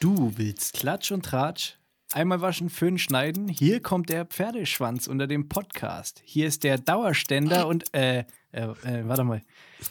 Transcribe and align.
Du 0.00 0.32
willst 0.36 0.72
Klatsch 0.72 1.12
und 1.12 1.26
Tratsch? 1.26 1.79
Einmal 2.12 2.40
waschen, 2.40 2.70
Föhn 2.70 2.98
schneiden? 2.98 3.46
Hier 3.46 3.80
kommt 3.80 4.08
der 4.08 4.24
Pferdeschwanz 4.24 5.06
unter 5.06 5.28
dem 5.28 5.48
Podcast. 5.48 6.20
Hier 6.24 6.48
ist 6.48 6.64
der 6.64 6.76
Dauerständer 6.76 7.68
und, 7.68 7.84
äh, 7.94 8.24
äh, 8.50 8.62
äh, 8.62 9.06
warte 9.06 9.22
mal. 9.22 9.42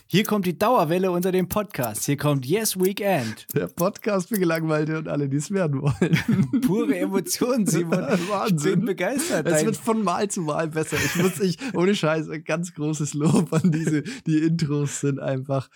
Hier 0.06 0.24
kommt 0.24 0.44
die 0.44 0.58
Dauerwelle 0.58 1.12
unter 1.12 1.32
dem 1.32 1.48
Podcast. 1.48 2.04
Hier 2.04 2.18
kommt 2.18 2.44
Yes 2.44 2.78
Weekend. 2.78 3.46
Der 3.54 3.68
Podcast 3.68 4.28
für 4.28 4.38
Gelangweilte 4.38 4.98
und 4.98 5.08
alle, 5.08 5.30
die 5.30 5.38
es 5.38 5.50
werden 5.50 5.80
wollen. 5.80 6.60
Pure 6.66 6.94
Emotionen, 6.98 7.66
Simon. 7.66 8.02
Wahnsinn. 8.28 8.56
Ich 8.56 8.76
bin 8.76 8.84
begeistert. 8.84 9.46
Es 9.46 9.64
wird 9.64 9.78
von 9.78 10.04
Mal 10.04 10.28
zu 10.28 10.42
Mal 10.42 10.68
besser. 10.68 10.98
Ich 11.02 11.16
muss 11.16 11.40
ich, 11.40 11.56
ohne 11.72 11.94
Scheiß, 11.94 12.28
ein 12.28 12.44
ganz 12.44 12.74
großes 12.74 13.14
Lob 13.14 13.50
an 13.54 13.72
diese, 13.72 14.02
die 14.26 14.40
Intros 14.42 15.00
sind 15.00 15.20
einfach. 15.20 15.70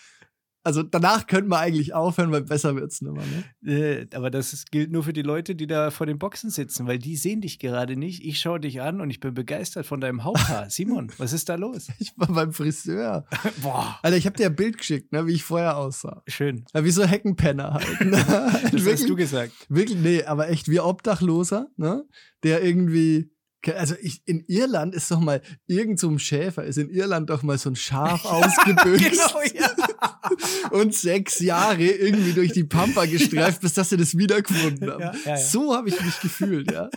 Also 0.65 0.83
danach 0.83 1.27
könnte 1.27 1.49
man 1.51 1.61
eigentlich 1.61 1.93
aufhören, 1.93 2.33
weil 2.33 2.43
besser 2.43 2.75
wird's 2.75 3.03
nicht 3.03 3.13
mehr, 3.13 3.25
ne? 3.63 3.71
Äh, 3.71 4.07
aber 4.17 4.31
das 4.31 4.55
ist, 4.55 4.71
gilt 4.71 4.91
nur 4.91 5.03
für 5.03 5.13
die 5.13 5.23
Leute, 5.23 5.55
die 5.55 5.67
da 5.67 5.91
vor 5.91 6.07
den 6.07 6.19
Boxen 6.19 6.49
sitzen, 6.49 6.87
weil 6.87 6.99
die 6.99 7.17
sehen 7.17 7.43
dich 7.43 7.59
gerade 7.59 7.97
nicht. 7.97 8.25
Ich 8.25 8.41
schaue 8.41 8.61
dich 8.61 8.81
an 8.81 9.03
und 9.03 9.11
ich 9.11 9.21
bin 9.21 9.35
begeistert 9.35 9.85
von 9.85 10.01
deinem 10.01 10.25
Haupthaar. 10.25 10.71
Simon, 10.71 11.13
was 11.19 11.35
ist 11.35 11.49
da 11.51 11.57
los? 11.57 11.89
Ich 11.99 12.13
war 12.17 12.29
beim 12.29 12.53
Friseur. 12.53 13.27
Boah, 13.63 13.99
Alter, 14.03 14.17
ich 14.17 14.27
habe 14.27 14.37
dir 14.37 14.47
ein 14.47 14.57
Bild 14.57 14.79
geschickt, 14.79 15.13
ne, 15.13 15.27
wie 15.27 15.33
ich 15.33 15.45
vorher 15.45 15.77
aussah. 15.77 16.23
schön. 16.27 16.65
Ja, 16.75 16.83
wie 16.85 16.91
so 16.91 17.05
Heckenpenner 17.05 17.75
halt. 17.75 18.01
Ne? 18.01 18.25
Das 18.73 18.87
hast 18.87 19.09
du 19.09 19.17
gesagt. 19.17 19.53
Wirklich, 19.69 19.99
nee, 19.99 20.25
aber 20.25 20.49
echt 20.49 20.69
wie 20.69 20.81
Obdachloser, 20.81 21.69
ne? 21.77 22.05
Der 22.43 22.63
irgendwie. 22.63 23.31
Also 23.77 23.95
ich, 24.03 24.21
in 24.27 24.45
Irland 24.47 24.95
ist 24.95 25.11
doch 25.11 25.21
mal, 25.21 25.41
irgend 25.67 25.99
so 25.99 26.09
ein 26.11 26.19
Schäfer 26.19 26.65
ist 26.65 26.77
in 26.77 26.91
Irland 26.91 27.31
doch 27.31 27.43
mal 27.43 27.57
so 27.57 27.71
ein 27.71 27.77
Schaf 27.77 28.25
ausgebüxt 28.27 29.11
Genau, 29.11 29.41
ja. 29.55 29.71
und 30.71 30.95
sechs 30.95 31.41
Jahre 31.41 31.83
irgendwie 31.83 32.33
durch 32.33 32.53
die 32.53 32.65
Pampa 32.65 33.07
gestreift, 33.07 33.61
bis 33.61 33.75
dass 33.75 33.91
sie 33.91 33.97
das 33.97 34.17
wiedergefunden 34.17 34.91
haben. 34.91 35.01
Ja, 35.01 35.13
ja, 35.25 35.31
ja. 35.31 35.37
So 35.37 35.75
habe 35.75 35.89
ich 35.89 36.01
mich 36.01 36.21
gefühlt, 36.21 36.71
ja. 36.71 36.89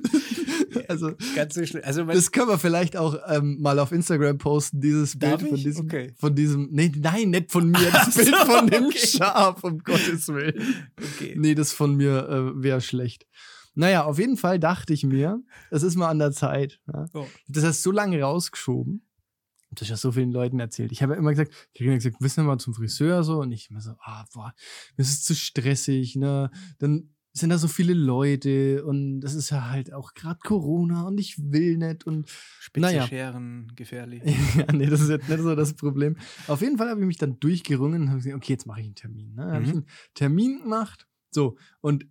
also 0.88 1.12
Ganz 1.34 1.54
so 1.54 1.64
schlimm. 1.64 1.82
Also, 1.84 2.04
das 2.04 2.32
können 2.32 2.48
wir 2.48 2.58
vielleicht 2.58 2.96
auch 2.96 3.16
ähm, 3.28 3.58
mal 3.60 3.78
auf 3.78 3.92
Instagram 3.92 4.38
posten, 4.38 4.80
dieses 4.80 5.18
Bild 5.18 5.40
von 5.40 5.54
diesem, 5.54 5.86
Okay. 5.86 6.12
von 6.18 6.34
diesem, 6.34 6.68
nee, 6.70 6.92
nein, 6.96 7.30
nicht 7.30 7.50
von 7.50 7.70
mir, 7.70 7.90
das 7.92 8.14
Bild 8.14 8.28
so, 8.28 8.44
von 8.44 8.66
dem 8.66 8.86
okay. 8.86 9.06
Schaf, 9.06 9.64
um 9.64 9.78
Gottes 9.78 10.28
Willen. 10.28 10.84
okay. 10.98 11.34
Nee, 11.36 11.54
das 11.54 11.72
von 11.72 11.96
mir 11.96 12.28
äh, 12.28 12.62
wäre 12.62 12.80
schlecht. 12.80 13.26
Naja, 13.74 14.04
auf 14.04 14.18
jeden 14.18 14.36
Fall 14.36 14.58
dachte 14.58 14.92
ich 14.92 15.04
mir, 15.04 15.42
es 15.70 15.82
ist 15.82 15.96
mal 15.96 16.08
an 16.08 16.18
der 16.18 16.32
Zeit. 16.32 16.80
Ja. 16.92 17.06
Oh. 17.14 17.26
Das 17.48 17.64
hast 17.64 17.78
du 17.84 17.90
so 17.90 17.92
lange 17.92 18.20
rausgeschoben. 18.20 19.02
Das 19.72 19.82
hast 19.82 19.88
ja 19.90 19.96
so 19.96 20.12
vielen 20.12 20.32
Leuten 20.32 20.58
erzählt. 20.58 20.90
Ich 20.92 21.02
habe 21.02 21.12
ja 21.14 21.18
immer 21.18 21.30
gesagt, 21.30 21.52
ich 21.72 21.80
habe 21.82 21.94
gesagt, 21.94 22.16
wissen 22.20 22.44
wir 22.44 22.48
mal 22.48 22.58
zum 22.58 22.74
Friseur 22.74 23.22
so 23.22 23.40
und 23.40 23.52
ich 23.52 23.70
immer 23.70 23.80
so, 23.80 23.92
ah, 24.00 24.24
boah, 24.34 24.52
das 24.96 25.08
ist 25.10 25.24
zu 25.26 25.34
stressig, 25.34 26.16
ne? 26.16 26.50
Dann 26.78 27.14
sind 27.32 27.50
da 27.50 27.58
so 27.58 27.68
viele 27.68 27.94
Leute 27.94 28.84
und 28.84 29.20
das 29.20 29.34
ist 29.34 29.50
ja 29.50 29.70
halt 29.70 29.92
auch 29.92 30.14
gerade 30.14 30.40
Corona 30.42 31.06
und 31.06 31.18
ich 31.18 31.36
will 31.38 31.76
nicht 31.76 32.04
und 32.04 32.28
Spitze 32.28 32.86
Naja. 32.86 33.06
Scheren, 33.06 33.70
gefährlich. 33.76 34.22
ja, 34.56 34.72
nee, 34.72 34.86
das 34.86 35.00
ist 35.00 35.10
jetzt 35.10 35.28
nicht 35.28 35.40
so 35.40 35.54
das 35.54 35.74
Problem. 35.74 36.16
Auf 36.48 36.60
jeden 36.60 36.76
Fall 36.76 36.88
habe 36.88 36.98
ich 37.00 37.06
mich 37.06 37.18
dann 37.18 37.38
durchgerungen 37.38 38.02
und 38.02 38.08
habe 38.08 38.18
gesagt, 38.18 38.34
okay, 38.34 38.52
jetzt 38.54 38.66
mache 38.66 38.80
ich 38.80 38.86
einen 38.86 38.96
Termin. 38.96 39.34
Ne? 39.34 39.42
Dann 39.44 39.52
habe 39.52 39.62
ich 39.64 39.70
Mhm. 39.70 39.76
einen 39.78 39.86
Termin 40.14 40.62
gemacht. 40.62 41.06
So, 41.30 41.56
und 41.80 42.04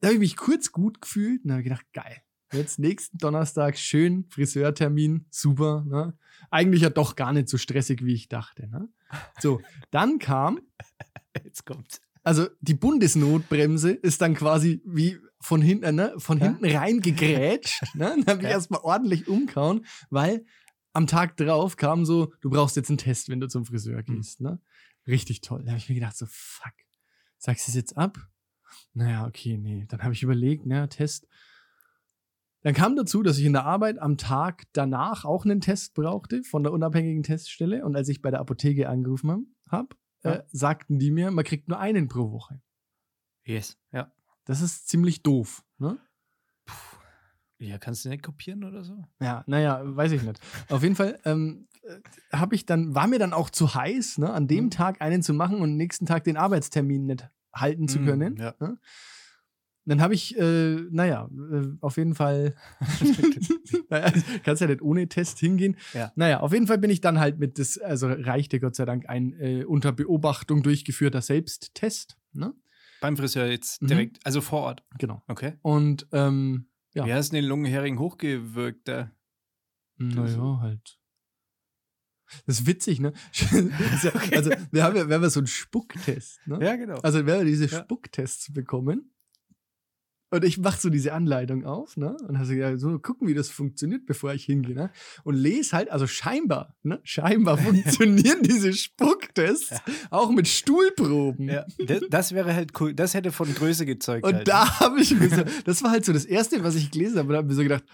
da 0.00 0.08
habe 0.08 0.14
ich 0.14 0.20
mich 0.20 0.36
kurz 0.36 0.72
gut 0.72 1.00
gefühlt 1.00 1.44
und 1.44 1.52
habe 1.52 1.62
gedacht, 1.62 1.86
geil. 1.92 2.16
Jetzt 2.54 2.78
nächsten 2.78 3.18
Donnerstag 3.18 3.76
schön 3.76 4.24
Friseurtermin, 4.30 5.26
super. 5.30 5.84
Ne? 5.86 6.16
Eigentlich 6.50 6.82
ja 6.82 6.90
doch 6.90 7.16
gar 7.16 7.32
nicht 7.32 7.48
so 7.48 7.58
stressig, 7.58 8.04
wie 8.04 8.14
ich 8.14 8.28
dachte. 8.28 8.68
Ne? 8.68 8.88
So, 9.40 9.60
dann 9.90 10.18
kam, 10.18 10.60
Jetzt 11.44 11.66
kommt's. 11.66 12.00
also 12.22 12.46
die 12.60 12.74
Bundesnotbremse 12.74 13.90
ist 13.90 14.20
dann 14.20 14.34
quasi 14.34 14.80
wie 14.84 15.18
von 15.40 15.60
hinten, 15.60 15.96
ne, 15.96 16.14
von 16.18 16.38
Ja. 16.38 16.46
hinten 16.46 16.64
reingegrätscht. 16.76 17.82
ne? 17.96 18.14
Dann 18.16 18.26
habe 18.26 18.38
ich 18.38 18.44
Ja. 18.44 18.50
erstmal 18.50 18.80
ordentlich 18.80 19.26
umkauen, 19.28 19.84
weil 20.10 20.44
am 20.92 21.06
Tag 21.08 21.36
drauf 21.36 21.76
kam 21.76 22.04
so, 22.04 22.32
du 22.40 22.50
brauchst 22.50 22.76
jetzt 22.76 22.88
einen 22.88 22.98
Test, 22.98 23.28
wenn 23.28 23.40
du 23.40 23.48
zum 23.48 23.66
Friseur 23.66 23.98
Hm. 23.98 24.04
gehst. 24.16 24.40
Ne? 24.40 24.60
Richtig 25.08 25.40
toll. 25.40 25.62
Da 25.64 25.72
habe 25.72 25.78
ich 25.78 25.88
mir 25.88 25.96
gedacht, 25.96 26.16
so, 26.16 26.26
fuck, 26.28 26.72
sagst 27.36 27.66
du 27.66 27.70
es 27.72 27.74
jetzt 27.76 27.96
ab? 27.96 28.16
Naja, 28.94 29.26
okay, 29.26 29.58
nee. 29.58 29.86
Dann 29.88 30.02
habe 30.02 30.12
ich 30.14 30.22
überlegt, 30.22 30.66
ne, 30.66 30.88
Test. 30.88 31.26
Dann 32.64 32.74
kam 32.74 32.96
dazu, 32.96 33.22
dass 33.22 33.38
ich 33.38 33.44
in 33.44 33.52
der 33.52 33.64
Arbeit 33.66 33.98
am 33.98 34.16
Tag 34.16 34.64
danach 34.72 35.24
auch 35.24 35.44
einen 35.44 35.60
Test 35.60 35.94
brauchte 35.94 36.42
von 36.42 36.62
der 36.64 36.72
unabhängigen 36.72 37.22
Teststelle. 37.22 37.84
Und 37.84 37.94
als 37.94 38.08
ich 38.08 38.22
bei 38.22 38.30
der 38.30 38.40
Apotheke 38.40 38.88
angerufen 38.88 39.54
habe, 39.68 39.88
Ja. 40.24 40.32
äh, 40.32 40.44
sagten 40.50 40.98
die 40.98 41.10
mir, 41.10 41.30
man 41.30 41.44
kriegt 41.44 41.68
nur 41.68 41.78
einen 41.78 42.08
pro 42.08 42.32
Woche. 42.32 42.60
Yes. 43.44 43.78
Ja. 43.92 44.10
Das 44.46 44.60
ist 44.62 44.88
ziemlich 44.88 45.22
doof. 45.22 45.62
Ne? 45.78 45.98
Ja, 47.58 47.78
kannst 47.78 48.04
du 48.04 48.08
nicht 48.08 48.22
kopieren 48.22 48.64
oder 48.64 48.82
so? 48.84 49.04
Ja, 49.20 49.44
naja, 49.46 49.80
weiß 49.84 50.12
ich 50.12 50.22
nicht. 50.22 50.40
Auf 50.70 50.82
jeden 50.82 50.96
Fall 50.96 51.18
ähm, 51.24 51.68
habe 52.32 52.54
ich 52.54 52.66
dann, 52.66 52.94
war 52.94 53.06
mir 53.06 53.18
dann 53.18 53.32
auch 53.32 53.48
zu 53.50 53.74
heiß, 53.74 54.18
ne, 54.18 54.32
an 54.32 54.48
dem 54.48 54.64
Mhm. 54.66 54.70
Tag 54.70 55.00
einen 55.00 55.22
zu 55.22 55.32
machen 55.34 55.60
und 55.60 55.76
nächsten 55.76 56.04
Tag 56.06 56.24
den 56.24 56.36
Arbeitstermin 56.36 57.06
nicht 57.06 57.28
halten 57.54 57.88
zu 57.88 58.00
Mhm, 58.00 58.04
können. 58.06 58.36
ja. 58.36 58.54
Ne? 58.58 58.78
Dann 59.86 60.00
habe 60.00 60.14
ich, 60.14 60.36
äh, 60.38 60.76
naja, 60.90 61.28
äh, 61.52 61.66
auf 61.80 61.96
jeden 61.98 62.14
Fall, 62.14 62.54
naja, 63.90 64.12
kannst 64.42 64.62
ja 64.62 64.66
nicht 64.68 64.80
ohne 64.82 65.08
Test 65.08 65.38
hingehen. 65.38 65.76
Ja. 65.92 66.10
Naja, 66.16 66.40
auf 66.40 66.52
jeden 66.52 66.66
Fall 66.66 66.78
bin 66.78 66.90
ich 66.90 67.00
dann 67.02 67.20
halt 67.20 67.38
mit 67.38 67.58
das, 67.58 67.76
also 67.78 68.08
reichte 68.08 68.60
Gott 68.60 68.76
sei 68.76 68.84
Dank 68.86 69.08
ein 69.08 69.32
äh, 69.38 69.64
unter 69.64 69.92
Beobachtung 69.92 70.62
durchgeführter 70.62 71.20
Selbsttest. 71.20 72.16
Ne? 72.32 72.54
Beim 73.00 73.16
Friseur 73.18 73.46
jetzt 73.46 73.82
Mhm. 73.82 73.86
direkt, 73.88 74.18
also 74.24 74.40
vor 74.40 74.62
Ort. 74.62 74.82
Genau. 74.98 75.22
Okay. 75.28 75.54
Und 75.60 76.06
ähm, 76.12 76.66
Ja. 76.94 77.04
Wie 77.06 77.12
hast 77.12 77.32
du 77.32 77.36
den 77.36 77.44
Lungenhering 77.44 77.98
hochgewirkt 77.98 78.88
da? 78.88 79.10
Naja, 79.98 80.58
halt. 80.60 80.98
Das 82.46 82.60
ist 82.60 82.66
witzig, 82.66 83.00
ne? 83.00 83.12
Also, 84.32 84.50
wir 84.72 84.82
haben 84.82 84.96
ja, 84.96 85.06
wir 85.08 85.14
haben 85.14 85.22
ja 85.22 85.30
so 85.30 85.40
einen 85.40 85.46
Spucktest, 85.46 86.40
ne? 86.46 86.58
Ja, 86.62 86.74
genau. 86.76 86.98
Also, 87.00 87.26
wir 87.26 87.44
diese 87.44 87.66
Ja. 87.66 87.82
Spucktests 87.82 88.52
bekommen 88.52 89.13
und 90.34 90.44
ich 90.44 90.58
mache 90.58 90.80
so 90.80 90.90
diese 90.90 91.12
Anleitung 91.12 91.64
auf, 91.64 91.96
ne? 91.96 92.16
Und 92.28 92.36
also 92.36 92.52
ja, 92.52 92.76
so 92.76 92.98
gucken, 92.98 93.26
wie 93.28 93.34
das 93.34 93.48
funktioniert, 93.50 94.04
bevor 94.06 94.34
ich 94.34 94.44
hingehe, 94.44 94.74
ne? 94.74 94.90
Und 95.22 95.34
lese 95.36 95.76
halt, 95.76 95.90
also 95.90 96.06
scheinbar, 96.06 96.74
ne? 96.82 97.00
Scheinbar 97.04 97.56
funktionieren 97.58 98.42
diese 98.42 98.72
Spucktests 98.72 99.80
auch 100.10 100.30
mit 100.30 100.48
Stuhlproben. 100.48 101.48
ja, 101.48 101.64
das, 101.86 102.02
das 102.10 102.32
wäre 102.34 102.54
halt 102.54 102.72
cool. 102.80 102.94
Das 102.94 103.14
hätte 103.14 103.32
von 103.32 103.52
Größe 103.54 103.86
gezeugt. 103.86 104.26
Und 104.26 104.34
halt. 104.34 104.48
da 104.48 104.80
habe 104.80 105.00
ich 105.00 105.14
mir 105.18 105.28
so, 105.30 105.42
das 105.64 105.82
war 105.82 105.90
halt 105.90 106.04
so 106.04 106.12
das 106.12 106.24
Erste, 106.24 106.62
was 106.64 106.74
ich 106.74 106.90
gelesen 106.90 107.18
habe. 107.18 107.30
Und 107.30 107.36
habe 107.36 107.48
mir 107.48 107.54
so 107.54 107.62
gedacht, 107.62 107.84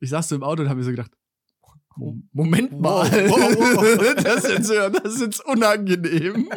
ich 0.00 0.10
saß 0.10 0.28
so 0.28 0.34
im 0.36 0.42
Auto 0.42 0.62
und 0.62 0.68
habe 0.68 0.78
mir 0.78 0.84
so 0.84 0.90
gedacht, 0.90 1.10
Mo- 1.94 2.16
Moment 2.32 2.80
mal, 2.80 3.04
Wow, 3.28 3.38
wow, 3.38 3.76
wow. 3.76 4.14
das, 4.24 4.44
ist 4.44 4.50
jetzt, 4.50 4.70
ja- 4.72 4.88
das 4.88 5.14
ist 5.14 5.20
jetzt 5.20 5.44
unangenehm. 5.46 6.48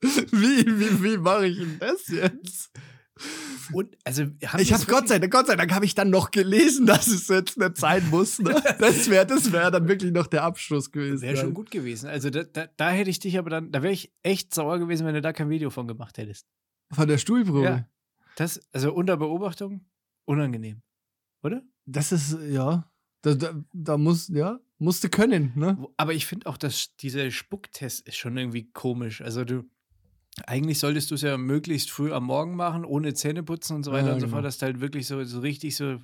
wie 0.00 0.64
wie, 0.66 1.02
wie 1.02 1.16
mache 1.18 1.46
ich 1.48 1.58
denn 1.58 1.76
das 1.80 2.06
jetzt? 2.08 2.70
Und, 3.72 3.96
also, 4.04 4.24
Ich 4.58 4.72
habe 4.72 4.86
Gott 4.86 5.08
sei 5.08 5.18
Dank, 5.18 5.32
Gott 5.32 5.46
sei 5.46 5.56
Dank 5.56 5.74
habe 5.74 5.84
ich 5.84 5.94
dann 5.94 6.10
noch 6.10 6.30
gelesen, 6.30 6.86
dass 6.86 7.06
es 7.06 7.28
jetzt 7.28 7.58
nicht 7.58 7.76
sein 7.76 8.08
muss. 8.10 8.38
Ne? 8.38 8.54
Das 8.78 9.10
wäre 9.10 9.26
das 9.26 9.52
wär 9.52 9.70
dann 9.70 9.88
wirklich 9.88 10.12
noch 10.12 10.26
der 10.26 10.44
Abschluss 10.44 10.90
gewesen. 10.90 11.22
Wäre 11.22 11.36
schon 11.36 11.54
gut 11.54 11.70
gewesen. 11.70 12.08
Also 12.08 12.30
da, 12.30 12.44
da, 12.44 12.68
da 12.76 12.90
hätte 12.90 13.10
ich 13.10 13.18
dich 13.18 13.38
aber 13.38 13.50
dann, 13.50 13.72
da 13.72 13.82
wäre 13.82 13.92
ich 13.92 14.12
echt 14.22 14.54
sauer 14.54 14.78
gewesen, 14.78 15.06
wenn 15.06 15.14
du 15.14 15.20
da 15.20 15.32
kein 15.32 15.50
Video 15.50 15.70
von 15.70 15.86
gemacht 15.86 16.18
hättest. 16.18 16.46
Von 16.92 17.08
der 17.08 17.18
Stuhlprobe. 17.18 17.64
Ja. 17.64 17.88
Das, 18.36 18.60
also 18.72 18.92
unter 18.92 19.16
Beobachtung, 19.16 19.84
unangenehm. 20.24 20.82
Oder? 21.42 21.62
Das 21.86 22.12
ist, 22.12 22.36
ja, 22.48 22.90
da, 23.22 23.34
da, 23.34 23.64
da 23.72 23.98
muss, 23.98 24.28
ja, 24.28 24.60
musste 24.78 25.08
können, 25.08 25.52
ne? 25.56 25.76
Aber 25.96 26.14
ich 26.14 26.26
finde 26.26 26.46
auch, 26.46 26.56
dass 26.56 26.94
dieser 26.96 27.30
Spucktest 27.30 28.06
ist 28.06 28.16
schon 28.16 28.36
irgendwie 28.36 28.70
komisch. 28.70 29.20
Also 29.20 29.44
du, 29.44 29.68
eigentlich 30.46 30.78
solltest 30.78 31.10
du 31.10 31.14
es 31.14 31.22
ja 31.22 31.36
möglichst 31.36 31.90
früh 31.90 32.12
am 32.12 32.24
Morgen 32.24 32.54
machen, 32.56 32.84
ohne 32.84 33.14
Zähneputzen 33.14 33.76
und 33.76 33.84
so 33.84 33.92
weiter 33.92 34.08
Ja, 34.08 34.14
und 34.14 34.20
so 34.20 34.26
genau. 34.26 34.36
fort, 34.36 34.44
dass 34.44 34.58
du 34.58 34.66
halt 34.66 34.80
wirklich 34.80 35.06
so, 35.06 35.22
so 35.24 35.40
richtig 35.40 35.76
so 35.76 35.98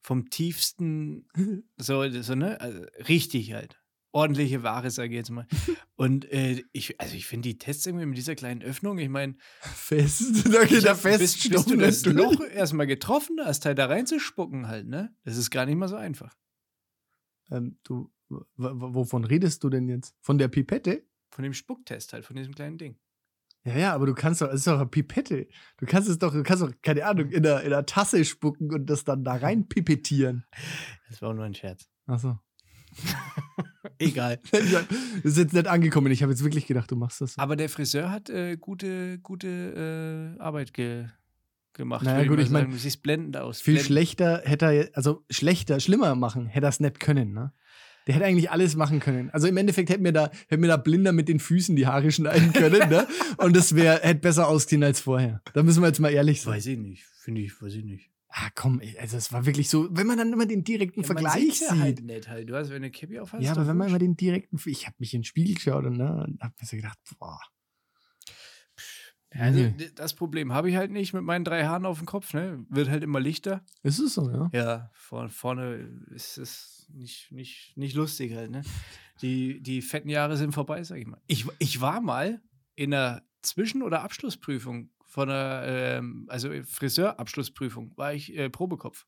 vom 0.00 0.30
tiefsten, 0.30 1.26
so, 1.76 2.08
so 2.10 2.34
ne, 2.34 2.60
also 2.60 2.80
richtig 3.08 3.52
halt. 3.52 3.80
Ordentliche 4.12 4.62
Ware, 4.62 4.90
sage 4.92 5.08
ich 5.08 5.16
jetzt 5.16 5.30
mal. 5.30 5.48
Und 5.96 6.30
äh, 6.30 6.62
ich, 6.70 7.00
also 7.00 7.16
ich 7.16 7.26
finde 7.26 7.48
die 7.48 7.58
Tests 7.58 7.84
irgendwie 7.84 8.06
mit 8.06 8.16
dieser 8.16 8.36
kleinen 8.36 8.62
Öffnung, 8.62 8.98
ich 8.98 9.08
meine, 9.08 9.34
Fest. 9.60 10.46
Da 10.52 10.64
geht 10.66 10.84
der 10.84 10.94
bis, 10.94 11.18
bis 11.18 11.40
du 11.42 11.48
Feststoff 11.50 11.76
das 11.78 12.02
durch. 12.02 12.16
Loch 12.16 12.40
erstmal 12.46 12.86
getroffen 12.86 13.38
hast, 13.44 13.66
halt 13.66 13.76
da 13.78 13.86
reinzuspucken 13.86 14.68
halt, 14.68 14.86
ne? 14.86 15.12
Das 15.24 15.36
ist 15.36 15.50
gar 15.50 15.66
nicht 15.66 15.74
mal 15.74 15.88
so 15.88 15.96
einfach. 15.96 16.32
Ähm, 17.50 17.78
du, 17.82 18.12
wovon 18.56 19.24
redest 19.24 19.64
du 19.64 19.68
denn 19.68 19.88
jetzt? 19.88 20.14
Von 20.20 20.38
der 20.38 20.46
Pipette? 20.46 21.04
Von 21.30 21.42
dem 21.42 21.52
Spucktest 21.52 22.12
halt, 22.12 22.24
von 22.24 22.36
diesem 22.36 22.54
kleinen 22.54 22.78
Ding. 22.78 22.96
Ja, 23.64 23.78
ja, 23.78 23.94
aber 23.94 24.06
du 24.06 24.14
kannst 24.14 24.42
doch, 24.42 24.48
es 24.48 24.56
ist 24.56 24.66
doch 24.66 24.78
eine 24.78 24.86
Pipette. 24.86 25.48
Du 25.78 25.86
kannst 25.86 26.08
es 26.08 26.18
doch, 26.18 26.32
du 26.32 26.42
kannst 26.42 26.62
doch, 26.62 26.70
keine 26.82 27.06
Ahnung, 27.06 27.30
in 27.30 27.42
der, 27.42 27.62
in 27.62 27.70
der 27.70 27.86
Tasse 27.86 28.24
spucken 28.24 28.72
und 28.72 28.86
das 28.86 29.04
dann 29.04 29.24
da 29.24 29.34
rein 29.34 29.68
pipettieren. 29.68 30.44
Das 31.08 31.22
war 31.22 31.30
auch 31.30 31.34
nur 31.34 31.44
ein 31.44 31.54
Scherz. 31.54 31.88
Achso. 32.06 32.38
Egal. 33.98 34.40
Das 34.50 34.62
ist 35.22 35.38
jetzt 35.38 35.52
nicht 35.52 35.66
angekommen. 35.66 36.10
Ich 36.12 36.22
habe 36.22 36.32
jetzt 36.32 36.42
wirklich 36.42 36.66
gedacht, 36.66 36.90
du 36.90 36.96
machst 36.96 37.20
das. 37.20 37.34
so. 37.34 37.42
Aber 37.42 37.56
der 37.56 37.68
Friseur 37.68 38.10
hat 38.10 38.30
äh, 38.30 38.56
gute, 38.56 39.18
gute 39.18 40.36
äh, 40.38 40.40
Arbeit 40.40 40.74
ge 40.74 41.06
gemacht. 41.72 42.04
Naja, 42.04 42.28
gut, 42.28 42.38
ich 42.38 42.50
mein, 42.50 42.62
sagen. 42.62 42.72
Du 42.72 42.78
siehst 42.78 43.02
blendend 43.02 43.36
aus. 43.36 43.60
Viel 43.60 43.74
Blendend. 43.74 43.86
schlechter 43.86 44.42
hätte 44.44 44.66
er, 44.66 44.90
also 44.94 45.24
schlechter, 45.28 45.80
schlimmer 45.80 46.14
machen, 46.14 46.46
hätte 46.46 46.66
er 46.66 46.68
es 46.68 46.78
nicht 46.78 47.00
können, 47.00 47.32
ne? 47.32 47.52
Der 48.06 48.14
hätte 48.14 48.26
eigentlich 48.26 48.50
alles 48.50 48.76
machen 48.76 49.00
können. 49.00 49.30
Also 49.30 49.46
im 49.46 49.56
Endeffekt 49.56 49.88
hätte 49.90 50.02
mir 50.02 50.12
da, 50.12 50.30
hätte 50.48 50.58
mir 50.58 50.66
da 50.68 50.76
blinder 50.76 51.12
mit 51.12 51.28
den 51.28 51.40
Füßen 51.40 51.74
die 51.76 51.86
Haare 51.86 52.12
schneiden 52.12 52.52
können, 52.52 52.88
ne? 52.90 53.06
Und 53.38 53.56
das 53.56 53.74
wäre, 53.74 54.00
hätte 54.02 54.20
besser 54.20 54.46
ausgesehen 54.48 54.82
als 54.84 55.00
vorher. 55.00 55.40
Da 55.54 55.62
müssen 55.62 55.82
wir 55.82 55.86
jetzt 55.88 56.00
mal 56.00 56.10
ehrlich 56.12 56.42
sein. 56.42 56.54
Weiß 56.54 56.66
ich 56.66 56.78
nicht. 56.78 57.04
Finde 57.20 57.40
ich, 57.40 57.60
weiß 57.62 57.74
ich 57.74 57.84
nicht. 57.84 58.10
Ah, 58.28 58.50
komm, 58.54 58.80
ey, 58.80 58.96
also 59.00 59.16
es 59.16 59.32
war 59.32 59.46
wirklich 59.46 59.70
so, 59.70 59.88
wenn 59.92 60.06
man 60.08 60.18
dann 60.18 60.32
immer 60.32 60.44
den 60.44 60.64
direkten 60.64 61.00
Ja, 61.02 61.06
Vergleich 61.06 61.34
sieht's 61.40 61.60
ja 61.60 61.68
sieht. 61.70 61.80
halt 61.80 62.04
nicht 62.04 62.28
halt. 62.28 62.50
Du 62.50 62.56
hast, 62.56 62.64
wenn 62.68 62.82
du 62.82 62.86
eine 62.86 62.90
Cappy 62.90 63.20
aufhast. 63.20 63.42
ja, 63.44 63.52
ist 63.52 63.56
aber 63.58 63.68
wenn 63.68 63.76
man 63.76 63.88
immer 63.88 63.98
den 64.00 64.16
direkten, 64.16 64.58
ich 64.66 64.86
habe 64.86 64.96
mich 64.98 65.14
in 65.14 65.20
den 65.20 65.24
Spiegel 65.24 65.54
geschaut 65.54 65.84
und, 65.84 65.96
ne, 65.96 66.24
und 66.26 66.40
hab 66.42 66.52
mir 66.60 66.66
so 66.66 66.76
gedacht, 66.76 66.98
boah. 67.18 67.38
Also, 69.38 69.58
Nee. 69.60 69.90
das 69.94 70.14
Problem 70.14 70.52
habe 70.52 70.70
ich 70.70 70.76
halt 70.76 70.90
nicht 70.90 71.12
mit 71.12 71.22
meinen 71.24 71.44
drei 71.44 71.64
Haaren 71.66 71.86
auf 71.86 71.98
dem 71.98 72.06
Kopf, 72.06 72.34
ne? 72.34 72.64
Wird 72.68 72.88
halt 72.88 73.02
immer 73.02 73.20
lichter. 73.20 73.64
Ist 73.82 73.98
es 73.98 74.14
so, 74.14 74.30
ja? 74.30 74.48
Ja, 74.52 74.90
vor, 74.94 75.28
vorne 75.28 75.88
ist 76.14 76.38
es 76.38 76.86
nicht, 76.92 77.32
nicht, 77.32 77.76
nicht 77.76 77.94
lustig 77.96 78.34
halt, 78.34 78.50
ne? 78.50 78.62
Die, 79.22 79.60
die 79.60 79.82
fetten 79.82 80.08
Jahre 80.08 80.36
sind 80.36 80.52
vorbei, 80.52 80.82
sag 80.84 80.98
ich 80.98 81.06
mal. 81.06 81.20
Ich, 81.26 81.46
ich 81.58 81.80
war 81.80 82.00
mal 82.00 82.40
in 82.76 82.92
einer 82.94 83.22
Zwischen- 83.42 83.82
oder 83.82 84.02
Abschlussprüfung 84.02 84.90
von 85.04 85.28
einer, 85.30 85.62
ähm, 85.66 86.26
also 86.28 86.50
Friseurabschlussprüfung, 86.64 87.92
war 87.96 88.14
ich 88.14 88.36
äh, 88.36 88.50
Probekopf. 88.50 89.06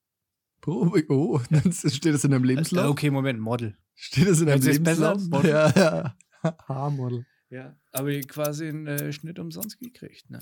Probe, 0.60 1.04
oh, 1.08 1.40
dann 1.50 1.72
steht 1.72 2.14
das 2.14 2.24
in 2.24 2.30
deinem 2.30 2.44
Äh, 2.44 2.48
Lebenslauf? 2.48 2.90
okay, 2.90 3.10
Moment, 3.10 3.40
Model. 3.40 3.76
Steht 3.94 4.28
das 4.28 4.40
in 4.40 4.46
deinem 4.46 4.60
besser 4.60 5.14
Lebenslauf? 5.14 5.44
Ja, 5.44 5.70
ja. 5.70 6.16
Haarmodel. 6.68 7.26
Ja. 7.50 7.76
Aber 7.92 8.08
ich 8.08 8.28
quasi 8.28 8.68
einen 8.68 8.86
äh, 8.86 9.12
Schnitt 9.12 9.38
umsonst 9.38 9.78
gekriegt, 9.78 10.30
ne? 10.30 10.40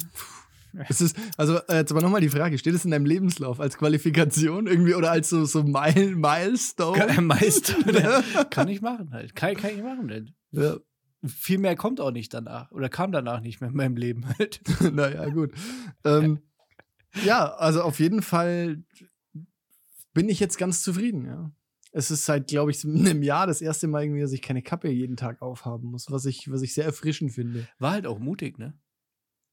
Es 0.89 1.01
ist, 1.01 1.17
also 1.37 1.59
äh, 1.69 1.77
jetzt 1.77 1.93
aber 1.93 2.03
nochmal 2.03 2.21
die 2.21 2.29
Frage, 2.29 2.59
steht 2.59 2.75
es 2.75 2.85
in 2.85 2.91
deinem 2.91 3.07
Lebenslauf 3.07 3.61
als 3.61 3.79
Qualifikation 3.79 4.67
irgendwie 4.67 4.95
oder 4.95 5.11
als 5.11 5.29
so, 5.29 5.45
so 5.45 5.63
Mile, 5.63 6.17
Milestone? 6.17 7.21
Meister. 7.23 8.25
kann 8.51 8.69
ich 8.69 8.81
machen 8.81 9.13
halt. 9.13 9.37
Kann, 9.37 9.55
kann 9.55 9.71
ich 9.71 9.83
machen 9.83 10.11
halt. 10.11 10.33
ja, 10.51 10.77
Viel 11.27 11.59
mehr 11.59 11.77
kommt 11.77 12.01
auch 12.01 12.11
nicht 12.11 12.35
danach. 12.35 12.71
Oder 12.73 12.89
kam 12.89 13.13
danach 13.13 13.41
nicht 13.41 13.61
mehr 13.61 13.71
in 13.71 13.77
meinem 13.77 13.97
Leben 13.97 14.27
halt. 14.39 14.61
naja, 14.93 15.29
gut. 15.29 15.53
Ähm, 16.05 16.41
ja, 17.25 17.55
also 17.55 17.83
auf 17.83 18.01
jeden 18.01 18.23
Fall 18.23 18.83
bin 20.13 20.29
ich 20.29 20.41
jetzt 20.41 20.59
ganz 20.59 20.83
zufrieden, 20.83 21.25
ja. 21.27 21.53
Es 21.97 22.11
ist 22.11 22.25
seit, 22.25 22.49
glaube 22.49 22.73
ich, 22.73 22.85
einem 22.85 23.23
Jahr 23.23 23.47
das 23.47 23.63
erste 23.63 23.87
Mal 23.87 24.03
irgendwie, 24.03 24.21
dass 24.21 24.33
ich 24.33 24.43
keine 24.43 24.63
Kappe 24.63 24.89
jeden 24.89 25.17
Tag 25.17 25.41
aufhaben 25.41 25.91
muss, 25.91 26.11
was 26.11 26.27
ich, 26.27 26.51
was 26.51 26.63
ich 26.63 26.75
sehr 26.75 26.85
erfrischend 26.85 27.33
finde. 27.33 27.69
War 27.79 27.93
halt 27.93 28.07
auch 28.07 28.19
mutig, 28.19 28.59
ne? 28.59 28.77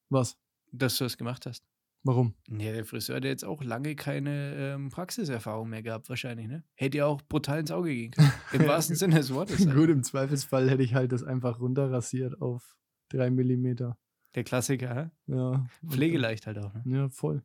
Was? 0.10 0.38
Dass 0.72 0.98
du 0.98 1.04
das 1.04 1.18
gemacht 1.18 1.46
hast. 1.46 1.64
Warum? 2.04 2.34
Ja, 2.50 2.74
der 2.74 2.84
Friseur 2.84 3.18
hat 3.18 3.26
jetzt 3.26 3.46
auch 3.46 3.64
lange 3.64 3.96
keine 3.96 4.56
ähm, 4.56 4.90
Praxiserfahrung 4.90 5.70
mehr 5.70 5.84
gehabt, 5.84 6.10
wahrscheinlich, 6.10 6.48
ne? 6.48 6.64
Hätte 6.74 6.98
ja 6.98 7.06
auch 7.06 7.22
brutal 7.22 7.60
ins 7.60 7.70
Auge 7.70 7.94
gehen 7.94 8.12
können. 8.12 8.32
Im 8.54 8.68
wahrsten 8.68 8.96
Sinne 8.96 9.18
des 9.18 9.32
Wortes. 9.32 9.68
Halt. 9.68 9.76
Gut, 9.76 9.90
im 9.90 10.02
Zweifelsfall 10.02 10.68
hätte 10.68 10.82
ich 10.82 10.96
halt 10.96 11.12
das 11.12 11.24
einfach 11.24 11.60
runterrasiert 11.60 12.42
auf 12.42 12.76
drei 13.10 13.30
Millimeter. 13.30 14.00
Der 14.34 14.44
Klassiker, 14.44 14.96
hä? 14.96 15.34
Ja. 15.34 15.68
Pflegeleicht 15.88 16.48
halt 16.48 16.58
auch, 16.58 16.74
ne? 16.74 16.84
Ja, 16.86 17.10
voll. 17.10 17.44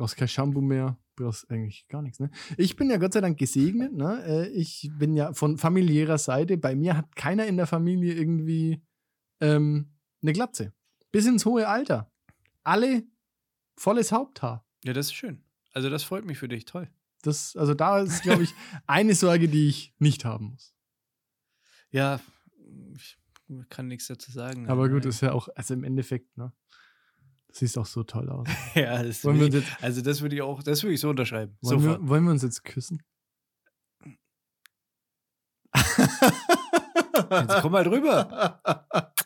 Brauchst 0.00 0.16
kein 0.16 0.28
Shampoo 0.28 0.62
mehr, 0.62 0.98
brauchst 1.14 1.50
eigentlich 1.50 1.86
gar 1.88 2.00
nichts, 2.00 2.20
ne? 2.20 2.30
Ich 2.56 2.74
bin 2.74 2.88
ja 2.88 2.96
Gott 2.96 3.12
sei 3.12 3.20
Dank 3.20 3.38
gesegnet, 3.38 3.92
ne? 3.92 4.24
Äh, 4.24 4.48
Ich 4.48 4.90
bin 4.98 5.14
ja 5.14 5.34
von 5.34 5.58
familiärer 5.58 6.16
Seite, 6.16 6.56
bei 6.56 6.74
mir 6.74 6.96
hat 6.96 7.14
keiner 7.16 7.46
in 7.46 7.58
der 7.58 7.66
Familie 7.66 8.14
irgendwie 8.14 8.82
ähm, 9.40 9.92
eine 10.22 10.32
Glatze. 10.32 10.72
Bis 11.12 11.26
ins 11.26 11.44
hohe 11.44 11.68
Alter. 11.68 12.10
Alle 12.64 13.02
volles 13.76 14.10
Haupthaar. 14.10 14.66
Ja, 14.84 14.94
das 14.94 15.08
ist 15.08 15.12
schön. 15.12 15.44
Also, 15.74 15.90
das 15.90 16.02
freut 16.02 16.24
mich 16.24 16.38
für 16.38 16.48
dich, 16.48 16.64
toll. 16.64 16.88
Das, 17.20 17.54
also 17.54 17.74
da 17.74 17.98
ist, 18.00 18.22
glaube 18.22 18.42
ich, 18.42 18.54
eine 18.86 19.14
Sorge, 19.14 19.48
die 19.48 19.68
ich 19.68 19.94
nicht 19.98 20.24
haben 20.24 20.46
muss. 20.52 20.74
Ja, 21.90 22.20
ich 22.96 23.18
kann 23.68 23.88
nichts 23.88 24.06
dazu 24.06 24.32
sagen. 24.32 24.66
Aber 24.70 24.88
gut, 24.88 25.04
ist 25.04 25.20
ja 25.20 25.32
auch, 25.32 25.50
also 25.54 25.74
im 25.74 25.84
Endeffekt, 25.84 26.38
ne? 26.38 26.54
Das 27.50 27.58
sieht 27.58 27.78
auch 27.78 27.86
so 27.86 28.02
toll 28.04 28.28
aus. 28.30 28.48
ja, 28.74 29.02
das 29.02 29.24
Wollen 29.24 29.42
ich, 29.42 29.54
jetzt, 29.54 29.68
also 29.82 30.00
das 30.02 30.22
würde 30.22 30.36
ich 30.36 30.42
auch, 30.42 30.62
das 30.62 30.82
würde 30.82 30.94
ich 30.94 31.00
so 31.00 31.10
unterschreiben. 31.10 31.56
wollen 31.60 31.82
wir, 31.82 32.08
wollen 32.08 32.24
wir 32.24 32.30
uns 32.30 32.42
jetzt 32.42 32.64
küssen? 32.64 33.02
Jetzt 35.74 37.60
komm 37.60 37.72
mal 37.72 37.84
drüber. 37.84 38.60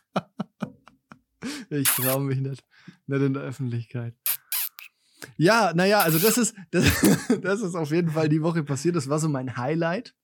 Ich 1.71 1.89
traue 1.89 2.23
mich 2.23 2.39
nicht. 2.39 2.63
Nicht 3.07 3.23
in 3.23 3.35
der 3.35 3.43
Öffentlichkeit. 3.43 4.15
Ja, 5.37 5.73
naja, 5.75 6.01
also 6.01 6.19
das 6.19 6.39
ist, 6.39 6.55
das, 6.71 6.85
das 7.43 7.61
ist 7.61 7.75
auf 7.75 7.91
jeden 7.91 8.11
Fall 8.11 8.29
die 8.29 8.43
Woche 8.43 8.63
passiert. 8.63 8.97
Das 8.97 9.09
war 9.09 9.19
so 9.19 9.29
mein 9.29 9.57
Highlight. 9.57 10.15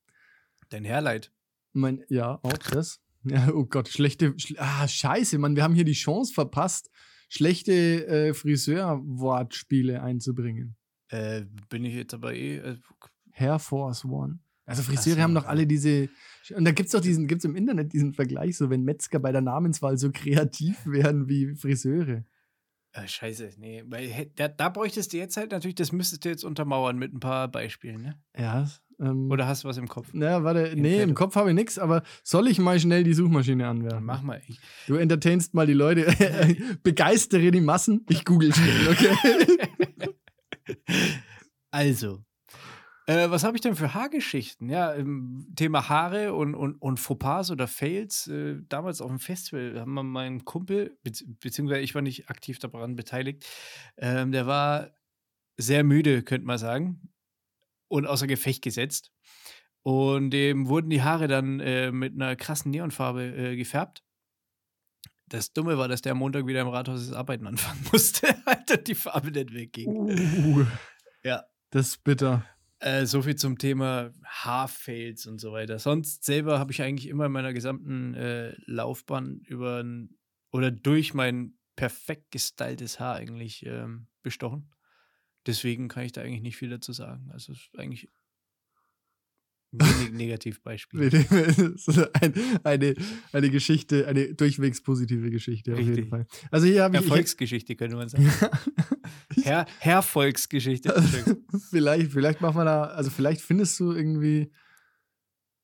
Dein 0.68 0.84
Herleid. 0.84 1.32
Mein, 1.72 2.04
ja, 2.08 2.38
auch 2.42 2.58
das. 2.58 3.00
Ja, 3.24 3.50
oh 3.52 3.64
Gott, 3.64 3.88
schlechte, 3.88 4.34
schl 4.38 4.56
ah, 4.58 4.88
scheiße, 4.88 5.38
Mann, 5.38 5.54
wir 5.54 5.62
haben 5.62 5.74
hier 5.74 5.84
die 5.84 5.92
Chance 5.92 6.32
verpasst, 6.32 6.90
schlechte 7.30 8.06
äh, 8.06 8.34
Friseur-Wortspiele 8.34 10.02
einzubringen. 10.02 10.76
Äh, 11.08 11.44
bin 11.70 11.84
ich 11.84 11.94
jetzt 11.94 12.12
aber 12.12 12.34
eh. 12.34 12.56
Äh, 12.56 12.76
Air 13.34 13.58
Force 13.58 14.04
One. 14.04 14.40
Also 14.66 14.82
Friseure 14.82 15.16
so, 15.16 15.22
haben 15.22 15.34
doch 15.34 15.46
alle 15.46 15.66
diese, 15.66 16.08
und 16.54 16.64
da 16.64 16.72
gibt's 16.72 16.92
doch 16.92 17.00
diesen, 17.00 17.26
gibt's 17.26 17.44
im 17.44 17.56
Internet 17.56 17.92
diesen 17.92 18.12
Vergleich, 18.12 18.56
so 18.56 18.70
wenn 18.70 18.84
Metzger 18.84 19.18
bei 19.18 19.32
der 19.32 19.40
Namenswahl 19.40 19.96
so 19.96 20.10
kreativ 20.12 20.76
wären 20.84 21.28
wie 21.28 21.54
Friseure. 21.54 22.24
äh, 22.92 23.08
scheiße, 23.08 23.54
nee. 23.58 23.82
Weil, 23.86 24.30
da, 24.36 24.48
da 24.48 24.68
bräuchtest 24.68 25.12
du 25.12 25.16
jetzt 25.16 25.36
halt 25.36 25.52
natürlich, 25.52 25.76
das 25.76 25.92
müsstest 25.92 26.24
du 26.24 26.28
jetzt 26.28 26.44
untermauern 26.44 26.98
mit 26.98 27.12
ein 27.14 27.20
paar 27.20 27.48
Beispielen, 27.48 28.02
ne? 28.02 28.22
Ja. 28.36 28.68
Ähm, 29.00 29.30
Oder 29.30 29.46
hast 29.46 29.64
du 29.64 29.68
was 29.68 29.78
im 29.78 29.88
Kopf? 29.88 30.08
Na, 30.12 30.44
warte, 30.44 30.60
Im 30.60 30.82
nee, 30.82 31.02
im. 31.02 31.14
Kopf 31.14 31.34
habe 31.36 31.50
ich 31.50 31.54
nichts, 31.54 31.78
aber 31.78 32.02
soll 32.22 32.48
ich 32.48 32.58
mal 32.58 32.78
schnell 32.78 33.02
die 33.02 33.14
Suchmaschine 33.14 33.66
anwerfen? 33.66 34.04
Mach 34.04 34.22
mal. 34.22 34.42
Ich, 34.46 34.60
Du 34.86 34.96
entertainst 34.96 35.54
mal 35.54 35.66
die 35.66 35.72
Leute, 35.72 36.06
begeistere 36.82 37.50
die 37.50 37.60
Massen. 37.60 38.04
Ich 38.08 38.24
google 38.24 38.54
schnell, 38.54 38.88
okay? 38.88 39.16
Also, 41.72 42.24
äh, 43.06 43.30
was 43.30 43.44
habe 43.44 43.56
ich 43.56 43.60
denn 43.60 43.76
für 43.76 43.94
Haargeschichten? 43.94 44.68
Ja, 44.68 44.94
Thema 45.56 45.88
Haare 45.88 46.34
und, 46.34 46.54
und, 46.54 46.74
und 46.82 46.98
Fauxpas 46.98 47.50
oder 47.50 47.68
Fails. 47.68 48.26
Äh, 48.26 48.56
damals 48.68 49.00
auf 49.00 49.08
dem 49.08 49.20
Festival 49.20 49.80
haben 49.80 49.94
wir 49.94 50.02
meinen 50.02 50.44
Kumpel, 50.44 50.96
bezieh 51.02 51.26
beziehungsweise 51.40 51.80
ich 51.80 51.94
war 51.94 52.02
nicht 52.02 52.28
aktiv 52.28 52.58
daran 52.58 52.96
beteiligt, 52.96 53.46
ähm, 53.98 54.32
der 54.32 54.46
war 54.46 54.90
sehr 55.56 55.84
müde, 55.84 56.22
könnte 56.22 56.46
man 56.46 56.58
sagen, 56.58 57.09
und 57.90 58.06
außer 58.06 58.26
Gefecht 58.26 58.62
gesetzt. 58.62 59.12
Und 59.82 60.30
dem 60.30 60.68
wurden 60.68 60.90
die 60.90 61.02
Haare 61.02 61.26
dann 61.26 61.60
äh, 61.60 61.90
mit 61.90 62.14
einer 62.14 62.36
krassen 62.36 62.70
Neonfarbe 62.70 63.24
äh, 63.24 63.56
gefärbt. 63.56 64.04
Das 65.26 65.52
Dumme 65.52 65.78
war, 65.78 65.88
dass 65.88 66.02
der 66.02 66.12
am 66.12 66.18
Montag 66.18 66.46
wieder 66.46 66.60
im 66.60 66.68
Rathaus 66.68 67.06
das 67.06 67.16
Arbeiten 67.16 67.46
anfangen 67.46 67.84
musste, 67.92 68.28
weil 68.44 68.78
die 68.78 68.94
Farbe 68.94 69.30
nicht 69.30 69.52
wegging. 69.52 69.88
Uh, 69.88 70.66
Ja. 71.22 71.44
das 71.70 71.88
ist 71.88 72.04
bitter. 72.04 72.44
Äh, 72.78 73.06
so 73.06 73.22
viel 73.22 73.36
zum 73.36 73.58
Thema 73.58 74.12
Haarfails 74.24 75.26
und 75.26 75.38
so 75.40 75.52
weiter. 75.52 75.78
Sonst 75.78 76.24
selber 76.24 76.58
habe 76.58 76.72
ich 76.72 76.82
eigentlich 76.82 77.08
immer 77.08 77.26
in 77.26 77.32
meiner 77.32 77.52
gesamten 77.52 78.14
äh, 78.14 78.54
Laufbahn 78.66 79.40
über 79.46 79.84
oder 80.52 80.70
durch 80.70 81.14
mein 81.14 81.58
perfekt 81.76 82.30
gestyltes 82.30 82.98
Haar 83.00 83.16
eigentlich 83.16 83.64
ähm, 83.66 84.06
bestochen. 84.22 84.70
Deswegen 85.46 85.88
kann 85.88 86.04
ich 86.04 86.12
da 86.12 86.22
eigentlich 86.22 86.42
nicht 86.42 86.56
viel 86.56 86.70
dazu 86.70 86.92
sagen. 86.92 87.30
Also 87.32 87.52
es 87.52 87.60
ist 87.60 87.78
eigentlich 87.78 88.08
wenig 89.72 90.12
Negativbeispiel. 90.12 91.10
ein, 92.20 92.34
eine, 92.64 92.94
eine 93.32 93.50
Geschichte, 93.50 94.06
eine 94.06 94.34
durchwegs 94.34 94.82
positive 94.82 95.30
Geschichte 95.30 95.72
auf 95.72 95.78
jeden 95.78 95.90
Richtig. 95.90 96.10
Fall. 96.10 96.26
Also 96.50 96.66
hier 96.66 96.82
habe 96.82 96.96
ich, 96.96 97.02
Erfolgsgeschichte 97.02 97.76
könnte 97.76 97.96
man 97.96 98.08
sagen. 98.08 98.30
Her 99.42 99.66
Herfolgsgeschichte. 99.78 100.94
Entschuldigung. 100.94 101.44
vielleicht, 101.70 102.12
vielleicht 102.12 102.40
machen 102.40 102.56
wir 102.56 102.64
da, 102.64 102.82
also 102.84 103.10
vielleicht 103.10 103.40
findest 103.40 103.78
du 103.80 103.92
irgendwie 103.92 104.52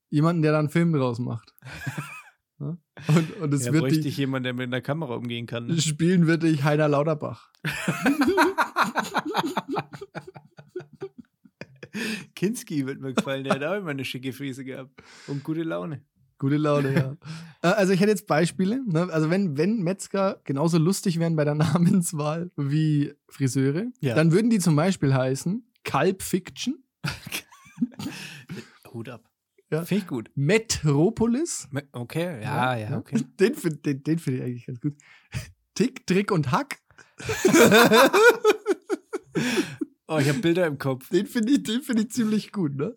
jemanden, 0.09 0.43
der 0.43 0.53
da 0.53 0.61
einen 0.61 0.71
Film 0.71 0.93
draus 0.93 1.19
macht. 1.19 1.55
Ja? 2.61 2.79
Und, 3.09 3.37
und 3.41 3.55
es 3.55 3.65
Da 3.65 3.73
wird 3.73 3.83
bräuchte 3.83 4.09
ich 4.09 4.17
jemanden, 4.17 4.45
der 4.45 4.55
mit 4.55 4.67
einer 4.69 4.81
Kamera 4.81 5.15
umgehen 5.15 5.47
kann. 5.47 5.67
Ne? 5.67 5.81
spielen 5.81 6.27
wird 6.27 6.43
dich 6.45 6.65
Heiner 6.65 6.89
Lauterbach. 6.89 7.51
Kinski 12.35 12.87
wird 12.87 13.01
mir 13.01 13.15
gefallen, 13.15 13.45
der 13.45 13.55
hat 13.55 13.65
auch 13.65 13.77
immer 13.77 13.91
eine 13.91 14.05
schicke 14.05 14.33
Friese 14.33 14.65
gehabt. 14.65 15.03
Und 15.27 15.43
gute 15.45 15.63
Laune. 15.63 16.03
Gute 16.39 16.57
Laune, 16.59 16.95
ja. 16.95 17.17
Äh, 17.63 17.69
also 17.69 17.95
ich 17.95 18.01
hätte 18.01 18.11
jetzt 18.11 18.27
Beispiele. 18.27 18.83
Ne? 18.87 19.09
Also 19.11 19.31
wenn, 19.31 19.57
wenn 19.57 19.79
Metzger 19.83 20.39
genauso 20.45 20.77
lustig 20.77 21.19
wären 21.19 21.37
bei 21.37 21.45
der 21.45 21.55
Namenswahl 21.55 22.51
wie 22.57 23.15
Friseure, 23.31 23.87
Ja. 24.01 24.15
dann 24.15 24.31
würden 24.33 24.51
die 24.51 24.59
zum 24.59 24.77
Beispiel 24.77 25.15
heißen 25.15 25.67
Kalb 25.85 26.23
Fiction, 26.23 26.85
Hut 28.93 29.09
ab. 29.09 29.25
Ja. 29.71 29.85
Finde 29.85 30.03
ich 30.03 30.09
gut. 30.09 30.31
Metropolis. 30.35 31.67
Me- 31.71 31.89
Okay, 31.93 32.43
ja, 32.43 32.77
ja, 32.77 32.91
ne? 32.91 32.99
okay. 32.99 33.25
Den 33.41 33.55
finde 33.55 33.79
den, 33.79 34.03
den 34.03 34.19
find 34.19 34.37
ich 34.37 34.43
eigentlich 34.43 34.67
ganz 34.67 34.81
gut. 34.81 34.95
Tick, 35.75 36.07
Trick 36.07 36.31
und 36.31 36.53
Hack. 36.53 36.79
Oh, 40.09 40.19
ich 40.19 40.29
habe 40.29 40.39
Bilder 40.39 40.69
im 40.69 40.79
Kopf. 40.79 41.09
Den 41.09 41.27
finde 41.27 41.55
ich, 41.55 41.65
den 41.65 41.83
find 41.83 41.99
ich 41.99 42.11
ziemlich 42.13 42.53
gut, 42.53 42.77
ne? 42.77 42.95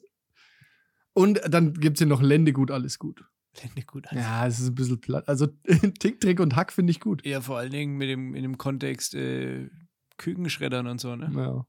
Und 1.13 1.41
dann 1.49 1.73
gibt 1.73 1.97
es 1.97 1.99
hier 1.99 2.07
noch 2.07 2.21
Ländegut, 2.21 2.69
alles 2.69 2.99
gut. 2.99 3.23
Lände 3.61 3.81
gut 3.81 4.07
an. 4.07 4.17
Ja, 4.17 4.45
es 4.45 4.59
ist 4.59 4.67
ein 4.67 4.75
bisschen 4.75 5.01
platt. 5.01 5.27
Also 5.27 5.47
Tick, 5.99 6.19
Trick 6.21 6.39
und 6.39 6.55
Hack 6.55 6.71
finde 6.71 6.91
ich 6.91 6.99
gut. 6.99 7.25
Ja, 7.25 7.41
vor 7.41 7.57
allen 7.57 7.71
Dingen 7.71 7.97
mit 7.97 8.09
dem, 8.09 8.35
in 8.35 8.43
dem 8.43 8.57
Kontext 8.57 9.15
äh, 9.15 9.69
Kükenschreddern 10.17 10.87
und 10.87 11.01
so, 11.01 11.15
ne? 11.15 11.31
Ja. 11.35 11.65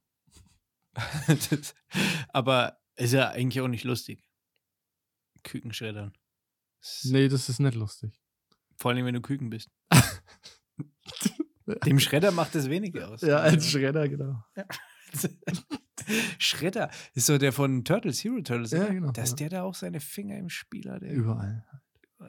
das, 1.27 1.75
aber 2.29 2.79
ist 2.97 3.13
ja 3.13 3.31
eigentlich 3.31 3.63
auch 3.63 3.69
nicht 3.69 3.85
lustig. 3.85 4.29
Kükenschreddern. 5.43 6.13
Nee, 7.05 7.29
das 7.29 7.49
ist 7.49 7.61
nicht 7.61 7.75
lustig. 7.75 8.13
Vor 8.77 8.91
allem, 8.91 9.07
wenn 9.07 9.15
du 9.15 9.23
Küken 9.23 9.49
bist. 9.49 9.71
Dem 11.85 12.01
Schredder 12.01 12.31
macht 12.31 12.55
das 12.55 12.69
weniger 12.69 13.11
aus. 13.11 13.21
Ja, 13.23 13.39
als 13.39 13.69
Schredder, 13.69 14.09
genau. 14.09 14.43
Schredder 16.39 16.91
ist 17.15 17.27
so 17.27 17.39
der 17.39 17.53
von 17.53 17.85
Turtles, 17.85 18.23
Hero 18.25 18.41
Turtles. 18.41 18.71
Ja, 18.71 18.85
oder? 18.85 18.95
genau, 18.95 19.13
Dass 19.13 19.31
ja. 19.31 19.37
der 19.37 19.49
da 19.51 19.63
auch 19.63 19.75
seine 19.75 20.01
Finger 20.01 20.39
im 20.39 20.49
Spiel 20.49 20.91
hat. 20.91 21.03
ey. 21.03 21.13
Überall. 21.15 21.65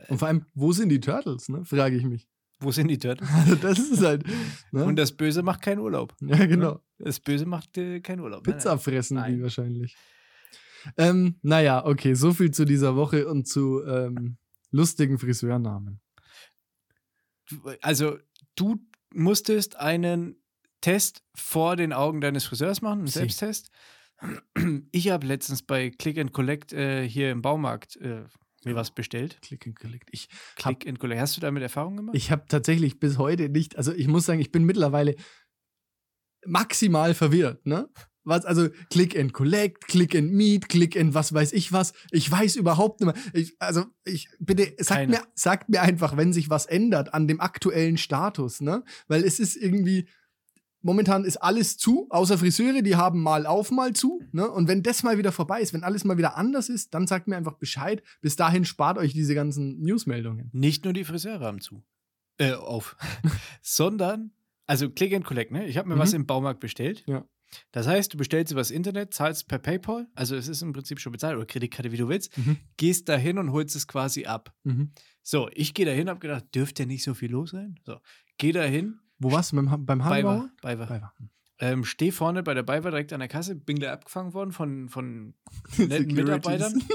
Und 0.07 0.17
vor 0.17 0.27
allem, 0.27 0.45
wo 0.53 0.71
sind 0.71 0.89
die 0.89 1.00
Turtles, 1.00 1.50
ne? 1.50 1.65
Frage 1.65 1.95
ich 1.95 2.05
mich. 2.05 2.27
Wo 2.60 2.71
sind 2.71 2.88
die 2.89 2.98
Turtles? 2.98 3.27
Also 3.33 3.55
das 3.55 3.79
ist 3.79 4.03
halt. 4.03 4.24
Ne? 4.71 4.86
Und 4.86 4.95
das 4.95 5.12
Böse 5.12 5.41
macht 5.41 5.62
keinen 5.62 5.79
Urlaub. 5.79 6.15
ja, 6.21 6.45
genau. 6.45 6.79
Das 7.00 7.19
Böse 7.19 7.45
macht 7.45 7.77
äh, 7.77 8.00
keinen 8.01 8.19
Urlaub. 8.19 8.45
Nein, 8.45 8.55
Pizza 8.55 8.77
fressen 8.77 9.15
Nein. 9.15 9.36
die 9.36 9.43
wahrscheinlich. 9.43 9.95
Ähm, 10.98 11.36
naja, 11.41 11.86
okay, 11.86 12.13
so 12.13 12.33
viel 12.33 12.51
zu 12.51 12.65
dieser 12.65 12.95
Woche 12.95 13.27
und 13.27 13.48
zu 13.48 13.83
ähm, 13.86 14.38
lustigen 14.71 15.17
Friseurnamen. 15.17 16.00
Also, 17.81 18.17
du 18.55 18.79
musstest 19.13 19.77
einen 19.77 20.41
Test 20.82 21.24
vor 21.36 21.75
den 21.75 21.94
Augen 21.94 22.22
deines 22.22 22.46
Friseurs 22.46 22.82
machen, 22.82 23.00
einen 23.00 23.08
Sie. 23.08 23.20
Selbsttest. 23.20 23.70
Ich 24.91 25.10
habe 25.10 25.25
letztens 25.25 25.63
bei 25.63 25.89
Click 25.89 26.20
and 26.20 26.32
Collect 26.32 26.74
äh, 26.74 27.08
hier 27.08 27.32
im 27.32 27.41
Baumarkt 27.41 27.96
äh, 27.98 28.25
mir 28.63 28.75
was 28.75 28.91
bestellt. 28.91 29.39
Klick 29.41 29.65
und 29.65 29.80
Collect. 29.80 30.10
Ich 30.12 30.27
hab, 30.63 30.80
Click 30.80 30.88
and 30.88 31.00
Collect. 31.00 31.20
Hast 31.20 31.38
du 31.38 31.41
damit 31.41 31.63
Erfahrung 31.63 31.98
gemacht? 31.98 32.15
ich 32.15 32.30
habe 32.30 32.46
tatsächlich 32.48 33.00
bis 33.00 33.18
heute 33.18 33.50
nicht, 33.50 33.77
also 33.77 33.94
ich 33.94 34.08
muss 34.08 34.25
sagen, 34.25 34.39
ich 34.39 34.51
bin 34.51 34.63
mittlerweile 34.63 35.15
maximal 36.46 37.13
verwirrt, 37.13 37.65
ne? 37.65 37.89
Was, 38.24 38.46
also 38.46 38.70
Click 38.92 39.18
and 39.18 39.34
Collect, 39.34 39.88
Click 39.88 40.16
and 40.16 40.32
Meet, 40.34 40.70
Click 40.70 40.96
and 40.96 41.13
was 41.13 41.34
weiß 41.34 41.54
ich 41.54 41.72
was. 41.74 41.94
Ich 42.12 42.30
weiß 42.30 42.56
überhaupt 42.56 43.01
nicht 43.01 43.13
mehr. 43.16 43.24
Ich, 43.34 43.56
also, 43.60 43.86
ich 44.06 44.30
bitte, 44.40 44.74
sagt 44.78 45.00
Keine. 45.01 45.12
mir, 45.13 45.24
sagt 45.34 45.70
mir 45.70 45.82
einfach, 45.82 46.18
wenn 46.18 46.32
sich 46.32 46.50
was 46.50 46.66
ändert 46.68 47.13
an 47.13 47.28
dem 47.28 47.42
aktuellen 47.42 47.98
Status, 47.98 48.62
ne? 48.62 48.84
Weil 49.08 49.24
es 49.24 49.40
ist 49.40 49.56
irgendwie, 49.56 50.08
momentan 50.84 51.25
ist 51.25 51.38
alles 51.38 51.78
zu, 51.78 52.08
außer 52.12 52.38
Friseure, 52.38 52.82
die 52.84 52.96
haben 52.96 53.22
mal 53.24 53.46
auf, 53.48 53.72
mal 53.72 53.94
zu, 53.94 54.22
ne? 54.32 54.50
Und 54.50 54.68
wenn 54.68 54.84
das 54.84 55.01
mal 55.04 55.18
wieder 55.18 55.32
vorbei 55.32 55.62
ist, 55.62 55.74
wenn 55.74 55.84
alles 55.84 56.04
mal 56.04 56.18
wieder 56.20 56.38
anders 56.38 56.70
ist, 56.70 56.94
dann 56.94 57.08
sagt 57.08 57.28
mir 57.28 57.38
einfach 57.38 57.58
Bescheid. 57.58 58.04
Bis 58.22 58.36
dahin 58.36 58.66
spart 58.66 58.98
euch 59.00 59.13
diese 59.13 59.34
ganzen 59.34 59.80
Newsmeldungen. 59.82 60.50
Nicht 60.54 60.84
nur 60.84 60.94
die 60.94 61.04
Friseure 61.06 61.40
haben 61.42 61.62
zu. 61.62 61.84
Äh, 62.38 62.54
auf. 62.54 62.96
Sondern, 63.62 64.32
also 64.68 64.90
Click 64.90 65.13
and 65.13 65.25
Collect, 65.25 65.51
ne? 65.51 65.66
Ich 65.68 65.78
habe 65.78 65.90
mir 65.90 65.96
Mhm. 65.96 66.00
was 66.00 66.13
im 66.13 66.25
Baumarkt 66.25 66.60
bestellt. 66.60 67.04
Ja. 67.08 67.25
Das 67.72 67.88
heißt, 67.88 68.13
du 68.13 68.17
bestellst 68.17 68.51
übers 68.51 68.72
Internet, 68.72 69.13
zahlst 69.13 69.48
per 69.48 69.60
PayPal, 69.60 70.08
also 70.15 70.36
es 70.36 70.48
ist 70.48 70.62
im 70.62 70.74
Prinzip 70.74 71.00
schon 71.00 71.12
bezahlt 71.12 71.36
oder 71.38 71.46
Kreditkarte, 71.46 71.91
wie 71.91 71.98
du 71.98 72.08
willst, 72.10 72.38
Mhm. 72.38 72.58
gehst 72.77 73.10
da 73.10 73.15
hin 73.17 73.38
und 73.38 73.51
holst 73.51 73.75
es 73.75 73.88
quasi 73.88 74.25
ab. 74.25 74.53
Mhm. 74.63 74.91
So, 75.22 75.50
ich 75.53 75.74
gehe 75.74 75.86
da 75.86 75.91
hin, 75.91 76.10
hab 76.10 76.20
gedacht, 76.22 76.46
dürfte 76.55 76.84
ja 76.84 76.88
nicht 76.88 77.03
so 77.03 77.13
viel 77.13 77.31
los 77.31 77.51
sein. 77.51 77.79
So, 77.86 77.98
geh 78.38 78.51
da 78.51 78.63
hin, 78.63 79.00
Wo 79.20 79.31
warst 79.31 79.51
du? 79.51 79.58
Beim, 79.58 79.86
beim 79.86 80.03
Hagebauer? 80.03 80.50
Beiwer, 80.62 80.86
Beiwer. 80.86 80.88
Beiwer. 80.88 81.13
Ähm, 81.60 81.84
steh 81.84 82.12
vorne 82.12 82.41
bei 82.41 82.55
der 82.55 82.63
Beiwer 82.63 82.89
direkt 82.89 83.13
an 83.13 83.20
der 83.20 83.29
Kasse, 83.29 83.53
bin 83.55 83.77
da 83.79 83.93
abgefangen 83.93 84.34
worden 84.34 84.51
von, 84.51 84.89
von 84.89 85.36
netten 85.77 86.13
Mitarbeitern. 86.15 86.81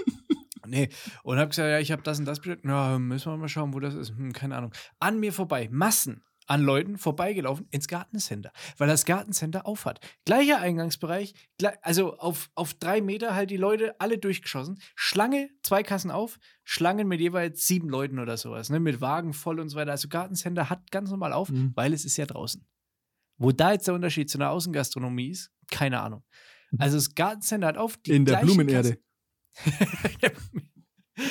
Nee, 0.68 0.88
und 1.22 1.38
hab 1.38 1.50
gesagt, 1.50 1.68
ja, 1.68 1.78
ich 1.78 1.92
habe 1.92 2.02
das 2.02 2.18
und 2.18 2.24
das 2.24 2.40
bestellt. 2.40 2.64
Ja, 2.64 2.98
müssen 2.98 3.30
wir 3.30 3.36
mal 3.36 3.48
schauen, 3.48 3.72
wo 3.72 3.78
das 3.78 3.94
ist. 3.94 4.10
Hm, 4.16 4.32
keine 4.32 4.56
Ahnung. 4.56 4.72
An 4.98 5.20
mir 5.20 5.32
vorbei, 5.32 5.68
Massen 5.70 6.24
an 6.46 6.62
Leuten 6.62 6.96
vorbeigelaufen 6.98 7.66
ins 7.70 7.88
Gartencenter, 7.88 8.52
weil 8.78 8.88
das 8.88 9.04
Gartencenter 9.04 9.66
aufhat. 9.66 10.00
Gleicher 10.24 10.60
Eingangsbereich, 10.60 11.34
also 11.82 12.16
auf, 12.18 12.50
auf 12.54 12.74
drei 12.74 13.00
Meter 13.00 13.34
halt 13.34 13.50
die 13.50 13.56
Leute 13.56 14.00
alle 14.00 14.18
durchgeschossen. 14.18 14.78
Schlange, 14.94 15.50
zwei 15.62 15.82
Kassen 15.82 16.10
auf, 16.10 16.38
Schlangen 16.64 17.08
mit 17.08 17.20
jeweils 17.20 17.66
sieben 17.66 17.88
Leuten 17.88 18.18
oder 18.18 18.36
sowas, 18.36 18.70
ne, 18.70 18.80
mit 18.80 19.00
Wagen 19.00 19.32
voll 19.32 19.60
und 19.60 19.68
so 19.68 19.76
weiter. 19.76 19.90
Also 19.90 20.08
Gartencenter 20.08 20.70
hat 20.70 20.90
ganz 20.90 21.10
normal 21.10 21.32
auf, 21.32 21.50
Mhm. 21.50 21.72
weil 21.74 21.92
es 21.92 22.04
ist 22.04 22.16
ja 22.16 22.26
draußen. 22.26 22.66
Wo 23.38 23.52
da 23.52 23.72
jetzt 23.72 23.86
der 23.86 23.94
Unterschied 23.94 24.30
zu 24.30 24.38
einer 24.38 24.50
Außengastronomie 24.50 25.28
ist, 25.30 25.50
keine 25.70 26.00
Ahnung. 26.00 26.22
Also 26.78 26.96
das 26.96 27.14
Gartencenter 27.14 27.66
hat 27.66 27.76
auf. 27.78 27.96
die 27.98 28.12
In 28.12 28.24
der 28.24 28.36
Blumenerde. 28.38 28.98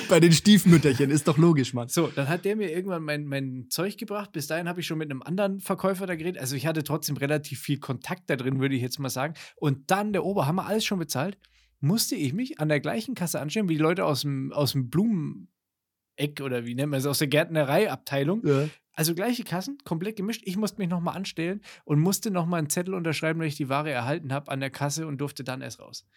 Bei 0.09 0.19
den 0.19 0.31
Stiefmütterchen, 0.31 1.11
ist 1.11 1.27
doch 1.27 1.37
logisch, 1.37 1.73
Mann. 1.73 1.89
So, 1.89 2.07
dann 2.07 2.27
hat 2.27 2.43
der 2.45 2.55
mir 2.55 2.71
irgendwann 2.71 3.03
mein, 3.03 3.25
mein 3.25 3.67
Zeug 3.69 3.97
gebracht. 3.97 4.31
Bis 4.31 4.47
dahin 4.47 4.67
habe 4.67 4.79
ich 4.79 4.87
schon 4.87 4.97
mit 4.97 5.11
einem 5.11 5.21
anderen 5.21 5.59
Verkäufer 5.59 6.07
da 6.07 6.15
geredet. 6.15 6.41
Also 6.41 6.55
ich 6.55 6.65
hatte 6.65 6.83
trotzdem 6.83 7.17
relativ 7.17 7.59
viel 7.59 7.79
Kontakt 7.79 8.29
da 8.29 8.35
drin, 8.35 8.59
würde 8.59 8.75
ich 8.75 8.81
jetzt 8.81 8.99
mal 8.99 9.09
sagen. 9.09 9.35
Und 9.55 9.91
dann 9.91 10.13
der 10.13 10.25
Oberhammer, 10.25 10.65
alles 10.65 10.85
schon 10.85 10.99
bezahlt, 10.99 11.37
musste 11.79 12.15
ich 12.15 12.33
mich 12.33 12.59
an 12.59 12.69
der 12.69 12.79
gleichen 12.79 13.13
Kasse 13.13 13.39
anstellen 13.39 13.69
wie 13.69 13.75
die 13.75 13.81
Leute 13.81 14.05
aus 14.05 14.21
dem, 14.21 14.51
aus 14.53 14.71
dem 14.71 14.89
Blumeneck 14.89 16.41
oder 16.41 16.65
wie 16.65 16.73
nennt 16.73 16.89
man 16.89 16.99
es, 16.99 17.05
aus 17.05 17.19
der 17.19 17.27
Gärtnereiabteilung. 17.27 18.45
Ja. 18.45 18.69
Also 18.93 19.13
gleiche 19.13 19.43
Kassen, 19.43 19.77
komplett 19.83 20.15
gemischt. 20.15 20.41
Ich 20.45 20.57
musste 20.57 20.79
mich 20.79 20.89
nochmal 20.89 21.15
anstellen 21.15 21.61
und 21.83 21.99
musste 21.99 22.31
nochmal 22.31 22.59
einen 22.59 22.69
Zettel 22.69 22.93
unterschreiben, 22.93 23.39
dass 23.39 23.49
ich 23.49 23.57
die 23.57 23.69
Ware 23.69 23.91
erhalten 23.91 24.33
habe 24.33 24.49
an 24.49 24.61
der 24.61 24.69
Kasse 24.69 25.05
und 25.05 25.19
durfte 25.19 25.43
dann 25.43 25.61
erst 25.61 25.79
raus. 25.79 26.07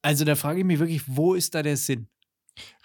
Also 0.00 0.24
da 0.24 0.36
frage 0.36 0.60
ich 0.60 0.64
mich 0.64 0.78
wirklich, 0.78 1.02
wo 1.06 1.34
ist 1.34 1.54
da 1.54 1.62
der 1.62 1.76
Sinn? 1.76 2.08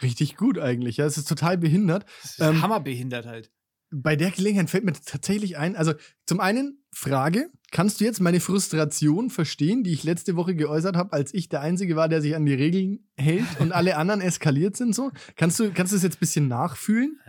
Richtig 0.01 0.38
gut 0.38 0.57
eigentlich, 0.60 0.98
ja. 0.98 1.05
Es 1.05 1.17
ist 1.17 1.27
total 1.27 1.57
behindert. 1.57 2.05
Das 2.22 2.31
ist 2.31 2.39
Ähm, 2.39 2.62
hammerbehindert 2.62 3.25
halt. 3.25 3.51
Bei 3.91 4.15
der 4.15 4.31
Gelegenheit 4.31 4.69
fällt 4.69 4.84
mir 4.84 4.93
tatsächlich 4.93 5.57
ein, 5.57 5.75
also 5.75 5.93
zum 6.25 6.39
einen 6.39 6.84
Frage, 6.91 7.50
kannst 7.72 8.00
du 8.00 8.05
jetzt 8.05 8.19
meine 8.19 8.39
Frustration 8.39 9.29
verstehen, 9.29 9.84
die 9.84 9.93
ich 9.93 10.03
letzte 10.03 10.36
Woche 10.36 10.55
geäußert 10.55 10.95
habe, 10.98 11.13
als 11.13 11.34
ich 11.34 11.50
der 11.50 11.62
Einzige 11.62 11.95
war, 11.95 12.10
der 12.10 12.22
sich 12.22 12.36
an 12.36 12.45
die 12.45 12.53
Regeln 12.53 13.07
hält 13.15 13.45
und 13.60 13.72
alle 13.72 13.95
anderen 13.98 14.22
eskaliert 14.22 14.75
sind 14.75 14.95
so? 14.95 15.12
Kannst 15.36 15.60
du, 15.60 15.72
kannst 15.72 15.93
du 15.93 15.98
jetzt 15.98 16.15
ein 16.15 16.19
bisschen 16.19 16.48
nachfühlen? 16.48 17.19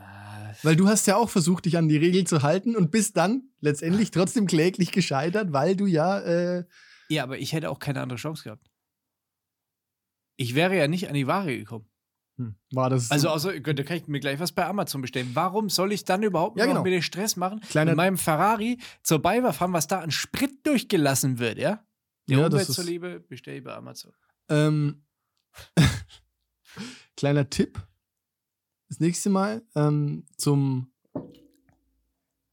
Weil 0.63 0.77
du 0.77 0.89
hast 0.89 1.07
ja 1.07 1.17
auch 1.17 1.29
versucht, 1.29 1.67
dich 1.67 1.77
an 1.77 1.89
die 1.89 1.99
Regeln 1.99 2.25
zu 2.27 2.43
halten 2.43 2.75
und 2.77 2.91
bist 2.91 3.17
dann 3.19 3.51
letztendlich 3.61 4.11
trotzdem 4.11 4.47
kläglich 4.47 4.91
gescheitert, 4.91 5.53
weil 5.53 5.77
du 5.77 5.87
ja, 5.87 6.19
äh, 6.21 6.65
Ja, 7.09 7.25
aber 7.25 7.39
ich 7.39 7.53
hätte 7.53 7.71
auch 7.71 7.79
keine 7.79 8.01
andere 8.01 8.19
Chance 8.19 8.45
gehabt. 8.45 8.67
Ich 10.37 10.55
wäre 10.55 10.77
ja 10.77 10.89
nicht 10.89 11.09
an 11.09 11.15
die 11.15 11.27
Ware 11.27 11.57
gekommen. 11.57 11.89
Hm, 12.37 12.55
war 12.73 12.91
das. 12.91 13.11
Also, 13.11 13.29
außer, 13.31 13.59
da 13.61 13.83
kann 13.83 13.97
ich 13.97 14.09
mir 14.09 14.21
gleich 14.21 14.39
was 14.41 14.53
bei 14.53 14.67
Amazon 14.67 15.01
bestellen. 15.01 15.31
Warum 15.35 15.69
soll 15.71 15.93
ich 15.93 16.05
dann 16.05 16.23
überhaupt 16.23 16.59
Ja, 16.59 16.67
noch 16.67 16.73
genau. 16.73 16.83
mir 16.85 16.91
den 16.91 17.03
Stress 17.03 17.37
machen, 17.37 17.61
Kleiner- 17.61 17.93
mit 17.93 17.97
meinem 17.97 18.19
Ferrari 18.19 18.79
zur 19.03 19.21
Bayer 19.21 19.53
fahren, 19.53 19.73
was 19.73 19.87
da 19.87 20.01
an 20.01 20.11
Sprit 20.11 20.67
durchgelassen 20.67 21.39
wird, 21.39 21.59
ja? 21.59 21.85
Der 22.29 22.39
Ja, 22.39 22.47
Umwelt 22.47 22.67
zuliebe 22.67 23.21
bestelle 23.21 23.59
ich 23.59 23.65
bei 23.65 23.75
Amazon. 23.75 24.13
Ähm, 24.49 25.05
kleiner 27.17 27.49
Tipp. 27.49 27.81
Das 28.89 29.01
nächste 29.01 29.31
Mal 29.31 29.63
ähm, 29.75 30.25
zum 30.37 30.93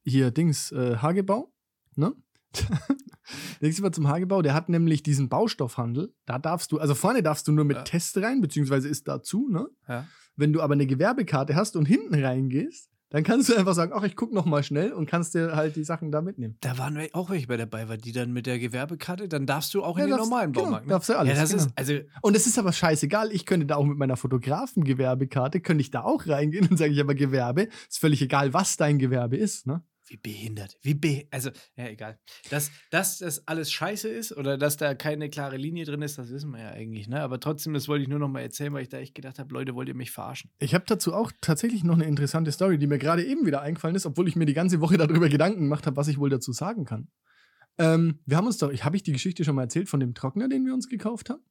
hier 0.06 0.32
Dings 0.32 0.72
äh, 0.72 0.98
Hagebau, 0.98 1.54
ne? 1.96 2.14
nächstes 3.62 3.82
Mal 3.82 3.92
zum 3.92 4.08
Hagebau, 4.08 4.42
der 4.42 4.54
hat 4.54 4.70
nämlich 4.70 5.04
diesen 5.04 5.30
Baustoffhandel. 5.30 6.14
Da 6.26 6.40
darfst 6.40 6.72
du, 6.72 6.80
also 6.80 6.96
vorne 6.96 7.24
darfst 7.24 7.48
du 7.48 7.52
nur 7.52 7.66
mit 7.66 7.78
Ja. 7.78 7.84
Test 7.84 8.18
rein, 8.18 8.42
beziehungsweise 8.42 8.88
ist 8.90 9.08
dazu, 9.08 9.48
ne? 9.50 9.68
Ja. 9.88 10.06
Wenn 10.36 10.52
du 10.54 10.62
aber 10.62 10.74
eine 10.74 10.88
Gewerbekarte 10.88 11.56
hast 11.56 11.76
und 11.76 11.86
hinten 11.86 12.16
reingehst, 12.16 12.90
dann 13.12 13.22
kannst 13.24 13.48
du 13.48 13.56
einfach 13.56 13.76
sagen, 13.76 13.92
ach, 13.94 14.02
ich 14.02 14.16
guck 14.16 14.34
noch 14.34 14.46
mal 14.46 14.64
schnell 14.64 14.92
und 14.92 15.06
kannst 15.06 15.36
dir 15.36 15.56
halt 15.56 15.76
die 15.76 15.84
Sachen 15.84 16.12
da 16.12 16.24
mitnehmen. 16.24 16.58
Da 16.62 16.80
waren 16.80 16.96
wir- 16.96 17.10
auch 17.14 17.30
welche 17.30 17.46
bei 17.46 17.58
der 17.58 17.68
Bayer, 17.68 17.96
die 17.96 18.12
dann 18.12 18.34
mit 18.34 18.48
der 18.48 18.58
Gewerbekarte, 18.58 19.28
dann 19.28 19.46
darfst 19.46 19.72
du 19.76 19.84
auch 19.84 19.98
in 19.98 20.02
Ja, 20.02 20.06
den 20.08 20.12
darfst- 20.18 20.30
normalen 20.32 20.52
genau, 20.52 20.64
Baumarkt. 20.66 20.88
ne? 20.88 20.90
darfst 20.90 21.10
du 21.10 21.18
alles, 21.20 21.36
Ja, 21.36 21.42
das 21.42 21.52
genau. 21.52 21.64
ist, 21.66 21.72
also, 21.76 21.94
Und 22.24 22.36
es 22.36 22.48
ist 22.48 22.58
aber 22.58 22.72
scheißegal, 22.74 23.32
ich 23.32 23.46
könnte 23.46 23.68
da 23.68 23.76
auch 23.76 23.86
mit 23.86 24.00
meiner 24.00 24.18
Fotografengewerbekarte, 24.18 25.60
könnte 25.62 25.82
ich 25.82 25.92
da 25.92 26.02
auch 26.04 26.26
reingehen 26.28 26.68
und 26.68 26.78
sage 26.78 26.92
ich 26.94 27.00
aber 27.00 27.14
Gewerbe. 27.14 27.68
Ist 27.88 28.00
völlig 28.00 28.20
egal, 28.24 28.54
was 28.54 28.78
dein 28.78 28.98
Gewerbe 28.98 29.38
ist, 29.38 29.68
ne? 29.68 29.84
Wie 30.08 30.18
behindert. 30.18 30.78
Wie 30.82 30.94
be 30.94 31.28
also, 31.32 31.50
ja, 31.78 31.88
egal. 31.88 32.20
Dass, 32.50 32.72
dass 32.92 33.20
das 33.20 33.48
alles 33.48 33.72
scheiße 33.72 34.10
ist 34.10 34.36
oder 34.36 34.58
dass 34.58 34.76
da 34.76 34.96
keine 34.96 35.30
klare 35.30 35.56
Linie 35.56 35.86
drin 35.86 36.02
ist, 36.02 36.18
das 36.18 36.30
wissen 36.30 36.52
wir 36.52 36.60
ja 36.60 36.70
eigentlich, 36.72 37.08
ne? 37.08 37.22
Aber 37.22 37.40
trotzdem, 37.40 37.74
das 37.74 37.88
wollte 37.88 38.04
ich 38.04 38.10
nur 38.10 38.20
noch 38.20 38.28
mal 38.28 38.42
erzählen, 38.42 38.74
weil 38.74 38.84
ich 38.84 38.90
da 38.90 38.98
echt 38.98 39.16
gedacht 39.16 39.40
habe, 39.40 39.54
Leute, 39.54 39.76
wollt 39.76 39.88
ihr 39.88 39.96
mich 39.96 40.12
verarschen? 40.12 40.52
Ich 40.60 40.74
habe 40.74 40.84
dazu 40.88 41.14
auch 41.14 41.32
tatsächlich 41.40 41.84
noch 41.84 41.96
eine 41.96 42.06
interessante 42.06 42.52
Story, 42.52 42.78
die 42.78 42.88
mir 42.88 43.00
gerade 43.00 43.24
eben 43.24 43.46
wieder 43.46 43.62
eingefallen 43.62 43.96
ist, 43.96 44.06
obwohl 44.06 44.28
ich 44.28 44.36
mir 44.36 44.46
die 44.46 44.54
ganze 44.54 44.82
Woche 44.82 44.98
darüber 44.98 45.30
Gedanken 45.30 45.62
gemacht 45.62 45.86
habe, 45.86 45.96
was 45.96 46.08
ich 46.10 46.18
wohl 46.18 46.30
dazu 46.30 46.52
sagen 46.52 46.86
kann. 46.86 47.08
Ähm, 47.78 48.20
wir 48.26 48.38
haben 48.38 48.48
uns 48.48 48.58
doch, 48.58 48.72
habe 48.72 48.96
ich 48.96 49.04
die 49.04 49.14
Geschichte 49.14 49.44
schon 49.44 49.56
mal 49.56 49.64
erzählt 49.64 49.90
von 49.90 50.00
dem 50.00 50.14
Trockner, 50.14 50.48
den 50.48 50.66
wir 50.66 50.74
uns 50.74 50.90
gekauft 50.90 51.30
haben? 51.30 51.42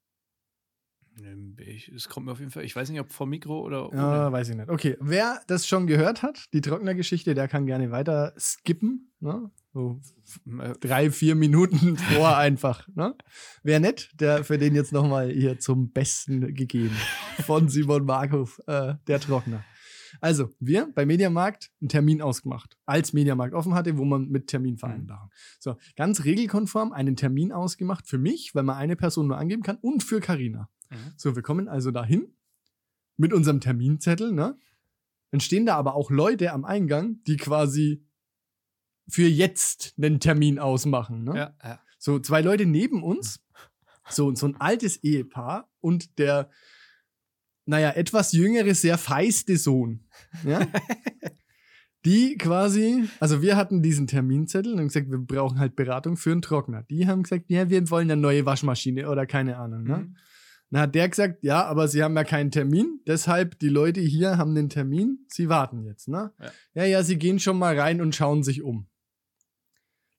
Ähm, 1.20 1.56
Ich, 1.58 1.88
es 1.88 2.08
kommt 2.08 2.26
mir 2.26 2.32
auf 2.32 2.38
jeden 2.38 2.50
Fall. 2.50 2.64
Ich 2.64 2.74
weiß 2.74 2.88
nicht, 2.90 3.00
ob 3.00 3.12
vor 3.12 3.26
Mikro 3.26 3.60
oder. 3.60 3.90
Ja, 3.92 4.26
ohne. 4.26 4.32
weiß 4.32 4.48
ich 4.48 4.56
nicht. 4.56 4.68
Okay, 4.68 4.96
wer 5.00 5.40
das 5.46 5.66
schon 5.66 5.86
gehört 5.86 6.22
hat, 6.22 6.46
die 6.52 6.60
Trocknergeschichte, 6.60 7.34
der 7.34 7.48
kann 7.48 7.66
gerne 7.66 7.90
weiter 7.90 8.32
skippen. 8.38 9.12
Ne? 9.20 9.50
So 9.72 10.00
Äh, 10.46 10.74
drei, 10.80 11.10
vier 11.10 11.34
Minuten 11.34 11.96
vor 12.16 12.36
einfach. 12.36 12.88
Ne? 12.94 13.14
Wer 13.62 13.80
nett, 13.80 14.10
der 14.14 14.44
für 14.44 14.58
den 14.58 14.74
jetzt 14.74 14.92
nochmal 14.92 15.30
hier 15.30 15.58
zum 15.58 15.90
Besten 15.92 16.54
gegeben. 16.54 16.96
Von 17.44 17.68
Simon 17.68 18.04
Markov, 18.04 18.60
äh, 18.66 18.94
der 19.06 19.20
Trockner. 19.20 19.64
Also, 20.20 20.50
wir 20.60 20.90
bei 20.94 21.06
Mediamarkt 21.06 21.70
einen 21.80 21.88
Termin 21.88 22.20
ausgemacht, 22.20 22.76
als 22.84 23.14
Mediamarkt 23.14 23.54
offen 23.54 23.74
hatte, 23.74 23.96
wo 23.96 24.04
man 24.04 24.28
mit 24.28 24.46
Terminvereinbarung. 24.48 25.30
So, 25.58 25.76
ganz 25.96 26.24
regelkonform 26.24 26.92
einen 26.92 27.16
Termin 27.16 27.50
ausgemacht 27.50 28.06
für 28.06 28.18
mich, 28.18 28.54
weil 28.54 28.62
man 28.62 28.76
eine 28.76 28.94
Person 28.94 29.26
nur 29.28 29.38
angeben 29.38 29.62
kann 29.62 29.78
und 29.80 30.02
für 30.02 30.20
Karina. 30.20 30.68
Mhm. 30.92 31.12
So, 31.16 31.34
wir 31.34 31.42
kommen 31.42 31.68
also 31.68 31.90
dahin 31.90 32.34
mit 33.16 33.32
unserem 33.32 33.60
Terminzettel, 33.60 34.32
ne? 34.32 34.56
Dann 35.30 35.40
stehen 35.40 35.64
da 35.64 35.76
aber 35.76 35.94
auch 35.94 36.10
Leute 36.10 36.52
am 36.52 36.64
Eingang, 36.64 37.22
die 37.26 37.36
quasi 37.36 38.04
für 39.08 39.26
jetzt 39.26 39.94
einen 39.96 40.20
Termin 40.20 40.58
ausmachen, 40.58 41.24
ne? 41.24 41.36
Ja, 41.36 41.56
ja. 41.62 41.80
So 41.98 42.18
zwei 42.18 42.40
Leute 42.40 42.66
neben 42.66 43.02
uns, 43.02 43.40
so, 44.08 44.34
so 44.34 44.46
ein 44.46 44.60
altes 44.60 44.98
Ehepaar 44.98 45.70
und 45.80 46.18
der, 46.18 46.50
naja, 47.64 47.90
etwas 47.90 48.32
jüngere, 48.32 48.74
sehr 48.74 48.98
feiste 48.98 49.56
Sohn. 49.56 50.04
Ja? 50.44 50.66
Die 52.04 52.36
quasi, 52.36 53.08
also 53.20 53.42
wir 53.42 53.56
hatten 53.56 53.80
diesen 53.80 54.08
Terminzettel 54.08 54.72
und 54.72 54.80
haben 54.80 54.88
gesagt, 54.88 55.08
wir 55.08 55.18
brauchen 55.18 55.60
halt 55.60 55.76
Beratung 55.76 56.16
für 56.16 56.32
einen 56.32 56.42
Trockner. 56.42 56.82
Die 56.82 57.06
haben 57.06 57.22
gesagt, 57.22 57.44
ja, 57.46 57.70
wir 57.70 57.88
wollen 57.90 58.10
eine 58.10 58.20
neue 58.20 58.44
Waschmaschine 58.44 59.08
oder 59.08 59.24
keine 59.24 59.56
Ahnung. 59.56 59.84
Ne? 59.84 59.96
Mhm. 59.98 60.16
Dann 60.72 60.80
hat 60.80 60.94
der 60.94 61.06
gesagt, 61.06 61.44
ja, 61.44 61.66
aber 61.66 61.86
sie 61.86 62.02
haben 62.02 62.16
ja 62.16 62.24
keinen 62.24 62.50
Termin, 62.50 63.00
deshalb 63.06 63.58
die 63.58 63.68
Leute 63.68 64.00
hier 64.00 64.38
haben 64.38 64.54
den 64.54 64.70
Termin, 64.70 65.26
sie 65.28 65.50
warten 65.50 65.84
jetzt, 65.84 66.08
ne? 66.08 66.32
Ja. 66.40 66.50
Ja, 66.72 66.84
ja, 66.84 67.02
sie 67.02 67.18
gehen 67.18 67.38
schon 67.38 67.58
mal 67.58 67.78
rein 67.78 68.00
und 68.00 68.14
schauen 68.14 68.42
sich 68.42 68.62
um. 68.62 68.88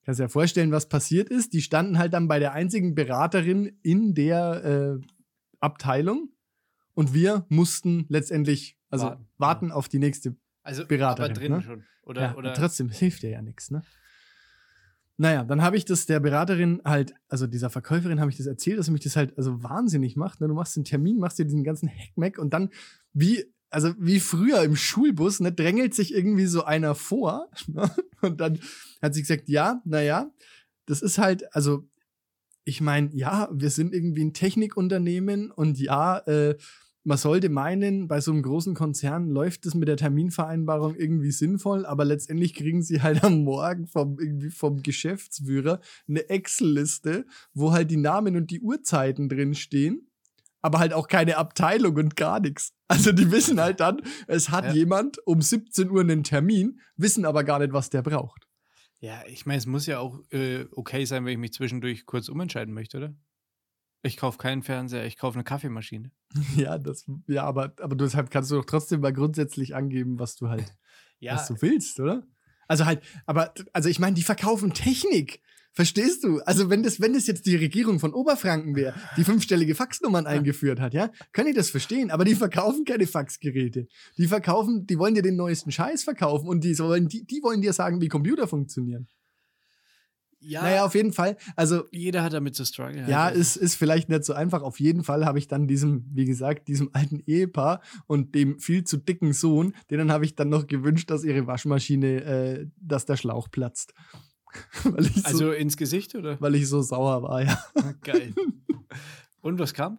Kannst 0.05 0.19
dir 0.19 0.25
ja 0.25 0.29
vorstellen, 0.29 0.71
was 0.71 0.89
passiert 0.89 1.29
ist. 1.29 1.53
Die 1.53 1.61
standen 1.61 1.97
halt 1.97 2.13
dann 2.13 2.27
bei 2.27 2.37
der 2.37 2.53
einzigen 2.53 2.93
Beraterin 2.93 3.79
in 3.81 4.13
der 4.13 4.99
äh, 5.01 5.07
Abteilung 5.59 6.29
und 6.93 7.15
wir 7.15 7.47
mussten 7.49 8.05
letztendlich 8.09 8.77
also 8.91 9.05
warten, 9.05 9.25
Warten. 9.39 9.71
auf 9.71 9.89
die 9.89 9.97
nächste. 9.97 10.35
Also, 10.61 10.85
Beraterin, 10.85 11.31
aber 11.31 11.39
drinnen 11.39 11.57
ne? 11.57 11.63
schon. 11.63 11.83
Oder, 12.03 12.21
ja, 12.21 12.35
oder 12.35 12.53
trotzdem 12.53 12.89
hilft 12.89 13.23
dir 13.23 13.31
ja 13.31 13.41
nichts, 13.41 13.71
ne? 13.71 13.81
Naja, 15.23 15.45
dann 15.45 15.61
habe 15.61 15.77
ich 15.77 15.85
das 15.85 16.05
der 16.05 16.19
Beraterin 16.19 16.81
halt, 16.83 17.15
also 17.29 17.47
dieser 17.47 17.69
Verkäuferin 17.69 18.19
habe 18.19 18.29
ich 18.29 18.35
das 18.35 18.45
erzählt, 18.45 18.77
dass 18.77 18.89
mich 18.89 19.03
das 19.03 19.15
halt 19.15 19.37
also 19.37 19.63
wahnsinnig 19.63 20.17
macht. 20.17 20.41
Ne? 20.41 20.49
Du 20.49 20.53
machst 20.53 20.75
den 20.75 20.83
Termin, 20.83 21.17
machst 21.17 21.39
dir 21.39 21.45
diesen 21.45 21.63
ganzen 21.63 21.87
Hackmack 21.87 22.37
und 22.37 22.53
dann 22.53 22.71
wie, 23.13 23.45
also 23.69 23.93
wie 23.97 24.19
früher 24.19 24.61
im 24.63 24.75
Schulbus, 24.75 25.39
ne, 25.39 25.53
drängelt 25.53 25.93
sich 25.93 26.13
irgendwie 26.13 26.45
so 26.45 26.65
einer 26.65 26.93
vor. 26.93 27.49
Ne? 27.67 27.89
Und 28.19 28.41
dann 28.41 28.59
hat 29.01 29.13
sie 29.13 29.21
gesagt, 29.21 29.47
ja, 29.47 29.81
naja, 29.85 30.29
das 30.87 31.01
ist 31.01 31.17
halt, 31.17 31.55
also 31.55 31.87
ich 32.65 32.81
meine, 32.81 33.09
ja, 33.13 33.47
wir 33.53 33.69
sind 33.69 33.93
irgendwie 33.93 34.25
ein 34.25 34.33
Technikunternehmen 34.33 35.51
und 35.51 35.79
ja, 35.79 36.17
äh, 36.17 36.57
man 37.03 37.17
sollte 37.17 37.49
meinen, 37.49 38.07
bei 38.07 38.21
so 38.21 38.31
einem 38.31 38.43
großen 38.43 38.73
Konzern 38.75 39.27
läuft 39.27 39.65
es 39.65 39.75
mit 39.75 39.87
der 39.87 39.97
Terminvereinbarung 39.97 40.95
irgendwie 40.95 41.31
sinnvoll, 41.31 41.85
aber 41.85 42.05
letztendlich 42.05 42.53
kriegen 42.53 42.81
sie 42.81 43.01
halt 43.01 43.23
am 43.23 43.43
Morgen 43.43 43.87
vom, 43.87 44.19
irgendwie 44.19 44.49
vom 44.49 44.81
Geschäftsführer 44.81 45.79
eine 46.07 46.29
Excel-Liste, 46.29 47.25
wo 47.53 47.71
halt 47.73 47.91
die 47.91 47.97
Namen 47.97 48.35
und 48.37 48.51
die 48.51 48.61
Uhrzeiten 48.61 49.27
drin 49.27 49.53
stehen, 49.53 50.07
aber 50.61 50.79
halt 50.79 50.93
auch 50.93 51.07
keine 51.09 51.37
Abteilung 51.37 51.95
und 51.97 52.15
gar 52.15 52.39
nichts. 52.39 52.73
Also 52.87 53.11
die 53.11 53.31
wissen 53.31 53.59
halt 53.59 53.79
dann, 53.79 54.01
es 54.27 54.49
hat 54.49 54.65
Ja. 54.65 54.73
jemand 54.73 55.17
um 55.25 55.41
17 55.41 55.89
Uhr 55.89 56.01
einen 56.01 56.23
Termin, 56.23 56.79
wissen 56.95 57.25
aber 57.25 57.43
gar 57.43 57.59
nicht, 57.59 57.73
was 57.73 57.89
der 57.89 58.01
braucht. 58.01 58.47
Ja, 58.99 59.23
ich 59.27 59.45
meine, 59.45 59.57
es 59.57 59.65
muss 59.65 59.85
ja 59.87 59.99
auch 59.99 60.21
äh, 60.31 60.65
okay 60.71 61.03
sein, 61.03 61.25
wenn 61.25 61.33
ich 61.33 61.37
mich 61.39 61.51
zwischendurch 61.53 62.05
kurz 62.05 62.29
umentscheiden 62.29 62.73
möchte, 62.73 62.97
oder? 62.97 63.15
Ich 64.05 64.17
kaufe 64.17 64.37
keinen 64.37 64.63
Fernseher, 64.63 65.05
ich 65.05 65.17
kaufe 65.17 65.35
eine 65.35 65.43
Kaffeemaschine. 65.43 66.11
Ja, 66.57 66.77
das, 66.77 67.05
ja, 67.27 67.43
aber, 67.43 67.73
aber 67.79 67.95
deshalb 67.95 68.29
kannst 68.29 68.51
du 68.51 68.55
doch 68.55 68.65
trotzdem 68.65 69.01
mal 69.01 69.13
grundsätzlich 69.13 69.75
angeben, 69.75 70.19
was 70.19 70.35
du 70.35 70.49
halt 70.49 70.75
Ja, 71.19 71.35
was 71.35 71.47
du 71.47 71.61
willst, 71.61 71.99
oder? 71.99 72.27
Also 72.67 72.85
halt, 72.85 73.01
aber, 73.25 73.53
also 73.71 73.87
ich 73.87 73.99
meine, 73.99 74.15
die 74.15 74.23
verkaufen 74.23 74.73
Technik. 74.73 75.41
Verstehst 75.71 76.23
du? 76.23 76.39
Also 76.41 76.69
wenn 76.69 76.83
das, 76.83 77.01
wenn 77.01 77.13
das 77.13 77.25
jetzt 77.25 77.47
die 77.47 77.55
Regierung 77.55 77.99
von 77.99 78.13
Oberfranken 78.13 78.75
wäre, 78.75 78.93
die 79.17 79.23
fünfstellige 79.23 79.73
Faxnummern 79.73 80.27
eingeführt 80.27 80.79
hat, 80.79 80.93
ja, 80.93 81.09
kann 81.31 81.47
ich 81.47 81.55
das 81.55 81.69
verstehen. 81.69 82.11
Aber 82.11 82.25
die 82.25 82.35
verkaufen 82.35 82.85
keine 82.85 83.07
Faxgeräte. 83.07 83.87
Die 84.17 84.27
verkaufen, 84.27 84.85
die 84.85 84.99
wollen 84.99 85.15
dir 85.15 85.23
den 85.23 85.37
neuesten 85.37 85.71
Scheiß 85.71 86.03
verkaufen 86.03 86.47
und 86.47 86.63
die 86.63 86.75
sollen, 86.75 87.07
die, 87.07 87.25
die 87.25 87.41
wollen 87.41 87.61
dir 87.61 87.73
sagen, 87.73 88.01
wie 88.01 88.09
Computer 88.09 88.47
funktionieren. 88.47 89.07
Ja 90.43 90.61
Naja, 90.61 90.85
auf 90.85 90.95
jeden 90.95 91.13
Fall. 91.13 91.37
Also 91.55 91.85
jeder 91.91 92.23
hat 92.23 92.33
damit 92.33 92.55
zu 92.55 92.65
strugglen. 92.65 93.07
ja, 93.09 93.25
Also, 93.25 93.39
ist, 93.39 93.55
ist 93.55 93.75
vielleicht 93.75 94.09
nicht 94.09 94.23
so 94.23 94.33
einfach. 94.33 94.61
Auf 94.61 94.79
jeden 94.79 95.03
Fall 95.03 95.25
habe 95.25 95.39
ich 95.39 95.47
dann 95.47 95.67
diesem, 95.67 96.05
wie 96.13 96.25
gesagt, 96.25 96.67
diesem 96.67 96.89
alten 96.93 97.19
Ehepaar 97.25 97.81
und 98.07 98.35
dem 98.35 98.59
viel 98.59 98.83
zu 98.83 98.97
dicken 98.97 99.33
Sohn, 99.33 99.73
denen 99.89 100.11
habe 100.11 100.25
ich 100.25 100.35
dann 100.35 100.49
noch 100.49 100.67
gewünscht, 100.67 101.09
dass 101.09 101.23
ihre 101.23 101.47
Waschmaschine, 101.47 102.23
äh, 102.23 102.67
dass 102.77 103.05
der 103.05 103.17
Schlauch 103.17 103.49
platzt. 103.49 103.93
Also 105.23 105.37
so, 105.37 105.51
ins 105.51 105.77
Gesicht, 105.77 106.13
oder? 106.13 106.39
weil 106.39 106.53
ich 106.53 106.69
so 106.69 106.83
sauer 106.83 107.23
war, 107.23 107.41
ja. 107.43 107.57
Geil. 108.03 108.35
Und 109.41 109.57
was 109.57 109.73
kam? 109.73 109.97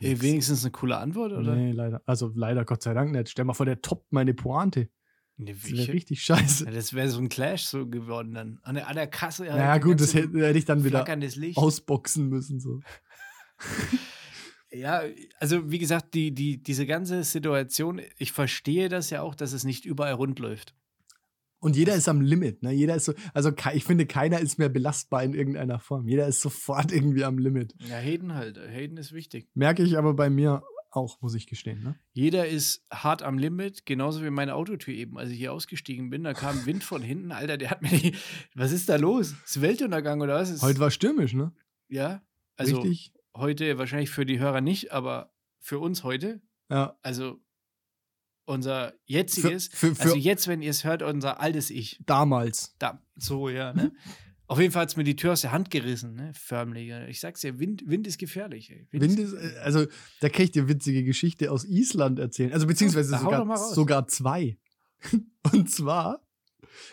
Äh, 0.00 0.20
wenigstens 0.20 0.64
eine 0.64 0.70
coole 0.70 0.96
Antwort, 0.96 1.32
oder? 1.32 1.54
Nee, 1.54 1.72
leider. 1.72 2.02
Also 2.06 2.32
leider, 2.34 2.64
Gott 2.64 2.82
sei 2.82 2.94
Dank 2.94 3.12
nicht. 3.12 3.28
Stell 3.28 3.44
mal 3.44 3.54
vor, 3.54 3.66
der 3.66 3.82
toppt 3.82 4.12
meine 4.12 4.34
Pointe. 4.34 4.88
Nee, 5.40 5.54
Das 5.54 5.72
wäre 5.72 5.92
richtig 5.92 6.22
scheiße. 6.22 6.66
Ja, 6.66 6.70
das 6.70 6.92
wäre 6.92 7.08
so 7.08 7.18
ein 7.18 7.28
Clash 7.28 7.64
so 7.64 7.86
geworden 7.86 8.34
dann. 8.34 8.58
An 8.62 8.74
der, 8.74 8.88
an 8.88 8.94
der 8.94 9.06
Kasse. 9.06 9.44
halt 9.44 9.56
Naja, 9.56 9.78
gut, 9.78 10.00
das 10.00 10.14
hätte, 10.14 10.46
hätte 10.46 10.58
ich 10.58 10.66
dann 10.66 10.84
wieder 10.84 11.06
ausboxen 11.56 12.28
müssen. 12.28 12.60
So. 12.60 12.80
Ja, 14.72 15.02
also 15.40 15.70
wie 15.70 15.78
gesagt, 15.78 16.14
die, 16.14 16.32
die, 16.32 16.62
diese 16.62 16.86
ganze 16.86 17.24
Situation, 17.24 18.00
ich 18.18 18.32
verstehe 18.32 18.88
das 18.88 19.10
ja 19.10 19.22
auch, 19.22 19.34
dass 19.34 19.52
es 19.52 19.64
nicht 19.64 19.84
überall 19.84 20.12
rund 20.12 20.38
läuft. 20.38 20.74
Und 21.58 21.76
jeder 21.76 21.94
ist 21.94 22.08
am 22.08 22.20
Limit. 22.20 22.62
Ne? 22.62 22.72
Jeder 22.72 22.94
ist 22.94 23.04
so, 23.04 23.12
also 23.34 23.52
ich 23.74 23.84
finde, 23.84 24.06
keiner 24.06 24.40
ist 24.40 24.58
mehr 24.58 24.70
belastbar 24.70 25.22
in 25.24 25.34
irgendeiner 25.34 25.78
Form. 25.78 26.06
Jeder 26.06 26.26
ist 26.26 26.40
sofort 26.40 26.92
irgendwie 26.92 27.24
am 27.24 27.38
Limit. 27.38 27.74
Ja, 27.80 27.96
Hayden 27.96 28.34
halt. 28.34 28.58
Hayden 28.58 28.96
ist 28.96 29.12
wichtig. 29.12 29.48
Merke 29.54 29.82
ich 29.82 29.98
aber 29.98 30.14
bei 30.14 30.30
mir 30.30 30.62
auch, 30.90 31.20
muss 31.20 31.34
ich 31.34 31.46
gestehen. 31.46 31.82
Ne? 31.82 31.98
Jeder 32.12 32.48
ist 32.48 32.84
hart 32.92 33.22
am 33.22 33.38
Limit, 33.38 33.86
genauso 33.86 34.22
wie 34.22 34.30
meine 34.30 34.54
Autotür 34.54 34.94
eben. 34.94 35.18
Als 35.18 35.30
ich 35.30 35.38
hier 35.38 35.52
ausgestiegen 35.52 36.10
bin, 36.10 36.24
da 36.24 36.34
kam 36.34 36.66
Wind 36.66 36.84
von 36.84 37.02
hinten. 37.02 37.32
Alter, 37.32 37.56
der 37.56 37.70
hat 37.70 37.82
mir 37.82 37.90
die. 37.90 38.14
Was 38.54 38.72
ist 38.72 38.88
da 38.88 38.96
los? 38.96 39.34
Ist 39.44 39.60
Weltuntergang 39.60 40.20
oder 40.20 40.34
was? 40.34 40.50
Ist, 40.50 40.62
Heute 40.62 40.80
war 40.80 40.90
stürmisch, 40.90 41.32
ne? 41.34 41.52
Ja. 41.88 42.22
Also 42.56 42.80
Richtig. 42.80 43.12
heute 43.36 43.78
wahrscheinlich 43.78 44.10
für 44.10 44.26
die 44.26 44.38
Hörer 44.38 44.60
nicht, 44.60 44.92
aber 44.92 45.32
für 45.60 45.78
uns 45.78 46.04
heute. 46.04 46.42
Ja. 46.68 46.98
Also 47.02 47.40
unser 48.44 48.94
jetziges. 49.04 49.68
Für, 49.68 49.94
für, 49.94 50.02
also 50.02 50.14
für 50.14 50.20
jetzt, 50.20 50.48
wenn 50.48 50.62
ihr 50.62 50.70
es 50.70 50.84
hört, 50.84 51.02
unser 51.02 51.40
altes 51.40 51.70
Ich. 51.70 52.00
damals. 52.04 52.74
Da, 52.78 53.02
so, 53.16 53.48
ja, 53.48 53.72
ne? 53.72 53.92
Auf 54.50 54.58
jeden 54.58 54.72
Fall 54.72 54.82
hat 54.82 54.88
es 54.88 54.96
mir 54.96 55.04
die 55.04 55.14
Tür 55.14 55.34
aus 55.34 55.42
der 55.42 55.52
Hand 55.52 55.70
gerissen, 55.70 56.14
ne? 56.16 56.32
Förmlich. 56.34 56.90
Ich 57.08 57.20
sag's 57.20 57.40
dir, 57.40 57.60
Wind, 57.60 57.84
Wind 57.86 58.08
ist 58.08 58.18
gefährlich, 58.18 58.68
ey. 58.72 58.88
Wind 58.90 59.16
ist, 59.16 59.32
äh, 59.32 59.58
also, 59.62 59.86
da 60.20 60.28
kann 60.28 60.42
ich 60.42 60.50
dir 60.50 60.66
witzige 60.66 61.04
Geschichte 61.04 61.52
aus 61.52 61.64
Island 61.64 62.18
erzählen. 62.18 62.52
Also, 62.52 62.66
beziehungsweise 62.66 63.12
mal 63.12 63.20
sogar, 63.20 63.56
sogar 63.56 64.08
zwei. 64.08 64.58
Und 65.52 65.70
zwar, 65.70 66.26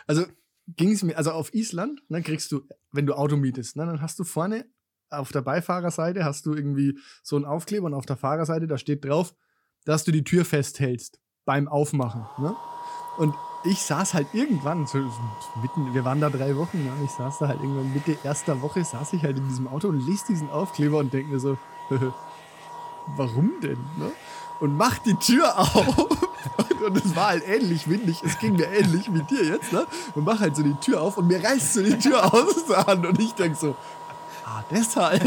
also, 0.05 0.23
ging 0.67 0.91
es 0.91 1.01
mir, 1.01 1.17
also 1.17 1.31
auf 1.31 1.51
Island, 1.51 2.03
dann 2.09 2.21
kriegst 2.21 2.51
du, 2.51 2.61
wenn 2.91 3.07
du 3.07 3.15
Auto 3.15 3.37
mietest, 3.37 3.75
ne, 3.75 3.87
dann 3.87 4.01
hast 4.01 4.19
du 4.19 4.23
vorne 4.23 4.67
auf 5.09 5.31
der 5.31 5.41
Beifahrerseite 5.41 6.25
hast 6.25 6.45
du 6.45 6.53
irgendwie 6.53 6.99
so 7.23 7.37
einen 7.37 7.45
Aufkleber 7.45 7.87
und 7.87 7.95
auf 7.95 8.05
der 8.05 8.17
Fahrerseite, 8.17 8.67
da 8.67 8.77
steht 8.77 9.03
drauf, 9.03 9.33
dass 9.83 10.03
du 10.03 10.11
die 10.11 10.23
Tür 10.23 10.45
festhältst 10.45 11.19
beim 11.43 11.67
Aufmachen. 11.67 12.27
Ne? 12.37 12.55
Und 13.17 13.33
ich 13.67 13.83
saß 13.83 14.13
halt 14.13 14.27
irgendwann, 14.33 14.87
so, 14.87 14.99
mitten, 15.61 15.93
wir 15.93 16.05
waren 16.05 16.21
da 16.21 16.29
drei 16.29 16.55
Wochen, 16.55 16.83
ne? 16.83 16.91
und 16.91 17.03
ich 17.03 17.11
saß 17.11 17.39
da 17.39 17.47
halt 17.47 17.61
irgendwann 17.61 17.93
Mitte 17.93 18.17
erster 18.23 18.61
Woche, 18.61 18.83
saß 18.83 19.13
ich 19.13 19.23
halt 19.23 19.37
in 19.37 19.47
diesem 19.47 19.67
Auto 19.67 19.89
und 19.89 19.99
lese 19.99 20.27
diesen 20.27 20.49
Aufkleber 20.49 20.97
und 20.99 21.13
denke 21.13 21.33
mir 21.33 21.39
so, 21.39 21.57
warum 23.15 23.51
denn? 23.61 23.79
Ne? 23.97 24.11
Und 24.59 24.75
mach 24.75 24.97
die 24.99 25.15
Tür 25.15 25.59
auf. 25.59 26.07
Und, 26.87 26.95
es 27.03 27.15
war 27.15 27.27
halt 27.27 27.45
ähnlich 27.45 27.89
windig, 27.89 28.23
es 28.23 28.39
ging 28.39 28.55
mir 28.55 28.67
ähnlich 28.67 29.13
wie 29.13 29.21
dir 29.23 29.43
jetzt, 29.43 29.73
ne? 29.73 29.85
Und 30.15 30.23
mach 30.23 30.39
halt 30.39 30.55
so 30.55 30.63
die 30.63 30.75
Tür 30.75 31.01
auf 31.01 31.17
und 31.17 31.27
mir 31.27 31.43
reißt 31.43 31.73
so 31.73 31.83
die 31.83 31.97
Tür 31.97 32.23
aus 32.33 32.65
der 32.65 32.85
Hand 32.85 33.05
und 33.05 33.19
ich 33.19 33.33
denk 33.33 33.57
so, 33.57 33.75
ah, 34.45 34.63
deshalb. 34.71 35.21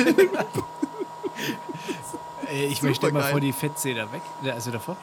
Ey, 2.46 2.66
ich 2.66 2.83
möchte 2.83 3.12
mal 3.12 3.24
vor 3.24 3.40
die 3.40 3.53
Fettzeder 3.53 4.11
weg. 4.12 4.22
Ja, 4.42 4.55
Also 4.55 4.70
davor. 4.70 4.96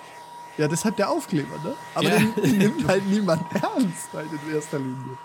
Ja, 0.57 0.67
das 0.67 0.85
hat 0.85 0.97
der 0.97 1.09
Aufkleber, 1.09 1.57
ne? 1.63 1.75
Aber 1.93 2.09
Ja. 2.09 2.19
den, 2.19 2.57
nimmt 2.57 2.87
halt 2.87 3.05
niemand 3.07 3.43
ernst 3.53 4.13
halt 4.13 4.29
in 4.31 4.53
erster 4.55 4.79
Linie. 4.79 5.17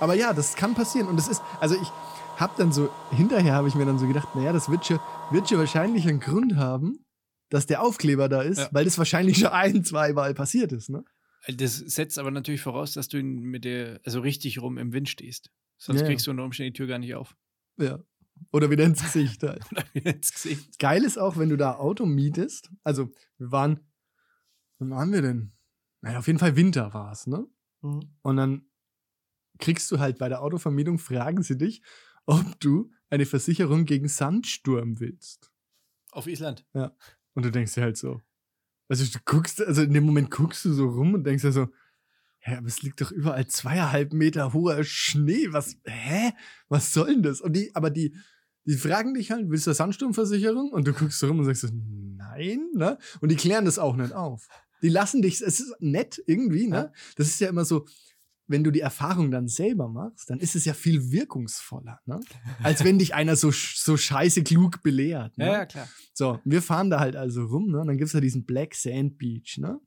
Aber 0.00 0.14
ja, 0.14 0.32
das 0.32 0.56
kann 0.56 0.74
passieren. 0.74 1.06
Und 1.08 1.16
das 1.16 1.28
ist, 1.28 1.40
also 1.60 1.76
ich, 1.80 1.88
hab 2.36 2.56
dann 2.56 2.72
so, 2.72 2.90
hinterher 3.10 3.54
habe 3.54 3.68
ich 3.68 3.74
mir 3.74 3.84
dann 3.86 3.98
so 3.98 4.06
gedacht, 4.08 4.34
naja, 4.34 4.52
das 4.52 4.68
wird 4.68 4.84
schon, 4.86 4.98
wird 5.30 5.48
schon 5.48 5.58
wahrscheinlich 5.58 6.08
einen 6.08 6.18
Grund 6.18 6.56
haben, 6.56 7.04
dass 7.50 7.66
der 7.66 7.82
Aufkleber 7.82 8.28
da 8.28 8.42
ist, 8.42 8.58
Ja. 8.58 8.68
weil 8.72 8.84
das 8.84 8.98
wahrscheinlich 8.98 9.38
schon 9.38 9.48
ein, 9.50 9.84
zweimal 9.84 10.34
passiert 10.34 10.72
ist, 10.72 10.88
ne? 10.90 11.04
Das 11.48 11.76
setzt 11.76 12.18
aber 12.18 12.30
natürlich 12.30 12.60
voraus, 12.62 12.92
dass 12.92 13.08
du 13.08 13.18
ihn 13.18 13.40
mit 13.40 13.64
der, 13.64 14.00
also 14.04 14.20
richtig 14.20 14.62
rum 14.62 14.78
im 14.78 14.92
Wind 14.92 15.08
stehst. 15.08 15.50
Sonst 15.76 16.00
ja. 16.00 16.06
kriegst 16.06 16.26
du 16.26 16.30
unter 16.30 16.44
Umständen 16.44 16.72
die 16.72 16.76
Tür 16.76 16.86
gar 16.86 16.98
nicht 16.98 17.14
auf. 17.14 17.34
Ja. 17.78 17.98
Oder 18.52 18.70
wieder 18.70 18.84
ins 18.84 19.02
Gesicht 19.02 19.42
halt. 19.42 19.62
Oder 19.72 19.84
wieder 19.92 20.14
ins 20.14 20.32
Gesicht. 20.32 20.78
Geil 20.78 21.04
ist 21.04 21.18
auch, 21.18 21.36
wenn 21.36 21.48
du 21.48 21.56
da 21.56 21.74
Auto 21.74 22.06
mietest. 22.06 22.70
Also, 22.84 23.10
wir 23.38 23.50
waren, 23.52 23.80
wann 24.82 24.90
waren 24.90 25.12
wir 25.12 25.22
denn? 25.22 25.52
Naja, 26.00 26.18
auf 26.18 26.26
jeden 26.26 26.38
Fall 26.38 26.56
Winter 26.56 26.92
war 26.92 27.12
es, 27.12 27.26
ne? 27.26 27.46
Und 27.80 28.36
dann 28.36 28.66
kriegst 29.58 29.90
du 29.90 29.98
halt 29.98 30.18
bei 30.18 30.28
der 30.28 30.42
Autovermietung, 30.42 30.98
fragen 30.98 31.42
sie 31.42 31.56
dich, 31.56 31.82
ob 32.26 32.58
du 32.60 32.90
eine 33.10 33.26
Versicherung 33.26 33.84
gegen 33.84 34.08
Sandsturm 34.08 35.00
willst. 35.00 35.52
Auf 36.10 36.26
Island. 36.26 36.66
Und 37.34 37.44
du 37.44 37.50
denkst 37.50 37.74
dir 37.74 37.82
halt 37.82 37.96
so, 37.96 38.20
also 38.88 39.04
du 39.04 39.18
guckst, 39.24 39.62
also 39.62 39.82
in 39.82 39.92
dem 39.92 40.04
Moment 40.04 40.30
guckst 40.30 40.64
du 40.64 40.72
so 40.72 40.88
rum 40.88 41.14
und 41.14 41.24
denkst 41.24 41.42
dir 41.42 41.52
so, 41.52 41.68
hä, 42.38 42.56
aber 42.56 42.66
es 42.66 42.82
liegt 42.82 43.00
doch 43.00 43.10
überall 43.10 43.46
zweieinhalb 43.46 44.12
Meter 44.12 44.52
hoher 44.52 44.82
Schnee. 44.84 45.52
Was, 45.52 45.76
hä? 45.84 46.32
Was 46.68 46.92
soll 46.92 47.14
denn 47.14 47.22
das? 47.22 47.40
Und 47.40 47.54
die, 47.54 47.74
aber 47.74 47.90
die, 47.90 48.16
die 48.64 48.76
fragen 48.76 49.14
dich 49.14 49.30
halt, 49.30 49.48
willst 49.48 49.66
du 49.66 49.70
eine 49.70 49.76
Sandsturmversicherung? 49.76 50.70
Und 50.72 50.86
du 50.86 50.92
guckst 50.92 51.18
so 51.18 51.28
rum 51.28 51.38
und 51.38 51.44
sagst 51.44 51.62
so, 51.62 51.68
nein, 51.72 52.68
ne? 52.74 52.98
Und 53.20 53.30
die 53.30 53.36
klären 53.36 53.64
das 53.64 53.78
auch 53.78 53.96
nicht 53.96 54.12
auf. 54.12 54.48
Die 54.82 54.88
lassen 54.88 55.22
dich, 55.22 55.40
es 55.40 55.60
ist 55.60 55.74
nett 55.80 56.22
irgendwie, 56.26 56.66
ne? 56.66 56.76
Ja. 56.76 56.92
Das 57.16 57.28
ist 57.28 57.40
ja 57.40 57.48
immer 57.48 57.64
so, 57.64 57.86
wenn 58.46 58.64
du 58.64 58.70
die 58.70 58.80
Erfahrung 58.80 59.30
dann 59.30 59.48
selber 59.48 59.88
machst, 59.88 60.28
dann 60.30 60.40
ist 60.40 60.56
es 60.56 60.64
ja 60.64 60.74
viel 60.74 61.10
wirkungsvoller, 61.10 62.00
ne? 62.06 62.20
Als 62.62 62.84
wenn 62.84 62.98
dich 62.98 63.14
einer 63.14 63.36
so, 63.36 63.50
so 63.50 63.96
scheiße 63.96 64.42
klug 64.42 64.82
belehrt. 64.82 65.38
Ne? 65.38 65.46
Ja, 65.46 65.52
ja, 65.52 65.66
klar. 65.66 65.88
So, 66.12 66.40
wir 66.44 66.62
fahren 66.62 66.90
da 66.90 67.00
halt 67.00 67.16
also 67.16 67.44
rum, 67.44 67.70
ne? 67.70 67.80
Und 67.80 67.88
dann 67.88 67.98
gibt's 67.98 68.12
ja 68.12 68.20
diesen 68.20 68.44
Black 68.44 68.74
Sand 68.74 69.18
Beach, 69.18 69.58
ne? 69.58 69.80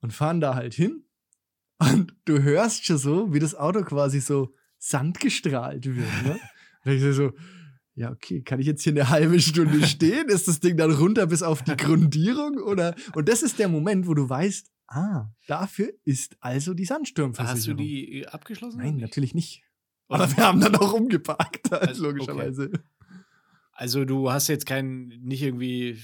Und 0.00 0.12
fahren 0.12 0.40
da 0.40 0.54
halt 0.54 0.74
hin. 0.74 1.04
Und 1.78 2.14
du 2.24 2.42
hörst 2.42 2.86
schon 2.86 2.98
so, 2.98 3.34
wie 3.34 3.38
das 3.38 3.54
Auto 3.54 3.82
quasi 3.82 4.20
so 4.20 4.54
sandgestrahlt 4.78 5.86
wird, 5.86 6.24
ne? 6.24 6.38
Und 6.84 6.92
ich 6.92 7.16
so, 7.16 7.32
ja, 7.96 8.10
okay, 8.12 8.42
kann 8.42 8.60
ich 8.60 8.66
jetzt 8.66 8.82
hier 8.82 8.92
eine 8.92 9.08
halbe 9.08 9.40
Stunde 9.40 9.84
stehen? 9.86 10.28
Ist 10.28 10.46
das 10.48 10.60
Ding 10.60 10.76
dann 10.76 10.92
runter 10.92 11.26
bis 11.26 11.42
auf 11.42 11.62
die 11.62 11.76
Grundierung? 11.76 12.58
Oder? 12.58 12.94
Und 13.14 13.28
das 13.28 13.42
ist 13.42 13.58
der 13.58 13.68
Moment, 13.68 14.06
wo 14.06 14.14
du 14.14 14.28
weißt, 14.28 14.70
ah, 14.88 15.30
dafür 15.46 15.92
ist 16.04 16.36
also 16.40 16.74
die 16.74 16.84
Sandsturmversicherung. 16.84 17.56
Hast 17.58 17.66
du 17.66 17.74
die 17.74 18.20
äh, 18.20 18.26
abgeschlossen? 18.26 18.78
Nein, 18.78 18.94
nicht? 18.96 19.02
natürlich 19.02 19.34
nicht. 19.34 19.62
Oder- 20.08 20.24
Aber 20.24 20.36
wir 20.36 20.44
haben 20.46 20.60
dann 20.60 20.76
auch 20.76 20.92
umgeparkt, 20.92 21.70
halt, 21.70 21.88
Also, 21.88 22.04
okay. 22.08 22.18
logischerweise. 22.18 22.70
Also 23.72 24.04
du 24.04 24.30
hast 24.30 24.48
jetzt 24.48 24.66
keinen, 24.66 25.08
nicht 25.22 25.42
irgendwie 25.42 25.98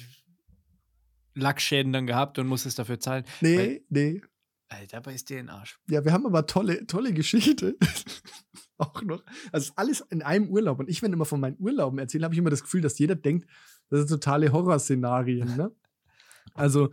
Lackschäden 1.35 1.93
dann 1.93 2.07
gehabt 2.07 2.39
und 2.39 2.47
musstest 2.47 2.79
dafür 2.79 3.01
zahlen. 3.01 3.25
Nee, 3.41 3.57
Weil- 3.59 3.81
nee. 3.91 4.21
Alter, 4.69 4.97
dabei 4.97 5.15
ist 5.15 5.29
dir 5.29 5.39
ein 5.39 5.51
Arsch. 5.51 5.79
Ja, 5.91 6.03
wir 6.05 6.13
haben 6.15 6.25
aber 6.25 6.47
tolle, 6.47 6.87
tolle 6.87 7.13
Geschichte. 7.13 7.77
Auch 8.83 9.03
noch. 9.03 9.23
Also 9.53 9.73
alles 9.77 10.01
in 10.11 10.23
einem 10.23 10.49
Urlaub. 10.49 10.79
Und 10.79 10.89
ich, 10.89 11.03
wenn 11.03 11.13
immer 11.13 11.25
von 11.25 11.41
meinen 11.41 11.57
Urlauben 11.59 11.99
erzähle, 11.99 12.25
habe 12.25 12.35
ich 12.35 12.39
immer 12.39 12.51
das 12.51 12.63
Gefühl, 12.63 12.81
dass 12.81 12.99
jeder 12.99 13.15
denkt, 13.15 13.47
das 13.89 14.01
sind 14.01 14.09
totale 14.09 14.53
Horrorszenarien. 14.53 15.57
Ne? 15.57 15.71
Also 16.55 16.91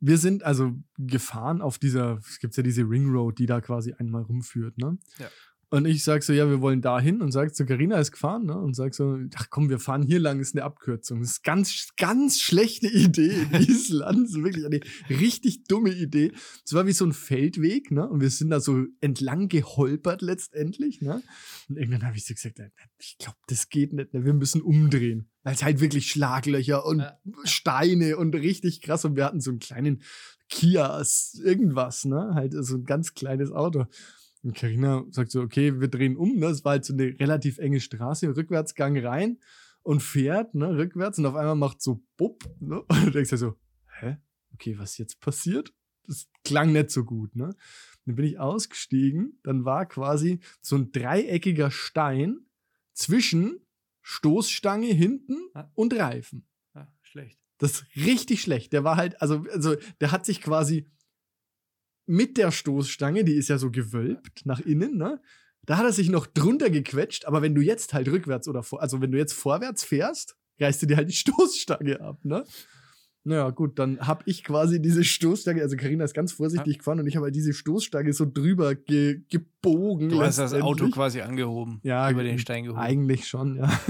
wir 0.00 0.18
sind 0.18 0.44
also 0.44 0.72
gefahren 0.96 1.60
auf 1.60 1.78
dieser, 1.78 2.18
es 2.18 2.38
gibt 2.38 2.56
ja 2.56 2.62
diese 2.62 2.82
Ring 2.82 3.10
Road, 3.10 3.38
die 3.38 3.46
da 3.46 3.60
quasi 3.60 3.92
einmal 3.92 4.22
rumführt. 4.22 4.78
Ne? 4.78 4.98
Ja. 5.18 5.28
Und 5.70 5.86
ich 5.86 6.02
sag 6.02 6.22
so, 6.22 6.32
ja, 6.32 6.48
wir 6.48 6.62
wollen 6.62 6.80
da 6.80 6.98
hin 6.98 7.20
und 7.20 7.30
sag 7.30 7.54
so, 7.54 7.66
Carina 7.66 7.98
ist 7.98 8.12
gefahren, 8.12 8.46
ne? 8.46 8.56
Und 8.56 8.74
sag 8.74 8.94
so, 8.94 9.18
ach 9.34 9.48
komm, 9.50 9.68
wir 9.68 9.78
fahren 9.78 10.02
hier 10.02 10.18
lang, 10.18 10.40
ist 10.40 10.54
eine 10.54 10.64
Abkürzung. 10.64 11.20
Das 11.20 11.32
ist 11.32 11.44
ganz, 11.44 11.88
ganz 11.98 12.40
schlechte 12.40 12.86
Idee 12.86 13.42
in 13.42 13.52
Island. 13.60 14.24
Das 14.24 14.30
ist 14.30 14.42
wirklich 14.42 14.64
eine 14.64 14.80
richtig 15.10 15.64
dumme 15.64 15.94
Idee. 15.94 16.32
Es 16.64 16.72
war 16.72 16.86
wie 16.86 16.92
so 16.92 17.04
ein 17.04 17.12
Feldweg, 17.12 17.90
ne? 17.90 18.08
Und 18.08 18.22
wir 18.22 18.30
sind 18.30 18.48
da 18.48 18.60
so 18.60 18.86
entlang 19.02 19.48
geholpert 19.48 20.22
letztendlich, 20.22 21.02
ne? 21.02 21.22
Und 21.68 21.76
irgendwann 21.76 22.04
habe 22.04 22.16
ich 22.16 22.24
so 22.24 22.32
gesagt, 22.32 22.60
ich 22.98 23.18
glaube, 23.18 23.36
das 23.48 23.68
geht 23.68 23.92
nicht, 23.92 24.14
ne? 24.14 24.24
Wir 24.24 24.34
müssen 24.34 24.62
umdrehen. 24.62 25.28
Weil 25.42 25.54
es 25.54 25.62
halt 25.62 25.80
wirklich 25.80 26.10
Schlaglöcher 26.10 26.86
und 26.86 27.00
Ja. 27.00 27.18
Steine 27.44 28.16
und 28.16 28.34
richtig 28.34 28.80
krass. 28.80 29.04
Und 29.04 29.16
wir 29.16 29.24
hatten 29.26 29.40
so 29.40 29.50
einen 29.50 29.60
kleinen 29.60 30.02
Kia, 30.48 31.02
irgendwas, 31.42 32.06
ne? 32.06 32.30
Halt 32.34 32.54
so 32.54 32.76
ein 32.76 32.84
ganz 32.84 33.12
kleines 33.12 33.52
Auto. 33.52 33.84
Und 34.48 34.56
Carina 34.56 35.04
sagt 35.10 35.30
so, 35.30 35.42
okay, 35.42 35.78
wir 35.78 35.88
drehen 35.88 36.16
um. 36.16 36.36
Ne? 36.38 36.46
Es 36.46 36.64
war 36.64 36.70
halt 36.72 36.84
so 36.86 36.94
eine 36.94 37.04
relativ 37.20 37.58
enge 37.58 37.80
Straße, 37.80 38.34
Rückwärtsgang 38.34 38.96
rein 38.96 39.38
und 39.82 40.02
fährt 40.02 40.54
ne, 40.54 40.74
rückwärts 40.74 41.18
und 41.18 41.26
auf 41.26 41.34
einmal 41.34 41.54
macht 41.54 41.82
so 41.82 42.02
Bupp. 42.16 42.48
Ne? 42.58 42.80
Und 42.88 43.04
du 43.04 43.10
denkst 43.10 43.28
dir 43.28 43.36
so, 43.36 43.58
hä? 44.00 44.16
Okay, 44.54 44.78
was 44.78 44.96
jetzt 44.96 45.20
passiert? 45.20 45.74
Das 46.06 46.30
klang 46.44 46.72
nicht 46.72 46.90
so 46.90 47.04
gut. 47.04 47.36
Ne? 47.36 47.54
Dann 48.06 48.14
bin 48.14 48.24
ich 48.24 48.38
ausgestiegen. 48.38 49.38
Dann 49.42 49.66
war 49.66 49.84
quasi 49.84 50.40
so 50.62 50.76
ein 50.76 50.92
dreieckiger 50.92 51.70
Stein 51.70 52.38
zwischen 52.94 53.60
Stoßstange 54.00 54.86
hinten 54.86 55.36
Ah. 55.52 55.70
und 55.74 55.92
Reifen. 55.92 56.46
Ja, 56.74 56.90
schlecht. 57.02 57.38
Das 57.58 57.72
ist 57.72 57.84
richtig 57.96 58.40
schlecht. 58.40 58.72
Der 58.72 58.82
war 58.82 58.96
halt, 58.96 59.20
also, 59.20 59.44
also 59.52 59.76
der 60.00 60.10
hat 60.10 60.24
sich 60.24 60.40
quasi 60.40 60.86
mit 62.08 62.36
der 62.36 62.50
Stoßstange, 62.50 63.24
die 63.24 63.34
ist 63.34 63.48
ja 63.48 63.58
so 63.58 63.70
gewölbt 63.70 64.44
nach 64.44 64.60
innen, 64.60 64.96
ne? 64.96 65.20
Da 65.66 65.76
hat 65.76 65.84
er 65.84 65.92
sich 65.92 66.08
noch 66.08 66.26
drunter 66.26 66.70
gequetscht, 66.70 67.26
aber 67.26 67.42
wenn 67.42 67.54
du 67.54 67.60
jetzt 67.60 67.92
halt 67.92 68.08
rückwärts 68.08 68.48
oder 68.48 68.62
vor, 68.62 68.80
also 68.80 69.02
wenn 69.02 69.12
du 69.12 69.18
jetzt 69.18 69.34
vorwärts 69.34 69.84
fährst, 69.84 70.36
reißt 70.58 70.82
du 70.82 70.86
dir 70.86 70.96
halt 70.96 71.08
die 71.10 71.12
Stoßstange 71.16 72.00
ab, 72.00 72.24
ne? 72.24 72.44
Naja, 73.24 73.50
gut, 73.50 73.78
dann 73.78 74.00
hab 74.00 74.26
ich 74.26 74.42
quasi 74.42 74.80
diese 74.80 75.04
Stoßstange, 75.04 75.60
also 75.60 75.76
Karina 75.76 76.04
ist 76.04 76.14
ganz 76.14 76.32
vorsichtig 76.32 76.78
gefahren 76.78 77.00
und 77.00 77.06
ich 77.06 77.16
habe 77.16 77.24
halt 77.24 77.34
diese 77.34 77.52
Stoßstange 77.52 78.14
so 78.14 78.24
drüber 78.24 78.74
ge 78.74 79.20
gebogen. 79.28 80.08
Du 80.08 80.22
hast 80.22 80.38
das 80.38 80.54
Auto 80.54 80.88
quasi 80.88 81.20
angehoben. 81.20 81.80
Ja, 81.82 82.10
über 82.10 82.22
den 82.22 82.38
Stein 82.38 82.64
gehoben. 82.64 82.80
Eigentlich 82.80 83.28
schon, 83.28 83.56
ja. 83.56 83.80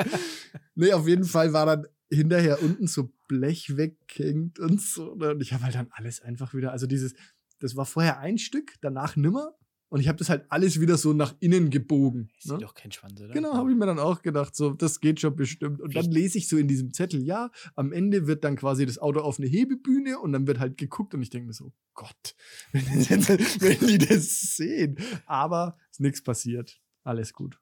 nee, 0.74 0.94
auf 0.94 1.06
jeden 1.06 1.24
Fall 1.24 1.52
war 1.52 1.66
dann 1.66 1.86
hinterher 2.08 2.62
unten 2.62 2.86
so 2.86 3.12
Blech 3.28 3.76
weggehängt 3.76 4.58
und 4.58 4.80
so. 4.80 5.14
ne? 5.14 5.32
Und 5.32 5.42
ich 5.42 5.52
habe 5.52 5.64
halt 5.64 5.74
dann 5.74 5.88
alles 5.90 6.22
einfach 6.22 6.54
wieder, 6.54 6.72
also 6.72 6.86
dieses, 6.86 7.14
das 7.60 7.76
war 7.76 7.86
vorher 7.86 8.18
ein 8.18 8.38
Stück, 8.38 8.74
danach 8.80 9.16
nimmer. 9.16 9.54
Und 9.92 9.98
ich 10.00 10.06
habe 10.06 10.18
das 10.18 10.28
halt 10.30 10.44
alles 10.50 10.80
wieder 10.80 10.96
so 10.96 11.12
nach 11.12 11.34
innen 11.40 11.68
gebogen. 11.68 12.30
Ist 12.38 12.46
Ne? 12.48 12.58
doch 12.58 12.74
kein 12.74 12.92
Schwanz, 12.92 13.20
oder? 13.20 13.34
Genau, 13.34 13.54
habe 13.54 13.72
ich 13.72 13.76
mir 13.76 13.86
dann 13.86 13.98
auch 13.98 14.22
gedacht, 14.22 14.54
so, 14.54 14.70
das 14.72 15.00
geht 15.00 15.18
schon 15.18 15.34
bestimmt. 15.34 15.80
Und 15.80 15.96
dann 15.96 16.04
lese 16.12 16.38
ich 16.38 16.46
so 16.48 16.56
in 16.58 16.68
diesem 16.68 16.92
Zettel, 16.92 17.20
ja, 17.24 17.50
am 17.74 17.92
Ende 17.92 18.28
wird 18.28 18.44
dann 18.44 18.54
quasi 18.54 18.86
das 18.86 18.98
Auto 18.98 19.18
auf 19.18 19.38
eine 19.40 19.48
Hebebühne 19.48 20.20
und 20.20 20.32
dann 20.32 20.46
wird 20.46 20.60
halt 20.60 20.76
geguckt 20.78 21.12
und 21.14 21.22
ich 21.22 21.30
denke 21.30 21.48
mir 21.48 21.54
so, 21.54 21.72
Gott, 21.94 22.36
wenn, 22.72 22.82
wenn 23.18 23.86
die 23.88 23.98
das 23.98 24.54
sehen. 24.56 24.96
Aber 25.26 25.76
ist 25.90 25.98
nichts 26.00 26.22
passiert. 26.22 26.80
Alles 27.02 27.32
gut. 27.32 27.58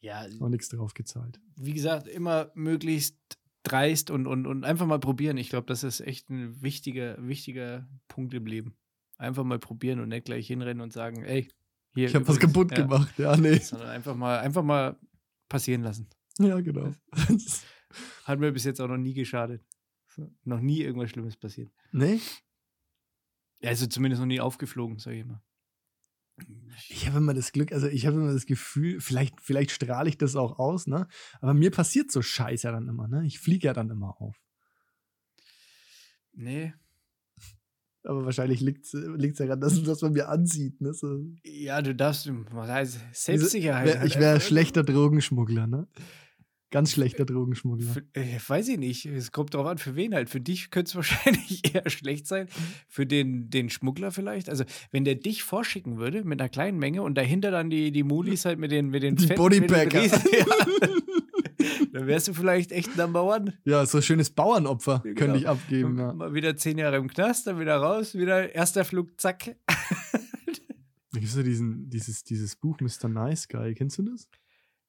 Ja, 0.00 0.26
Auch 0.40 0.48
nichts 0.48 0.70
drauf 0.70 0.92
gezahlt. 0.94 1.40
wie 1.54 1.74
gesagt, 1.74 2.08
immer 2.08 2.50
möglichst 2.54 3.16
dreist 3.62 4.10
und, 4.10 4.26
und, 4.26 4.46
und 4.46 4.64
einfach 4.64 4.86
mal 4.86 4.98
probieren. 4.98 5.36
Ich 5.36 5.50
glaube, 5.50 5.66
das 5.68 5.84
ist 5.84 6.00
echt 6.00 6.30
ein 6.30 6.60
wichtiger, 6.62 7.16
wichtiger 7.24 7.86
Punkt 8.08 8.34
im 8.34 8.46
Leben. 8.46 8.74
Einfach 9.20 9.44
mal 9.44 9.58
probieren 9.58 10.00
und 10.00 10.08
nicht 10.08 10.24
gleich 10.24 10.46
hinrennen 10.46 10.80
und 10.80 10.94
sagen, 10.94 11.24
ey, 11.24 11.46
hier. 11.92 12.08
Ich 12.08 12.14
habe 12.14 12.26
was 12.26 12.38
kaputt 12.38 12.70
ja, 12.70 12.78
gemacht. 12.78 13.18
Ja, 13.18 13.36
nee. 13.36 13.58
Sondern 13.58 13.90
einfach 13.90 14.16
mal, 14.16 14.38
einfach 14.38 14.62
mal 14.62 14.96
passieren 15.46 15.82
lassen. 15.82 16.08
Ja, 16.38 16.58
genau. 16.60 16.94
Hat 18.24 18.38
mir 18.38 18.50
bis 18.50 18.64
jetzt 18.64 18.80
auch 18.80 18.88
noch 18.88 18.96
nie 18.96 19.12
geschadet. 19.12 19.62
Noch 20.44 20.60
nie 20.60 20.80
irgendwas 20.80 21.10
Schlimmes 21.10 21.36
passiert. 21.36 21.70
nee? 21.92 22.18
Ja, 23.60 23.68
Also 23.68 23.86
zumindest 23.86 24.20
noch 24.20 24.26
nie 24.26 24.40
aufgeflogen, 24.40 24.98
sag 24.98 25.12
ich 25.12 25.26
mal. 25.26 25.42
Ich 26.88 27.06
habe 27.06 27.18
immer 27.18 27.34
das 27.34 27.52
Glück, 27.52 27.72
also 27.72 27.88
ich 27.88 28.06
habe 28.06 28.16
immer 28.16 28.32
das 28.32 28.46
Gefühl, 28.46 29.02
vielleicht, 29.02 29.38
vielleicht 29.42 29.70
strahle 29.70 30.08
ich 30.08 30.16
das 30.16 30.34
auch 30.34 30.58
aus, 30.58 30.86
ne? 30.86 31.06
Aber 31.42 31.52
mir 31.52 31.70
passiert 31.70 32.10
so 32.10 32.22
Scheiß 32.22 32.62
ja 32.62 32.72
dann 32.72 32.88
immer, 32.88 33.06
ne? 33.06 33.26
Ich 33.26 33.38
fliege 33.38 33.66
ja 33.66 33.74
dann 33.74 33.90
immer 33.90 34.18
auf. 34.18 34.40
Nee. 36.32 36.72
Aber 38.02 38.24
wahrscheinlich 38.24 38.60
liegt 38.60 38.84
es 38.86 38.92
ja 38.94 39.46
daran, 39.46 39.60
dass, 39.60 39.82
dass 39.84 40.00
man 40.02 40.12
mir 40.12 40.28
ansieht, 40.28 40.80
ne? 40.80 40.94
So, 40.94 41.20
Ja, 41.44 41.82
du 41.82 41.94
darfst, 41.94 42.30
was 42.52 42.68
heißt 42.68 42.98
Selbstsicherheit. 43.12 43.86
Wär- 43.86 44.04
ich 44.04 44.18
wäre 44.18 44.34
einfach. 44.34 44.46
schlechter 44.46 44.82
Drogenschmuggler, 44.84 45.66
ne? 45.66 45.86
Ganz 46.72 46.92
schlechter 46.92 47.24
Drogenschmuggler. 47.24 47.90
Für, 47.94 48.02
äh, 48.12 48.38
weiß 48.46 48.68
ich 48.68 48.78
nicht. 48.78 49.04
Es 49.04 49.32
kommt 49.32 49.54
drauf 49.54 49.66
an, 49.66 49.78
für 49.78 49.96
wen 49.96 50.14
halt. 50.14 50.30
Für 50.30 50.40
dich 50.40 50.70
könnte 50.70 50.88
es 50.90 50.94
wahrscheinlich 50.94 51.74
eher 51.74 51.90
schlecht 51.90 52.28
sein. 52.28 52.46
Für 52.86 53.06
den, 53.06 53.50
den 53.50 53.70
Schmuggler 53.70 54.12
vielleicht. 54.12 54.48
Also, 54.48 54.62
wenn 54.92 55.04
der 55.04 55.16
dich 55.16 55.42
vorschicken 55.42 55.98
würde 55.98 56.22
mit 56.22 56.40
einer 56.40 56.48
kleinen 56.48 56.78
Menge 56.78 57.02
und 57.02 57.16
dahinter 57.18 57.50
dann 57.50 57.70
die, 57.70 57.90
die 57.90 58.04
Mulis 58.04 58.44
halt 58.46 58.60
mit 58.60 58.70
den, 58.70 58.90
mit 58.90 59.02
den 59.02 59.16
Die 59.16 59.26
fetten- 59.26 59.42
mit 59.42 59.52
den 59.52 59.66
Bodypacker. 59.66 60.02
Riesen- 60.02 60.20
Ja, 60.32 60.88
dann 61.92 62.06
wärst 62.06 62.28
du 62.28 62.34
vielleicht 62.34 62.72
echt 62.72 62.96
Number 62.96 63.24
One. 63.24 63.54
Ja, 63.64 63.84
so 63.86 63.98
ein 63.98 64.02
schönes 64.02 64.30
Bauernopfer 64.30 65.02
Ja, 65.04 65.12
könnte 65.14 65.24
genau. 65.24 65.34
ich 65.36 65.48
abgeben, 65.48 65.98
ja. 65.98 66.12
Mal 66.12 66.34
wieder 66.34 66.56
zehn 66.56 66.78
Jahre 66.78 66.96
im 66.96 67.08
Knast, 67.08 67.46
dann 67.46 67.58
wieder 67.60 67.76
raus, 67.76 68.14
wieder 68.14 68.54
erster 68.54 68.84
Flug, 68.84 69.20
zack. 69.20 69.56
Da 71.12 71.18
gibt 71.18 71.30
es 71.30 71.36
ja 71.36 71.42
diesen, 71.42 71.90
dieses, 71.90 72.22
dieses 72.22 72.56
Buch 72.56 72.78
Mr. 72.80 73.08
Nice 73.08 73.48
Guy, 73.48 73.74
kennst 73.74 73.98
du 73.98 74.02
das? 74.02 74.28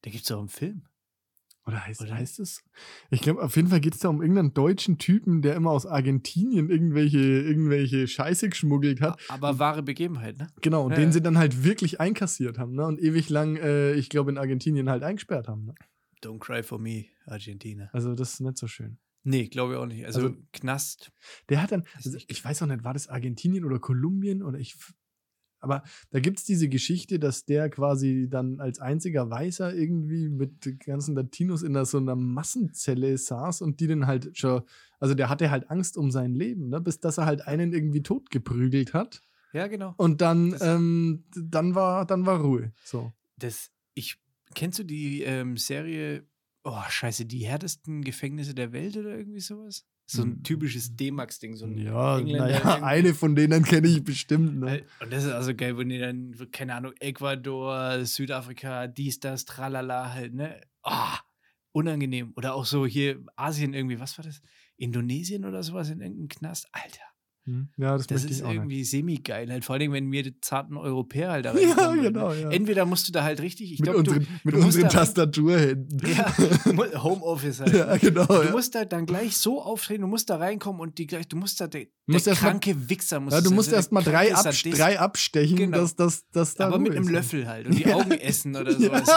Da 0.03 0.12
gibt 0.12 0.23
es 0.23 0.31
auch 0.31 0.39
einen 0.39 0.49
Film. 0.49 0.84
Oder 1.65 1.86
heißt, 1.86 2.01
Oder? 2.01 2.15
heißt 2.15 2.39
es? 2.39 2.63
Ich 3.12 3.21
glaube, 3.21 3.43
auf 3.43 3.55
jeden 3.55 3.67
Fall 3.67 3.79
geht 3.79 3.93
es 3.93 3.99
da 3.99 4.10
um 4.10 4.21
irgendeinen 4.21 4.53
deutschen 4.53 4.97
Typen, 4.97 5.43
der 5.43 5.55
immer 5.55 5.69
aus 5.69 5.86
Argentinien 5.86 6.69
irgendwelche, 6.71 7.19
irgendwelche 7.19 8.07
Scheiße 8.07 8.49
geschmuggelt 8.49 8.99
hat. 8.99 9.19
Aber 9.29 9.60
wahre 9.60 9.84
Begebenheit, 9.84 10.39
ne? 10.39 10.47
Genau, 10.62 10.86
und 10.86 10.91
Ja, 10.91 10.97
den 10.97 11.05
ja. 11.10 11.12
sie 11.12 11.21
dann 11.21 11.38
halt 11.38 11.63
wirklich 11.63 11.99
einkassiert 11.99 12.57
haben, 12.57 12.73
ne? 12.73 12.86
Und 12.86 12.99
ewig 12.99 13.29
lang, 13.29 13.57
äh, 13.57 13.93
ich 13.93 14.10
glaube, 14.10 14.31
in 14.31 14.39
Argentinien 14.39 14.89
halt 14.89 15.03
eingesperrt 15.03 15.47
haben. 15.47 15.65
Ne? 15.65 15.75
Don't 16.23 16.39
cry 16.39 16.63
for 16.63 16.79
me, 16.79 17.05
Argentina. 17.25 17.89
Also, 17.93 18.13
das 18.15 18.34
ist 18.34 18.39
nicht 18.41 18.57
so 18.57 18.67
schön. 18.67 18.97
Nee, 19.23 19.47
glaube 19.47 19.73
ich 19.73 19.79
auch 19.79 19.86
nicht. 19.86 20.05
Also, 20.05 20.21
Also- 20.21 20.36
Knast. 20.53 21.12
Der 21.49 21.62
hat 21.62 21.71
dann, 21.71 21.84
also 21.95 22.17
ich 22.27 22.43
weiß 22.43 22.62
auch 22.63 22.67
nicht, 22.67 22.84
war 22.84 22.93
das 22.93 23.07
Argentinien 23.07 23.65
oder 23.65 23.79
Kolumbien 23.79 24.41
oder 24.43 24.57
ich. 24.60 24.75
Aber 25.63 25.84
da 26.10 26.19
gibt 26.19 26.39
es 26.39 26.45
diese 26.45 26.67
Geschichte, 26.69 27.19
dass 27.19 27.45
der 27.45 27.69
quasi 27.69 28.27
dann 28.27 28.60
als 28.60 28.79
einziger 28.79 29.29
Weißer 29.29 29.75
irgendwie 29.75 30.27
mit 30.27 30.79
ganzen 30.84 31.13
Latinos 31.15 31.62
in 31.62 31.86
so 31.86 31.99
einer 31.99 32.15
Massenzelle 32.15 33.15
saß 33.15 33.62
und 33.62 33.79
die 33.79 33.86
dann 33.86 34.07
halt 34.07 34.36
schon, 34.36 34.63
also 34.99 35.13
der 35.13 35.29
hatte 35.29 35.51
halt 35.51 35.69
Angst 35.69 35.97
um 35.97 36.10
sein 36.10 36.34
Leben, 36.34 36.69
ne? 36.69 36.81
bis 36.81 36.99
dass 36.99 37.19
er 37.19 37.27
halt 37.27 37.47
einen 37.47 37.73
irgendwie 37.73 38.01
totgeprügelt 38.01 38.95
hat. 38.95 39.21
Ja, 39.53 39.67
genau. 39.67 39.93
Und 39.97 40.21
dann, 40.21 40.55
ähm, 40.62 41.25
dann 41.36 41.75
war, 41.75 42.05
dann 42.05 42.25
war 42.25 42.41
Ruhe. 42.41 42.71
So. 42.84 43.13
Das, 43.38 43.69
ich, 43.93 44.19
kennst 44.55 44.79
du 44.79 44.83
die 44.83 45.21
ähm, 45.23 45.57
Serie, 45.57 46.25
oh, 46.63 46.81
scheiße, 46.89 47.25
die 47.25 47.45
härtesten 47.45 48.03
Gefängnisse 48.03 48.53
der 48.53 48.71
Welt 48.73 48.97
oder 48.97 49.17
irgendwie 49.17 49.39
sowas? 49.39 49.85
So 50.07 50.23
ein 50.23 50.31
Hm. 50.37 50.43
typisches 50.43 50.95
D-Max-Ding, 50.95 51.55
so 51.55 51.65
ein 51.65 51.77
Ja, 51.77 52.19
Engländer 52.19 52.47
naja, 52.47 52.83
eine 52.83 53.13
von 53.13 53.35
denen 53.35 53.63
kenne 53.63 53.87
ich 53.87 54.03
bestimmt. 54.03 54.57
Ne? 54.59 54.65
Weil- 54.65 54.85
Und 54.99 55.13
das 55.13 55.23
ist 55.23 55.31
also 55.31 55.55
geil, 55.55 55.77
wenn 55.77 55.87
die 55.89 55.99
dann, 55.99 56.35
keine 56.51 56.75
Ahnung, 56.75 56.93
Ecuador, 56.99 58.03
Südafrika, 58.05 58.87
dies, 58.87 59.19
das, 59.19 59.45
tralala 59.45 60.11
halt, 60.13 60.33
ne? 60.33 60.59
Ah, 60.83 61.19
unangenehm. 61.71 62.33
Oder 62.35 62.55
auch 62.55 62.65
so 62.65 62.85
hier 62.85 63.23
Asien 63.37 63.73
irgendwie, 63.73 63.99
was 63.99 64.17
war 64.17 64.25
das? 64.25 64.41
Indonesien 64.75 65.45
oder 65.45 65.63
sowas 65.63 65.89
in 65.89 66.01
irgendeinem 66.01 66.27
Knast? 66.27 66.67
Alter, 66.73 66.99
Hm. 66.99 67.11
Ja, 67.75 67.97
das, 67.97 68.06
das 68.08 68.23
ist 68.23 68.41
irgendwie 68.41 68.84
semi-geil. 68.84 69.49
Halt, 69.51 69.65
vor 69.65 69.75
allem, 69.75 69.91
wenn 69.93 70.12
wir 70.12 70.21
die 70.21 70.39
zarten 70.41 70.77
Europäer 70.77 71.32
halt 71.32 71.45
da 71.45 71.54
Ja, 71.58 71.95
genau, 71.95 72.32
ja. 72.34 72.49
Entweder 72.51 72.86
musst 72.86 73.08
du 73.08 73.12
da 73.12 73.23
halt 73.23 73.41
richtig, 73.41 73.73
ich 73.73 73.80
mit 73.80 73.86
glaube, 73.86 73.99
unseren, 73.99 74.19
du, 74.19 74.25
mit 74.43 74.54
du 74.54 74.58
musst 74.60 74.65
unseren 74.77 74.84
da- 74.84 74.89
Tastaturhänden. 74.89 75.99
ja, 76.08 77.04
Homeoffice 77.04 77.62
halt. 77.62 77.73
Ja, 77.73 77.97
genau. 77.97 78.25
Du 78.27 78.43
ja. 78.43 78.51
musst 78.51 78.75
da 78.75 78.86
dann 78.86 79.06
gleich 79.08 79.38
so 79.38 79.62
auftreten, 79.62 80.01
du 80.01 80.08
musst 80.08 80.30
da 80.30 80.36
reinkommen 80.38 80.80
und 80.82 80.97
die 80.99 81.08
gleich, 81.08 81.27
du 81.27 81.36
musst 81.36 81.60
da, 81.60 81.67
der, 81.67 81.88
musst 82.06 82.27
der 82.27 82.34
erst 82.34 82.43
mal- 82.43 82.49
kranke 82.51 82.89
Wichser 82.89 83.19
muss 83.19 83.34
Ja, 83.34 83.41
du 83.41 83.51
musst 83.51 83.65
so 83.65 83.71
der 83.71 83.77
erst 83.80 83.91
mal 83.91 84.04
drei, 84.04 84.27
kranke 84.30 84.54
Sadist. 84.54 84.80
drei 84.80 84.99
abstechen, 84.99 85.58
Genau. 85.58 85.77
dass 85.80 85.95
das 85.95 86.30
dass 86.32 86.54
da 86.56 86.67
aber 86.67 86.77
mit 86.80 86.95
einem. 86.95 87.08
Löffel 87.08 87.47
halt 87.47 87.65
und 87.67 87.77
die 87.77 87.91
Augen 87.91 88.12
essen 88.21 88.56
oder 88.56 88.71
sowas. 88.80 89.10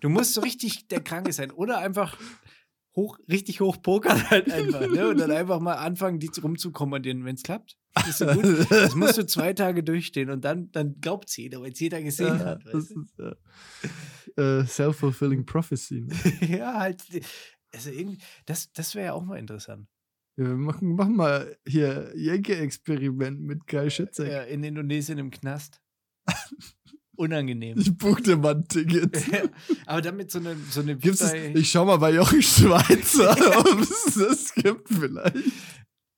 Du 0.00 0.08
musst 0.10 0.34
so 0.34 0.42
richtig 0.42 0.86
der 0.88 1.00
Kranke 1.00 1.32
sein 1.32 1.50
oder 1.50 1.78
einfach 1.78 2.16
hoch, 2.96 3.18
richtig 3.28 3.60
hoch 3.60 3.80
pokern 3.82 4.30
halt 4.30 4.50
einfach. 4.50 4.80
Ne? 4.88 5.08
Und 5.08 5.18
dann 5.18 5.30
einfach 5.30 5.60
mal 5.60 5.74
anfangen, 5.74 6.18
die 6.18 6.30
rumzukommandieren, 6.40 7.24
wenn 7.24 7.34
es 7.34 7.42
klappt. 7.42 7.76
Das 7.94 8.08
ist 8.08 8.18
so 8.18 8.26
gut. 8.26 8.44
Das 8.70 8.94
musst 8.94 9.18
du 9.18 9.26
zwei 9.26 9.52
Tage 9.52 9.82
durchstehen 9.82 10.30
und 10.30 10.44
dann, 10.44 10.70
dann 10.72 11.00
glaubt 11.00 11.28
es 11.28 11.36
jeder, 11.36 11.60
weil 11.60 11.72
es 11.72 11.80
jeder 11.80 12.02
gesehen 12.02 12.38
Ja, 12.38 12.44
hat. 12.44 12.64
Weißt 12.64 12.92
ist 12.92 13.18
äh, 14.36 14.60
äh, 14.60 14.66
self-fulfilling 14.66 15.44
prophecy. 15.44 16.02
Ne? 16.02 16.14
du? 16.40 16.46
ja, 16.58 16.74
halt. 16.80 17.02
Also 17.72 17.90
irgendwie, 17.90 18.18
das, 18.46 18.72
das 18.72 18.94
wäre 18.94 19.06
ja 19.06 19.12
auch 19.14 19.24
mal 19.24 19.38
interessant. 19.38 19.88
Ja, 20.36 20.46
wir 20.46 20.56
machen, 20.56 20.94
machen 20.94 21.16
mal 21.16 21.56
hier 21.66 22.12
Jenke-Experiment 22.16 23.40
mit 23.40 23.66
Kai 23.66 23.88
Schützek. 23.90 24.30
Ja, 24.30 24.42
in 24.42 24.64
Indonesien 24.64 25.18
im 25.18 25.30
Knast. 25.30 25.80
Unangenehm. 27.16 27.78
Ich 27.78 27.96
buche 27.96 28.22
dir 28.22 28.36
mal 28.36 28.54
ein 28.56 28.68
Ticket. 28.68 29.16
Ja, 29.32 29.42
aber 29.86 30.02
damit 30.02 30.30
so 30.30 30.38
eine, 30.38 30.56
so 30.70 30.80
eine 30.80 30.96
Gibt's 30.96 31.20
es, 31.20 31.32
ich 31.32 31.70
schau 31.70 31.84
mal 31.84 31.96
bei 31.96 32.12
Jochen 32.12 32.42
Schweizer, 32.42 33.32
ob 33.58 33.80
es 33.80 34.14
das 34.14 34.54
gibt 34.54 34.88
vielleicht. 34.88 35.36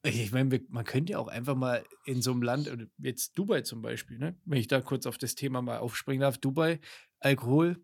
Ich 0.04 0.30
meine, 0.32 0.60
man 0.68 0.84
könnte 0.84 1.12
ja 1.12 1.18
auch 1.18 1.28
einfach 1.28 1.56
mal 1.56 1.84
in 2.04 2.22
so 2.22 2.30
einem 2.30 2.42
Land, 2.42 2.70
jetzt 2.98 3.36
Dubai 3.36 3.62
zum 3.62 3.82
Beispiel, 3.82 4.18
ne? 4.18 4.38
wenn 4.44 4.58
ich 4.58 4.68
da 4.68 4.80
kurz 4.80 5.04
auf 5.06 5.18
das 5.18 5.34
Thema 5.34 5.62
mal 5.62 5.78
aufspringen 5.78 6.20
darf, 6.20 6.38
Dubai, 6.38 6.80
Alkohol, 7.18 7.82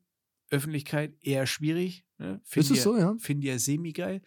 Öffentlichkeit 0.50 1.16
eher 1.20 1.46
schwierig. 1.46 2.04
Ne? 2.18 2.40
Find 2.44 2.66
Ist 2.66 2.76
es 2.76 2.82
so, 2.84 2.96
ja? 2.96 3.16
Finde 3.18 3.46
ja 3.48 3.58
semi-geil. 3.58 4.22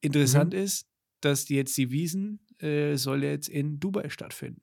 Interessant 0.00 0.54
Mhm. 0.54 0.58
ist, 0.60 0.88
dass 1.20 1.44
die 1.44 1.54
jetzt 1.54 1.76
die 1.76 1.90
Wiesen 1.90 2.40
äh, 2.58 2.96
soll 2.96 3.22
jetzt 3.24 3.48
in 3.48 3.78
Dubai 3.78 4.08
stattfinden. 4.10 4.62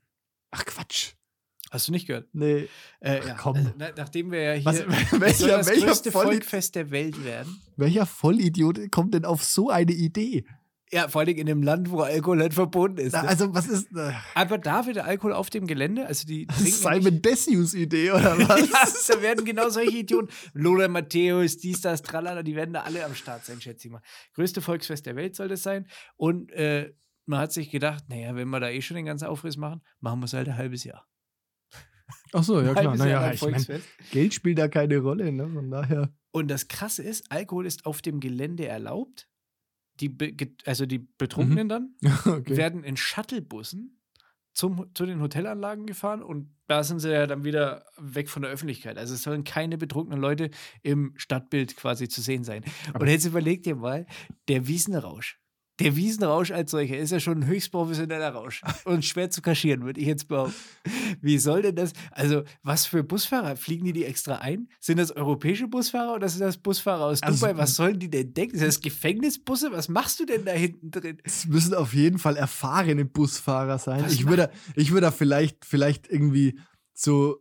Ach 0.51 0.65
Quatsch. 0.65 1.13
Hast 1.71 1.87
du 1.87 1.91
nicht 1.93 2.05
gehört? 2.05 2.27
Nee. 2.33 2.67
Äh, 2.99 3.19
Ach, 3.23 3.27
ja, 3.27 3.33
komm. 3.35 3.55
Also, 3.55 3.71
na, 3.77 3.89
nachdem 3.97 4.29
wir 4.31 4.41
ja 4.41 4.53
hier 4.53 4.65
Was, 4.65 4.79
welcher, 5.21 5.47
das 5.57 5.67
welcher, 5.67 5.85
größte 5.87 6.11
Volli 6.11 6.31
Volkfest 6.33 6.75
der 6.75 6.91
Welt 6.91 7.23
werden. 7.23 7.59
welcher 7.77 8.05
Vollidiot 8.05 8.91
kommt 8.91 9.13
denn 9.13 9.25
auf 9.25 9.43
so 9.43 9.69
eine 9.69 9.91
Idee? 9.93 10.45
Ja, 10.93 11.07
vor 11.07 11.21
allem 11.21 11.37
in 11.37 11.47
einem 11.49 11.63
Land, 11.63 11.89
wo 11.89 12.01
Alkohol 12.01 12.35
nicht 12.35 12.53
verboten 12.53 12.97
ist. 12.97 13.13
Na, 13.13 13.21
Ne? 13.23 13.29
also, 13.29 13.53
was 13.53 13.69
ist. 13.69 13.87
Äh, 13.95 14.11
Aber 14.35 14.57
da 14.57 14.85
wieder 14.85 15.05
Alkohol 15.05 15.31
auf 15.31 15.49
dem 15.49 15.65
Gelände, 15.65 16.05
also 16.05 16.27
die 16.27 16.45
ja 16.51 16.61
nicht- 16.61 16.75
Simon 16.75 17.21
Desius 17.21 17.73
Idee 17.73 18.11
oder 18.11 18.37
was? 18.49 19.07
Ja, 19.07 19.15
da 19.15 19.21
werden 19.21 19.45
genau 19.45 19.69
solche 19.69 19.95
Idioten. 19.99 20.27
Lola 20.53 20.89
Matthäus, 20.89 21.55
dies, 21.57 21.79
das, 21.79 22.01
tralala, 22.01 22.43
die 22.43 22.57
werden 22.57 22.73
da 22.73 22.81
alle 22.81 23.05
am 23.05 23.15
Start 23.15 23.45
sein, 23.45 23.61
schätze 23.61 23.87
ich 23.87 23.93
mal. 23.93 24.01
Größte 24.33 24.59
Volksfest 24.61 25.05
der 25.05 25.15
Welt 25.15 25.37
soll 25.37 25.47
das 25.47 25.63
sein. 25.63 25.87
Und 26.17 26.51
äh, 26.51 26.91
man 27.25 27.39
hat 27.39 27.53
sich 27.53 27.69
gedacht, 27.71 28.03
naja, 28.09 28.35
wenn 28.35 28.49
wir 28.49 28.59
da 28.59 28.67
eh 28.69 28.81
schon 28.81 28.95
den 28.97 29.05
ganzen 29.05 29.27
Aufriss 29.27 29.55
machen, 29.55 29.81
machen 30.01 30.19
wir 30.19 30.25
es 30.25 30.33
halt 30.33 30.49
ein 30.49 30.57
halbes 30.57 30.83
Jahr. 30.83 31.07
Ach 32.33 32.43
so, 32.43 32.61
ja 32.61 32.73
klar. 32.73 32.95
Naja, 32.95 33.31
ich 33.31 33.41
mein. 33.41 33.81
Geld 34.11 34.33
spielt 34.33 34.57
da 34.57 34.67
keine 34.67 34.99
Rolle, 34.99 35.31
ne? 35.31 35.49
Von 35.49 35.69
daher. 35.69 36.13
Und 36.31 36.49
das 36.49 36.67
Krasse 36.67 37.03
ist, 37.03 37.31
Alkohol 37.31 37.65
ist 37.65 37.85
auf 37.85 38.01
dem 38.01 38.19
Gelände 38.19 38.67
erlaubt. 38.67 39.27
Die, 39.99 40.15
also 40.65 40.85
die 40.85 40.99
Betrunkenen 40.99 41.69
dann 41.69 41.95
okay. 42.25 42.57
werden 42.57 42.83
in 42.83 42.97
Shuttlebussen 42.97 44.01
zum, 44.53 44.89
zu 44.95 45.05
den 45.05 45.21
Hotelanlagen 45.21 45.85
gefahren 45.85 46.23
und 46.23 46.55
da 46.67 46.83
sind 46.83 46.99
sie 46.99 47.11
ja 47.11 47.27
dann 47.27 47.43
wieder 47.43 47.85
weg 47.97 48.29
von 48.29 48.41
der 48.41 48.51
Öffentlichkeit. 48.51 48.97
Also 48.97 49.13
es 49.13 49.23
sollen 49.23 49.43
keine 49.43 49.77
betrunkenen 49.77 50.19
Leute 50.19 50.49
im 50.81 51.13
Stadtbild 51.17 51.75
quasi 51.75 52.07
zu 52.07 52.21
sehen 52.21 52.43
sein. 52.43 52.63
Aber- 52.93 53.01
und 53.01 53.09
jetzt 53.09 53.25
überleg 53.25 53.63
dir 53.63 53.75
mal, 53.75 54.05
der 54.47 54.67
Wiesenrausch. 54.67 55.40
Der 55.81 55.95
Wiesenrausch 55.95 56.51
als 56.51 56.71
solcher 56.71 56.97
ist 56.97 57.11
ja 57.11 57.19
schon 57.19 57.39
ein 57.39 57.45
höchst 57.47 57.71
professioneller 57.71 58.29
Rausch 58.29 58.61
und 58.85 59.03
schwer 59.03 59.29
zu 59.29 59.41
kaschieren, 59.41 59.83
würde 59.83 59.99
ich 59.99 60.07
jetzt 60.07 60.27
behaupten. 60.27 60.53
Wie 61.21 61.37
soll 61.37 61.61
denn 61.63 61.75
das? 61.75 61.93
Also, 62.11 62.43
was 62.63 62.85
für 62.85 63.03
Busfahrer? 63.03 63.55
Fliegen 63.55 63.85
die 63.85 63.93
die 63.93 64.05
extra 64.05 64.35
ein? 64.35 64.67
Sind 64.79 64.97
das 64.97 65.11
europäische 65.11 65.67
Busfahrer 65.67 66.13
oder 66.15 66.29
sind 66.29 66.41
das 66.41 66.57
Busfahrer 66.57 67.05
aus 67.05 67.23
Also- 67.23 67.47
Dubai? 67.47 67.57
Was 67.57 67.75
sollen 67.75 67.99
die 67.99 68.09
denn 68.09 68.33
denken? 68.33 68.57
Sind 68.57 68.67
das 68.67 68.81
Gefängnisbusse? 68.81 69.71
Was 69.71 69.89
machst 69.89 70.19
du 70.19 70.25
denn 70.25 70.45
da 70.45 70.51
hinten 70.51 70.91
drin? 70.91 71.17
Es 71.23 71.45
müssen 71.47 71.73
auf 71.73 71.93
jeden 71.93 72.19
Fall 72.19 72.37
erfahrene 72.37 73.05
Busfahrer 73.05 73.79
sein. 73.79 74.03
Was 74.03 74.13
Ich 74.13 74.27
würde, 74.27 74.51
ich 74.75 74.91
würde 74.91 75.07
da 75.07 75.11
vielleicht, 75.11 75.65
vielleicht 75.65 76.07
irgendwie 76.09 76.59
so 76.93 77.37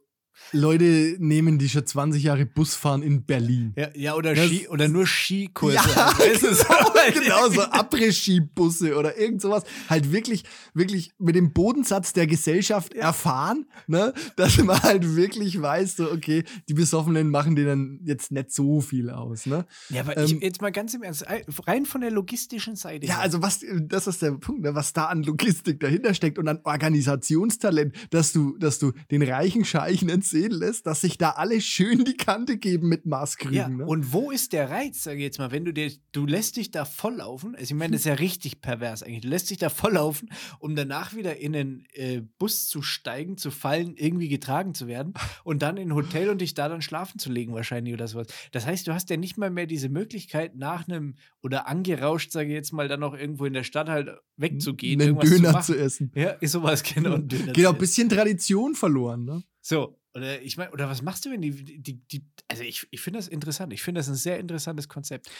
Leute 0.53 1.17
nehmen, 1.19 1.59
die 1.59 1.69
schon 1.69 1.87
20 1.87 2.23
Jahre 2.23 2.47
Bus 2.47 2.75
fahren 2.75 3.03
in 3.03 3.25
Berlin. 3.25 3.73
Ja, 3.77 3.89
ja 3.95 4.15
oder, 4.15 4.35
Das- 4.35 4.47
Ski, 4.47 4.69
oder 4.69 4.89
nur 4.89 5.07
Skikurse. 5.07 5.75
Ja, 5.77 6.19
halt. 6.19 6.19
Weißt 6.19 6.43
du, 6.43 6.55
so 6.55 6.69
halt 6.69 7.15
genau, 7.15 7.49
so. 7.49 7.63
Après-Ski-Busse 7.63 8.97
oder 8.97 9.17
irgend 9.19 9.41
sowas. 9.41 9.65
Halt 9.89 10.13
wirklich, 10.13 10.45
wirklich 10.75 11.13
mit 11.19 11.35
dem 11.37 11.53
Bodensatz 11.53 12.13
der 12.13 12.27
Gesellschaft 12.27 12.95
erfahren, 12.95 13.67
ne? 13.87 14.13
dass 14.37 14.59
man 14.59 14.81
halt 14.83 15.15
wirklich 15.17 15.61
weiß, 15.61 15.97
so, 15.97 16.11
okay, 16.11 16.45
die 16.69 16.75
Besoffenen 16.75 17.31
machen 17.31 17.57
denen 17.57 18.01
jetzt 18.05 18.33
nicht 18.33 18.53
so 18.53 18.81
viel 18.81 19.11
aus, 19.11 19.47
ne? 19.47 19.67
Ja, 19.89 20.03
aber 20.03 20.17
Ähm, 20.17 20.25
ich, 20.25 20.33
jetzt 20.43 20.61
mal 20.63 20.73
ganz 20.73 20.95
im 20.95 21.03
Ernst, 21.03 21.25
rein 21.67 21.87
von 21.87 22.01
der 22.01 22.11
logistischen 22.11 22.77
Seite. 22.77 23.07
Ja, 23.07 23.15
her. 23.15 23.23
also 23.23 23.43
was, 23.43 23.61
das 23.83 24.07
ist 24.07 24.23
der 24.23 24.33
Punkt, 24.33 24.63
ne, 24.63 24.75
was 24.75 24.93
da 24.93 25.07
an 25.07 25.23
Logistik 25.23 25.81
dahinter 25.81 26.15
steckt 26.15 26.39
und 26.39 26.49
an 26.49 26.61
Organisationstalent, 26.65 27.95
dass 28.11 28.33
du, 28.33 28.57
dass 28.59 28.79
du 28.79 28.93
den 29.11 29.23
reichen 29.23 29.65
Scheich 29.65 30.03
nicht 30.03 30.25
sehen 30.31 30.53
lässt, 30.53 30.87
dass 30.87 31.01
sich 31.01 31.19
da 31.19 31.31
alle 31.31 31.61
schön 31.61 32.05
die 32.05 32.17
Kante 32.17 32.59
geben 32.59 32.89
mit 32.89 33.07
Maßkrügen. 33.07 33.57
Ja, 33.57 33.69
ne? 33.69 33.87
und 33.87 34.13
wo 34.13 34.31
ist 34.31 34.53
der 34.53 34.71
Reiz, 34.71 35.03
sage 35.03 35.19
ich 35.19 35.23
jetzt 35.23 35.39
mal, 35.39 35.51
wenn 35.51 35.65
du 35.65 35.73
dir, 35.73 35.91
du 36.13 36.27
lässt 36.27 36.57
dich 36.57 36.71
da 36.71 36.85
volllaufen, 36.85 37.55
also 37.55 37.65
ich 37.65 37.79
meine, 37.79 37.93
das 37.93 38.03
ist 38.03 38.07
ja 38.07 38.15
richtig 38.15 38.61
pervers 38.61 39.03
eigentlich, 39.03 39.23
du 39.23 39.29
lässt 39.29 39.51
dich 39.51 39.59
da 39.59 39.71
volllaufen, 39.71 40.31
um 40.59 40.77
danach 40.77 41.15
wieder 41.15 41.39
in 41.39 41.57
einen 41.57 41.87
äh, 41.95 42.21
Bus 42.39 42.69
zu 42.69 42.83
steigen, 42.83 43.37
zu 43.39 43.51
fallen, 43.51 43.95
irgendwie 43.97 44.29
getragen 44.29 44.75
zu 44.75 44.87
werden 44.87 45.15
und 45.45 45.63
dann 45.63 45.79
in 45.79 45.89
ein 45.89 45.95
Hotel 45.95 46.29
und 46.29 46.41
dich 46.41 46.55
da 46.55 46.69
dann 46.69 46.83
schlafen 46.83 47.19
zu 47.19 47.33
legen 47.33 47.55
wahrscheinlich 47.55 47.95
oder 47.95 48.07
sowas. 48.07 48.27
Das 48.53 48.67
heißt, 48.67 48.87
du 48.87 48.93
hast 48.93 49.09
ja 49.09 49.17
nicht 49.17 49.39
mal 49.39 49.51
mehr 49.51 49.67
diese 49.67 49.89
Möglichkeit 49.89 50.57
nach 50.57 50.87
einem, 50.87 51.17
oder 51.43 51.67
angerauscht, 51.67 52.33
sage 52.33 52.49
ich 52.49 52.55
jetzt 52.55 52.73
mal, 52.73 52.89
dann 52.89 53.01
noch 53.01 53.15
irgendwo 53.15 53.47
in 53.47 53.55
der 53.55 53.65
Stadt 53.65 53.89
halt 53.89 54.11
wegzugehen, 54.37 55.01
einen 55.01 55.17
irgendwas 55.17 55.31
Döner 55.31 55.61
zu 55.63 55.71
zu 55.73 55.79
essen. 55.79 56.13
Ja, 56.15 56.31
ist 56.31 56.53
sowas, 56.53 56.83
genau. 56.95 57.19
Genau, 57.19 57.53
zu 57.53 57.69
ein 57.69 57.79
bisschen 57.79 58.09
Tradition 58.09 58.75
verloren, 58.75 59.25
ne? 59.25 59.43
so, 59.61 60.00
oder 60.15 60.43
ich 60.43 60.57
meine, 60.57 60.73
oder 60.73 60.89
was 60.89 61.03
machst 61.03 61.25
du, 61.25 61.31
wenn 61.31 61.41
die, 61.41 61.81
die, 61.81 62.01
die 62.07 62.25
also 62.49 62.63
ich, 62.63 62.87
ich 62.91 63.01
finde 63.01 63.19
das 63.19 63.29
interessant. 63.29 63.73
Ich 63.73 63.83
finde 63.83 64.01
das 64.01 64.09
ein 64.09 64.15
sehr 64.15 64.39
interessantes 64.39 64.89
Konzept. 64.89 65.31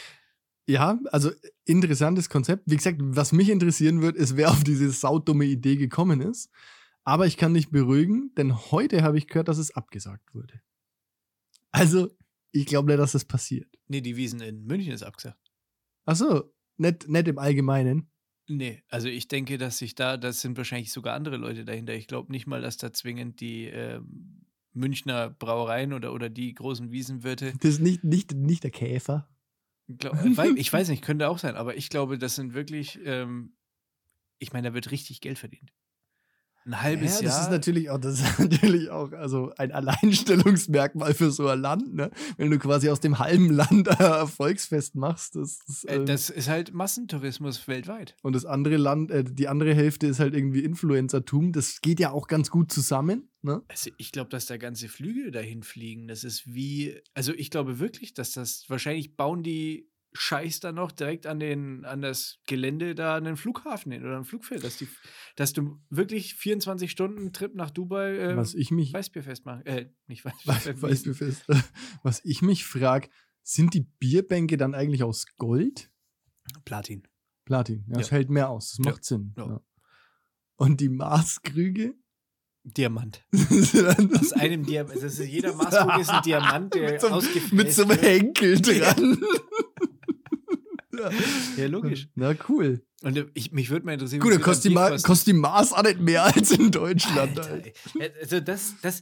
Ja, 0.67 0.99
also 1.11 1.31
interessantes 1.65 2.29
Konzept. 2.29 2.63
Wie 2.65 2.77
gesagt, 2.77 2.97
was 3.01 3.31
mich 3.31 3.49
interessieren 3.49 4.01
wird, 4.01 4.15
ist, 4.15 4.37
wer 4.37 4.51
auf 4.51 4.63
diese 4.63 4.89
saudumme 4.91 5.45
Idee 5.45 5.75
gekommen 5.75 6.21
ist. 6.21 6.49
Aber 7.03 7.25
ich 7.25 7.35
kann 7.35 7.53
dich 7.53 7.69
beruhigen, 7.69 8.31
denn 8.37 8.55
heute 8.71 9.01
habe 9.01 9.17
ich 9.17 9.27
gehört, 9.27 9.47
dass 9.47 9.57
es 9.57 9.71
abgesagt 9.71 10.33
wurde. 10.35 10.61
Also, 11.71 12.09
ich 12.51 12.65
glaube 12.65 12.89
nicht, 12.89 12.99
dass 12.99 13.13
das 13.13 13.25
passiert. 13.25 13.67
Nee, 13.87 14.01
die 14.01 14.15
Wiesen 14.15 14.39
in 14.41 14.65
München 14.65 14.93
ist 14.93 15.03
abgesagt. 15.03 15.51
Achso, 16.05 16.53
nicht, 16.77 17.07
nicht 17.07 17.27
im 17.27 17.39
Allgemeinen. 17.39 18.11
Nee, 18.47 18.83
also 18.89 19.07
ich 19.07 19.27
denke, 19.27 19.57
dass 19.57 19.77
sich 19.77 19.95
da, 19.95 20.17
das 20.17 20.41
sind 20.41 20.57
wahrscheinlich 20.57 20.91
sogar 20.91 21.15
andere 21.15 21.37
Leute 21.37 21.65
dahinter. 21.65 21.93
Ich 21.93 22.07
glaube 22.07 22.31
nicht 22.31 22.47
mal, 22.47 22.61
dass 22.61 22.77
da 22.77 22.91
zwingend 22.91 23.39
die 23.39 23.65
ähm, 23.65 24.45
Münchner 24.73 25.29
Brauereien 25.29 25.93
oder, 25.93 26.13
oder 26.13 26.29
die 26.29 26.53
großen 26.53 26.91
Wiesenwirte. 26.91 27.53
Das 27.59 27.71
ist 27.71 27.81
nicht, 27.81 28.03
nicht, 28.03 28.33
nicht 28.33 28.63
der 28.63 28.71
Käfer. 28.71 29.27
Glaub, 29.87 30.15
äh, 30.23 30.53
ich 30.55 30.71
weiß 30.71 30.89
nicht, 30.89 31.03
könnte 31.03 31.27
auch 31.27 31.37
sein, 31.37 31.55
aber 31.55 31.75
ich 31.75 31.89
glaube, 31.89 32.17
das 32.17 32.35
sind 32.35 32.53
wirklich, 32.53 32.99
ähm, 33.03 33.55
ich 34.39 34.53
meine, 34.53 34.69
da 34.69 34.73
wird 34.73 34.91
richtig 34.91 35.21
Geld 35.21 35.37
verdient. 35.37 35.73
Ein 36.65 36.81
halbes 36.81 37.19
ja, 37.19 37.25
das 37.25 37.35
Jahr. 37.35 37.43
ist 37.43 37.51
natürlich 37.51 37.89
auch, 37.89 37.97
das 37.97 38.19
ist 38.19 38.39
natürlich 38.39 38.89
auch 38.89 39.11
also 39.13 39.51
ein 39.57 39.71
Alleinstellungsmerkmal 39.71 41.13
für 41.13 41.31
so 41.31 41.47
ein 41.47 41.59
Land, 41.59 41.93
ne? 41.93 42.11
Wenn 42.37 42.51
du 42.51 42.59
quasi 42.59 42.89
aus 42.89 42.99
dem 42.99 43.19
halben 43.19 43.49
Land 43.49 43.89
ein 43.89 43.99
Erfolgsfest 43.99 44.95
machst. 44.95 45.35
Das, 45.35 45.59
ist, 45.67 45.85
äh, 45.85 45.95
ähm, 45.95 46.05
das 46.05 46.29
ist 46.29 46.49
halt 46.49 46.73
Massentourismus 46.73 47.67
weltweit. 47.67 48.15
und 48.21 48.33
das 48.33 48.45
andere 48.45 48.77
Land, 48.77 49.11
äh, 49.11 49.23
die 49.23 49.47
andere 49.47 49.73
Hälfte 49.73 50.07
ist 50.07 50.19
halt 50.19 50.35
irgendwie 50.35 50.63
Influencertum. 50.63 51.51
Das 51.51 51.81
geht 51.81 51.99
ja 51.99 52.11
auch 52.11 52.27
ganz 52.27 52.49
gut 52.49 52.71
zusammen, 52.71 53.29
ne? 53.41 53.63
Also 53.67 53.89
ich 53.97 54.11
glaube, 54.11 54.29
dass 54.29 54.45
da 54.45 54.57
ganze 54.57 54.87
Flüge 54.87 55.31
dahin 55.31 55.63
fliegen. 55.63 56.07
Das 56.07 56.23
ist 56.23 56.53
wie, 56.53 56.95
also 57.13 57.33
ich 57.33 57.49
glaube 57.49 57.79
wirklich, 57.79 58.13
dass 58.13 58.33
das, 58.33 58.65
wahrscheinlich 58.67 59.15
bauen 59.15 59.43
die 59.43 59.90
Scheiß 60.13 60.59
da 60.59 60.71
noch 60.73 60.91
direkt 60.91 61.25
an, 61.25 61.39
den, 61.39 61.85
an 61.85 62.01
das 62.01 62.39
Gelände 62.45 62.95
da 62.95 63.15
einen 63.15 63.37
Flughafen 63.37 63.91
hin 63.93 64.03
oder 64.05 64.17
ein 64.17 64.25
Flugfeld, 64.25 64.63
dass, 64.63 64.77
die, 64.77 64.87
dass 65.37 65.53
du 65.53 65.79
wirklich 65.89 66.33
24 66.35 66.91
Stunden 66.91 67.31
Trip 67.31 67.55
nach 67.55 67.71
Dubai 67.71 68.17
äh, 68.17 68.35
Was 68.37 68.53
ich 68.53 68.71
mich, 68.71 68.91
Weißbierfest 68.93 69.45
machen. 69.45 69.65
Äh, 69.65 69.89
nicht 70.07 70.25
weiß, 70.25 70.33
Weißbierfest. 70.45 70.81
weiß, 70.83 71.05
mir 71.05 71.13
fest, 71.13 71.45
was 72.03 72.21
ich 72.25 72.41
mich 72.41 72.65
frage, 72.65 73.09
sind 73.43 73.73
die 73.73 73.81
Bierbänke 73.99 74.57
dann 74.57 74.75
eigentlich 74.75 75.03
aus 75.03 75.25
Gold? 75.37 75.89
Platin. 76.65 77.07
Platin. 77.45 77.85
Ja, 77.87 77.97
das 77.97 78.09
Ja. 78.09 78.17
hält 78.17 78.29
mehr 78.29 78.49
aus. 78.49 78.71
Das 78.75 78.85
Ja. 78.85 78.91
macht 78.91 79.05
Sinn. 79.05 79.33
Ja. 79.37 79.45
Ja. 79.47 79.61
Und 80.57 80.81
die 80.81 80.89
Maßkrüge? 80.89 81.95
Diamant. 82.63 83.25
mit 83.31 84.19
Aus 84.19 84.33
einem 84.33 84.63
Diamant. 84.65 84.95
Das 85.01 85.17
ist, 85.19 85.27
jeder 85.27 85.55
Maßkrug 85.55 85.99
ist 85.99 86.09
ein 86.09 86.21
Diamant, 86.25 86.73
der 86.75 86.99
so, 86.99 87.07
ausgefräst 87.07 87.53
mit 87.53 87.73
so 87.73 87.83
einem. 87.83 87.97
Henkel 87.97 88.61
dran. 88.61 89.17
Ja. 91.01 91.11
Ja, 91.57 91.67
logisch. 91.67 92.07
Na 92.15 92.33
cool. 92.49 92.85
Und 93.01 93.17
äh, 93.17 93.25
ich, 93.33 93.51
mich 93.51 93.69
würde 93.69 93.85
mal 93.85 93.93
interessieren, 93.93 94.21
Gut, 94.21 94.39
kostet 94.41 94.71
die, 94.71 94.75
Ma 94.75 94.89
kostet 94.97 95.27
die 95.27 95.39
Maß 95.39 95.73
auch 95.73 95.83
nicht 95.83 95.99
mehr 95.99 96.23
als 96.35 96.51
in 96.51 96.71
Deutschland. 96.71 97.39
Alter, 97.39 97.49
halt. 97.49 97.73
ey. 97.99 98.11
Also 98.21 98.39
das, 98.39 98.75
das, 98.81 99.01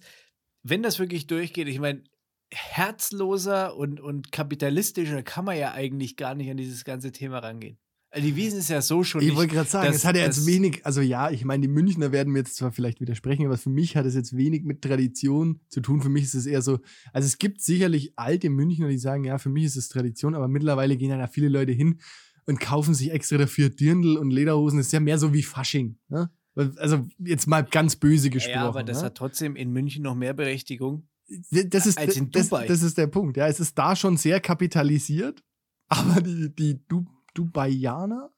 wenn 0.63 0.83
das 0.83 0.99
wirklich 0.99 1.27
durchgeht, 1.27 1.67
ich 1.67 1.79
meine, 1.79 2.03
herzloser 2.51 3.75
und, 3.75 3.99
und 3.99 4.31
kapitalistischer 4.31 5.21
kann 5.23 5.45
man 5.45 5.57
ja 5.57 5.73
eigentlich 5.73 6.17
gar 6.17 6.35
nicht 6.35 6.49
an 6.49 6.57
dieses 6.57 6.83
ganze 6.83 7.11
Thema 7.11 7.39
rangehen. 7.39 7.77
Also 8.11 8.25
die 8.27 8.35
Wiesen 8.35 8.59
ist 8.59 8.69
ja 8.69 8.81
so 8.81 9.03
schon 9.03 9.21
Ich 9.21 9.35
wollte 9.35 9.53
gerade 9.53 9.69
sagen, 9.69 9.87
das- 9.87 9.97
es 9.97 10.05
hat 10.05 10.15
ja 10.15 10.23
jetzt 10.23 10.39
das- 10.39 10.45
wenig, 10.47 10.83
also 10.85 10.99
ja, 11.01 11.29
ich 11.29 11.45
meine, 11.45 11.61
die 11.61 11.67
Münchner 11.67 12.11
werden 12.11 12.33
mir 12.33 12.39
jetzt 12.39 12.55
zwar 12.55 12.71
vielleicht 12.71 13.01
widersprechen, 13.01 13.45
aber 13.45 13.57
für 13.57 13.69
mich 13.69 13.95
hat 13.95 14.05
es 14.07 14.15
jetzt 14.15 14.35
wenig 14.35 14.63
mit 14.63 14.81
Tradition 14.81 15.59
zu 15.69 15.81
tun. 15.81 16.01
Für 16.01 16.09
mich 16.09 16.23
ist 16.23 16.33
es 16.33 16.47
eher 16.47 16.63
so, 16.63 16.79
also 17.13 17.25
es 17.27 17.37
gibt 17.37 17.61
sicherlich 17.61 18.13
alte 18.17 18.49
Münchner, 18.49 18.89
die 18.89 18.97
sagen, 18.97 19.25
ja, 19.25 19.37
für 19.37 19.49
mich 19.49 19.65
ist 19.65 19.75
es 19.75 19.89
Tradition, 19.89 20.33
aber 20.33 20.47
mittlerweile 20.47 20.97
gehen 20.97 21.09
ja 21.11 21.27
viele 21.27 21.49
Leute 21.49 21.71
hin 21.71 21.99
und 22.47 22.59
kaufen 22.59 22.95
sich 22.95 23.11
extra 23.11 23.37
dafür 23.37 23.69
Dirndl 23.69 24.17
und 24.17 24.31
Lederhosen. 24.31 24.77
Das 24.79 24.87
ist 24.87 24.91
ja 24.93 24.99
mehr 24.99 25.19
so 25.19 25.33
wie 25.33 25.43
Fasching. 25.43 25.99
Ne? 26.07 26.31
Also 26.77 27.05
jetzt 27.19 27.45
mal 27.45 27.61
ganz 27.61 27.95
böse 27.95 28.31
gesprochen. 28.31 28.55
ja, 28.55 28.67
aber 28.67 28.83
das 28.83 28.99
ne? 28.99 29.05
hat 29.05 29.15
trotzdem 29.15 29.55
in 29.55 29.71
München 29.71 30.01
noch 30.01 30.15
mehr 30.15 30.33
Berechtigung. 30.33 31.07
das 31.51 31.85
ist, 31.85 31.99
als 31.99 32.17
in 32.17 32.31
das, 32.31 32.49
Dubai. 32.49 32.65
das 32.65 32.81
ist 32.81 32.97
der 32.97 33.05
Punkt. 33.05 33.37
Ja, 33.37 33.47
es 33.47 33.59
ist 33.59 33.77
da 33.77 33.95
schon 33.95 34.17
sehr 34.17 34.39
kapitalisiert, 34.39 35.43
aber 35.89 36.21
die, 36.21 36.49
die 36.55 36.79
du, 36.87 37.05
Dubaianer, 37.43 38.29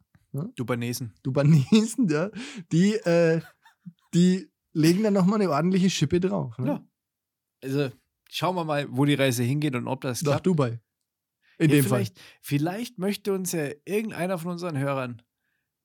Dubanesen. 0.56 1.14
Dubanesen, 1.24 2.08
ja, 2.10 2.30
die, 2.72 2.94
äh, 2.94 3.42
die 4.14 4.50
legen 4.74 5.04
dann 5.04 5.14
nochmal 5.14 5.42
eine 5.42 5.50
ordentliche 5.50 5.90
Schippe 5.90 6.20
drauf. 6.20 6.58
Ne? 6.58 6.68
Ja. 6.68 6.86
Also 7.64 7.90
schauen 8.30 8.56
wir 8.56 8.64
mal, 8.64 8.88
wo 8.90 9.06
die 9.06 9.16
Reise 9.16 9.44
hingeht 9.44 9.76
und 9.76 9.88
ob 9.88 10.02
das 10.02 10.22
Nach 10.22 10.32
klappt. 10.34 10.48
Dubai. 10.48 10.80
In 11.58 11.70
Ja, 11.70 11.76
dem 11.78 11.86
Fall. 11.86 12.00
vielleicht, 12.00 12.20
vielleicht 12.42 12.98
möchte 12.98 13.34
uns 13.34 13.52
ja 13.52 13.70
irgendeiner 13.86 14.38
von 14.38 14.52
unseren 14.54 14.78
Hörern 14.78 15.22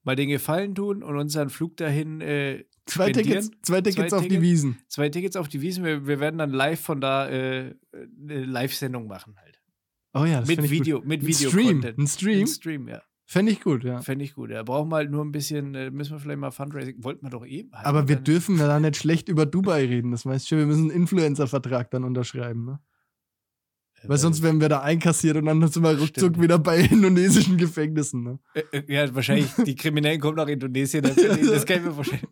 mal 0.05 0.15
den 0.17 0.29
Gefallen 0.29 0.75
tun 0.75 1.03
und 1.03 1.17
unseren 1.19 1.51
Flug 1.51 1.77
dahin 1.77 2.21
äh, 2.21 2.65
Zwei. 2.87 3.11
Tickets, 3.13 3.51
zwei 3.63 3.81
Tickets 3.81 4.11
Zwei 4.11 4.17
auf 4.17 4.23
die 4.23 4.29
Tickets. 4.29 4.43
Wiesen. 4.45 4.79
zwei 4.89 5.09
Tickets 5.09 5.35
auf 5.37 5.49
die 5.49 5.61
Wiesen. 5.61 5.83
Wir, 5.85 6.07
wir 6.07 6.21
werden 6.21 6.39
dann 6.39 6.51
live 6.53 6.81
von 6.81 7.01
da 7.01 7.29
äh, 7.29 7.75
eine 7.93 8.45
Live-Sendung 8.45 9.09
machen 9.09 9.35
halt. 9.39 9.61
Oh 10.15 10.25
ja, 10.25 10.39
das 10.41 10.49
mit 10.49 10.71
Video, 10.71 11.01
Gut. 11.01 11.09
mit 11.09 11.23
Ein 11.23 11.27
Video 11.27 11.51
Stream. 11.51 11.67
Content. 11.81 11.99
Ein 11.99 12.07
Stream. 12.07 12.41
Ein 12.43 12.47
Stream, 12.47 12.89
ja. 12.89 13.03
Fände 13.29 13.51
ich 13.51 13.61
gut, 13.61 13.83
ja. 13.83 14.01
Fände 14.03 14.25
ich 14.25 14.35
gut. 14.35 14.53
Da 14.53 14.63
brauchen 14.63 14.89
wir 14.89 14.97
halt 14.97 15.11
nur 15.11 15.25
ein 15.25 15.33
bisschen, 15.33 15.75
äh, 15.75 15.91
müssen 15.91 16.13
wir 16.13 16.21
vielleicht 16.21 16.39
mal 16.39 16.53
Fundraising. 16.53 17.03
Wollten 17.03 17.27
wir 17.27 17.31
doch 17.31 17.45
eben. 17.45 17.73
Hatten 17.73 17.87
Aber 17.87 18.09
wir 18.09 18.17
dürfen 18.17 18.57
ja 18.57 18.69
da 18.69 18.79
nicht 18.79 18.97
schlecht 18.97 19.29
über 19.29 19.47
Dubai 19.47 19.85
reden. 19.85 20.13
Das 20.13 20.23
du 20.23 20.39
schon, 20.39 20.59
wir 20.59 20.67
müssen 20.67 20.91
einen 20.91 21.01
Influencer-Vertrag 21.03 21.91
dann 21.91 22.05
unterschreiben. 22.05 22.65
Ne? 22.65 22.79
Äh, 24.03 24.09
Weil 24.09 24.19
sonst 24.19 24.45
werden 24.45 24.61
wir 24.61 24.69
da 24.69 24.81
einkassiert 24.83 25.37
und 25.37 25.47
dann 25.47 25.67
sind 25.67 25.83
wir 25.83 25.99
ruckzuck 25.99 26.41
wieder 26.41 26.61
bei 26.61 26.79
indonesischen 26.91 27.57
Gefängnissen. 27.57 28.23
Ne? 28.23 28.39
Äh, 28.55 28.83
ja, 28.87 29.13
wahrscheinlich, 29.13 29.51
die 29.67 29.75
Kriminellen 29.75 30.21
kommen 30.21 30.37
nach 30.37 30.47
Indonesien. 30.47 31.03
Natürlich. 31.03 31.51
Das 31.51 31.67
kann 31.67 31.79
ich 31.79 31.85
mir 31.85 31.93
vorstellen. 31.93 32.29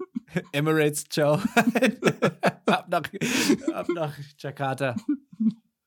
Emirates, 0.53 1.09
ciao. 1.09 1.35
ab, 2.67 2.87
nach, 2.89 3.03
ab 3.73 3.89
nach 3.93 4.17
Jakarta. 4.39 4.95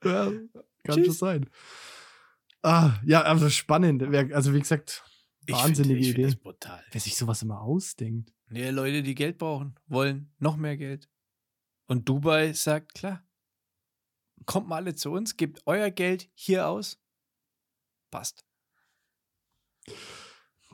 Ja, 0.04 0.32
kann 0.84 0.96
Tschüss. 0.96 1.06
schon 1.06 1.13
sein. 1.13 1.46
Ah, 2.67 2.99
ja, 3.06 3.21
also 3.21 3.49
spannend. 3.49 4.03
Also 4.34 4.53
wie 4.53 4.60
gesagt, 4.60 5.01
Ich 5.45 5.56
wahnsinnige 5.56 5.93
find, 5.95 6.01
ich 6.01 6.08
find 6.08 6.17
Idee. 6.17 6.23
das 6.25 6.36
brutal. 6.36 6.84
Wer 6.91 6.99
sich 6.99 7.15
sowas 7.15 7.41
immer 7.41 7.62
ausdenkt. 7.62 8.34
Nee, 8.49 8.71
Leute, 8.71 9.03
die 9.03 9.15
Geld 9.15 9.38
brauchen, 9.38 9.75
wollen 9.88 10.34
noch 10.39 10.58
mehr 10.58 10.75
Geld. 10.75 11.10
Und 11.88 12.10
Dubai 12.10 12.51
sagt, 12.51 12.93
klar, 12.93 13.25
kommt 14.45 14.67
mal 14.67 14.75
alle 14.75 14.95
zu 14.95 15.12
uns, 15.12 15.38
gebt 15.38 15.62
euer 15.65 15.91
Geld 15.91 16.30
hier 16.34 16.67
aus. 16.67 17.01
Passt. 18.12 18.45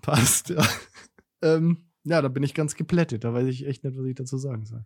Passt, 0.02 0.50
ja. 0.50 0.68
ähm, 1.44 1.92
ja, 2.04 2.24
da 2.24 2.28
bin 2.28 2.42
ich 2.42 2.56
ganz 2.56 2.74
geplättet. 2.74 3.24
Da 3.24 3.36
weiß 3.36 3.48
ich 3.48 3.68
echt 3.68 3.84
nicht, 3.84 3.96
was 3.96 4.06
ich 4.06 4.16
dazu 4.16 4.40
sagen 4.40 4.66
soll. 4.66 4.84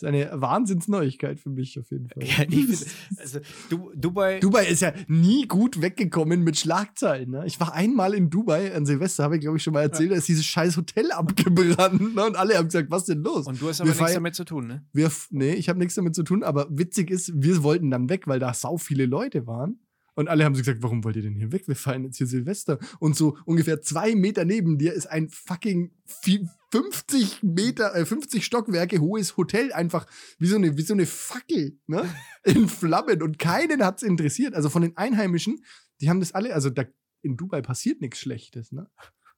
Das 0.00 0.08
ist 0.14 0.14
eine 0.14 0.40
Wahnsinnsneuigkeit 0.40 1.40
für 1.40 1.50
mich 1.50 1.78
auf 1.78 1.90
jeden 1.90 2.08
Fall. 2.08 2.22
Ja, 2.30 2.44
ich 2.48 2.86
also, 3.18 3.40
du, 3.68 3.90
Dubai, 3.94 4.40
Dubai 4.40 4.66
ist 4.66 4.82
ja 4.82 4.92
nie 5.08 5.46
gut 5.46 5.82
weggekommen 5.82 6.42
mit 6.42 6.58
Schlagzeilen. 6.58 7.30
Ne? 7.30 7.44
Ich 7.46 7.60
war 7.60 7.74
einmal 7.74 8.14
in 8.14 8.30
Dubai 8.30 8.74
an 8.74 8.86
Silvester, 8.86 9.24
habe 9.24 9.36
ich 9.36 9.40
glaube 9.42 9.58
ich 9.58 9.62
schon 9.62 9.74
mal 9.74 9.82
erzählt, 9.82 10.10
da 10.12 10.16
ist 10.16 10.28
dieses 10.28 10.44
scheiß 10.46 10.76
Hotel 10.76 11.10
abgebrannt. 11.12 12.14
Ne? 12.14 12.24
Und 12.24 12.36
alle 12.36 12.56
haben 12.56 12.66
gesagt, 12.66 12.90
was 12.90 13.04
denn 13.04 13.22
los? 13.22 13.46
und 13.46 13.60
du 13.60 13.68
hast 13.68 13.78
wir 13.80 13.82
aber 13.82 13.88
nichts 13.90 14.00
feiern- 14.00 14.14
damit 14.14 14.34
zu 14.34 14.44
tun, 14.44 14.66
ne? 14.66 14.84
wir, 14.92 15.10
nee, 15.30 15.52
ich 15.54 15.68
habe 15.68 15.78
nichts 15.78 15.94
damit 15.94 16.14
zu 16.14 16.22
tun, 16.22 16.42
aber 16.42 16.66
witzig 16.70 17.10
ist, 17.10 17.32
wir 17.34 17.62
wollten 17.62 17.90
dann 17.90 18.08
weg, 18.08 18.26
weil 18.26 18.38
da 18.38 18.54
sau 18.54 18.76
viele 18.78 19.06
Leute 19.06 19.46
waren. 19.46 19.80
Und 20.20 20.28
alle 20.28 20.44
haben 20.44 20.54
so 20.54 20.60
gesagt, 20.60 20.82
warum 20.82 21.02
wollt 21.02 21.16
ihr 21.16 21.22
denn 21.22 21.34
hier 21.34 21.50
weg? 21.50 21.66
Wir 21.66 21.74
feiern 21.76 22.04
jetzt 22.04 22.18
hier 22.18 22.26
Silvester. 22.26 22.78
Und 22.98 23.16
so 23.16 23.38
ungefähr 23.46 23.80
zwei 23.80 24.14
Meter 24.14 24.44
neben 24.44 24.76
dir 24.76 24.92
ist 24.92 25.06
ein 25.06 25.30
fucking 25.30 25.92
vi- 26.22 26.46
50 26.70 27.42
Meter, 27.42 27.94
äh, 27.96 28.04
50 28.04 28.44
Stockwerke 28.44 29.00
hohes 29.00 29.36
Hotel, 29.38 29.72
einfach 29.72 30.06
wie 30.38 30.46
so 30.46 30.56
eine, 30.56 30.76
wie 30.76 30.82
so 30.82 30.92
eine 30.94 31.06
Fackel, 31.06 31.78
ne? 31.86 32.04
In 32.44 32.68
Flammen. 32.68 33.22
Und 33.22 33.38
keinen 33.38 33.82
hat's 33.82 34.02
interessiert. 34.02 34.54
Also 34.54 34.68
von 34.68 34.82
den 34.82 34.96
Einheimischen, 34.96 35.64
die 36.00 36.10
haben 36.10 36.20
das 36.20 36.32
alle, 36.32 36.54
also 36.54 36.68
da 36.70 36.84
in 37.22 37.36
Dubai 37.36 37.62
passiert 37.62 38.00
nichts 38.02 38.18
Schlechtes, 38.20 38.72
ne? 38.72 38.88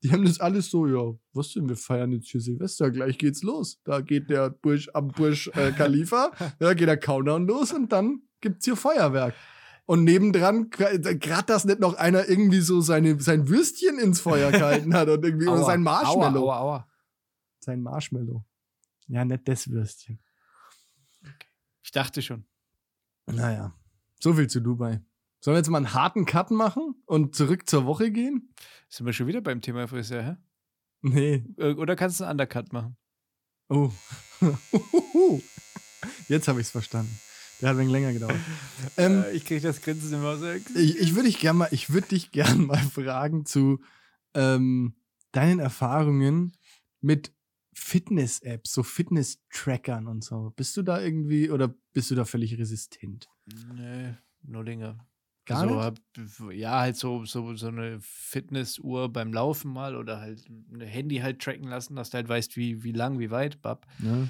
Die 0.02 0.10
haben 0.10 0.24
das 0.24 0.40
alles 0.40 0.68
so, 0.68 0.86
ja, 0.88 1.16
was 1.32 1.52
denn, 1.52 1.68
wir 1.68 1.76
feiern 1.76 2.10
jetzt 2.10 2.28
hier 2.28 2.40
Silvester, 2.40 2.90
gleich 2.90 3.18
geht's 3.18 3.44
los. 3.44 3.80
Da 3.84 4.00
geht 4.00 4.30
der 4.30 4.50
Bursch 4.50 4.90
am 4.94 5.08
Bursch 5.08 5.48
äh, 5.54 5.70
Khalifa, 5.70 6.32
da 6.58 6.74
geht 6.74 6.88
der 6.88 6.96
Countdown 6.96 7.46
los 7.46 7.72
und 7.72 7.92
dann 7.92 8.22
gibt's 8.40 8.64
hier 8.64 8.74
Feuerwerk. 8.74 9.34
Und 9.92 10.04
nebendran, 10.04 10.70
gerade 10.70 11.44
dass 11.44 11.66
nicht 11.66 11.78
noch 11.78 11.92
einer 11.92 12.26
irgendwie 12.26 12.62
so 12.62 12.80
seine, 12.80 13.20
sein 13.20 13.50
Würstchen 13.50 13.98
ins 13.98 14.22
Feuer 14.22 14.50
gehalten 14.50 14.94
hat 14.94 15.06
und 15.10 15.22
irgendwie, 15.22 15.46
oder 15.46 15.60
Aua, 15.60 15.66
sein 15.66 15.82
Marshmallow. 15.82 16.44
Aua, 16.44 16.56
aua, 16.56 16.76
aua. 16.76 16.88
Sein 17.58 17.82
Marshmallow. 17.82 18.42
Ja, 19.08 19.22
nicht 19.26 19.46
das 19.46 19.68
Würstchen. 19.68 20.18
Ich 21.82 21.90
dachte 21.90 22.22
schon. 22.22 22.46
Naja, 23.26 23.74
so 24.18 24.32
viel 24.32 24.48
zu 24.48 24.60
Dubai. 24.62 25.02
Sollen 25.40 25.56
wir 25.56 25.58
jetzt 25.58 25.68
mal 25.68 25.76
einen 25.76 25.92
harten 25.92 26.24
Cut 26.24 26.50
machen 26.50 26.94
und 27.04 27.36
zurück 27.36 27.68
zur 27.68 27.84
Woche 27.84 28.10
gehen? 28.10 28.54
Sind 28.88 29.04
wir 29.04 29.12
schon 29.12 29.26
wieder 29.26 29.42
beim 29.42 29.60
Thema 29.60 29.86
Friseur, 29.88 30.22
hä? 30.22 30.36
Nee. 31.02 31.44
Äh, 31.58 31.74
Oder 31.74 31.96
kannst 31.96 32.18
du 32.18 32.24
einen 32.24 32.40
Undercut 32.40 32.72
machen? 32.72 32.96
Oh. 33.68 33.92
Jetzt 36.28 36.48
habe 36.48 36.62
ich 36.62 36.66
es 36.68 36.70
verstanden. 36.70 37.14
Der 37.62 37.68
hat 37.68 37.76
ein 37.76 37.78
wenig 37.80 37.92
länger 37.92 38.12
gedauert. 38.12 38.36
Ähm, 38.96 39.22
Äh, 39.22 39.32
ich 39.36 39.44
krieg 39.44 39.62
das 39.62 39.80
Grinsen 39.80 40.22
aus. 40.24 40.40
der- 40.40 40.56
ich 40.56 40.98
ich 40.98 41.14
würde 41.14 41.28
dich 41.28 41.38
gerne 41.38 41.60
mal, 41.60 41.68
ich 41.70 41.90
würde 41.90 42.08
dich 42.08 42.32
gern 42.32 42.66
mal 42.66 42.78
fragen 42.78 43.46
zu 43.46 43.80
ähm, 44.34 44.94
deinen 45.30 45.60
Erfahrungen 45.60 46.56
mit 47.00 47.32
Fitness-Apps, 47.74 48.72
so 48.72 48.82
Fitness-Trackern 48.82 50.08
und 50.08 50.24
so. 50.24 50.52
Bist 50.56 50.76
du 50.76 50.82
da 50.82 51.00
irgendwie 51.00 51.50
oder 51.50 51.74
bist 51.92 52.10
du 52.10 52.14
da 52.16 52.24
völlig 52.24 52.58
resistent? 52.58 53.28
Nee, 53.46 54.14
nur 54.42 54.64
Dinge. 54.64 54.98
Gar 55.46 55.62
also, 55.62 55.92
nicht? 56.16 56.58
Ja, 56.58 56.80
halt 56.80 56.96
so, 56.96 57.24
so, 57.24 57.54
so 57.56 57.68
eine 57.68 57.98
Fitnessuhr 58.00 59.12
beim 59.12 59.32
Laufen 59.32 59.72
mal 59.72 59.96
oder 59.96 60.20
halt 60.20 60.48
ein 60.48 60.80
Handy 60.80 61.18
halt 61.18 61.40
tracken 61.40 61.68
lassen, 61.68 61.96
dass 61.96 62.10
du 62.10 62.16
halt 62.16 62.28
weißt, 62.28 62.56
wie, 62.56 62.82
wie 62.84 62.92
lang, 62.92 63.18
wie 63.18 63.30
weit, 63.30 63.60
bab. 63.62 63.86
Ja. 64.00 64.28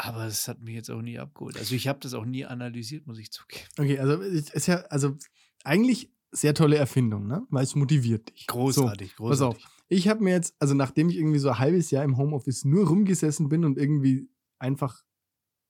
Aber 0.00 0.26
es 0.26 0.46
hat 0.48 0.60
mich 0.62 0.74
jetzt 0.74 0.90
auch 0.90 1.02
nie 1.02 1.18
abgeholt. 1.18 1.56
Also 1.58 1.74
ich 1.74 1.88
habe 1.88 1.98
das 2.00 2.14
auch 2.14 2.24
nie 2.24 2.44
analysiert, 2.44 3.06
muss 3.06 3.18
ich 3.18 3.30
zugeben. 3.32 3.64
Okay, 3.78 3.98
also 3.98 4.22
es 4.22 4.50
ist 4.50 4.66
ja, 4.66 4.76
also 4.90 5.16
eigentlich 5.64 6.12
sehr 6.30 6.54
tolle 6.54 6.76
Erfindung, 6.76 7.26
ne? 7.26 7.46
Weil 7.50 7.64
es 7.64 7.74
motiviert 7.74 8.28
dich. 8.30 8.46
Großartig, 8.46 9.14
So, 9.16 9.24
pass 9.28 9.40
auf. 9.40 9.54
großartig. 9.56 9.74
Ich 9.88 10.08
habe 10.08 10.22
mir 10.22 10.32
jetzt, 10.34 10.54
also 10.60 10.74
nachdem 10.74 11.08
ich 11.08 11.16
irgendwie 11.16 11.38
so 11.38 11.48
ein 11.48 11.58
halbes 11.58 11.90
Jahr 11.90 12.04
im 12.04 12.16
Homeoffice 12.18 12.64
nur 12.64 12.86
rumgesessen 12.86 13.48
bin 13.48 13.64
und 13.64 13.78
irgendwie 13.78 14.28
einfach 14.58 15.02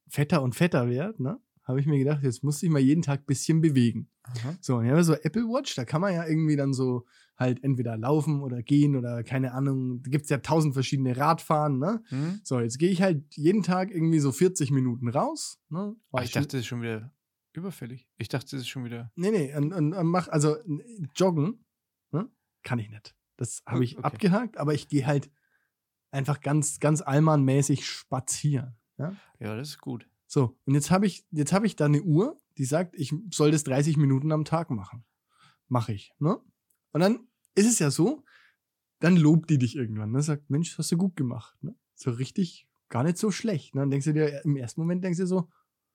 fetter 0.09 0.43
und 0.43 0.55
fetter 0.55 0.89
werde, 0.89 1.23
ne? 1.23 1.41
Habe 1.65 1.81
ich 1.81 1.87
mir 1.87 1.99
gedacht, 1.99 2.23
jetzt 2.23 2.43
muss 2.43 2.63
ich 2.63 2.71
mal 2.71 2.79
jeden 2.81 3.03
Tag 3.03 3.21
ein 3.21 3.27
bisschen 3.27 3.61
bewegen. 3.61 4.11
Aha. 4.23 4.57
So, 4.61 4.77
und 4.77 4.87
ich 4.87 4.91
habe 4.91 5.05
so 5.05 5.13
Apple 5.15 5.45
Watch, 5.45 5.75
da 5.75 5.85
kann 5.85 6.01
man 6.01 6.15
ja 6.15 6.27
irgendwie 6.27 6.57
dann 6.57 6.73
so 6.73 7.05
halt 7.39 7.63
entweder 7.63 7.97
laufen 7.97 8.43
oder 8.43 8.63
gehen 8.63 8.97
oder 8.97 9.23
keine 9.23 9.53
Ahnung. 9.53 10.03
Da 10.03 10.11
gibt 10.11 10.25
es 10.25 10.31
ja 10.31 10.39
tausend 10.39 10.75
verschiedene 10.75 11.17
Radfahren, 11.17 11.79
ne? 11.79 12.03
Hm? 12.09 12.41
So, 12.43 12.59
jetzt 12.61 12.79
gehe 12.79 12.91
ich 12.91 13.01
halt 13.01 13.25
jeden 13.37 13.63
Tag 13.63 13.91
irgendwie 13.91 14.19
so 14.19 14.33
40 14.33 14.71
Minuten 14.73 15.09
raus. 15.09 15.61
Ne? 15.69 15.95
Ach, 16.13 16.23
ich 16.23 16.33
dachte, 16.33 16.49
das 16.49 16.61
ist 16.61 16.67
schon 16.67 16.83
wieder 16.83 17.13
überfällig. 17.53 18.09
Ich 18.19 18.29
dachte, 18.29 18.51
das 18.51 18.61
ist 18.61 18.69
schon 18.69 18.85
wieder. 18.85 19.13
Nee, 19.15 19.31
nee, 19.31 19.57
und, 19.57 19.73
und, 19.73 19.93
und 19.95 20.07
mach, 20.07 20.29
also 20.29 20.57
joggen, 21.15 21.65
ne? 22.13 22.29
kann 22.63 22.79
ich 22.79 22.91
nicht. 22.91 23.15
Das 23.37 23.63
habe 23.67 23.85
ich 23.85 23.97
Okay. 23.99 24.05
abgehakt, 24.07 24.59
aber 24.59 24.75
ich 24.75 24.89
gehe 24.89 25.07
halt 25.07 25.31
einfach 26.11 26.41
ganz, 26.41 26.81
ganz 26.81 27.03
allmannmäßig 27.03 27.87
spazieren. 27.87 28.77
Ja? 28.97 29.15
Ja, 29.39 29.55
das 29.57 29.69
ist 29.69 29.79
gut. 29.81 30.09
So, 30.27 30.59
und 30.65 30.75
jetzt 30.75 30.91
habe 30.91 31.07
ich, 31.07 31.25
jetzt 31.31 31.53
habe 31.53 31.67
ich 31.67 31.77
da 31.77 31.85
eine 31.87 32.03
Uhr, 32.03 32.41
die 32.59 32.65
sagt, 32.65 32.97
ich 32.97 33.15
soll 33.33 33.51
das 33.53 33.63
30 33.65 33.97
Minuten 33.97 34.33
am 34.33 34.45
Tag 34.45 34.71
machen. 34.71 35.05
Mache 35.69 35.93
ich, 35.93 36.13
ne? 36.19 36.39
Und 36.93 37.01
dann 37.01 37.28
ist 37.59 37.67
es 37.67 37.79
ja 37.79 37.91
so, 37.91 38.25
dann 39.01 39.17
lobt 39.17 39.51
die 39.51 39.59
dich 39.59 39.77
irgendwann, 39.77 40.11
ne? 40.13 40.23
Sagt, 40.23 40.51
Mensch, 40.51 40.77
hast 40.79 40.91
du 40.93 40.97
gut 40.97 41.17
gemacht, 41.17 41.57
ne? 41.63 41.75
So 41.95 42.11
richtig, 42.11 42.67
gar 42.89 43.03
nicht 43.05 43.19
so 43.19 43.31
schlecht. 43.31 43.75
Ne? 43.75 43.83
Dann 43.83 43.91
denkst 43.91 44.07
du 44.07 44.13
dir, 44.13 44.45
im 44.45 44.57
ersten 44.57 44.81
Moment 44.81 45.03
denkst 45.05 45.19
du 45.19 45.25
dir 45.25 45.29
so, 45.29 45.49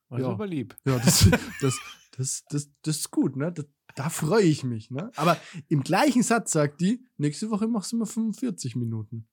War 0.10 0.20
Ja. 0.20 0.30
aber 0.30 0.46
lieb. 0.48 0.76
ja, 0.86 1.00
das, 1.00 1.28
das, 1.62 1.76
das, 2.12 2.44
das, 2.50 2.70
das 2.84 2.98
ist 2.98 3.12
gut, 3.12 3.36
ne? 3.36 3.52
Das, 3.52 3.66
da 3.96 4.10
freue 4.10 4.44
ich 4.44 4.64
mich, 4.64 4.90
ne? 4.92 5.12
Aber 5.16 5.38
im 5.70 5.84
gleichen 5.84 6.24
Satz 6.24 6.52
sagt 6.52 6.82
die, 6.82 7.06
nächste 7.18 7.50
Woche 7.50 7.68
machst 7.68 7.92
du 7.92 7.98
mal 7.98 8.06
45 8.06 8.76
Minuten. 8.76 9.28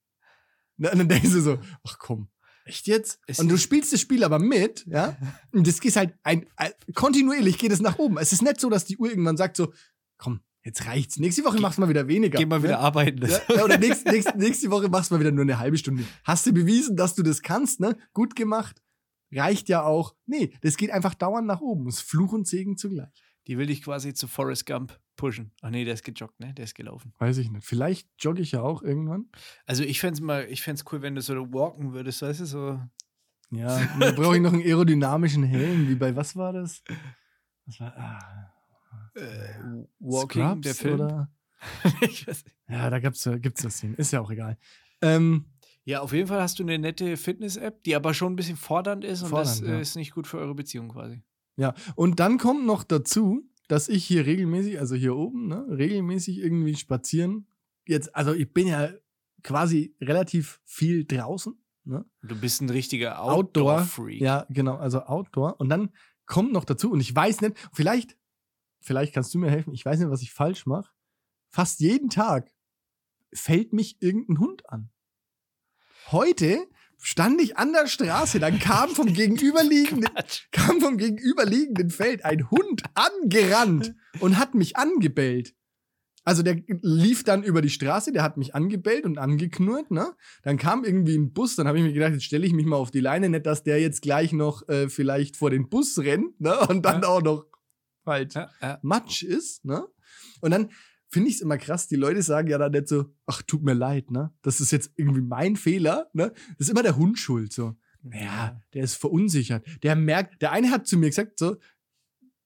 Ne? 0.76 0.90
Und 0.90 0.98
dann 0.98 1.08
denkst 1.08 1.30
du 1.30 1.40
so, 1.40 1.58
ach 1.84 1.98
komm, 1.98 2.28
echt 2.64 2.86
jetzt? 2.86 3.20
Es 3.26 3.38
und 3.38 3.48
du 3.48 3.56
spielst 3.58 3.92
das 3.92 4.00
Spiel 4.00 4.22
aber 4.24 4.38
mit, 4.38 4.86
ja? 4.86 5.16
Und 5.52 5.66
das 5.66 5.80
geht 5.80 5.96
halt 5.96 6.14
ein, 6.22 6.46
ein 6.56 6.72
kontinuierlich 6.94 7.58
geht 7.58 7.72
es 7.72 7.80
nach 7.80 7.98
oben. 7.98 8.18
Es 8.18 8.32
ist 8.32 8.42
nicht 8.42 8.60
so, 8.60 8.68
dass 8.70 8.84
die 8.84 8.96
Uhr 8.98 9.08
irgendwann 9.10 9.36
sagt 9.36 9.56
so, 9.56 9.72
komm, 10.18 10.40
jetzt 10.62 10.86
reicht's. 10.86 11.18
Nächste 11.18 11.44
Woche 11.44 11.61
machst 11.61 11.78
du 11.78 11.82
mal 11.82 11.88
wieder 11.88 12.08
weniger. 12.08 12.38
Geh 12.38 12.46
mal 12.46 12.58
ne? 12.58 12.64
wieder 12.64 12.80
arbeiten. 12.80 13.26
Ja, 13.26 13.64
oder 13.64 13.78
nächste, 13.78 14.11
nächste, 14.11 14.38
nächste 14.38 14.70
Woche 14.70 14.88
machst 14.88 15.11
du 15.11 15.14
mal 15.14 15.20
wieder 15.20 15.32
nur 15.32 15.42
eine 15.42 15.58
halbe 15.58 15.78
Stunde. 15.78 16.04
Hast 16.24 16.46
du 16.46 16.52
bewiesen, 16.52 16.96
dass 16.96 17.14
du 17.14 17.22
das 17.22 17.42
kannst, 17.42 17.80
ne? 17.80 17.96
Gut 18.12 18.36
gemacht. 18.36 18.82
Reicht 19.32 19.68
ja 19.68 19.82
auch. 19.82 20.14
Nee, 20.26 20.52
das 20.61 20.76
geht 20.76 20.90
einfach 20.90 21.14
dauernd 21.14 21.46
nach 21.46 21.61
oben. 21.61 21.88
Es 21.88 21.96
ist 21.96 22.02
Fluch 22.02 22.32
und 22.32 22.46
Segen 22.46 22.76
zugleich. 22.76 23.08
Die 23.46 23.58
will 23.58 23.66
dich 23.66 23.82
quasi 23.82 24.12
zu 24.12 24.28
Forrest 24.28 24.66
Gump 24.66 24.98
pushen. 25.16 25.52
Ach 25.62 25.70
nee, 25.70 25.84
der 25.84 25.94
ist 25.94 26.04
gejoggt, 26.04 26.40
ne? 26.40 26.52
Der 26.54 26.64
ist 26.64 26.74
gelaufen. 26.74 27.12
Weiß 27.18 27.38
ich 27.38 27.50
nicht. 27.50 27.64
Vielleicht 27.64 28.08
jogge 28.18 28.42
ich 28.42 28.52
ja 28.52 28.62
auch 28.62 28.82
irgendwann. 28.82 29.28
Also 29.66 29.82
ich 29.84 30.00
fände 30.00 30.14
es 30.14 30.20
mal, 30.20 30.46
ich 30.48 30.62
fänd's 30.62 30.84
cool, 30.90 31.02
wenn 31.02 31.14
du 31.14 31.20
so 31.20 31.34
walken 31.52 31.92
würdest, 31.92 32.22
weißt 32.22 32.40
du, 32.40 32.46
so. 32.46 32.80
Ja, 33.50 33.80
da 33.98 34.12
brauche 34.12 34.36
ich 34.36 34.42
noch 34.42 34.52
einen 34.52 34.62
aerodynamischen 34.66 35.42
Helm. 35.42 35.88
Wie 35.88 35.94
bei 35.94 36.14
was 36.14 36.36
war 36.36 36.52
das? 36.52 36.82
Was 37.66 37.80
war, 37.80 37.96
ah, 37.96 38.52
Äh, 39.14 39.84
walking, 39.99 40.43
Scrubs 40.43 40.61
der 40.62 40.74
Film. 40.74 40.95
Oder? 40.95 41.30
ich 42.01 42.26
weiß 42.26 42.45
nicht. 42.45 42.57
Ja, 42.68 42.91
da 42.91 42.99
gibt's, 42.99 43.28
gibt's 43.41 43.62
das 43.62 43.74
Szenen. 43.76 43.95
Ist 43.97 44.12
ja 44.12 44.20
auch 44.20 44.30
egal. 44.30 44.57
Ähm, 45.03 45.47
Ja, 45.84 46.01
auf 46.01 46.12
jeden 46.12 46.28
Fall 46.28 46.41
hast 46.41 46.59
du 46.59 46.62
eine 46.62 46.78
nette 46.78 47.16
Fitness-App, 47.16 47.82
die 47.84 47.97
aber 47.97 48.14
schon 48.14 48.32
ein 48.32 48.36
bisschen 48.36 48.57
fordernd 48.57 49.05
ist 49.05 49.22
und 49.22 49.32
das 49.32 49.59
Fordernd, 49.59 49.72
ja. 49.72 49.78
äh, 49.78 49.82
ist 49.82 49.97
nicht 49.97 50.12
gut 50.12 50.26
für 50.26 50.38
eure 50.38 50.55
Beziehung 50.55 50.88
quasi. 50.91 51.22
Ja, 51.57 51.74
und 51.97 52.20
dann 52.20 52.38
kommt 52.38 52.64
noch 52.64 52.84
dazu, 52.84 53.43
dass 53.68 53.88
ich 53.88 54.05
hier 54.05 54.26
regelmäßig, 54.26 54.78
also 54.78 54.95
hier 54.95 55.16
oben, 55.16 55.49
ne, 55.49 55.66
regelmäßig 55.68 56.38
irgendwie 56.38 56.76
spazieren. 56.76 57.47
Jetzt, 57.86 58.14
also 58.14 58.32
ich 58.34 58.53
bin 58.53 58.66
ja 58.66 58.91
quasi 59.43 59.95
relativ 60.01 60.61
viel 60.64 61.05
draußen, 61.05 61.55
ne? 61.84 62.05
Du 62.22 62.38
bist 62.38 62.61
ein 62.61 62.70
richtiger 62.70 63.20
Outdoor. 63.22 63.74
Outdoor-Freak. 63.74 64.20
Ja, 64.20 64.47
genau, 64.51 64.76
also 64.76 65.03
Outdoor. 65.03 65.59
Und 65.61 65.68
dann 65.70 65.91
kommt 66.26 66.53
noch 66.53 66.64
dazu, 66.64 66.93
und 66.93 67.01
ich 67.01 67.14
weiß 67.14 67.41
nicht, 67.41 67.57
vielleicht, 67.72 68.16
vielleicht 68.80 69.12
kannst 69.14 69.32
du 69.34 69.38
mir 69.38 69.50
helfen, 69.50 69.72
ich 69.74 69.84
weiß 69.84 69.98
nicht, 69.98 70.10
was 70.10 70.22
ich 70.22 70.32
falsch 70.32 70.66
mache. 70.66 70.90
Fast 71.50 71.80
jeden 71.80 72.08
Tag 72.10 72.50
fällt 73.32 73.72
mich 73.72 74.00
irgendein 74.00 74.38
Hund 74.38 74.68
an. 74.70 74.90
Heute 76.10 76.66
stand 76.98 77.40
ich 77.40 77.56
an 77.56 77.72
der 77.72 77.86
Straße, 77.86 78.40
dann 78.40 78.58
kam 78.58 78.90
vom 78.90 79.06
gegenüberliegenden, 79.12 80.10
kam 80.52 80.80
vom 80.80 80.96
gegenüberliegenden 80.96 81.90
Feld 81.90 82.24
ein 82.24 82.50
Hund 82.50 82.82
angerannt 82.94 83.94
und 84.20 84.38
hat 84.38 84.54
mich 84.54 84.76
angebellt. 84.76 85.54
Also 86.22 86.42
der 86.42 86.60
lief 86.82 87.24
dann 87.24 87.42
über 87.42 87.62
die 87.62 87.70
Straße, 87.70 88.12
der 88.12 88.22
hat 88.22 88.36
mich 88.36 88.54
angebellt 88.54 89.06
und 89.06 89.16
angeknurrt, 89.16 89.90
ne? 89.90 90.14
Dann 90.42 90.58
kam 90.58 90.84
irgendwie 90.84 91.16
ein 91.16 91.32
Bus, 91.32 91.56
dann 91.56 91.66
habe 91.66 91.78
ich 91.78 91.84
mir 91.84 91.94
gedacht, 91.94 92.12
jetzt 92.12 92.24
stelle 92.24 92.46
ich 92.46 92.52
mich 92.52 92.66
mal 92.66 92.76
auf 92.76 92.90
die 92.90 93.00
Leine, 93.00 93.30
nicht, 93.30 93.46
dass 93.46 93.62
der 93.62 93.80
jetzt 93.80 94.02
gleich 94.02 94.32
noch 94.34 94.68
äh, 94.68 94.90
vielleicht 94.90 95.36
vor 95.38 95.48
den 95.48 95.70
Bus 95.70 95.98
rennt, 95.98 96.38
ne? 96.38 96.60
Und 96.68 96.82
dann 96.84 97.02
Ja. 97.02 97.08
auch 97.08 97.22
noch 97.22 97.46
halt 98.07 98.34
Ja, 98.34 98.51
ja. 98.61 98.78
Matsch 98.82 99.22
ist, 99.22 99.64
ne? 99.64 99.86
Und 100.40 100.51
dann 100.51 100.70
finde 101.09 101.28
ich 101.28 101.36
es 101.36 101.40
immer 101.40 101.59
krass, 101.59 101.88
die 101.88 101.96
Leute 101.96 102.22
sagen 102.22 102.48
ja 102.48 102.59
dann 102.59 102.72
nicht 102.72 102.88
so, 102.88 103.07
ach, 103.26 103.42
tut 103.42 103.62
mir 103.62 103.74
leid, 103.74 104.11
ne? 104.11 104.32
Das 104.42 104.61
ist 104.61 104.70
jetzt 104.70 104.92
irgendwie 104.96 105.20
mein 105.22 105.57
Fehler, 105.57 106.09
ne? 106.12 106.32
Das 106.59 106.66
ist 106.66 106.70
immer 106.70 106.82
der 106.82 106.96
Hund 106.96 107.18
schuld, 107.18 107.53
so. 107.53 107.76
Ja, 108.12 108.61
der 108.72 108.84
ist 108.84 108.94
verunsichert. 108.94 109.66
Der 109.82 109.94
merkt, 109.96 110.40
der 110.40 110.53
eine 110.53 110.70
hat 110.70 110.86
zu 110.86 110.96
mir 110.96 111.09
gesagt, 111.11 111.38
so, 111.38 111.57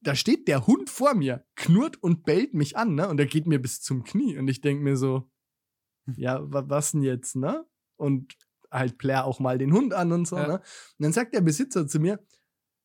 da 0.01 0.15
steht 0.15 0.49
der 0.49 0.67
Hund 0.67 0.91
vor 0.91 1.15
mir, 1.15 1.47
knurrt 1.55 2.03
und 2.03 2.25
bellt 2.25 2.55
mich 2.55 2.77
an, 2.77 2.95
ne? 2.95 3.09
Und 3.09 3.17
der 3.19 3.27
geht 3.27 3.47
mir 3.47 3.59
bis 3.61 3.81
zum 3.81 4.03
Knie. 4.05 4.37
Und 4.37 4.49
ich 4.49 4.61
denk 4.61 4.83
mir 4.83 4.97
so, 4.97 5.31
ja, 6.17 6.41
wa 6.53 6.65
was 6.69 6.93
denn 6.93 7.03
jetzt, 7.03 7.37
ne? 7.37 7.65
Und 7.97 8.35
halt 8.71 8.99
plär 8.99 9.25
auch 9.25 9.39
mal 9.41 9.57
den 9.59 9.73
Hund 9.73 9.95
an 9.95 10.11
und 10.13 10.27
so, 10.27 10.37
Ja. 10.37 10.47
ne? 10.49 10.55
Und 10.55 10.63
dann 10.99 11.13
sagt 11.13 11.35
der 11.35 11.41
Besitzer 11.41 11.87
zu 11.87 12.01
mir, 12.01 12.19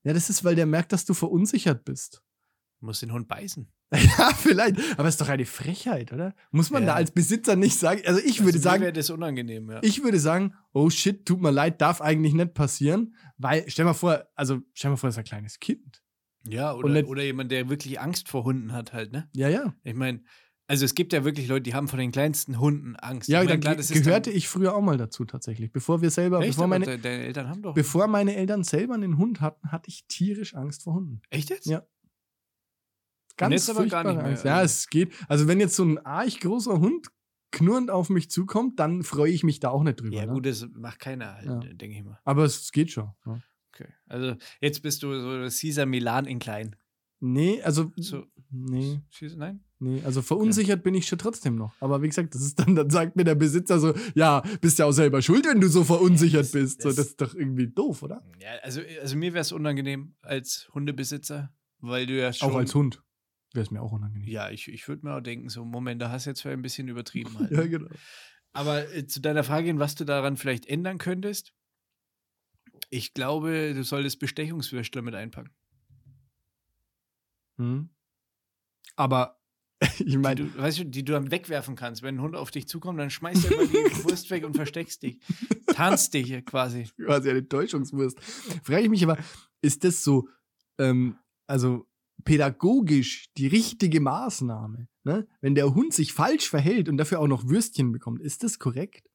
ja, 0.03 0.13
das 0.13 0.30
ist, 0.30 0.43
weil 0.43 0.55
der 0.55 0.65
merkt, 0.65 0.93
dass 0.93 1.05
du 1.05 1.13
verunsichert 1.13 1.84
bist. 1.84 2.24
Du 2.80 2.86
musst 2.86 3.01
den 3.01 3.11
Hund 3.11 3.27
beißen. 3.27 3.71
Ja, 3.91 4.32
vielleicht. 4.38 4.75
Aber 4.99 5.09
ist 5.09 5.19
doch 5.19 5.30
eine 5.30 5.45
Frechheit, 5.45 6.13
oder? 6.13 6.36
Muss 6.51 6.69
man 6.69 6.84
Ja. 6.84 6.89
da 6.89 6.93
als 6.95 7.09
Besitzer 7.11 7.55
nicht 7.55 7.75
sagen? 7.77 8.01
Also 8.05 8.19
ich 8.23 8.39
würde 8.39 8.51
also, 8.57 8.59
sagen, 8.59 8.80
Mir 8.82 8.86
wäre 8.88 8.93
das 8.93 9.09
unangenehm, 9.09 9.69
ja. 9.71 9.80
ich 9.82 10.03
würde 10.03 10.19
sagen, 10.19 10.53
oh 10.73 10.89
shit, 10.91 11.25
tut 11.25 11.41
mir 11.41 11.51
leid, 11.51 11.82
darf 11.82 11.99
eigentlich 11.99 12.34
nicht 12.36 12.53
passieren, 12.53 13.15
weil, 13.38 13.65
stell 13.67 13.86
mal 13.86 13.93
vor, 13.95 14.25
also 14.36 14.59
stell 14.73 14.91
mal 14.91 14.97
vor, 14.97 15.07
das 15.07 15.15
ist 15.15 15.19
ein 15.19 15.23
kleines 15.25 15.59
Kind. 15.59 16.03
ja, 16.47 16.73
oder, 16.73 16.89
nicht- 16.89 17.07
oder 17.07 17.23
jemand, 17.23 17.51
der 17.51 17.67
wirklich 17.69 17.99
Angst 17.99 18.30
vor 18.30 18.43
Hunden 18.43 18.73
hat, 18.73 18.93
halt, 18.93 19.11
ne? 19.11 19.27
Ja, 19.36 19.49
ja. 19.49 19.73
Ich 19.84 19.95
meine, 19.95 20.21
also 20.67 20.86
es 20.86 20.93
gibt 20.93 21.11
ja 21.11 21.25
wirklich 21.25 21.47
Leute, 21.47 21.63
die 21.63 21.73
haben 21.73 21.88
vor 21.88 21.97
den 21.97 22.11
kleinsten 22.11 22.59
Hunden 22.59 22.95
Angst. 22.97 23.27
Ja, 23.27 23.41
ich 23.41 23.49
mein, 23.49 23.59
klar, 23.59 23.75
gehörte 23.75 24.30
ich 24.30 24.47
früher 24.47 24.75
auch 24.75 24.82
mal 24.84 24.97
dazu 24.97 25.25
tatsächlich. 25.25 25.71
Bevor 25.71 26.03
wir 26.03 26.11
selber, 26.11 26.41
Echt? 26.41 26.49
bevor 26.51 26.67
meine, 26.67 26.86
de- 26.86 26.97
deine 26.99 27.23
Eltern 27.23 27.49
haben 27.49 27.63
doch. 27.63 27.73
bevor 27.73 28.05
meine 28.05 28.36
Eltern 28.36 28.63
selber 28.63 28.93
einen 28.93 29.17
Hund 29.17 29.41
hatten, 29.41 29.71
hatte 29.71 29.89
ich 29.89 30.05
tierisch 30.07 30.53
Angst 30.53 30.84
vor 30.84 30.93
Hunden. 30.93 31.21
Echt 31.32 31.49
jetzt? 31.49 31.65
Ja. 31.65 31.82
Ganz 33.39 33.53
jetzt 33.53 33.69
aber 33.69 33.85
gar 33.87 34.03
nicht 34.03 34.15
mehr, 34.17 34.25
Angst. 34.25 34.45
Ja, 34.45 34.61
es 34.61 34.87
geht. 34.89 35.13
Also 35.27 35.47
wenn 35.47 35.59
jetzt 35.59 35.75
so 35.75 35.83
ein 35.83 35.97
arg 36.05 36.39
großer 36.39 36.79
Hund 36.79 37.07
knurrend 37.51 37.89
auf 37.89 38.09
mich 38.09 38.29
zukommt, 38.29 38.79
dann 38.79 39.01
freue 39.03 39.31
ich 39.31 39.43
mich 39.43 39.59
da 39.59 39.69
auch 39.69 39.81
nicht 39.83 39.99
drüber. 40.01 40.15
Ja, 40.15 40.25
ne? 40.27 40.33
gut, 40.33 40.45
das 40.45 40.67
macht 40.73 40.99
keiner 40.99 41.33
halt, 41.35 41.45
Ja. 41.45 41.59
denke 41.59 41.97
ich 41.97 42.03
mal. 42.03 42.19
Aber 42.23 42.43
es 42.43 42.71
geht 42.71 42.91
schon. 42.91 43.09
Ja. 43.25 43.39
Okay. 43.73 43.87
Also 44.07 44.35
jetzt 44.61 44.81
bist 44.83 45.01
du 45.03 45.19
so 45.19 45.29
Caesar 45.49 45.85
Milan 45.87 46.25
in 46.25 46.37
klein. 46.39 46.75
Nee, 47.21 47.61
also 47.63 47.91
So, 47.97 48.25
nee, 48.49 49.01
Caesar- 49.17 49.37
nein? 49.37 49.63
nee, 49.79 50.01
also 50.05 50.21
verunsichert 50.21 50.83
bin 50.83 50.93
ich 50.95 51.05
schon 51.07 51.19
trotzdem 51.19 51.55
noch. 51.55 51.73
Aber 51.81 52.01
wie 52.01 52.07
gesagt, 52.07 52.33
das 52.33 52.41
ist 52.43 52.59
dann, 52.59 52.75
dann 52.75 52.89
sagt 52.89 53.15
mir 53.17 53.25
der 53.25 53.35
Besitzer 53.35 53.77
so, 53.79 53.93
ja, 54.15 54.41
bist 54.61 54.79
ja 54.79 54.85
auch 54.85 54.91
selber 54.93 55.21
schuld, 55.21 55.45
wenn 55.45 55.59
du 55.59 55.67
so 55.67 55.83
verunsichert 55.83 56.43
das- 56.43 56.51
bist. 56.53 56.81
So, 56.81 56.89
das- 56.89 56.95
das 56.97 57.07
ist 57.07 57.21
doch 57.21 57.35
irgendwie 57.35 57.67
doof, 57.67 58.03
oder? 58.03 58.23
Ja, 58.39 58.49
also, 58.63 58.79
also 59.01 59.17
mir 59.17 59.33
wäre 59.33 59.41
es 59.41 59.51
unangenehm 59.51 60.15
als 60.21 60.69
Hundebesitzer, 60.73 61.51
weil 61.79 62.05
du 62.05 62.17
ja 62.17 62.31
schon. 62.31 62.51
Auch 62.51 62.55
als 62.55 62.73
Hund 62.75 63.01
wäre 63.53 63.63
es 63.63 63.71
mir 63.71 63.81
auch 63.81 63.91
unangenehm. 63.91 64.27
Ja, 64.27 64.49
ich, 64.49 64.67
ich 64.67 64.87
würde 64.87 65.05
mir 65.05 65.15
auch 65.15 65.21
denken, 65.21 65.49
so, 65.49 65.65
Moment, 65.65 66.01
da 66.01 66.11
hast 66.11 66.25
du 66.25 66.31
jetzt 66.31 66.41
vielleicht 66.41 66.59
ein 66.59 66.63
bisschen 66.63 66.87
übertrieben 66.87 67.35
halt. 67.39 67.51
Ja, 67.51 67.65
genau. 67.65 67.89
Aber 68.53 68.93
äh, 68.93 69.05
zu 69.05 69.21
deiner 69.21 69.43
Frage, 69.43 69.77
was 69.79 69.95
du 69.95 70.05
daran 70.05 70.37
vielleicht 70.37 70.65
ändern 70.65 70.97
könntest, 70.97 71.53
ich 72.89 73.13
glaube, 73.13 73.73
du 73.73 73.83
solltest 73.83 74.19
Bestechungswürstler 74.19 75.01
mit 75.01 75.15
einpacken. 75.15 75.53
Hm. 77.57 77.89
Aber 78.95 79.39
ich 79.81 80.05
Die 80.05 80.17
meine, 80.17 80.45
du, 80.45 80.57
weißt 80.57 80.79
du, 80.79 80.85
die 80.85 81.05
du 81.05 81.13
dann 81.13 81.31
wegwerfen 81.31 81.75
kannst. 81.75 82.03
Wenn 82.03 82.15
ein 82.15 82.21
Hund 82.21 82.35
auf 82.35 82.51
dich 82.51 82.67
zukommt, 82.67 82.99
dann 82.99 83.09
schmeißt 83.09 83.45
er 83.45 83.65
die 83.65 83.73
Wurst 84.03 84.29
weg 84.29 84.45
und 84.45 84.55
versteckst 84.55 85.03
dich. 85.03 85.19
Tanzt 85.67 86.13
dich 86.13 86.45
quasi. 86.45 86.89
quasi 86.97 87.29
eine 87.29 87.47
Täuschungswurst. 87.47 88.19
Frage 88.63 88.83
ich 88.83 88.89
mich 88.89 89.03
aber, 89.03 89.17
ist 89.61 89.83
das 89.83 90.03
so, 90.03 90.27
ähm, 90.77 91.17
also 91.47 91.88
pädagogisch 92.26 93.30
die 93.38 93.47
richtige 93.47 93.99
Maßnahme. 94.01 94.88
Ne? 95.03 95.28
Wenn 95.41 95.55
der 95.55 95.74
Hund 95.76 95.93
sich 95.93 96.13
falsch 96.13 96.49
verhält 96.49 96.89
und 96.89 96.97
dafür 96.97 97.20
auch 97.20 97.28
noch 97.28 97.47
Würstchen 97.47 97.91
bekommt, 97.91 98.22
ist 98.22 98.43
das 98.43 98.59
korrekt? 98.59 99.05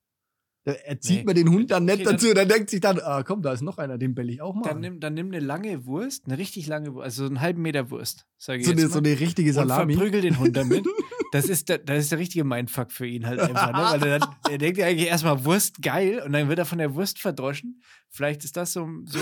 Da 0.67 0.73
erzieht 0.73 1.19
Nee. 1.19 1.25
man 1.25 1.35
den 1.35 1.51
Hund 1.51 1.71
dann 1.71 1.85
nicht 1.85 1.97
Okay, 1.97 2.05
dann- 2.05 2.13
dazu, 2.15 2.33
dann 2.35 2.49
denkt 2.49 2.71
sich 2.71 2.81
dann, 2.81 2.99
ah 2.99 3.23
komm, 3.23 3.43
da 3.43 3.53
ist 3.53 3.61
noch 3.61 3.77
einer, 3.77 3.99
den 3.99 4.15
bell 4.15 4.31
ich 4.31 4.41
auch 4.41 4.55
mal. 4.55 4.63
Dann 4.63 4.77
an. 4.77 4.81
nimm, 4.81 5.01
dann 5.01 5.13
nimm 5.13 5.27
eine 5.27 5.41
lange 5.41 5.85
Wurst, 5.85 6.25
eine 6.27 6.39
richtig 6.39 6.67
lange 6.67 6.95
Wurst, 6.95 7.05
also 7.05 7.25
so 7.25 7.29
einen 7.29 7.43
halben 7.43 7.61
Meter 7.61 7.91
Wurst, 7.91 8.27
sage 8.39 8.61
ich 8.61 8.65
so, 8.65 8.71
jetzt 8.71 8.79
eine, 8.81 8.89
mal. 8.89 8.93
so 8.95 8.99
eine 9.01 9.21
richtige 9.21 9.51
und 9.51 9.55
Salami. 9.55 9.93
verprügel 9.95 10.23
den 10.23 10.39
Hund 10.39 10.57
damit. 10.57 10.87
Das 11.33 11.47
ist, 11.49 11.69
der, 11.69 11.79
das 11.79 11.99
ist 11.99 12.13
der 12.13 12.21
richtige 12.21 12.45
Mindfuck 12.45 12.93
für 12.93 13.09
ihn 13.09 13.27
halt 13.27 13.41
einfach. 13.41 13.73
Ne? 13.73 14.01
Weil 14.01 14.09
er, 14.09 14.19
dann, 14.21 14.29
er 14.49 14.57
denkt 14.59 14.79
ja 14.79 14.87
eigentlich 14.87 15.09
erstmal 15.09 15.45
Wurst 15.45 15.83
geil 15.83 16.23
und 16.25 16.33
dann 16.33 16.49
wird 16.49 16.61
er 16.61 16.65
von 16.65 16.79
der 16.79 16.95
Wurst 16.95 17.19
verdroschen. 17.19 17.83
Vielleicht 18.09 18.45
ist 18.45 18.57
das 18.57 18.73
so, 18.73 18.89
so 19.05 19.19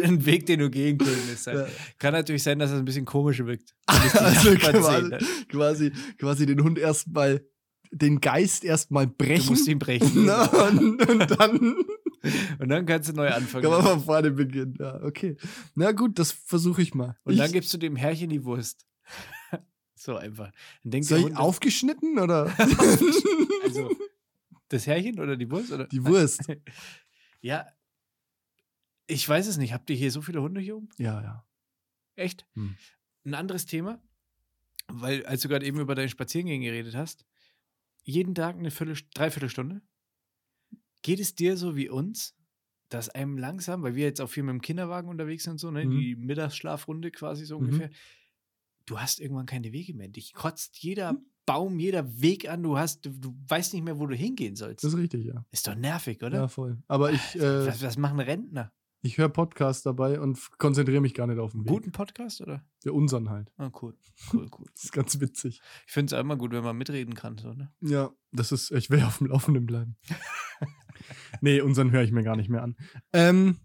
ein 0.00 0.24
Weg, 0.26 0.46
den 0.46 0.60
du 0.60 0.70
gehen 0.70 0.98
könntest. 0.98 1.46
Ja. 1.46 1.66
Kann 1.98 2.12
natürlich 2.12 2.42
sein, 2.42 2.58
dass 2.58 2.70
das 2.70 2.78
ein 2.78 2.84
bisschen 2.84 3.04
komisch 3.04 3.38
wirkt. 3.38 3.74
Also 3.86 4.54
quasi, 4.56 5.08
ne? 5.08 5.18
quasi, 5.48 5.92
quasi 6.18 6.46
den 6.46 6.62
Hund 6.62 6.78
erstmal, 6.78 7.44
den 7.90 8.20
Geist 8.20 8.64
erstmal 8.64 9.06
Du 9.06 9.14
brechen. 9.16 9.50
musst 9.50 9.66
ihn 9.68 9.78
brechen. 9.78 10.10
Na, 10.26 10.44
und, 10.44 11.08
und 11.08 11.30
dann 11.38 11.76
Und 12.58 12.68
dann 12.68 12.84
kannst 12.86 13.08
du 13.08 13.12
neu 13.12 13.28
anfangen. 13.28 13.62
kann 13.62 13.72
man 13.72 13.82
von 13.82 14.04
vorne 14.04 14.30
beginnen. 14.30 14.74
Ja, 14.78 15.00
okay. 15.02 15.36
Na 15.74 15.92
gut, 15.92 16.18
das 16.18 16.32
versuche 16.32 16.82
ich 16.82 16.94
mal. 16.94 17.16
Und 17.24 17.38
dann 17.38 17.46
ich, 17.46 17.52
gibst 17.52 17.72
du 17.72 17.78
dem 17.78 17.96
Herrchen 17.96 18.30
die 18.30 18.44
Wurst. 18.44 18.86
so 19.94 20.16
einfach. 20.16 20.50
Dann 20.82 20.90
denkt 20.90 21.06
soll 21.08 21.18
der 21.18 21.28
ich 21.28 21.32
Hund, 21.34 21.40
aufgeschnitten 21.40 22.18
oder? 22.18 22.52
Also, 23.62 23.90
das 24.68 24.86
Herrchen 24.86 25.20
oder 25.20 25.36
die 25.36 25.50
Wurst? 25.50 25.72
Oder? 25.72 25.86
Die 25.86 26.04
Wurst. 26.04 26.42
Ja. 27.40 27.66
Ich 29.08 29.28
weiß 29.28 29.46
es 29.48 29.56
nicht. 29.56 29.72
Habt 29.72 29.90
ihr 29.90 29.96
hier 29.96 30.10
so 30.12 30.20
viele 30.22 30.40
Hunde 30.42 30.60
hier 30.60 30.76
oben? 30.76 30.88
Ja, 30.98 31.20
ja. 31.22 31.44
Echt? 32.14 32.46
Hm. 32.54 32.76
Ein 33.24 33.34
anderes 33.34 33.66
Thema, 33.66 34.00
weil 34.88 35.24
als 35.26 35.40
du 35.42 35.48
gerade 35.48 35.66
eben 35.66 35.80
über 35.80 35.94
deine 35.94 36.08
Spaziergänge 36.08 36.64
geredet 36.64 36.94
hast, 36.94 37.24
jeden 38.04 38.34
Tag 38.34 38.56
eine 38.56 38.70
Viertel, 38.70 38.96
Dreiviertelstunde. 39.14 39.82
Geht 41.02 41.20
es 41.20 41.34
dir 41.34 41.56
so 41.56 41.76
wie 41.76 41.88
uns, 41.88 42.34
dass 42.88 43.08
einem 43.08 43.36
langsam, 43.38 43.82
weil 43.82 43.94
wir 43.94 44.04
jetzt 44.04 44.20
auch 44.20 44.28
viel 44.30 44.42
mit 44.42 44.52
dem 44.52 44.60
Kinderwagen 44.62 45.08
unterwegs 45.08 45.44
sind, 45.44 45.58
so, 45.58 45.70
ne, 45.70 45.84
Mhm. 45.84 45.90
die 45.90 46.16
Mittagsschlafrunde 46.16 47.10
quasi 47.10 47.44
so 47.44 47.58
Mhm. 47.58 47.66
ungefähr, 47.66 47.90
du 48.86 48.98
hast 49.00 49.20
irgendwann 49.20 49.46
keine 49.46 49.72
Wege 49.72 49.94
mehr. 49.94 50.08
Dich 50.08 50.32
kotzt 50.32 50.78
jeder 50.78 51.10
Hm. 51.10 51.26
Baum, 51.46 51.78
jeder 51.78 52.20
Weg 52.20 52.46
an, 52.48 52.62
du 52.62 52.76
hast, 52.76 53.06
du, 53.06 53.10
du 53.10 53.34
weißt 53.48 53.72
nicht 53.72 53.82
mehr, 53.82 53.98
wo 53.98 54.06
du 54.06 54.14
hingehen 54.14 54.54
sollst. 54.54 54.84
Das 54.84 54.92
ist 54.92 54.98
richtig, 54.98 55.24
ja. 55.24 55.46
ist 55.50 55.66
doch 55.66 55.74
nervig, 55.74 56.22
oder? 56.22 56.40
Ja, 56.40 56.48
voll. 56.48 56.82
Aber 56.88 57.10
ich, 57.12 57.20
äh, 57.36 57.66
was, 57.66 57.80
was 57.82 57.96
machen 57.96 58.20
Rentner? 58.20 58.70
Ich 59.00 59.16
höre 59.18 59.28
Podcasts 59.28 59.82
dabei 59.82 60.20
und 60.20 60.38
konzentriere 60.58 61.00
mich 61.00 61.14
gar 61.14 61.26
nicht 61.26 61.38
auf 61.38 61.52
den 61.52 61.60
Weg. 61.64 61.68
Guten 61.68 61.92
Podcast, 61.92 62.40
oder? 62.40 62.64
Ja, 62.84 62.92
unseren 62.92 63.30
halt. 63.30 63.50
Ah, 63.56 63.70
cool. 63.80 63.96
Cool, 64.32 64.48
cool. 64.58 64.66
Das 64.74 64.84
ist 64.84 64.92
ganz 64.92 65.20
witzig. 65.20 65.60
Ich 65.86 65.92
finde 65.92 66.14
es 66.14 66.18
einmal 66.18 66.36
gut, 66.36 66.52
wenn 66.52 66.64
man 66.64 66.76
mitreden 66.76 67.14
kann, 67.14 67.38
so, 67.38 67.52
ne? 67.52 67.72
Ja, 67.80 68.10
das 68.32 68.50
ist, 68.52 68.70
ich 68.72 68.90
will 68.90 69.02
auf 69.02 69.18
dem 69.18 69.28
Laufenden 69.28 69.66
bleiben. 69.66 69.96
nee, 71.40 71.60
unseren 71.60 71.90
höre 71.92 72.02
ich 72.02 72.12
mir 72.12 72.24
gar 72.24 72.36
nicht 72.36 72.48
mehr 72.50 72.62
an. 72.62 72.76
Ähm, 73.12 73.58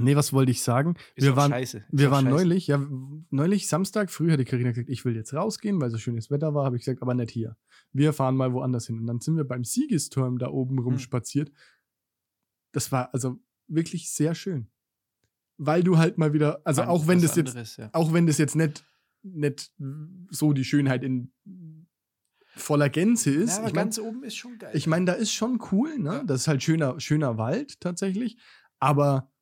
nee, 0.00 0.16
was 0.16 0.32
wollte 0.32 0.50
ich 0.50 0.60
sagen? 0.62 0.96
Ist 1.14 1.24
wir 1.24 1.36
waren, 1.36 1.52
scheiße. 1.52 1.84
Wir 1.90 2.10
waren 2.10 2.24
scheiße. 2.24 2.34
neulich, 2.36 2.66
ja, 2.66 2.84
neulich 3.30 3.68
Samstag 3.68 4.10
früh 4.10 4.32
hatte 4.32 4.44
Karina 4.44 4.70
gesagt, 4.70 4.90
ich 4.90 5.04
will 5.04 5.14
jetzt 5.14 5.32
rausgehen, 5.34 5.80
weil 5.80 5.90
so 5.90 5.98
schönes 5.98 6.30
Wetter 6.30 6.52
war, 6.54 6.64
habe 6.64 6.76
ich 6.76 6.84
gesagt, 6.84 7.00
aber 7.02 7.14
nicht 7.14 7.30
hier. 7.30 7.56
Wir 7.92 8.12
fahren 8.12 8.36
mal 8.36 8.52
woanders 8.52 8.86
hin. 8.88 8.98
Und 8.98 9.06
dann 9.06 9.20
sind 9.20 9.36
wir 9.36 9.44
beim 9.44 9.62
Siegesturm 9.64 10.38
da 10.38 10.48
oben 10.48 10.78
Hm. 10.78 10.84
rumspaziert. 10.84 11.52
Das 12.72 12.90
war 12.92 13.14
also 13.14 13.38
wirklich 13.68 14.10
sehr 14.10 14.34
schön. 14.34 14.68
Weil 15.56 15.82
du 15.82 15.98
halt 15.98 16.18
mal 16.18 16.32
wieder, 16.32 16.60
also 16.64 16.82
auch 16.82 17.06
wenn 17.06 17.20
das 17.20 17.36
jetzt, 17.36 17.48
anderes, 17.48 17.76
ja. 17.76 17.90
auch 17.92 18.12
wenn 18.12 18.26
das 18.26 18.38
jetzt 18.38 18.54
nicht, 18.54 18.84
nicht 19.22 19.72
so 20.30 20.52
die 20.52 20.64
Schönheit 20.64 21.02
in 21.02 21.32
voller 22.54 22.88
Gänze 22.88 23.30
ist. 23.30 23.50
Ja, 23.50 23.58
aber 23.58 23.68
ich 23.68 23.74
meine, 23.74 23.86
ganz 23.86 23.98
oben 23.98 24.22
ist 24.24 24.36
schon 24.36 24.58
geil. 24.58 24.70
ich 24.74 24.86
mein, 24.86 25.06
da 25.06 25.12
ist 25.12 25.32
schon 25.32 25.60
cool, 25.72 25.98
ne? 25.98 26.14
Ja. 26.14 26.24
Das 26.24 26.42
ist 26.42 26.48
halt 26.48 26.62
schöner, 26.62 26.98
schöner 27.00 27.38
Wald 27.38 27.80
tatsächlich. 27.80 28.36
Aber 28.78 29.32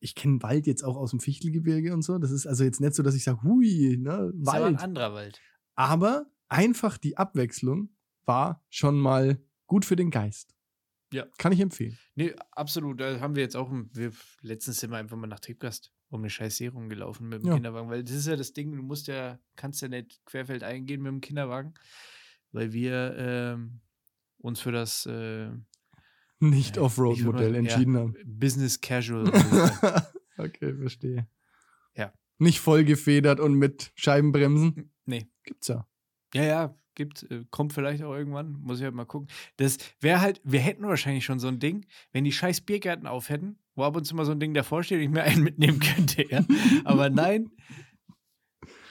ich 0.00 0.14
kenne 0.14 0.42
Wald 0.42 0.66
jetzt 0.66 0.84
auch 0.84 0.96
aus 0.96 1.10
dem 1.10 1.20
Fichtelgebirge 1.20 1.92
und 1.92 2.02
so. 2.02 2.18
Das 2.18 2.30
ist 2.30 2.46
also 2.46 2.64
jetzt 2.64 2.80
nicht 2.80 2.94
so, 2.94 3.02
dass 3.02 3.14
ich 3.14 3.24
sage, 3.24 3.42
hui, 3.42 3.96
ne, 3.98 4.32
ist 4.40 4.48
aber 4.48 4.66
ein 4.66 4.74
Wald. 4.74 4.82
anderer 4.82 5.12
Wald. 5.14 5.40
Aber 5.74 6.26
einfach 6.48 6.98
die 6.98 7.16
Abwechslung 7.16 7.90
war 8.24 8.64
schon 8.68 8.98
mal 8.98 9.40
gut 9.66 9.84
für 9.84 9.96
den 9.96 10.10
Geist. 10.10 10.55
Ja. 11.12 11.26
Kann 11.38 11.52
ich 11.52 11.60
empfehlen. 11.60 11.96
Nee, 12.14 12.34
absolut. 12.52 13.00
Da 13.00 13.20
haben 13.20 13.36
wir 13.36 13.42
jetzt 13.42 13.56
auch, 13.56 13.70
im- 13.70 13.88
wir, 13.92 14.10
letztens 14.42 14.80
sind 14.80 14.90
wir 14.90 14.96
einfach 14.98 15.16
mal 15.16 15.26
nach 15.28 15.40
Triebgast 15.40 15.92
um 16.08 16.20
eine 16.20 16.30
scheiß 16.30 16.56
Serum 16.56 16.88
gelaufen 16.88 17.28
mit 17.28 17.42
dem 17.42 17.48
Ja. 17.48 17.54
Kinderwagen, 17.54 17.88
weil 17.90 18.02
das 18.04 18.14
ist 18.14 18.26
ja 18.26 18.36
das 18.36 18.52
Ding, 18.52 18.74
du 18.76 18.82
musst 18.82 19.06
ja, 19.08 19.38
kannst 19.56 19.82
ja 19.82 19.88
nicht 19.88 20.20
querfeld 20.24 20.62
eingehen 20.62 21.02
mit 21.02 21.10
dem 21.12 21.20
Kinderwagen, 21.20 21.74
weil 22.52 22.72
wir 22.72 23.14
ähm, 23.18 23.80
uns 24.38 24.60
für 24.60 24.72
das 24.72 25.06
äh, 25.06 25.50
Nicht 26.38 26.76
Ja, 26.76 26.82
Offroad-Modell 26.82 27.18
ich 27.18 27.24
würd 27.24 27.52
mal- 27.52 27.54
entschieden 27.56 27.94
ja, 27.94 28.00
haben. 28.00 28.14
Business 28.24 28.80
Casual. 28.80 29.28
äh, 29.28 30.00
okay, 30.42 30.74
verstehe. 30.76 31.28
Ja. 31.96 32.12
Nicht 32.38 32.60
voll 32.60 32.84
gefedert 32.84 33.40
und 33.40 33.54
mit 33.54 33.92
Scheibenbremsen. 33.94 34.92
nee. 35.06 35.26
Gibt's 35.44 35.68
ja. 35.68 35.86
Ja, 36.34 36.42
ja, 36.44 36.78
gibt, 36.96 37.30
äh, 37.30 37.44
kommt 37.50 37.72
vielleicht 37.72 38.02
auch 38.02 38.14
irgendwann, 38.14 38.58
muss 38.60 38.78
ich 38.78 38.84
halt 38.84 38.94
mal 38.94 39.04
gucken. 39.04 39.28
Das 39.56 39.78
wäre 40.00 40.20
halt, 40.20 40.40
wir 40.42 40.60
hätten 40.60 40.84
wahrscheinlich 40.84 41.24
schon 41.24 41.38
so 41.38 41.48
ein 41.48 41.60
Ding, 41.60 41.86
wenn 42.12 42.24
die 42.24 42.32
scheiß 42.32 42.62
Biergärten 42.62 43.06
auf 43.06 43.28
hätten, 43.28 43.58
wo 43.74 43.84
ab 43.84 43.94
und 43.94 44.04
zu 44.04 44.16
mal 44.16 44.24
so 44.24 44.32
ein 44.32 44.40
Ding 44.40 44.54
davor 44.54 44.82
steht 44.82 45.00
ich 45.00 45.08
mir 45.08 45.22
einen 45.22 45.44
mitnehmen 45.44 45.78
könnte, 45.78 46.28
ja. 46.28 46.44
Aber 46.84 47.10
nein, 47.10 47.50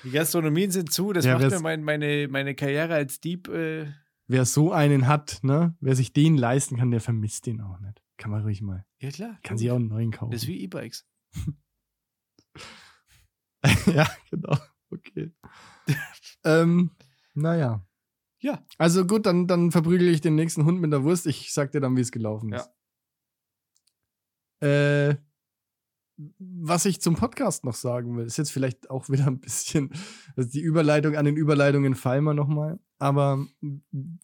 die 0.05 0.11
Gastronomien 0.11 0.71
sind 0.71 0.93
zu, 0.93 1.11
das 1.11 1.25
Ja, 1.25 1.37
macht 1.37 1.49
mir 1.49 1.59
mein, 1.59 1.83
meine, 1.83 2.27
meine 2.29 2.55
Karriere 2.55 2.93
als 2.93 3.19
Dieb, 3.19 3.49
äh, 3.49 3.87
Wer 4.27 4.45
so 4.45 4.71
einen 4.71 5.07
hat, 5.07 5.39
ne, 5.43 5.75
wer 5.79 5.95
sich 5.95 6.11
den 6.11 6.35
leisten 6.35 6.77
kann, 6.77 6.89
der 6.89 7.01
vermisst 7.01 7.45
den 7.45 7.61
auch 7.61 7.79
nicht. 7.79 8.01
Kann 8.17 8.31
man 8.31 8.41
ruhig 8.41 8.61
mal. 8.61 8.85
ja 8.99 9.11
klar. 9.11 9.37
Kann 9.43 9.57
sich 9.57 9.69
auch 9.69 9.75
einen 9.75 9.87
neuen 9.87 10.11
kaufen. 10.11 10.31
Das 10.31 10.43
ist 10.43 10.47
wie 10.47 10.61
E-Bikes. 10.61 11.05
ja, 13.93 14.09
genau. 14.31 14.57
Okay. 14.89 15.31
ähm, 16.43 16.91
naja. 17.33 17.85
Ja. 18.45 18.63
Also 18.77 19.07
gut, 19.07 19.25
dann, 19.25 19.47
dann 19.47 19.71
verprügel 19.71 20.07
ich 20.07 20.21
den 20.21 20.35
nächsten 20.35 20.65
Hund 20.65 20.79
mit 20.79 20.93
der 20.93 21.03
Wurst. 21.03 21.25
Ich 21.25 21.51
sag 21.51 21.71
dir 21.71 21.81
dann, 21.81 21.97
wie 21.97 22.01
es 22.01 22.11
gelaufen 22.11 22.53
ist. 22.53 22.69
Äh, 24.61 25.15
was 26.37 26.85
ich 26.85 27.01
zum 27.01 27.15
Podcast 27.15 27.65
noch 27.65 27.73
sagen 27.73 28.15
will, 28.15 28.27
ist 28.27 28.37
jetzt 28.37 28.51
vielleicht 28.51 28.91
auch 28.91 29.09
wieder 29.09 29.25
ein 29.25 29.39
bisschen, 29.39 29.89
also 30.37 30.47
die 30.47 30.61
Überleitung 30.61 31.15
an 31.15 31.25
den 31.25 31.37
Überleitungen 31.37 31.95
fallen 31.95 32.23
wir 32.23 32.35
nochmal. 32.35 32.79
Aber 32.99 33.43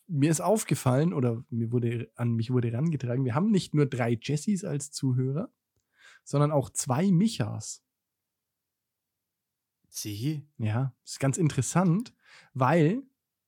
mir 0.06 0.30
ist 0.30 0.40
aufgefallen, 0.40 1.14
oder 1.14 1.44
mir 1.50 1.72
wurde, 1.72 2.12
an 2.16 2.34
mich 2.34 2.52
wurde 2.52 2.70
herangetragen, 2.70 3.26
wir 3.26 3.34
haben 3.34 3.50
nicht 3.50 3.74
nur 3.74 3.88
drei 3.88 4.20
Jessies 4.22 4.64
als 4.64 4.92
Zuhörer, 4.92 5.52
sondern 6.24 6.52
auch 6.52 6.70
zwei 6.70 7.10
Michas. 7.10 7.84
Sie? 9.90 10.48
Ja, 10.60 10.96
ist 11.04 11.20
ganz 11.20 11.40
interessant, 11.40 12.14
weil 12.54 13.02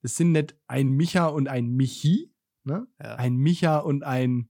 es 0.04 0.16
sind 0.16 0.32
nicht 0.34 0.56
ein 0.68 0.89
Micha 0.89 1.26
und 1.28 1.47
ein 1.47 1.68
Michi, 1.76 2.32
ne? 2.64 2.88
Ja. 3.01 3.16
Ein 3.16 3.36
Micha 3.38 3.80
und 3.80 4.04
ein 4.04 4.49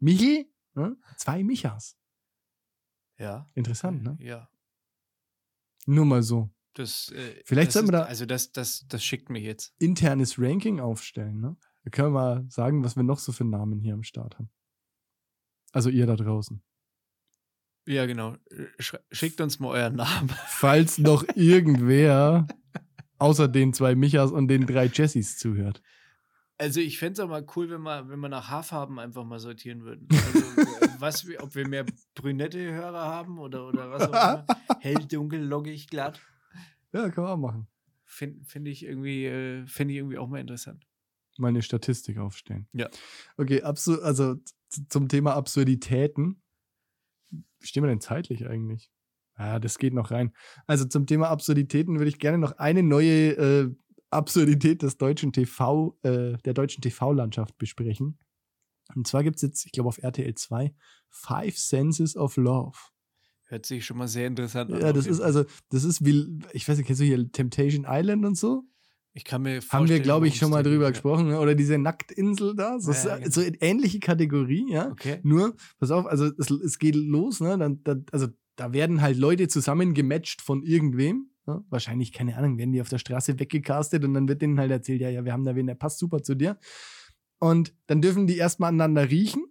Michi, 0.00 0.50
ne? 0.74 0.96
Zwei 1.16 1.44
Michas. 1.44 1.96
ja. 3.18 3.50
Interessant, 3.54 4.02
ne? 4.02 4.16
Ja. 4.20 4.48
Nur 5.86 6.04
mal 6.06 6.22
so. 6.22 6.50
Das, 6.74 7.10
äh, 7.10 7.42
Vielleicht 7.44 7.68
das 7.68 7.74
sollten 7.74 7.88
wir 7.88 7.92
da- 7.98 8.04
Also, 8.04 8.24
das, 8.24 8.52
das, 8.52 8.86
das 8.88 9.04
schickt 9.04 9.28
mich 9.28 9.44
jetzt. 9.44 9.74
Internes 9.78 10.38
Ranking 10.38 10.80
aufstellen, 10.80 11.40
ne? 11.40 11.56
Wir 11.82 11.90
können 11.90 12.12
mal 12.12 12.46
sagen, 12.48 12.82
was 12.84 12.96
wir 12.96 13.02
noch 13.02 13.18
so 13.18 13.32
für 13.32 13.44
Namen 13.44 13.80
hier 13.80 13.94
am 13.94 14.02
Start 14.04 14.38
haben. 14.38 14.50
Also 15.72 15.90
ihr 15.90 16.06
da 16.06 16.16
draußen. 16.16 16.62
Ja, 17.86 18.06
genau. 18.06 18.36
Sch 18.78 18.94
schickt 19.10 19.40
uns 19.40 19.58
mal 19.58 19.70
euren 19.70 19.96
Namen. 19.96 20.28
Falls 20.46 20.98
noch 20.98 21.24
irgendwer 21.34 22.46
außer 23.22 23.48
den 23.48 23.72
zwei 23.72 23.94
Michas 23.94 24.32
und 24.32 24.48
den 24.48 24.66
drei 24.66 24.86
Jessies 24.86 25.38
zuhört. 25.38 25.80
Also 26.58 26.80
ich 26.80 26.98
fände 26.98 27.14
es 27.14 27.20
auch 27.20 27.28
mal 27.28 27.46
cool, 27.56 27.70
wenn 27.70 27.82
wir, 27.82 28.08
wenn 28.08 28.20
wir 28.20 28.28
nach 28.28 28.48
Haarfarben 28.48 28.98
einfach 28.98 29.24
mal 29.24 29.38
sortieren 29.38 29.82
würden. 29.84 30.08
Also, 30.74 31.00
was 31.00 31.38
ob 31.40 31.54
wir 31.56 31.66
mehr 31.66 31.84
brünette 32.14 32.60
Hörer 32.60 33.06
haben 33.06 33.38
oder, 33.38 33.66
oder 33.66 33.90
was 33.90 34.02
auch 34.02 34.08
immer. 34.08 34.46
Hell, 34.80 35.04
dunkel, 35.06 35.42
lockig, 35.42 35.88
glatt. 35.88 36.20
Ja, 36.92 37.08
kann 37.10 37.24
man 37.24 37.32
auch 37.32 37.38
machen. 37.38 37.66
Finde 38.04 38.44
find 38.44 38.68
ich, 38.68 38.84
irgendwie, 38.84 39.26
äh, 39.26 39.66
find 39.66 39.90
ich 39.90 39.96
irgendwie 39.96 40.18
auch 40.18 40.28
mal 40.28 40.40
interessant. 40.40 40.86
Mal 41.38 41.48
eine 41.48 41.62
Statistik 41.62 42.18
aufstellen. 42.18 42.68
Ja. 42.72 42.88
Okay, 43.36 43.62
also 43.62 44.36
zum 44.88 45.08
Thema 45.08 45.34
Absurditäten. 45.34 46.40
Wie 47.30 47.66
stehen 47.66 47.82
wir 47.82 47.88
denn 47.88 48.00
zeitlich 48.00 48.46
eigentlich? 48.46 48.92
Ah, 49.42 49.58
das 49.58 49.78
geht 49.78 49.92
noch 49.92 50.12
rein. 50.12 50.32
Also 50.68 50.84
zum 50.84 51.06
Thema 51.06 51.28
Absurditäten 51.28 51.98
würde 51.98 52.08
ich 52.08 52.20
gerne 52.20 52.38
noch 52.38 52.52
eine 52.58 52.84
neue 52.84 53.30
äh, 53.32 53.70
Absurdität 54.10 54.82
des 54.82 54.98
deutschen 54.98 55.32
TV, 55.32 55.98
äh, 56.02 56.34
der 56.44 56.54
deutschen 56.54 56.80
TV-Landschaft 56.80 57.58
besprechen. 57.58 58.18
Und 58.94 59.08
zwar 59.08 59.24
gibt 59.24 59.36
es 59.36 59.42
jetzt, 59.42 59.66
ich 59.66 59.72
glaube, 59.72 59.88
auf 59.88 59.98
RTL 59.98 60.32
2 60.34 60.72
Five 61.08 61.58
Senses 61.58 62.16
of 62.16 62.36
Love. 62.36 62.76
Hört 63.48 63.66
sich 63.66 63.84
schon 63.84 63.98
mal 63.98 64.06
sehr 64.06 64.28
interessant 64.28 64.72
an. 64.72 64.80
Ja, 64.80 64.92
das 64.92 65.06
ist 65.06 65.20
also, 65.20 65.44
das 65.70 65.82
ist 65.82 66.04
wie, 66.04 66.38
ich 66.52 66.68
weiß 66.68 66.78
nicht, 66.78 66.86
kennst 66.86 67.00
du 67.00 67.04
hier 67.04 67.32
Temptation 67.32 67.84
Island 67.88 68.24
und 68.24 68.36
so? 68.36 68.62
Ich 69.12 69.24
kann 69.24 69.42
mir 69.42 69.56
Haben 69.56 69.56
wir, 69.56 69.62
vorstellen, 69.62 70.02
glaube 70.04 70.28
ich, 70.28 70.36
schon 70.36 70.50
mal 70.50 70.62
drüber 70.62 70.86
geht, 70.86 70.94
gesprochen. 70.94 71.28
Ne? 71.28 71.40
Oder 71.40 71.54
diese 71.54 71.78
Nacktinsel 71.78 72.54
da. 72.54 72.78
So, 72.78 72.92
Ja, 72.92 73.18
ja, 73.18 73.30
so, 73.30 73.40
genau. 73.42 73.56
so 73.56 73.56
ähnliche 73.60 73.98
Kategorie, 73.98 74.70
ja. 74.70 74.84
Ja. 74.84 74.90
Okay. 74.92 75.18
Nur, 75.24 75.54
pass 75.80 75.90
auf, 75.90 76.06
also 76.06 76.30
es, 76.38 76.50
es 76.50 76.78
geht 76.78 76.94
los, 76.94 77.40
ne? 77.40 77.58
Dann, 77.58 77.82
dann, 77.82 78.06
also 78.12 78.28
da 78.56 78.72
werden 78.72 79.00
halt 79.00 79.16
Leute 79.16 79.48
zusammen 79.48 79.94
gematcht 79.94 80.42
von 80.42 80.62
irgendwem. 80.62 81.30
Ne? 81.46 81.64
Wahrscheinlich, 81.70 82.12
keine 82.12 82.36
Ahnung, 82.36 82.58
werden 82.58 82.72
die 82.72 82.80
auf 82.80 82.88
der 82.88 82.98
Straße 82.98 83.38
weggecastet 83.38 84.04
und 84.04 84.14
dann 84.14 84.28
wird 84.28 84.42
denen 84.42 84.58
halt 84.58 84.70
erzählt, 84.70 85.00
ja, 85.00 85.08
ja, 85.08 85.24
wir 85.24 85.32
haben 85.32 85.44
da 85.44 85.56
wen, 85.56 85.66
der 85.66 85.74
passt 85.74 85.98
super 85.98 86.22
zu 86.22 86.34
dir. 86.34 86.58
Und 87.38 87.74
dann 87.86 88.00
dürfen 88.00 88.26
die 88.26 88.36
erstmal 88.36 88.68
aneinander 88.68 89.10
riechen. 89.10 89.44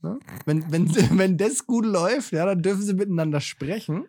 Ne? 0.00 0.18
Wenn, 0.46 0.70
wenn, 0.70 0.88
wenn 1.18 1.36
das 1.36 1.66
gut 1.66 1.84
läuft, 1.84 2.32
ja, 2.32 2.46
dann 2.46 2.62
dürfen 2.62 2.82
sie 2.82 2.94
miteinander 2.94 3.40
sprechen. 3.40 4.06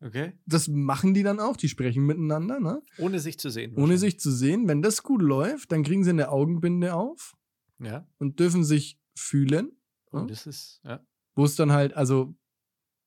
Okay. 0.00 0.32
Das 0.46 0.68
machen 0.68 1.12
die 1.12 1.24
dann 1.24 1.40
auch, 1.40 1.56
die 1.56 1.68
sprechen 1.68 2.06
miteinander, 2.06 2.60
ne? 2.60 2.82
Ohne 2.98 3.18
sich 3.18 3.38
zu 3.38 3.50
sehen. 3.50 3.74
ohne 3.76 3.98
sich 3.98 4.20
zu 4.20 4.30
sehen. 4.30 4.68
Wenn 4.68 4.80
das 4.80 5.02
gut 5.02 5.20
läuft, 5.22 5.72
dann 5.72 5.82
kriegen 5.82 6.04
sie 6.04 6.10
eine 6.10 6.30
Augenbinde 6.30 6.94
auf 6.94 7.36
Ja. 7.80 8.06
und 8.18 8.38
dürfen 8.38 8.62
sich 8.62 9.00
fühlen. 9.16 9.72
Ja. 10.12 10.20
Und 10.20 10.30
das 10.30 10.46
ist, 10.46 10.80
ja. 10.84 11.04
wo 11.34 11.44
es 11.44 11.56
dann 11.56 11.72
halt 11.72 11.94
also 11.94 12.36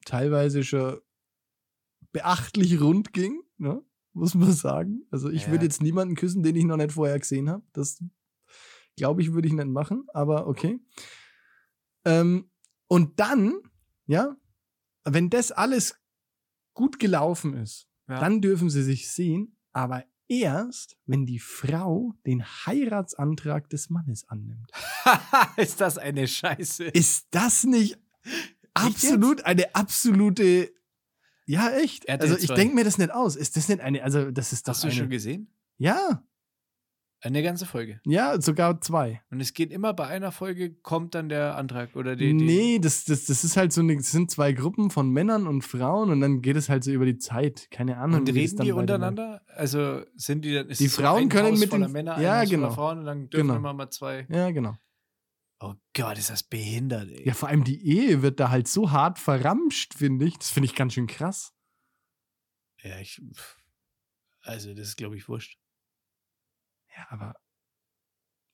teilweise 0.05 0.63
schon 0.63 0.99
beachtlich 2.11 2.79
rund 2.81 3.13
ging, 3.13 3.41
ne? 3.57 3.83
muss 4.13 4.35
man 4.35 4.51
sagen. 4.51 5.05
Also 5.11 5.29
ich 5.29 5.43
Ja. 5.45 5.51
würde 5.51 5.65
jetzt 5.65 5.81
niemanden 5.81 6.15
küssen, 6.15 6.43
den 6.43 6.55
ich 6.55 6.65
noch 6.65 6.77
nicht 6.77 6.91
vorher 6.91 7.17
gesehen 7.19 7.49
habe. 7.49 7.63
Das 7.73 8.03
glaube 8.97 9.21
ich, 9.21 9.31
würde 9.33 9.47
ich 9.47 9.53
nicht 9.53 9.67
machen, 9.69 10.05
aber 10.13 10.47
okay. 10.47 10.79
Ähm, 12.05 12.49
und 12.87 13.19
dann, 13.19 13.59
ja, 14.07 14.35
wenn 15.05 15.29
das 15.29 15.51
alles 15.51 15.95
gut 16.73 16.99
gelaufen 16.99 17.53
ist, 17.53 17.87
Ja. 18.09 18.19
dann 18.19 18.41
dürfen 18.41 18.69
sie 18.69 18.83
sich 18.83 19.09
sehen, 19.11 19.55
aber 19.71 20.03
erst, 20.27 20.97
wenn 21.05 21.25
die 21.25 21.39
Frau 21.39 22.13
den 22.25 22.43
Heiratsantrag 22.43 23.69
des 23.69 23.89
Mannes 23.89 24.27
annimmt. 24.27 24.71
ist 25.57 25.79
das 25.79 25.97
eine 25.97 26.27
Scheiße? 26.27 26.85
Ist 26.85 27.27
das 27.31 27.63
nicht 27.63 27.97
absolut 28.73 29.45
eine 29.45 29.73
absolute. 29.75 30.71
Ja, 31.45 31.69
echt. 31.71 32.05
RTL 32.05 32.29
Also 32.29 32.37
ich 32.41 32.47
2. 32.47 32.55
denke 32.55 32.75
mir 32.75 32.83
das 32.83 32.97
nicht 32.97 33.11
aus. 33.11 33.35
Ist 33.35 33.57
das 33.57 33.67
nicht 33.67 33.81
eine. 33.81 34.03
Also, 34.03 34.31
das 34.31 34.53
ist 34.53 34.67
doch 34.67 34.73
Hast 34.73 34.83
du 34.83 34.87
eine. 34.87 34.95
schon 34.95 35.09
gesehen? 35.09 35.53
ja, 35.77 36.23
Eine 37.23 37.43
ganze 37.43 37.65
Folge. 37.65 37.99
ja, 38.05 38.39
sogar 38.41 38.79
zwei. 38.81 39.21
Und 39.31 39.41
es 39.41 39.53
geht 39.53 39.71
immer 39.71 39.93
bei 39.93 40.07
einer 40.07 40.31
Folge, 40.31 40.73
kommt 40.73 41.13
dann 41.13 41.29
der 41.29 41.55
Antrag 41.57 41.95
oder 41.95 42.15
die. 42.15 42.27
die 42.27 42.33
nee, 42.33 42.79
das, 42.79 43.03
das, 43.05 43.25
das 43.25 43.43
ist 43.43 43.57
halt 43.57 43.73
so 43.73 43.81
eine. 43.81 43.95
Das 43.97 44.11
sind 44.11 44.31
zwei 44.31 44.53
Gruppen 44.53 44.89
von 44.91 45.09
Männern 45.09 45.45
und 45.47 45.63
Frauen 45.63 46.09
und 46.11 46.21
dann 46.21 46.41
geht 46.41 46.55
es 46.55 46.69
halt 46.69 46.83
so 46.83 46.91
über 46.91 47.05
die 47.05 47.17
Zeit. 47.17 47.67
Keine 47.69 47.97
Ahnung. 47.97 48.19
Und 48.21 48.27
das 48.29 48.35
reden 48.35 48.61
die 48.63 48.71
untereinander? 48.71 49.41
Also 49.47 50.01
sind 50.15 50.45
die 50.45 50.53
dann. 50.53 50.69
Die 50.69 50.87
so 50.87 51.01
Frauen 51.01 51.23
ein 51.23 51.29
können 51.29 51.51
Haus 51.53 51.59
mit 51.59 51.73
den- 51.73 51.91
Männer, 51.91 52.19
ja, 52.21 52.43
genau. 52.45 52.71
Frauen 52.71 52.99
und 52.99 53.05
dann 53.05 53.29
dürfen 53.29 53.47
Genau. 53.47 53.57
immer 53.59 53.73
mal 53.73 53.89
zwei. 53.89 54.25
Ja, 54.29 54.49
genau. 54.51 54.75
Oh 55.63 55.75
Gott, 55.93 56.17
ist 56.17 56.31
das 56.31 56.41
behindert, 56.41 57.09
ey. 57.11 57.27
Ja, 57.27 57.35
vor 57.35 57.47
allem 57.47 57.63
die 57.63 57.85
Ehe 57.85 58.23
wird 58.23 58.39
da 58.39 58.49
halt 58.49 58.67
so 58.67 58.89
hart 58.89 59.19
verramscht, 59.19 59.93
finde 59.93 60.25
ich. 60.25 60.35
Das 60.39 60.49
finde 60.49 60.65
ich 60.65 60.73
ganz 60.75 60.93
schön 60.93 61.05
krass. 61.05 61.53
Ja, 62.81 62.99
ich. 62.99 63.21
Also, 64.41 64.73
das 64.73 64.87
ist, 64.87 64.97
glaube 64.97 65.17
ich, 65.17 65.29
wurscht. 65.29 65.59
Ja, 66.97 67.05
aber. 67.11 67.35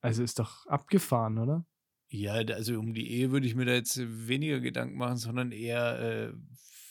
Also 0.02 0.22
ist 0.22 0.38
doch 0.38 0.66
abgefahren, 0.68 1.38
oder? 1.38 1.66
Ja, 2.10 2.34
also 2.34 2.78
um 2.78 2.94
die 2.94 3.10
Ehe 3.10 3.32
würde 3.32 3.48
ich 3.48 3.56
mir 3.56 3.66
da 3.66 3.74
jetzt 3.74 3.98
weniger 3.98 4.60
Gedanken 4.60 4.98
machen, 4.98 5.18
sondern 5.18 5.54
eher, 5.54 6.00
äh, 6.00 6.34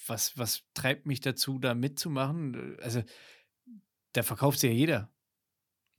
was, 0.07 0.37
was 0.39 0.63
treibt 0.73 1.05
mich 1.05 1.21
dazu, 1.21 1.59
da 1.59 1.75
mitzumachen? 1.75 2.79
Also, 2.81 3.03
da 4.13 4.23
verkauft 4.23 4.61
sie 4.61 4.69
ja 4.69 4.73
jeder. 4.73 5.16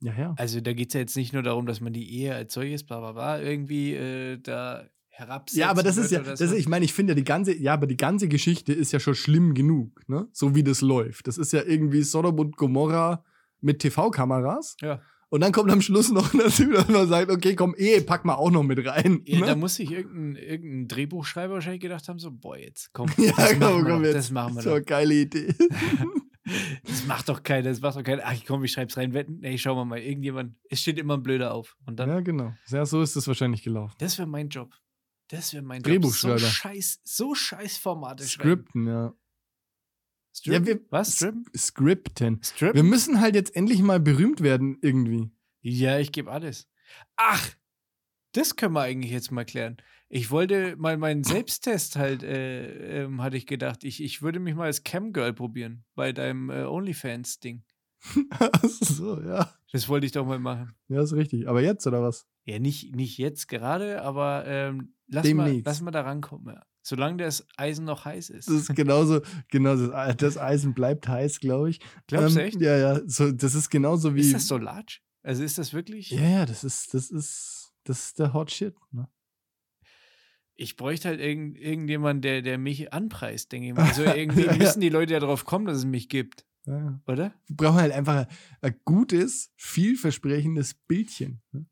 Ja, 0.00 0.12
ja. 0.16 0.34
Also, 0.36 0.60
da 0.60 0.72
geht 0.72 0.88
es 0.88 0.94
ja 0.94 1.00
jetzt 1.00 1.16
nicht 1.16 1.32
nur 1.32 1.42
darum, 1.42 1.66
dass 1.66 1.80
man 1.80 1.92
die 1.92 2.12
Ehe 2.18 2.34
als 2.34 2.54
solches, 2.54 2.84
bla 2.84 3.00
bla 3.00 3.12
bla, 3.12 3.40
irgendwie 3.40 3.94
äh, 3.94 4.38
da 4.38 4.84
herabsetzt. 5.18 5.58
Ja, 5.58 5.70
aber 5.70 5.82
das 5.82 5.96
ist 5.96 6.10
ja, 6.10 6.20
das 6.20 6.40
ist, 6.40 6.52
ich 6.52 6.68
meine, 6.68 6.84
ich 6.84 6.92
finde 6.92 7.12
ja 7.12 7.14
die 7.14 7.24
ganze, 7.24 7.56
ja, 7.56 7.74
aber 7.74 7.86
die 7.86 7.96
ganze 7.96 8.28
Geschichte 8.28 8.72
ist 8.72 8.92
ja 8.92 9.00
schon 9.00 9.14
schlimm 9.14 9.54
genug, 9.54 10.08
ne? 10.08 10.28
So 10.32 10.54
wie 10.54 10.62
das 10.62 10.80
läuft. 10.80 11.26
Das 11.26 11.38
ist 11.38 11.52
ja 11.52 11.62
irgendwie 11.64 12.02
Sodom 12.02 12.38
und 12.38 12.56
Gomorra 12.56 13.24
mit 13.60 13.80
TV-Kameras. 13.80 14.76
Ja. 14.80 15.00
Und 15.30 15.42
dann 15.42 15.52
kommt 15.52 15.70
am 15.70 15.82
Schluss 15.82 16.10
noch 16.10 16.32
dazu, 16.38 16.70
dass 16.70 16.88
man 16.88 17.06
sagt, 17.06 17.30
okay, 17.30 17.54
komm, 17.54 17.74
Ehe, 17.76 18.00
pack 18.00 18.24
mal 18.24 18.34
auch 18.34 18.50
noch 18.50 18.62
mit 18.62 18.84
rein. 18.86 19.20
Ja, 19.26 19.40
ne? 19.40 19.46
da 19.46 19.56
muss 19.56 19.74
sich 19.74 19.90
irgendein, 19.90 20.42
irgendein 20.42 20.88
Drehbuchschreiber 20.88 21.54
wahrscheinlich 21.54 21.82
gedacht 21.82 22.08
haben: 22.08 22.18
so, 22.18 22.30
boah, 22.30 22.56
jetzt 22.56 22.92
komm, 22.92 23.10
ja, 23.18 23.32
das, 23.36 23.50
komm, 23.50 23.58
machen 23.58 23.84
wir 23.84 23.90
komm 23.90 24.02
doch, 24.02 24.06
jetzt. 24.06 24.14
das 24.14 24.30
machen 24.30 24.54
wir 24.54 24.62
so 24.62 24.70
doch. 24.70 24.76
eine 24.76 24.84
geile 24.84 25.14
Idee. 25.14 25.54
Das 26.84 27.04
macht 27.06 27.28
doch 27.28 27.42
keiner, 27.42 27.68
das 27.70 27.80
macht 27.80 27.96
doch 27.96 28.02
keiner. 28.02 28.22
Ach 28.24 28.34
komm, 28.46 28.64
ich 28.64 28.72
schreib's 28.72 28.96
rein, 28.96 29.12
wetten. 29.14 29.38
Nee, 29.40 29.58
schauen 29.58 29.76
wir 29.76 29.84
mal, 29.84 29.98
irgendjemand, 29.98 30.56
es 30.70 30.80
steht 30.80 30.98
immer 30.98 31.16
ein 31.16 31.22
Blöder 31.22 31.52
auf. 31.54 31.76
Und 31.86 31.96
dann, 31.98 32.08
ja, 32.08 32.20
genau. 32.20 32.54
Ja, 32.68 32.86
so 32.86 33.02
ist 33.02 33.16
das 33.16 33.26
wahrscheinlich 33.26 33.62
gelaufen. 33.62 33.94
das 33.98 34.18
wäre 34.18 34.28
mein 34.28 34.48
Job. 34.48 34.74
Das 35.28 35.52
wäre 35.52 35.62
mein 35.62 35.82
Job. 35.82 36.04
So 36.06 36.38
scheiß, 36.38 37.00
so 37.04 37.34
scheiß 37.34 37.76
Formate 37.78 38.24
Skripten, 38.24 38.86
ja. 38.86 39.12
Strippen. 40.34 40.66
Ja, 40.66 40.66
wir- 40.66 40.80
Was? 40.90 41.16
Strippen? 41.16 41.44
Skripten. 41.56 42.42
Strippen? 42.42 42.76
Wir 42.76 42.82
müssen 42.84 43.20
halt 43.20 43.34
jetzt 43.34 43.54
endlich 43.56 43.82
mal 43.82 44.00
berühmt 44.00 44.40
werden, 44.42 44.78
irgendwie. 44.82 45.30
Ja, 45.60 45.98
ich 45.98 46.12
gebe 46.12 46.30
alles. 46.30 46.68
Ach, 47.16 47.50
das 48.32 48.56
können 48.56 48.72
wir 48.74 48.82
eigentlich 48.82 49.12
jetzt 49.12 49.30
mal 49.32 49.44
klären. 49.44 49.76
Ich 50.10 50.30
wollte 50.30 50.76
mal 50.76 50.96
meinen 50.96 51.22
Selbsttest 51.22 51.96
halt, 51.96 52.22
äh, 52.22 53.02
ähm, 53.04 53.22
hatte 53.22 53.36
ich 53.36 53.46
gedacht, 53.46 53.84
ich, 53.84 54.02
ich 54.02 54.22
würde 54.22 54.40
mich 54.40 54.54
mal 54.54 54.64
als 54.64 54.82
Camgirl 54.82 55.34
probieren 55.34 55.84
bei 55.94 56.12
deinem 56.12 56.48
äh, 56.50 56.64
OnlyFans-Ding. 56.64 57.62
so, 58.62 59.20
ja. 59.20 59.52
Das 59.72 59.88
wollte 59.88 60.06
ich 60.06 60.12
doch 60.12 60.24
mal 60.24 60.38
machen. 60.38 60.72
Ja, 60.88 61.02
ist 61.02 61.12
richtig. 61.12 61.46
Aber 61.48 61.60
jetzt, 61.60 61.86
oder 61.86 62.02
was? 62.02 62.26
Ja, 62.44 62.58
nicht, 62.58 62.96
nicht 62.96 63.18
jetzt 63.18 63.48
gerade, 63.48 64.02
aber 64.02 64.44
ähm, 64.46 64.94
lass, 65.08 65.30
mal, 65.34 65.60
lass 65.62 65.80
mal 65.82 65.90
da 65.90 66.00
rankommen. 66.02 66.54
Ja. 66.54 66.62
Solange 66.80 67.18
das 67.18 67.46
Eisen 67.58 67.84
noch 67.84 68.06
heiß 68.06 68.30
ist. 68.30 68.48
Das 68.48 68.54
ist 68.54 68.74
genauso, 68.74 69.20
genau, 69.50 69.76
das, 69.76 70.16
das 70.16 70.38
Eisen 70.38 70.72
bleibt 70.72 71.06
heiß, 71.06 71.40
glaube 71.40 71.68
ich. 71.68 71.80
Glaubst 72.06 72.36
du 72.36 72.40
Ähm, 72.40 72.46
echt? 72.46 72.60
Ja, 72.62 72.78
ja. 72.78 73.00
So, 73.06 73.30
das 73.30 73.54
ist 73.54 73.68
genauso 73.68 74.14
wie. 74.14 74.20
Ist 74.20 74.32
das 74.32 74.46
so 74.46 74.56
large? 74.56 75.00
Also 75.22 75.42
ist 75.42 75.58
das 75.58 75.74
wirklich? 75.74 76.10
Ja, 76.10 76.22
ja, 76.22 76.46
das 76.46 76.64
ist, 76.64 76.94
das 76.94 77.10
ist, 77.10 77.74
das 77.84 78.06
ist 78.06 78.18
der 78.18 78.32
Hot 78.32 78.50
Shit. 78.50 78.74
Ne? 78.92 79.06
Ich 80.60 80.74
bräuchte 80.76 81.08
halt 81.08 81.20
irgend, 81.20 81.56
irgendjemanden, 81.56 82.20
der, 82.20 82.42
der 82.42 82.58
mich 82.58 82.92
anpreist, 82.92 83.52
denke 83.52 83.68
ich 83.68 83.74
mal. 83.74 83.86
Also 83.86 84.04
irgendwie 84.04 84.42
Ja, 84.46 84.56
müssen 84.56 84.80
die 84.80 84.88
Leute 84.88 85.12
ja 85.14 85.20
darauf 85.20 85.44
kommen, 85.44 85.66
dass 85.66 85.78
es 85.78 85.84
mich 85.84 86.08
gibt, 86.08 86.44
Ja, 86.66 87.00
oder? 87.06 87.32
Wir 87.46 87.56
brauchen 87.56 87.80
halt 87.80 87.92
einfach 87.92 88.16
ein, 88.16 88.26
ein 88.60 88.74
gutes, 88.84 89.52
vielversprechendes 89.56 90.74
Bildchen. 90.74 91.40
Ne? 91.52 91.66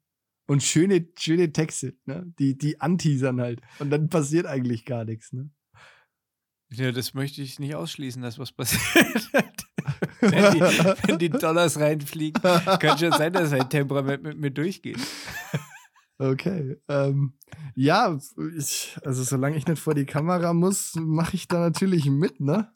Und 0.49 0.63
schöne, 0.63 1.09
schöne 1.19 1.53
Texte, 1.53 1.97
ne? 2.05 2.33
die, 2.39 2.57
die 2.57 2.81
anteasern 2.81 3.41
halt. 3.41 3.61
Und 3.81 3.91
dann 3.91 4.09
passiert 4.09 4.47
eigentlich 4.47 4.85
gar 4.85 5.05
nichts. 5.05 5.33
Ne? 5.33 5.51
Ja, 6.73 6.93
das 6.93 7.15
möchte 7.15 7.43
ich 7.43 7.59
nicht 7.59 7.75
ausschließen, 7.75 8.23
dass 8.23 8.39
was 8.39 8.53
passiert. 8.53 8.83
wenn, 10.21 10.55
die, 10.55 10.61
wenn 10.61 11.19
die 11.19 11.31
Dollars 11.31 11.81
reinfliegen, 11.81 12.41
kann 12.41 12.99
schon 12.99 13.13
sein, 13.13 13.33
dass 13.33 13.51
sein 13.51 13.69
Temperament 13.69 14.23
mit 14.23 14.39
mir 14.39 14.51
durchgeht. 14.53 14.99
Okay. 16.19 16.81
Ähm, 16.89 17.35
ja, 17.75 18.19
ich, 18.57 18.97
also 19.05 19.23
solange 19.23 19.57
ich 19.57 19.67
nicht 19.67 19.81
vor 19.81 19.95
die 19.95 20.07
Kamera 20.07 20.55
muss, 20.55 20.95
mache 20.97 21.37
ich 21.37 21.47
da 21.49 21.59
natürlich 21.61 22.07
mit, 22.07 22.41
ne? 22.41 22.73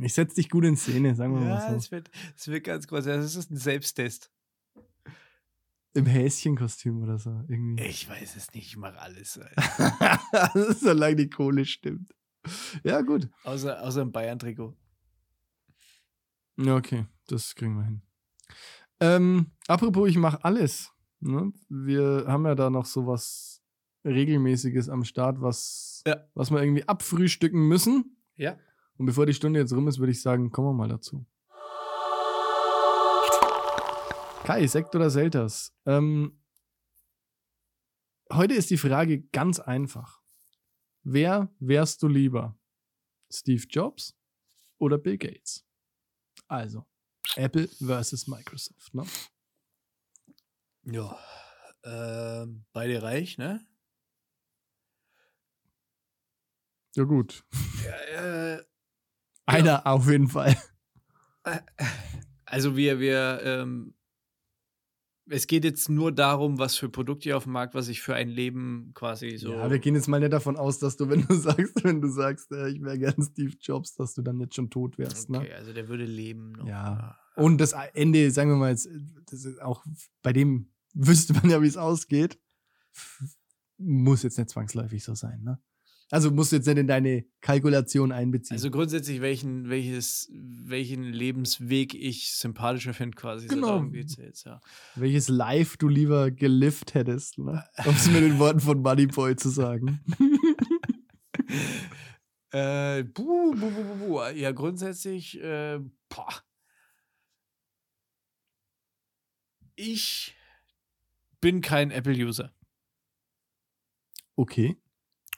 Ich 0.00 0.12
setze 0.14 0.36
dich 0.36 0.50
gut 0.50 0.64
in 0.64 0.76
Szene, 0.76 1.14
sagen 1.14 1.34
wir 1.34 1.46
Ja, 1.46 1.54
mal 1.54 1.70
so. 1.70 1.76
es 1.76 1.90
wird, 1.90 2.10
es 2.36 2.48
wird 2.48 2.64
ganz 2.64 2.86
groß. 2.86 3.04
Das 3.04 3.34
ist 3.36 3.50
ein 3.50 3.56
Selbsttest. 3.56 4.30
Im 5.94 6.04
Häschenkostüm 6.04 7.02
oder 7.02 7.18
so. 7.18 7.30
Irgendwie. 7.48 7.84
Ich 7.84 8.06
weiß 8.08 8.36
es 8.36 8.52
nicht, 8.52 8.66
ich 8.66 8.76
mache 8.76 8.98
alles. 9.00 9.38
Alter. 9.38 10.74
solange 10.80 11.16
die 11.16 11.30
Kohle 11.30 11.64
stimmt. 11.64 12.14
Ja, 12.84 13.00
gut. 13.00 13.30
Außer, 13.44 13.82
außer 13.82 14.02
im 14.02 14.12
Bayern-Trikot. 14.12 14.76
Ja, 16.58 16.76
okay. 16.76 17.06
Das 17.28 17.54
kriegen 17.54 17.76
wir 17.76 17.84
hin. 17.84 18.02
Ähm, 19.00 19.52
apropos, 19.68 20.08
ich 20.08 20.16
mache 20.16 20.44
alles. 20.44 20.92
Ne? 21.20 21.52
Wir 21.68 22.24
haben 22.26 22.44
ja 22.46 22.54
da 22.54 22.70
noch 22.70 22.84
sowas 22.86 23.62
Regelmäßiges 24.04 24.88
am 24.88 25.04
Start, 25.04 25.40
was, 25.40 26.02
Ja. 26.06 26.24
was 26.34 26.50
wir 26.50 26.60
irgendwie 26.62 26.86
abfrühstücken 26.86 27.66
müssen. 27.68 28.16
Ja. 28.36 28.58
Und 28.98 29.06
bevor 29.06 29.26
die 29.26 29.34
Stunde 29.34 29.60
jetzt 29.60 29.72
rum 29.72 29.88
ist, 29.88 29.98
würde 29.98 30.12
ich 30.12 30.22
sagen, 30.22 30.50
kommen 30.52 30.68
wir 30.68 30.74
mal 30.74 30.88
dazu. 30.88 31.26
Kai, 34.44 34.66
Sekt 34.68 34.94
oder 34.94 35.10
Selters? 35.10 35.74
Ähm, 35.86 36.40
heute 38.32 38.54
ist 38.54 38.70
die 38.70 38.76
Frage 38.78 39.22
ganz 39.32 39.58
einfach. 39.58 40.22
Wer 41.02 41.52
wärst 41.58 42.02
du 42.02 42.08
lieber? 42.08 42.56
Steve 43.32 43.64
Jobs 43.68 44.16
oder 44.78 44.98
Bill 44.98 45.18
Gates? 45.18 45.64
Also, 46.46 46.86
Apple 47.34 47.66
versus 47.66 48.28
Microsoft, 48.28 48.94
ne? 48.94 49.04
Ja. 50.86 51.18
Ähm, 51.84 52.64
beide 52.72 53.02
reich, 53.02 53.38
ne? 53.38 53.60
Ja, 56.94 57.04
gut. 57.04 57.44
Äh, 58.16 58.58
Einer 59.44 59.86
auf 59.86 60.08
jeden 60.08 60.28
Fall. 60.28 60.56
also 62.44 62.76
wir, 62.76 62.98
wir, 63.00 63.40
ähm, 63.42 63.94
es 65.28 65.46
geht 65.46 65.64
jetzt 65.64 65.88
nur 65.88 66.12
darum, 66.12 66.58
was 66.58 66.76
für 66.76 66.88
Produkte 66.88 67.28
ihr 67.28 67.36
auf 67.36 67.44
dem 67.44 67.52
Markt, 67.52 67.74
was 67.74 67.88
ich 67.88 68.00
für 68.00 68.14
ein 68.14 68.28
Leben 68.28 68.92
quasi 68.94 69.36
so. 69.36 69.52
Ja, 69.52 69.70
wir 69.70 69.78
gehen 69.78 69.94
jetzt 69.94 70.06
mal 70.08 70.20
nicht 70.20 70.32
davon 70.32 70.56
aus, 70.56 70.78
dass 70.78 70.96
du, 70.96 71.08
wenn 71.08 71.26
du 71.26 71.34
sagst, 71.34 71.84
wenn 71.84 72.00
du 72.00 72.08
sagst, 72.08 72.50
äh, 72.52 72.68
ich 72.70 72.80
wäre 72.80 72.98
gern 72.98 73.20
Steve 73.22 73.54
Jobs, 73.60 73.94
dass 73.94 74.14
du 74.14 74.22
dann 74.22 74.40
jetzt 74.40 74.54
schon 74.54 74.70
tot 74.70 74.98
wärst, 74.98 75.28
okay, 75.28 75.48
ne? 75.48 75.54
also 75.54 75.72
der 75.72 75.88
würde 75.88 76.04
leben 76.04 76.52
noch. 76.52 76.66
Ja. 76.66 77.18
Und 77.34 77.58
das 77.58 77.74
Ende, 77.92 78.30
sagen 78.30 78.50
wir 78.50 78.56
mal 78.56 78.70
jetzt, 78.70 78.88
das 79.26 79.44
ist 79.44 79.60
auch 79.60 79.84
bei 80.22 80.32
dem 80.32 80.70
wüsste 80.96 81.34
man 81.34 81.50
ja, 81.50 81.62
wie 81.62 81.66
es 81.66 81.76
ausgeht. 81.76 82.38
Muss 83.78 84.22
jetzt 84.22 84.38
nicht 84.38 84.50
zwangsläufig 84.50 85.04
so 85.04 85.14
sein, 85.14 85.42
ne? 85.42 85.60
Also 86.10 86.30
musst 86.30 86.52
du 86.52 86.56
jetzt 86.56 86.66
nicht 86.66 86.78
in 86.78 86.86
deine 86.86 87.24
Kalkulation 87.40 88.12
einbeziehen. 88.12 88.54
Also 88.54 88.70
grundsätzlich, 88.70 89.20
welchen, 89.20 89.68
welches, 89.68 90.30
welchen 90.32 91.02
Lebensweg 91.02 91.94
ich 91.94 92.32
sympathischer 92.32 92.94
finde, 92.94 93.16
quasi. 93.16 93.48
Genau. 93.48 93.66
So 93.66 93.72
darum 93.72 93.92
geht's 93.92 94.16
jetzt, 94.16 94.46
ja. 94.46 94.60
Welches 94.94 95.28
Live 95.28 95.76
du 95.78 95.88
lieber 95.88 96.30
gelift 96.30 96.94
hättest, 96.94 97.38
ne? 97.38 97.64
Um 97.84 97.94
es 97.94 98.08
mit 98.08 98.22
den 98.22 98.38
Worten 98.38 98.60
von 98.60 98.82
Moneyboy 98.82 99.36
zu 99.36 99.50
sagen. 99.50 100.00
Äh, 102.52 103.02
buh, 103.02 103.54
buh, 103.54 103.70
buh, 103.70 103.84
buh, 103.84 104.06
buh. 104.06 104.22
Ja, 104.34 104.52
grundsätzlich, 104.52 105.38
äh, 105.42 105.78
boah. 106.08 106.42
Ich 109.74 110.34
bin 111.46 111.60
kein 111.60 111.92
Apple-User, 111.92 112.52
Okay. 114.34 114.76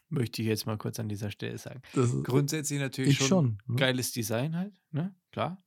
möchte 0.09 0.41
ich 0.41 0.49
jetzt 0.49 0.65
mal 0.65 0.79
kurz 0.79 0.99
an 0.99 1.07
dieser 1.11 1.31
Stelle 1.31 1.59
sagen. 1.59 1.83
Das 1.95 2.15
Grundsätzlich 2.23 2.81
natürlich 2.81 3.11
ich 3.11 3.19
schon, 3.19 3.29
schon. 3.29 3.59
ne? 3.67 3.77
geiles 3.77 4.13
Design 4.13 4.57
halt, 4.57 4.73
ne? 4.91 5.15
Klar, 5.33 5.63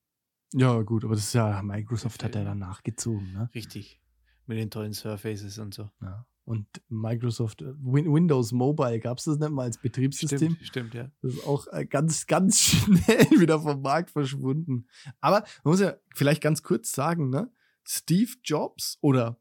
Ja, 0.54 0.82
gut, 0.82 1.06
aber 1.06 1.14
das 1.14 1.26
ist 1.26 1.34
ja, 1.34 1.62
Microsoft 1.62 2.24
hat 2.24 2.34
ja 2.34 2.42
Ja. 2.42 2.46
dann 2.48 2.58
nachgezogen, 2.60 3.32
ne? 3.34 3.50
richtig. 3.54 4.02
Mit 4.48 4.58
den 4.58 4.72
tollen 4.72 4.94
Surfaces 4.94 5.60
und 5.60 5.76
so. 5.76 5.92
Ja. 6.02 6.26
Und 6.44 6.66
Microsoft, 6.90 7.62
äh, 7.62 7.74
Win 7.78 8.12
Windows 8.12 8.52
Mobile, 8.52 9.00
gab 9.00 9.20
es 9.20 9.26
das 9.26 9.38
nicht 9.38 9.52
mal 9.52 9.64
als 9.66 9.78
Betriebssystem? 9.78 10.40
Stimmt, 10.56 10.68
stimmt, 10.68 10.94
ja. 10.96 11.12
Das 11.22 11.36
ist 11.36 11.46
auch 11.46 11.68
äh, 11.68 11.86
ganz, 11.86 12.26
ganz 12.26 12.58
schnell 12.62 13.30
wieder 13.40 13.62
vom 13.62 13.82
Markt 13.84 14.10
verschwunden. 14.10 14.88
Aber 15.20 15.42
man 15.64 15.72
muss 15.74 15.80
ja 15.82 15.94
vielleicht 16.16 16.42
ganz 16.42 16.64
kurz 16.64 16.92
sagen, 16.92 17.30
ne? 17.30 17.52
Steve 17.84 18.32
Jobs 18.44 18.98
oder 19.02 19.40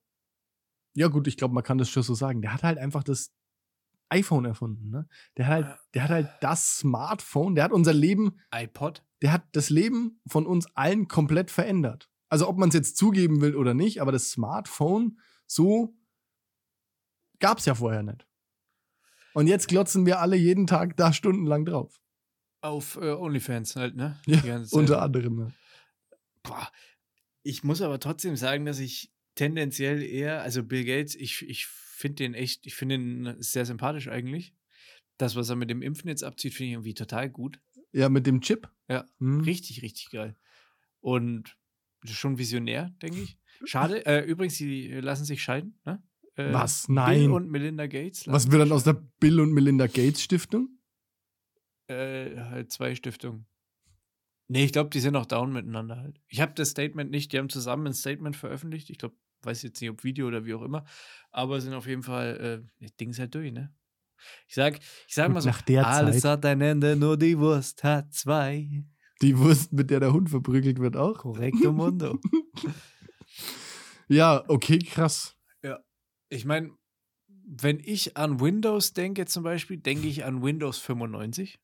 ja 0.95 1.09
gut, 1.09 1.27
ich 1.27 1.37
glaube, 1.37 1.55
man 1.55 1.65
kann 1.65 1.79
das 1.79 1.91
schon 1.91 2.03
so 2.03 2.15
sagen. 2.15 2.43
Der 2.43 2.53
hat 2.53 2.63
halt 2.63 2.79
einfach 2.79 3.03
das 3.03 3.33
iPhone 4.09 4.45
erfunden, 4.45 4.91
ne? 4.91 5.09
Der 5.37 5.47
hat 5.47 5.53
halt, 5.53 5.79
der 5.95 6.03
hat 6.03 6.11
halt 6.11 6.29
das 6.41 6.79
Smartphone, 6.79 7.55
der 7.55 7.65
hat 7.65 7.73
unser 7.73 7.93
Leben, 7.93 8.41
iPod? 8.53 9.05
der 9.23 9.33
hat 9.33 9.45
das 9.53 9.71
Leben 9.71 10.21
von 10.27 10.47
uns 10.47 10.67
allen 10.75 11.09
komplett 11.09 11.51
verändert. 11.51 12.11
Also 12.29 12.49
ob 12.49 12.59
man 12.59 12.69
es 12.69 12.75
jetzt 12.75 12.97
zugeben 12.97 13.41
will 13.41 13.55
oder 13.57 13.75
nicht, 13.75 14.01
aber 14.01 14.13
das 14.13 14.31
Smartphone 14.31 15.19
so 15.47 15.97
gab 17.39 17.59
es 17.59 17.67
ja 17.67 17.75
vorher 17.75 18.03
nicht. 18.03 18.27
Und 19.35 19.47
jetzt 19.47 19.69
glotzen 19.69 20.07
wir 20.07 20.21
alle 20.21 20.37
jeden 20.37 20.67
Tag 20.67 20.97
da 20.97 21.13
stundenlang 21.13 21.65
drauf. 21.65 22.01
Auf 22.63 22.97
äh, 22.97 23.13
OnlyFans 23.13 23.77
halt, 23.77 23.97
ne? 23.97 24.21
Ja. 24.27 24.63
Unter 24.73 25.03
anderem. 25.03 25.37
ne? 25.37 25.53
Boah. 26.43 26.69
Ich 27.43 27.65
muss 27.65 27.81
aber 27.81 27.99
trotzdem 28.01 28.37
sagen, 28.37 28.67
dass 28.67 28.79
ich 28.79 29.13
tendenziell 29.41 30.03
eher, 30.03 30.43
also 30.43 30.63
Bill 30.63 30.85
Gates, 30.85 31.15
ich, 31.15 31.49
ich 31.49 31.65
finde 31.67 32.17
den 32.17 32.35
echt, 32.35 32.67
ich 32.67 32.75
finde 32.75 32.97
ihn 32.97 33.35
sehr 33.39 33.65
sympathisch 33.65 34.09
eigentlich. 34.09 34.55
Das, 35.17 35.35
was 35.35 35.49
er 35.49 35.57
mit 35.57 35.71
dem 35.71 35.81
Impfen 35.81 36.09
jetzt 36.09 36.23
abzieht, 36.23 36.53
finde 36.53 36.67
ich 36.69 36.73
irgendwie 36.75 36.93
total 36.95 37.31
gut. 37.31 37.59
Ja, 37.93 38.11
mit 38.11 38.27
dem 38.27 38.43
Chip. 38.43 38.69
Ja, 38.89 39.07
Hm. 39.19 39.41
Richtig, 39.41 39.81
richtig 39.81 40.11
geil. 40.11 40.37
Und 41.01 41.57
schon 42.05 42.37
visionär, 42.37 42.95
denke 43.01 43.23
ich. 43.23 43.39
Schade, 43.65 44.05
äh, 44.05 44.25
übrigens, 44.27 44.59
die 44.59 44.89
lassen 44.89 45.25
sich 45.25 45.43
scheiden, 45.43 45.79
ne? 45.87 46.03
Äh, 46.37 46.53
Was? 46.53 46.87
Bill 46.87 46.97
Nein. 46.97 47.31
und 47.31 47.51
Melinda 47.51 47.87
Gates. 47.87 48.27
Was 48.27 48.51
wird 48.51 48.61
dann 48.61 48.73
aus 48.73 48.85
der 48.85 49.03
Bill 49.21 49.41
und 49.41 49.53
Melinda 49.53 49.87
Gates 49.87 50.23
Stiftung? 50.23 50.69
Äh, 51.89 52.37
halt 52.37 52.71
zwei 52.73 52.95
Stiftungen. 52.95 53.47
Nee, 54.49 54.65
ich 54.65 54.73
glaube, 54.73 54.91
die 54.91 55.01
sind 55.01 55.17
auch 55.17 55.27
down 55.27 55.53
miteinander 55.53 55.97
halt. 55.97 56.21
Ich 56.29 56.41
habe 56.41 56.53
das 56.55 56.71
Statement 56.71 57.11
nicht, 57.11 57.33
die 57.33 57.39
haben 57.39 57.49
zusammen 57.49 57.87
ein 57.87 57.95
Statement 57.95 58.37
veröffentlicht. 58.37 58.91
Ich 58.91 58.99
glaube, 58.99 59.17
weiß 59.43 59.63
jetzt 59.63 59.81
nicht, 59.81 59.91
ob 59.91 60.05
Video 60.05 60.27
oder 60.27 60.45
wie 60.45 60.55
auch 60.55 60.63
immer, 60.63 60.85
aber 61.31 61.61
sind 61.61 61.75
auf 61.75 61.87
jeden 61.87 62.03
Fall, 62.03 62.63
äh, 62.63 62.85
das 62.85 62.97
Ding 62.97 63.11
ist 63.11 63.19
halt 63.19 63.35
durch, 63.35 63.53
ne? 63.53 63.75
Ich 64.47 64.55
sag, 64.55 64.79
ich 64.79 65.15
sag 65.15 65.33
mal 65.33 65.41
so, 65.41 65.51
alles 65.51 66.21
Zeit. 66.21 66.31
hat 66.31 66.47
ein 66.47 66.61
Ende, 66.61 66.95
nur 66.95 67.17
die 67.17 67.39
Wurst 67.39 67.83
hat 67.83 68.13
zwei. 68.13 68.85
Die 69.23 69.39
Wurst, 69.39 69.73
mit 69.73 69.91
der 69.91 70.01
der 70.01 70.13
Hund 70.13 70.29
verprügelt 70.29 70.79
wird, 70.79 70.97
auch. 70.97 71.19
Korrekto 71.19 71.73
Mundo. 71.73 72.19
Ja, 74.13 74.43
okay, 74.49 74.81
krass. 74.81 75.37
ich 76.31 76.45
meine, 76.45 76.73
wenn 77.29 77.79
ich 77.81 78.17
an 78.17 78.41
Windows 78.41 78.93
denke 78.93 79.27
zum 79.27 79.45
Beispiel, 79.45 79.77
denke 79.77 80.09
ich 80.09 80.25
an 80.25 80.43
Windows 80.43 80.79
95. 80.79 81.61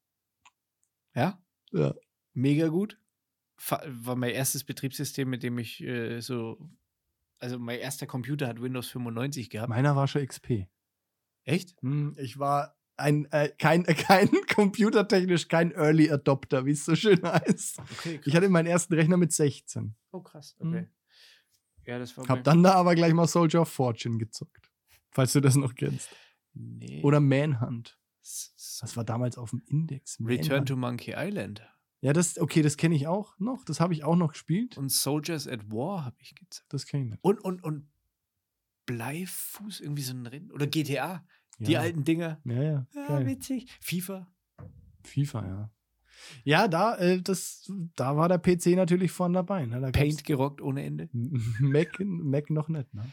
Ja? 1.15 1.43
Ja. 1.73 1.95
Mega 2.35 2.69
gut. 2.69 3.01
War 3.69 4.17
mein 4.17 4.31
erstes 4.31 4.65
Betriebssystem, 4.65 5.29
mit 5.29 5.43
dem 5.43 5.59
ich 5.59 5.83
äh, 5.83 6.21
so. 6.21 6.59
Also 7.39 7.59
mein 7.59 7.79
erster 7.79 8.07
Computer 8.07 8.47
hat 8.49 8.61
Windows 8.61 8.89
95 8.89 9.51
gehabt. 9.51 9.69
Meiner 9.69 9.95
war 9.97 10.09
schon 10.09 10.27
XP. 10.27 10.67
Echt? 11.45 11.75
Hm, 11.83 12.15
Ich 12.19 12.39
war 12.39 12.77
ein, 12.97 13.27
äh, 13.31 13.51
kein, 13.59 13.85
äh, 13.85 13.95
kein 13.95 14.29
computertechnisch 14.55 15.49
kein 15.49 15.71
Early 15.73 16.11
Adopter, 16.11 16.65
wie 16.65 16.71
es 16.73 16.85
so 16.85 16.95
schön 16.97 17.23
heißt. 17.23 17.79
Okay. 17.99 18.21
Ich 18.25 18.35
hatte 18.35 18.49
meinen 18.49 18.67
ersten 18.67 18.95
Rechner 18.95 19.17
mit 19.17 19.33
16. 19.33 19.95
oh, 20.13 20.21
krass. 20.21 20.57
Hm. 20.59 20.69
Okay. 20.69 20.87
Ja, 21.87 21.99
das 22.01 22.17
war 22.17 22.27
Hab 22.27 22.43
dann 22.43 22.63
da 22.65 22.73
aber 22.75 22.95
gleich 22.95 23.13
mal 23.13 23.29
Soldier 23.29 23.61
of 23.63 23.69
Fortune 23.69 24.19
gezockt. 24.19 24.71
Falls 25.13 25.33
du 25.35 25.41
das 25.41 25.55
noch 25.57 25.75
kennst. 25.75 26.09
Nee. 26.55 27.03
Oder 27.05 27.21
Manhunt. 27.21 27.99
Das 28.81 28.97
war 28.97 29.05
damals 29.05 29.39
auf 29.39 29.51
dem 29.51 29.63
Index. 29.67 30.19
Return 30.21 30.49
Manhunt. 30.49 30.69
to 30.69 30.77
Monkey 30.77 31.15
Island. 31.17 31.63
Ja, 32.01 32.13
das, 32.13 32.39
okay, 32.39 32.63
das 32.63 32.77
kenne 32.77 32.95
ich 32.95 33.07
auch 33.07 33.39
noch. 33.39 33.65
Das 33.65 33.81
habe 33.81 33.95
ich 33.95 34.05
auch 34.05 34.17
noch 34.17 34.33
gespielt. 34.33 34.77
Und 34.77 34.91
Soldiers 34.93 35.49
at 35.49 35.71
War 35.71 36.05
habe 36.05 36.17
ich 36.21 36.35
gezockt. 36.35 36.73
Das 36.73 36.87
kenne 36.87 37.05
ich 37.05 37.11
nicht. 37.11 37.25
Und, 37.25 37.43
und, 37.43 37.63
und 37.65 37.89
Bleifuß, 38.87 39.81
irgendwie 39.81 40.03
so 40.03 40.13
ein 40.15 40.27
Rennen. 40.27 40.53
Oder 40.53 40.67
GTA. 40.67 41.25
Die 41.59 41.73
Ja. 41.73 41.81
alten 41.81 42.05
Dinger. 42.05 42.41
Ja, 42.45 42.63
ja. 42.63 42.87
Ja, 42.95 43.07
geil. 43.09 43.27
witzig. 43.27 43.71
FIFA. 43.81 44.27
FIFA, 45.05 45.47
ja. 45.47 45.71
Ja, 46.45 46.69
da, 46.69 46.97
äh, 46.97 47.21
das, 47.23 47.71
da 47.95 48.17
war 48.17 48.29
der 48.29 48.39
PC 48.39 48.75
natürlich 48.77 49.11
vorne 49.13 49.35
dabei. 49.35 49.67
Ne? 49.67 49.91
Paint 49.93 50.25
gerockt 50.25 50.61
ohne 50.61 50.85
Ende. 50.85 51.09
Mac, 51.61 51.99
Mac 52.01 52.51
noch 52.51 52.69
nicht. 52.69 52.93
Ne? 52.95 53.13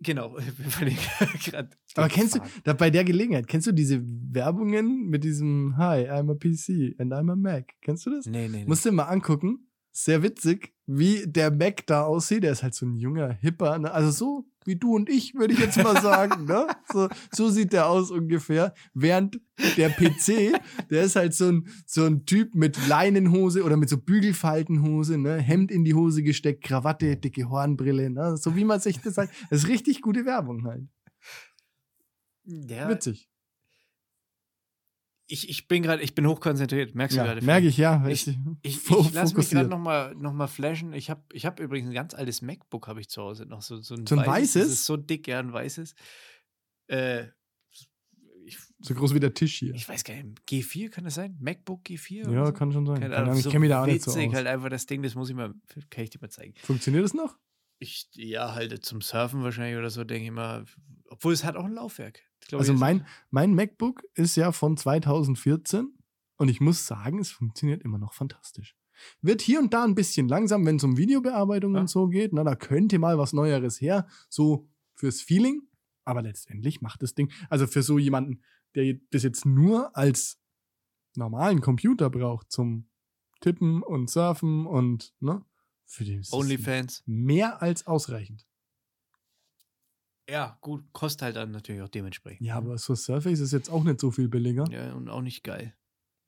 Genau. 0.00 0.38
Aber 1.94 2.08
kennst 2.08 2.36
du, 2.36 2.40
da, 2.64 2.72
bei 2.72 2.90
der 2.90 3.04
Gelegenheit, 3.04 3.46
kennst 3.46 3.66
du 3.66 3.72
diese 3.72 4.00
Werbungen 4.02 5.08
mit 5.08 5.24
diesem 5.24 5.76
Hi, 5.76 6.08
I'm 6.10 6.30
a 6.30 6.34
PC 6.34 6.98
and 6.98 7.12
I'm 7.12 7.30
a 7.30 7.36
Mac? 7.36 7.74
Kennst 7.82 8.06
du 8.06 8.10
das? 8.10 8.26
Nee, 8.26 8.48
nee, 8.48 8.58
nee. 8.58 8.64
Musst 8.66 8.84
du 8.84 8.90
dir 8.90 8.96
mal 8.96 9.04
angucken. 9.04 9.66
Sehr 9.92 10.22
witzig, 10.22 10.72
wie 10.86 11.24
der 11.26 11.50
Mac 11.50 11.84
da 11.86 12.04
aussieht. 12.04 12.44
Der 12.44 12.52
ist 12.52 12.62
halt 12.62 12.74
so 12.74 12.86
ein 12.86 12.94
junger, 12.94 13.32
hipper, 13.32 13.78
ne? 13.78 13.90
also 13.90 14.10
so 14.10 14.46
wie 14.64 14.76
du 14.76 14.94
und 14.94 15.08
ich, 15.08 15.34
würde 15.34 15.54
ich 15.54 15.60
jetzt 15.60 15.82
mal 15.82 16.00
sagen. 16.00 16.44
ne? 16.44 16.66
so, 16.92 17.08
so 17.32 17.48
sieht 17.48 17.72
der 17.72 17.88
aus 17.88 18.10
ungefähr. 18.10 18.74
Während 18.94 19.40
der 19.76 19.90
PC, 19.90 20.60
der 20.90 21.02
ist 21.02 21.16
halt 21.16 21.34
so 21.34 21.48
ein, 21.48 21.68
so 21.86 22.04
ein 22.04 22.26
Typ 22.26 22.54
mit 22.54 22.86
Leinenhose 22.88 23.64
oder 23.64 23.76
mit 23.76 23.88
so 23.88 23.96
Bügelfaltenhose, 23.96 25.18
ne? 25.18 25.38
Hemd 25.38 25.70
in 25.70 25.84
die 25.84 25.94
Hose 25.94 26.22
gesteckt, 26.22 26.64
Krawatte, 26.64 27.16
dicke 27.16 27.48
Hornbrille, 27.48 28.10
ne? 28.10 28.36
so 28.36 28.56
wie 28.56 28.64
man 28.64 28.80
sich 28.80 29.00
das 29.00 29.14
sagt. 29.14 29.32
Das 29.50 29.64
ist 29.64 29.68
richtig 29.68 30.02
gute 30.02 30.26
Werbung 30.26 30.64
halt. 30.64 30.88
ja, 32.44 32.88
Witzig. 32.88 33.29
Ich, 35.30 35.48
ich 35.48 35.68
bin 35.68 35.82
gerade, 35.82 36.02
ich 36.02 36.14
bin 36.14 36.26
hochkonzentriert. 36.26 36.94
Merkst 36.94 37.16
du 37.16 37.20
Ja, 37.20 37.26
gerade? 37.26 37.44
merke 37.44 37.66
ich, 37.68 37.76
ja. 37.76 38.06
Ich- 38.08 38.26
Ich, 38.28 38.36
Ich, 38.62 38.90
ich 38.90 39.12
lasse 39.12 39.36
mich 39.36 39.50
gerade 39.50 39.68
nochmal 39.68 40.14
noch 40.16 40.32
mal 40.32 40.46
flashen. 40.46 40.92
Ich 40.92 41.08
habe 41.10 41.22
ich 41.32 41.46
hab 41.46 41.60
übrigens 41.60 41.88
ein 41.90 41.94
ganz 41.94 42.14
altes 42.14 42.42
MacBook 42.42 42.86
habe 42.88 43.00
ich 43.00 43.08
zu 43.08 43.22
Hause 43.22 43.46
noch. 43.46 43.62
So, 43.62 43.80
so 43.80 43.94
ein, 43.94 44.06
So 44.06 44.14
ein 44.16 44.18
Das 44.20 44.26
weißes? 44.28 44.66
ist 44.68 44.86
so 44.86 44.96
dick, 44.96 45.26
ja, 45.28 45.38
ein 45.40 45.52
weißes. 45.52 45.94
Äh, 46.88 47.26
ich, 48.44 48.58
So 48.80 48.94
groß 48.94 49.14
wie 49.14 49.20
der 49.20 49.32
Tisch 49.34 49.58
hier. 49.60 49.74
ich 49.74 49.88
weiß 49.88 50.02
gar 50.04 50.14
nicht, 50.14 50.40
G4 50.48 50.88
kann 50.90 51.04
das 51.04 51.14
sein? 51.14 51.36
MacBook 51.40 51.82
G4? 51.86 52.24
oder 52.24 52.32
Ja, 52.32 52.46
so? 52.46 52.52
kann 52.52 52.72
schon 52.72 52.86
sein. 52.86 53.00
Keine 53.00 53.16
Ahnung, 53.16 53.36
ich 53.36 53.42
so 53.44 53.50
kenne 53.50 53.60
mich 53.60 53.68
da 53.70 53.82
auch 53.82 53.86
nicht 53.86 54.02
so 54.02 54.10
aus. 54.10 54.16
halt 54.34 54.46
einfach 54.46 54.68
das 54.70 54.86
Ding, 54.86 55.02
das 55.02 55.14
muss 55.14 55.28
ich 55.30 55.36
mal, 55.36 55.54
kann 55.90 56.04
ich 56.04 56.10
dir 56.10 56.18
mal 56.20 56.30
zeigen. 56.30 56.54
Funktioniert 56.62 57.04
das 57.04 57.14
noch? 57.14 57.36
Ich, 57.78 58.08
ja, 58.14 58.54
halt 58.54 58.84
zum 58.84 59.00
Surfen 59.00 59.42
wahrscheinlich 59.42 59.78
oder 59.78 59.90
so, 59.90 60.04
denke 60.04 60.24
ich 60.26 60.30
mal. 60.32 60.64
Obwohl 61.08 61.32
es 61.32 61.44
hat 61.44 61.56
auch 61.56 61.64
ein 61.64 61.72
Laufwerk. 61.74 62.20
Also 62.52 62.74
mein, 62.74 63.06
mein 63.30 63.54
MacBook 63.54 64.02
ist 64.14 64.36
ja 64.36 64.52
von 64.52 64.76
2014 64.76 65.92
und 66.36 66.48
ich 66.48 66.60
muss 66.60 66.86
sagen, 66.86 67.18
es 67.18 67.30
funktioniert 67.30 67.82
immer 67.82 67.98
noch 67.98 68.12
fantastisch. 68.14 68.76
Wird 69.22 69.40
hier 69.40 69.60
und 69.60 69.72
da 69.72 69.84
ein 69.84 69.94
bisschen 69.94 70.28
langsam, 70.28 70.66
wenn 70.66 70.76
es 70.76 70.84
um 70.84 70.96
Videobearbeitung 70.96 71.74
Ja. 71.74 71.80
und 71.80 71.88
so 71.88 72.08
geht. 72.08 72.32
Na, 72.32 72.44
da 72.44 72.54
könnte 72.54 72.98
mal 72.98 73.18
was 73.18 73.32
Neueres 73.32 73.80
her, 73.80 74.06
so 74.28 74.68
fürs 74.94 75.22
Feeling. 75.22 75.62
Aber 76.04 76.22
letztendlich 76.22 76.80
macht 76.80 77.02
das 77.02 77.14
Ding, 77.14 77.30
also 77.48 77.66
für 77.66 77.82
so 77.82 77.98
jemanden, 77.98 78.42
der 78.74 78.94
das 79.10 79.22
jetzt 79.22 79.46
nur 79.46 79.96
als 79.96 80.38
normalen 81.16 81.60
Computer 81.60 82.10
braucht 82.10 82.50
zum 82.50 82.88
Tippen 83.40 83.82
und 83.82 84.10
Surfen 84.10 84.66
und, 84.66 85.14
ne? 85.20 85.44
Für 85.86 86.04
den 86.04 86.20
ist 86.20 86.32
Onlyfans. 86.32 87.02
mehr 87.06 87.62
als 87.62 87.86
ausreichend. 87.86 88.46
Ja, 90.30 90.58
gut, 90.60 90.84
kostet 90.92 91.22
halt 91.22 91.36
dann 91.36 91.50
natürlich 91.50 91.82
auch 91.82 91.88
dementsprechend. 91.88 92.46
Ja, 92.46 92.56
aber 92.56 92.78
so 92.78 92.94
Surface 92.94 93.40
ist 93.40 93.52
jetzt 93.52 93.70
auch 93.70 93.82
nicht 93.84 94.00
so 94.00 94.10
viel 94.10 94.28
billiger. 94.28 94.64
Ja, 94.70 94.92
und 94.94 95.08
auch 95.08 95.22
nicht 95.22 95.42
geil. 95.42 95.74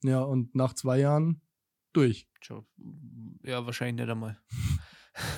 Ja, 0.03 0.23
und 0.23 0.55
nach 0.55 0.75
zwei 0.75 0.99
Jahren 0.99 1.41
durch. 1.93 2.29
Ja, 3.45 3.65
wahrscheinlich 3.67 4.05
nicht 4.05 4.11
einmal. 4.11 4.39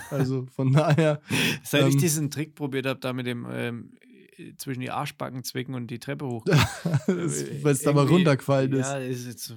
Also 0.09 0.47
von 0.55 0.73
daher, 0.73 1.21
Seit 1.65 1.89
ich 1.89 1.95
Ähm. 1.95 2.01
diesen 2.01 2.31
Trick 2.31 2.55
probiert 2.55 2.87
habe, 2.87 3.01
da 3.01 3.13
mit 3.13 3.27
dem 3.27 3.45
ähm, 3.51 3.91
äh, 4.37 4.55
zwischen 4.57 4.79
die 4.81 4.93
Arschbacken 4.93 5.43
zwicken 5.43 5.75
und 5.75 5.89
die 5.89 5.99
Treppe 5.99 6.27
hoch. 6.29 6.45
weil 7.09 7.73
es 7.73 7.83
da 7.83 7.93
mal 7.93 8.07
runtergefallen 8.07 8.73
ist. 8.73 8.87
Ja, 8.87 8.99
ist 8.99 9.27
jetzt, 9.27 9.53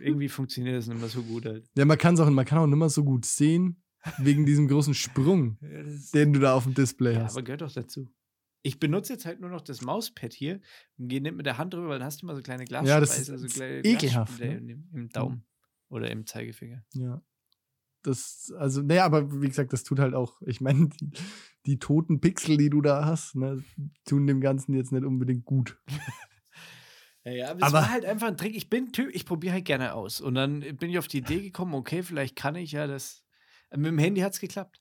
irgendwie 0.00 0.28
funktioniert 0.28 0.76
das 0.76 0.88
nicht 0.88 0.98
mehr 0.98 1.08
so 1.08 1.22
gut 1.22 1.44
halt. 1.46 1.68
Ja, 1.76 1.84
man 1.84 1.96
kann 1.98 2.14
es 2.14 2.20
auch, 2.20 2.28
man 2.28 2.44
kann 2.44 2.58
auch 2.58 2.66
nicht 2.66 2.78
mehr 2.78 2.88
so 2.88 3.04
gut 3.04 3.24
sehen, 3.24 3.80
wegen 4.18 4.44
diesem 4.44 4.66
großen 4.66 4.92
Sprung, 4.94 5.56
Ja, 5.62 5.84
den 6.14 6.32
du 6.32 6.40
da 6.40 6.54
auf 6.54 6.64
dem 6.64 6.74
Display 6.74 7.14
ja, 7.14 7.22
hast. 7.22 7.36
aber 7.36 7.44
gehört 7.44 7.60
doch 7.60 7.72
dazu. 7.72 8.10
Ich 8.62 8.78
benutze 8.78 9.12
jetzt 9.14 9.24
halt 9.26 9.40
nur 9.40 9.50
noch 9.50 9.62
das 9.62 9.80
Mauspad 9.80 10.32
hier 10.34 10.60
und 10.98 11.08
gehe 11.08 11.20
nicht 11.22 11.34
mit 11.34 11.46
der 11.46 11.56
Hand 11.58 11.72
drüber, 11.74 11.88
weil 11.88 11.98
dann 11.98 12.06
hast 12.06 12.20
du 12.22 12.26
immer 12.26 12.36
so 12.36 12.42
kleine 12.42 12.64
Ja, 12.68 13.00
das 13.00 13.18
ist- 13.18 13.26
so 13.26 13.34
ist 13.46 13.54
kleine 13.54 13.80
ekelhaft, 13.84 14.38
ne? 14.40 14.56
im, 14.58 14.88
im 14.92 15.08
Daumen 15.08 15.44
oder 15.88 16.10
im 16.10 16.26
Zeigefinger. 16.26 16.84
Ja. 16.94 17.22
Das, 18.02 18.50
also, 18.56 18.80
naja, 18.82 19.04
aber 19.04 19.42
wie 19.42 19.46
gesagt, 19.48 19.72
das 19.74 19.82
tut 19.84 19.98
halt 19.98 20.14
auch, 20.14 20.40
ich 20.46 20.60
meine, 20.62 20.88
die, 20.88 21.10
die 21.66 21.78
toten 21.78 22.20
Pixel, 22.20 22.56
die 22.56 22.70
du 22.70 22.80
da 22.80 23.04
hast, 23.04 23.34
ne, 23.36 23.62
tun 24.06 24.26
dem 24.26 24.40
Ganzen 24.40 24.72
jetzt 24.74 24.90
nicht 24.92 25.04
unbedingt 25.04 25.44
gut. 25.44 25.78
Ja, 27.22 27.32
ja, 27.32 27.50
aber 27.50 27.58
es 27.58 27.62
Aber- 27.64 27.72
war 27.74 27.90
halt 27.90 28.06
einfach 28.06 28.28
ein 28.28 28.38
Trick. 28.38 28.56
Ich 28.56 28.70
bin 28.70 28.92
Typ, 28.92 29.10
ich 29.14 29.26
probiere 29.26 29.52
halt 29.52 29.66
gerne 29.66 29.92
aus. 29.92 30.22
Und 30.22 30.34
dann 30.36 30.60
bin 30.60 30.88
ich 30.88 30.98
auf 30.98 31.06
die 31.06 31.18
Idee 31.18 31.42
gekommen, 31.42 31.74
okay, 31.74 32.02
vielleicht 32.02 32.34
kann 32.34 32.54
ich 32.54 32.72
ja 32.72 32.86
das. 32.86 33.22
Mit 33.76 33.84
dem 33.88 33.98
Handy 33.98 34.22
hat 34.22 34.32
es 34.32 34.40
geklappt. 34.40 34.80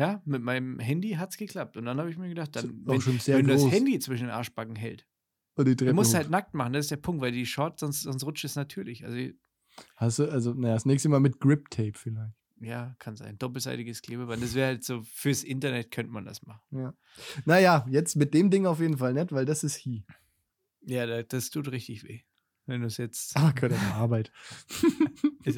Ja, 0.00 0.22
mit 0.24 0.42
meinem 0.42 0.78
Handy 0.78 1.10
hat 1.10 1.30
es 1.30 1.36
geklappt. 1.36 1.76
Und 1.76 1.84
dann 1.84 1.98
habe 1.98 2.10
ich 2.10 2.16
mir 2.16 2.28
gedacht, 2.30 2.56
dann, 2.56 2.80
wenn, 2.86 3.00
wenn 3.04 3.46
du 3.46 3.52
das 3.52 3.70
Handy 3.70 3.98
zwischen 3.98 4.24
den 4.28 4.30
Arschbacken 4.30 4.74
hält, 4.74 5.06
Und 5.56 5.66
die 5.68 5.76
du 5.76 5.92
musst 5.92 6.12
hoch. 6.12 6.16
halt 6.18 6.30
nackt 6.30 6.54
machen, 6.54 6.72
das 6.72 6.86
ist 6.86 6.90
der 6.90 6.96
Punkt, 6.96 7.20
weil 7.20 7.32
die 7.32 7.44
Short, 7.44 7.78
sonst, 7.78 8.02
sonst 8.02 8.24
rutscht 8.24 8.44
es 8.46 8.56
natürlich. 8.56 9.04
Also, 9.04 9.30
Hast 9.96 10.18
du, 10.18 10.30
also, 10.30 10.54
naja, 10.54 10.74
das 10.74 10.86
nächste 10.86 11.08
Mal 11.10 11.20
mit 11.20 11.38
Grip 11.38 11.68
Tape 11.70 11.92
vielleicht. 11.94 12.32
ja, 12.60 12.94
kann 12.98 13.16
sein. 13.16 13.36
Doppelseitiges 13.38 14.00
Klebeband. 14.02 14.42
Das 14.42 14.54
wäre 14.54 14.68
halt 14.68 14.84
so, 14.84 15.02
fürs 15.02 15.42
Internet 15.44 15.90
könnte 15.90 16.12
man 16.12 16.24
das 16.24 16.42
machen. 16.46 16.62
Ja. 16.70 16.94
Naja, 17.44 17.86
jetzt 17.90 18.16
mit 18.16 18.32
dem 18.32 18.48
Ding 18.50 18.64
auf 18.66 18.80
jeden 18.80 18.96
Fall 18.96 19.12
nicht, 19.12 19.32
weil 19.32 19.44
das 19.44 19.64
ist 19.64 19.76
He. 19.76 20.04
Ja, 20.82 21.04
da- 21.06 21.22
das 21.22 21.50
tut 21.50 21.70
richtig 21.70 22.04
weh. 22.04 22.22
Wenn 22.70 22.82
du 22.82 22.86
es 22.86 22.98
jetzt. 22.98 23.36
Ah, 23.36 23.50
gehört 23.50 23.72
der 23.72 23.94
Arbeit. 23.96 24.30
Es 25.42 25.56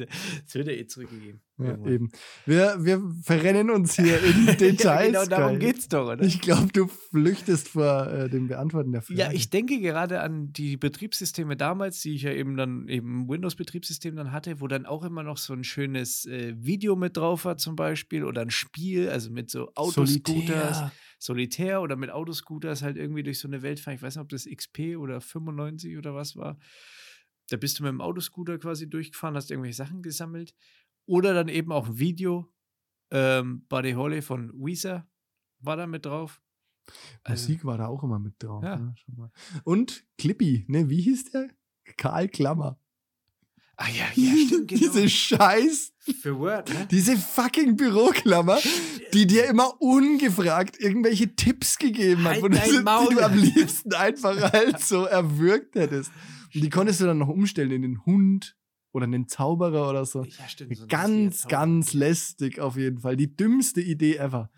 wird 0.55 0.67
ja 0.67 0.73
eh 0.73 0.87
zurückgegeben. 0.87 1.41
Ja, 1.59 1.77
eben. 1.85 2.09
Wir, 2.45 2.77
wir 2.79 3.03
verrennen 3.21 3.69
uns 3.69 3.95
hier 3.95 4.23
in 4.23 4.45
Details. 4.57 4.79
ja, 4.83 5.05
genau 5.05 5.25
darum 5.25 5.59
Kai. 5.59 5.65
geht's 5.65 5.87
doch, 5.87 6.07
oder? 6.07 6.23
Ich 6.23 6.41
glaube, 6.41 6.69
du 6.73 6.87
flüchtest 6.87 7.69
vor 7.69 8.07
äh, 8.07 8.29
dem 8.29 8.47
Beantworten 8.47 8.93
der 8.93 9.03
Frage. 9.03 9.19
Ja, 9.19 9.31
ich 9.31 9.49
denke 9.51 9.79
gerade 9.79 10.21
an 10.21 10.51
die 10.51 10.77
Betriebssysteme 10.77 11.55
damals, 11.55 12.01
die 12.01 12.15
ich 12.15 12.23
ja 12.23 12.31
eben 12.31 12.57
dann 12.57 12.87
eben 12.87 13.29
Windows-Betriebssystem 13.29 14.15
dann 14.15 14.31
hatte, 14.31 14.61
wo 14.61 14.67
dann 14.67 14.85
auch 14.87 15.03
immer 15.03 15.21
noch 15.21 15.37
so 15.37 15.53
ein 15.53 15.63
schönes 15.63 16.25
äh, 16.25 16.55
Video 16.57 16.95
mit 16.95 17.17
drauf 17.17 17.45
war 17.45 17.57
zum 17.57 17.75
Beispiel 17.75 18.23
oder 18.23 18.41
ein 18.41 18.51
Spiel, 18.51 19.09
also 19.09 19.29
mit 19.29 19.51
so 19.51 19.71
Autoscooters, 19.75 20.77
Solitär. 20.77 20.91
Solitär 21.19 21.81
oder 21.81 21.95
mit 21.97 22.09
Autoscooters 22.09 22.81
halt 22.81 22.97
irgendwie 22.97 23.23
durch 23.23 23.37
so 23.39 23.47
eine 23.47 23.61
Welt 23.61 23.79
fahren. 23.79 23.95
Ich 23.95 24.01
weiß 24.01 24.15
nicht, 24.15 24.23
ob 24.23 24.29
das 24.29 24.45
XP 24.45 24.97
oder 24.97 25.21
95 25.21 25.97
oder 25.97 26.15
was 26.15 26.35
war. 26.35 26.57
Da 27.53 27.57
bist 27.57 27.77
du 27.77 27.83
mit 27.83 27.91
dem 27.91 28.01
Autoscooter 28.01 28.57
quasi 28.57 28.89
durchgefahren, 28.89 29.35
hast 29.35 29.51
irgendwelche 29.51 29.77
Sachen 29.77 30.01
gesammelt. 30.01 30.55
Oder 31.05 31.35
dann 31.35 31.49
eben 31.49 31.71
auch 31.71 31.87
ein 31.87 31.99
Video. 31.99 32.51
Ähm, 33.11 33.63
Buddy 33.69 33.91
Holly 33.91 34.23
von 34.23 34.51
Weezer 34.55 35.07
war 35.59 35.77
da 35.77 35.85
mit 35.85 36.03
drauf. 36.07 36.41
Also, 37.23 37.43
Musik 37.49 37.63
war 37.63 37.77
da 37.77 37.85
auch 37.87 38.01
immer 38.03 38.17
mit 38.17 38.33
drauf. 38.41 38.63
Ja. 38.63 38.77
Ne? 38.77 38.95
Schon 38.97 39.15
mal. 39.17 39.31
Und 39.65 40.03
Clippy, 40.17 40.65
ne? 40.67 40.89
Wie 40.89 40.99
hieß 41.01 41.25
der? 41.31 41.49
Karl 41.95 42.27
Klammer. 42.27 42.79
ah 43.77 43.87
ja, 43.89 44.05
ja, 44.15 44.47
stimmt, 44.47 44.67
genau. 44.69 44.79
Diese 44.81 45.07
Scheiß, 45.09 45.93
Für 46.21 46.39
Word, 46.39 46.69
ne? 46.73 46.87
diese 46.89 47.15
fucking 47.17 47.75
Büroklammer, 47.77 48.57
die 49.13 49.27
dir 49.27 49.45
immer 49.45 49.79
ungefragt 49.79 50.79
irgendwelche 50.79 51.35
Tipps 51.35 51.77
gegeben 51.77 52.23
hat, 52.23 52.31
Halt 52.33 52.43
wo 52.43 52.47
du, 52.47 52.57
dein 52.57 52.69
sie- 52.69 52.77
die 53.09 53.15
du 53.15 53.23
am 53.23 53.37
liebsten 53.37 53.93
einfach 53.93 54.51
halt 54.51 54.79
so 54.79 55.03
erwürgt 55.05 55.75
hättest. 55.75 56.11
Und 56.53 56.61
die 56.61 56.69
konntest 56.69 57.01
du 57.01 57.05
dann 57.05 57.17
noch 57.17 57.29
umstellen 57.29 57.71
in 57.71 57.81
den 57.81 58.05
Hund 58.05 58.55
oder 58.91 59.05
einen 59.05 59.27
Zauberer 59.27 59.89
oder 59.89 60.05
so. 60.05 60.23
Ja, 60.23 60.47
stimmt. 60.47 60.77
so 60.77 60.87
ganz, 60.87 61.47
ganz 61.47 61.93
lästig 61.93 62.59
auf 62.59 62.77
jeden 62.77 62.99
Fall. 62.99 63.15
Die 63.17 63.35
dümmste 63.35 63.81
Idee 63.81 64.17
ever. 64.17 64.51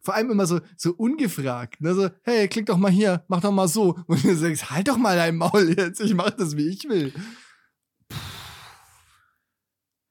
Vor 0.00 0.14
allem 0.14 0.30
immer 0.30 0.46
so, 0.46 0.60
so 0.76 0.92
ungefragt. 0.94 1.80
Ne? 1.80 1.94
So, 1.94 2.10
hey, 2.22 2.48
klick 2.48 2.66
doch 2.66 2.76
mal 2.76 2.90
hier, 2.90 3.24
mach 3.28 3.40
doch 3.40 3.52
mal 3.52 3.68
so. 3.68 3.98
Und 4.06 4.24
du 4.24 4.34
sagst, 4.36 4.70
halt 4.70 4.88
doch 4.88 4.96
mal 4.98 5.16
dein 5.16 5.36
Maul 5.36 5.74
jetzt, 5.76 6.00
ich 6.00 6.14
mach 6.14 6.30
das, 6.30 6.56
wie 6.56 6.68
ich 6.68 6.84
will. 6.88 7.12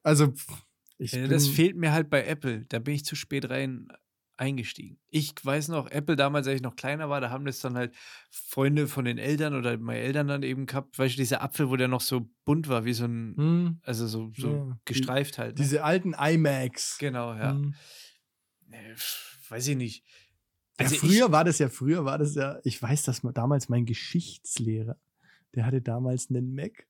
Also, 0.03 0.33
ich 0.97 1.11
Ja, 1.11 1.21
bin, 1.21 1.29
das 1.29 1.47
fehlt 1.47 1.75
mir 1.75 1.91
halt 1.91 2.09
bei 2.09 2.25
Apple. 2.25 2.65
Da 2.69 2.79
bin 2.79 2.95
ich 2.95 3.05
zu 3.05 3.15
spät 3.15 3.49
rein 3.49 3.87
eingestiegen. 4.37 4.99
Ich 5.09 5.33
weiß 5.43 5.67
noch, 5.69 5.89
Apple 5.89 6.15
damals, 6.15 6.47
als 6.47 6.57
ich 6.57 6.61
noch 6.61 6.75
kleiner 6.75 7.09
war, 7.09 7.19
da 7.21 7.29
haben 7.29 7.45
das 7.45 7.59
dann 7.59 7.75
halt 7.75 7.95
Freunde 8.29 8.87
von 8.87 9.03
den 9.05 9.17
Eltern 9.17 9.55
oder 9.55 9.77
meine 9.77 9.99
Eltern 9.99 10.27
dann 10.27 10.43
eben 10.43 10.65
gehabt. 10.67 10.97
Weißt 10.99 11.15
du, 11.15 11.17
dieser 11.17 11.41
Apfel, 11.41 11.69
wo 11.69 11.75
der 11.75 11.87
noch 11.87 12.01
so 12.01 12.29
bunt 12.45 12.67
war, 12.69 12.85
wie 12.85 12.93
so 12.93 13.05
ein, 13.05 13.35
Hm, 13.35 13.79
also 13.83 14.07
so, 14.07 14.31
so 14.37 14.51
Ja, 14.69 14.79
gestreift 14.85 15.37
halt. 15.37 15.57
Ne? 15.57 15.63
diese 15.63 15.83
alten 15.83 16.13
iMacs. 16.13 16.97
genau, 16.99 17.33
ja. 17.33 17.51
Hm. 17.51 17.73
Weiß 19.49 19.67
ich 19.67 19.75
nicht. 19.77 20.03
Ja, 20.79 20.85
Also 20.85 20.95
ich- 20.95 21.01
früher 21.01 21.31
war 21.31 21.43
das 21.43 21.59
ja, 21.59 21.69
früher 21.69 22.05
war 22.05 22.17
das 22.17 22.35
ja, 22.35 22.59
ich 22.63 22.81
weiß, 22.81 23.03
dass 23.03 23.23
man 23.23 23.33
damals 23.33 23.69
mein 23.69 23.85
Geschichtslehrer, 23.85 24.97
der 25.55 25.65
hatte 25.65 25.81
damals 25.81 26.29
einen 26.29 26.53
Mac 26.53 26.85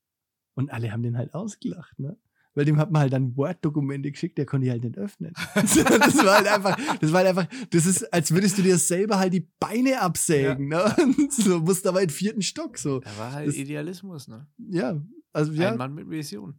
und 0.55 0.71
alle 0.71 0.91
haben 0.91 1.03
den 1.03 1.17
halt 1.17 1.33
ausgelacht, 1.33 1.97
ne? 1.99 2.17
Weil 2.57 2.65
dem 2.65 2.79
hat 2.79 2.89
man 2.89 3.01
halt 3.03 3.13
dann 3.13 3.37
Word-Dokumente 3.37 4.09
geschickt, 4.11 4.35
der 4.39 4.47
konnte 4.47 4.65
die 4.65 4.71
halt 4.71 4.83
nicht 4.83 4.97
öffnen. 4.97 5.31
das 5.53 5.77
war 6.25 6.37
halt 6.37 6.47
einfach, 6.47 6.75
das 6.99 7.11
war 7.11 7.23
halt 7.23 7.27
einfach, 7.37 7.47
das 7.69 7.85
ist, 7.85 8.11
als 8.11 8.31
würdest 8.31 8.57
du 8.57 8.63
dir 8.63 8.79
selber 8.79 9.19
halt 9.19 9.31
die 9.31 9.47
Beine 9.59 10.01
absägen, 10.01 10.67
ne? 10.69 10.95
Und 10.97 11.31
so 11.31 11.59
musst 11.59 11.85
aber 11.85 12.01
in 12.01 12.07
den 12.07 12.15
vierten 12.15 12.41
Stock, 12.41 12.79
so. 12.79 12.99
Da 13.01 13.15
war 13.19 13.31
halt 13.33 13.49
Das- 13.49 13.55
Idealismus, 13.57 14.27
ne? 14.27 14.47
Ja, 14.57 14.99
also 15.33 15.51
ja. 15.53 15.69
Ein 15.69 15.77
Mann 15.77 15.93
mit 15.93 16.09
Vision. 16.09 16.55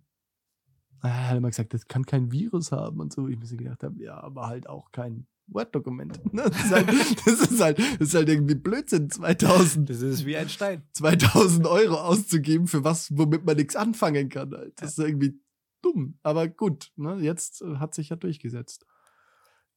Er 1.03 1.30
hat 1.30 1.36
immer 1.36 1.49
gesagt, 1.49 1.74
das 1.74 1.88
kann 1.88 2.07
kein 2.07 2.30
Virus 2.30 2.70
haben 2.70 3.01
und 3.01 3.12
so. 3.12 3.26
Ich 3.26 3.36
mir 3.36 3.57
gedacht 3.57 3.82
habe, 3.82 4.01
ja, 4.01 4.22
aber 4.22 4.46
halt 4.46 4.68
auch 4.68 4.92
kein 4.92 5.26
Word-Dokument. 5.49 6.20
Ne? 6.32 6.44
Das, 6.44 6.64
ist 6.64 6.70
halt, 6.70 6.88
das, 7.26 7.40
ist 7.51 7.61
halt, 7.61 7.78
das 7.80 8.09
ist 8.11 8.14
halt 8.14 8.28
irgendwie 8.28 8.55
Blödsinn, 8.55 9.11
2000. 9.11 9.90
Das 9.90 10.01
ist 10.01 10.24
wie 10.24 10.36
ein 10.36 10.49
Stein. 10.49 10.84
2000 10.92 11.66
Euro 11.66 11.96
auszugeben 11.96 12.68
für 12.68 12.84
was, 12.84 13.11
womit 13.18 13.44
man 13.44 13.57
nichts 13.57 13.74
anfangen 13.74 14.28
kann. 14.28 14.53
Halt. 14.53 14.80
Das 14.80 14.90
ist 14.90 14.99
irgendwie 15.01 15.40
dumm. 15.83 16.18
Aber 16.22 16.49
gut, 16.49 16.93
ne? 16.97 17.18
jetzt 17.20 17.62
äh, 17.62 17.76
hat 17.76 17.95
sich 17.95 18.11
ja 18.11 18.16
durchgesetzt. 18.16 18.87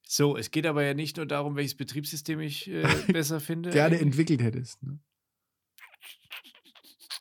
So, 0.04 0.36
es 0.36 0.52
geht 0.52 0.66
aber 0.66 0.84
ja 0.84 0.94
nicht 0.94 1.18
nur 1.18 1.26
darum, 1.26 1.56
welches 1.56 1.76
Betriebssystem 1.76 2.40
ich 2.40 2.70
äh, 2.70 2.84
besser 3.12 3.40
finde. 3.40 3.70
Gerne 3.70 3.96
eigentlich. 3.96 4.08
entwickelt 4.08 4.42
hättest. 4.42 4.84
Ne? 4.84 5.00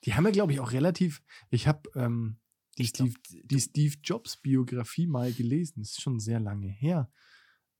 Die 0.05 0.15
haben 0.15 0.25
ja, 0.25 0.31
glaube 0.31 0.53
ich, 0.53 0.61
auch 0.61 0.73
relativ. 0.73 1.23
Ich 1.51 1.67
habe 1.67 1.89
ähm, 1.95 2.41
die, 2.79 2.83
Ich 2.83 2.93
glaub, 2.93 3.09
Steve, 3.11 3.43
die 3.45 3.61
Steve 3.61 3.95
Jobs 4.03 4.37
Biografie 4.39 5.07
mal 5.07 5.33
gelesen. 5.33 5.81
Das 5.81 5.91
ist 5.91 6.03
schon 6.03 6.19
sehr 6.21 6.41
lange 6.41 6.69
her. 6.69 7.13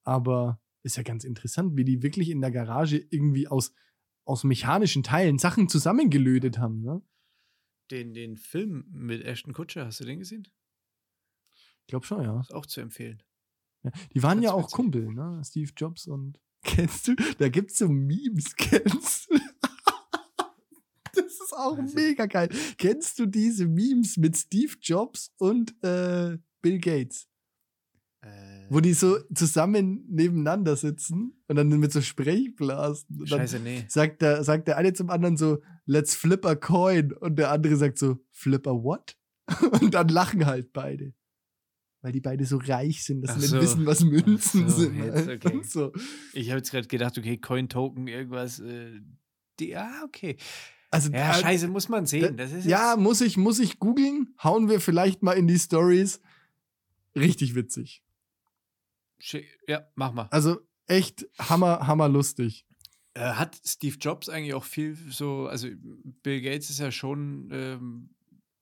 Aber 0.05 0.61
ist 0.83 0.97
ja 0.97 1.03
ganz 1.03 1.25
interessant, 1.25 1.77
wie 1.77 1.85
die 1.85 2.03
wirklich 2.03 2.31
in 2.31 2.41
der 2.41 2.51
Garage 2.51 2.99
irgendwie 3.11 3.49
aus, 3.49 3.73
aus 4.25 4.45
mechanischen 4.45 5.03
Teilen 5.03 5.39
Sachen 5.39 5.69
zusammengelötet 5.69 6.59
haben. 6.59 6.83
Ne? 6.83 7.03
Den, 7.91 8.15
den 8.15 8.37
Film 8.37 8.87
mit 8.91 9.25
Ashton 9.25 9.53
Kutscher, 9.53 9.87
hast 9.87 10.01
du 10.01 10.05
den 10.05 10.19
gesehen? 10.21 10.47
Ich 11.91 11.93
glaube 11.93 12.07
schon, 12.07 12.23
ja. 12.23 12.39
Ist 12.39 12.55
auch 12.55 12.67
zu 12.67 12.81
empfehlen. 12.81 13.21
Ja, 13.83 13.91
die 14.15 14.23
waren 14.23 14.41
ja 14.43 14.53
auch 14.53 14.63
witzig. 14.67 14.77
Kumpel, 14.77 15.13
ne? 15.13 15.43
Steve 15.45 15.73
Jobs 15.77 16.07
und. 16.07 16.39
Kennst 16.63 17.09
du? 17.09 17.17
Da 17.39 17.49
gibt's 17.49 17.79
so 17.79 17.89
Memes, 17.89 18.55
kennst 18.57 19.29
du? 19.29 19.39
Das 21.15 21.25
ist 21.25 21.53
auch 21.53 21.77
Also- 21.77 21.97
mega 21.97 22.27
geil. 22.27 22.49
Kennst 22.79 23.19
du 23.19 23.27
diese 23.27 23.67
Memes 23.67 24.19
mit 24.19 24.37
Steve 24.37 24.75
Jobs 24.81 25.33
und 25.39 25.71
äh, 25.83 26.39
Bill 26.63 26.79
Gates? 26.79 27.27
Äh, 28.21 28.67
Wo 28.69 28.79
die 28.79 28.93
so 28.93 29.19
zusammen 29.35 30.05
nebeneinander 30.09 30.77
sitzen 30.77 31.43
und 31.49 31.57
dann 31.57 31.71
mit 31.71 31.93
so 31.93 32.03
Sprechblasen. 32.03 33.19
Und 33.19 33.33
dann 33.33 33.41
Scheiße, 33.41 33.59
nee. 33.59 33.85
sagt 33.89 34.23
der, 34.23 34.45
sagt 34.45 34.69
der 34.69 34.77
eine 34.77 34.93
zum 34.93 35.11
anderen 35.11 35.37
so, 35.37 35.61
let's 35.87 36.15
flip 36.15 36.47
a 36.47 36.55
coin. 36.55 37.13
Und 37.15 37.35
der 37.37 37.51
andere 37.51 37.75
sagt 37.75 37.99
so, 37.99 38.19
flip 38.31 38.69
a 38.69 38.73
what? 38.73 39.17
Und 39.81 39.95
dann 39.95 40.07
lachen 40.09 40.47
halt 40.47 40.73
beide. 40.73 41.15
Weil 42.03 42.13
die 42.13 42.21
beide 42.21 42.47
so 42.47 42.57
reich 42.57 43.05
sind, 43.05 43.23
dass 43.23 43.33
Ach 43.33 43.35
sie 43.37 43.41
nicht 43.43 43.51
so. 43.51 43.61
wissen, 43.61 43.87
was 43.87 44.05
Münzen 44.05 44.69
so, 44.71 44.81
sind. 44.81 45.05
jetzt, 45.05 45.29
okay. 45.47 45.61
So. 45.63 45.93
Ich 46.33 46.49
habe 46.49 46.59
jetzt 46.59 46.71
gerade 46.71 46.89
gedacht, 46.89 47.19
okay, 47.19 47.37
Coin-Token, 47.37 48.07
irgendwas. 48.07 48.59
Äh, 48.61 49.01
die, 49.59 49.77
ah, 49.77 50.03
okay. 50.05 50.37
Also, 50.91 51.13
Ja, 51.13 51.31
äh, 51.31 51.41
scheiße, 51.43 51.69
muss 51.69 51.89
man 51.89 52.07
sehen. 52.07 52.39
Ist 52.39 52.67
ja, 52.67 52.97
muss 52.97 53.21
ich, 53.21 53.37
muss 53.37 53.59
ich 53.59 53.79
googeln? 53.79 54.35
Hauen 54.43 54.69
wir 54.69 54.81
vielleicht 54.81 55.23
mal 55.23 55.33
in 55.33 55.47
die 55.47 55.59
Stories. 55.59 56.21
Richtig 57.15 57.55
witzig. 57.55 58.03
Ja, 59.67 59.83
mach 59.95 60.13
mal. 60.13 60.29
Also 60.31 60.61
echt 60.87 61.27
hammer, 61.39 61.87
hammer 61.87 62.09
lustig. 62.09 62.67
Äh, 63.15 63.33
hat 63.33 63.61
Steve 63.65 63.97
Jobs 64.01 64.29
eigentlich 64.29 64.55
auch 64.55 64.65
viel 64.65 64.97
so, 65.11 65.47
also 65.47 65.69
Bill 66.23 66.41
Gates 66.41 66.71
ist 66.71 66.79
ja 66.79 66.91
schon 66.91 67.49
ähm, 67.53 68.11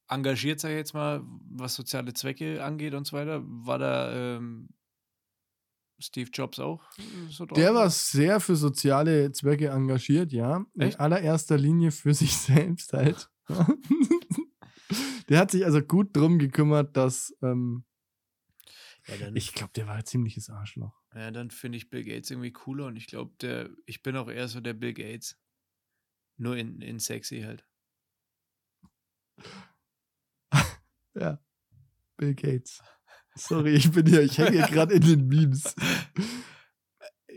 engagiert, 0.09 0.61
sag 0.61 0.71
ich 0.71 0.77
jetzt 0.77 0.95
mal, 0.95 1.23
was 1.51 1.75
soziale 1.75 2.13
Zwecke 2.15 2.63
angeht 2.65 2.95
und 2.95 3.07
so 3.07 3.17
weiter. 3.17 3.43
War 3.45 3.79
da 3.79 4.37
ähm, 4.37 4.69
Steve 5.99 6.31
Jobs 6.33 6.59
auch 6.59 6.83
äh, 6.99 7.31
so 7.31 7.47
drauf? 7.47 7.57
Der 7.57 7.75
war 7.75 7.91
sehr 7.91 8.41
für 8.41 8.57
soziale 8.57 9.33
Zwecke 9.33 9.69
engagiert, 9.69 10.33
ja. 10.33 10.65
Echt? 10.79 10.95
In 10.95 11.01
allererster 11.01 11.59
Linie 11.59 11.91
für 11.91 12.15
sich 12.15 12.37
selbst 12.37 12.93
halt. 12.93 13.31
der 15.29 15.39
hat 15.39 15.51
sich 15.51 15.65
also 15.65 15.81
gut 15.83 16.17
drum 16.17 16.39
gekümmert, 16.39 16.97
dass 16.97 17.35
ähm, 17.43 17.85
Ja, 19.07 19.17
dann, 19.17 19.37
ich 19.37 19.53
glaube, 19.55 19.73
der 19.75 19.87
war 19.87 19.97
ein 19.97 20.05
ziemliches 20.07 20.51
Arschloch. 20.51 20.95
ja, 21.15 21.31
dann 21.31 21.51
finde 21.51 21.79
ich 21.79 21.91
Bill 21.91 22.05
Gates 22.05 22.31
irgendwie 22.31 22.53
cooler 22.53 22.87
und 22.87 22.97
ich 22.97 23.07
glaube, 23.07 23.35
der, 23.41 23.71
ich 23.87 24.03
bin 24.03 24.17
auch 24.17 24.29
eher 24.29 24.49
so 24.49 24.61
der 24.61 24.75
Bill 24.75 24.95
Gates. 24.95 25.39
Nur 26.41 26.57
in, 26.57 26.81
in 26.83 27.01
sexy 27.01 27.41
halt. 27.43 27.67
Ja. 31.19 31.39
Bill 32.17 32.35
Gates. 32.35 32.83
Sorry, 33.37 33.75
ich 33.75 33.91
bin 33.91 34.07
hier, 34.07 34.23
ich 34.23 34.37
hänge 34.39 34.67
gerade 34.67 34.95
in 34.95 35.03
den 35.03 35.29
Memes. 35.29 35.75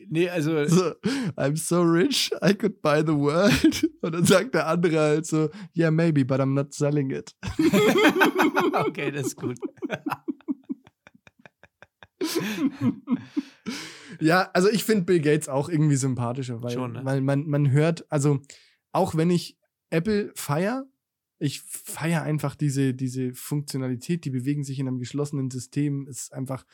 Nee, 0.10 0.30
also, 0.30 0.66
So, 0.66 0.94
I'm 1.38 1.56
so 1.56 1.82
rich, 1.84 2.32
I 2.42 2.54
could 2.54 2.82
buy 2.82 3.02
the 3.02 3.16
world. 3.16 3.88
Und 4.02 4.14
dann 4.14 4.26
sagt 4.26 4.56
der 4.56 4.68
andere 4.68 5.00
halt 5.00 5.26
so, 5.26 5.50
yeah, 5.76 5.92
maybe, 5.92 6.26
but 6.26 6.40
I'm 6.40 6.54
not 6.54 6.74
selling 6.74 7.12
it. 7.12 7.36
okay, 8.74 9.12
das 9.12 9.28
ist 9.28 9.36
gut. 9.38 9.58
ja, 14.20 14.50
also 14.54 14.70
ich 14.70 14.84
finde 14.84 15.06
Bill 15.06 15.22
Gates 15.22 15.48
auch 15.48 15.70
irgendwie 15.70 15.96
sympathischer, 15.96 16.62
weil, 16.62 16.72
Schon, 16.72 16.94
ne? 16.94 17.06
weil 17.06 17.22
man, 17.22 17.48
man 17.48 17.72
hört, 17.72 18.06
also 18.12 18.40
auch 18.92 19.16
wenn 19.16 19.30
ich 19.30 19.58
Apple 19.92 20.32
feier, 20.36 20.86
ich 21.42 21.62
feier 21.62 22.22
einfach 22.22 22.56
diese, 22.56 22.94
diese 22.94 23.34
Funktionalität, 23.34 24.26
die 24.26 24.30
bewegen 24.30 24.64
sich 24.64 24.80
in 24.80 24.88
einem 24.88 25.00
geschlossenen 25.00 25.50
System, 25.50 26.08
ist 26.08 26.34
einfach, 26.34 26.66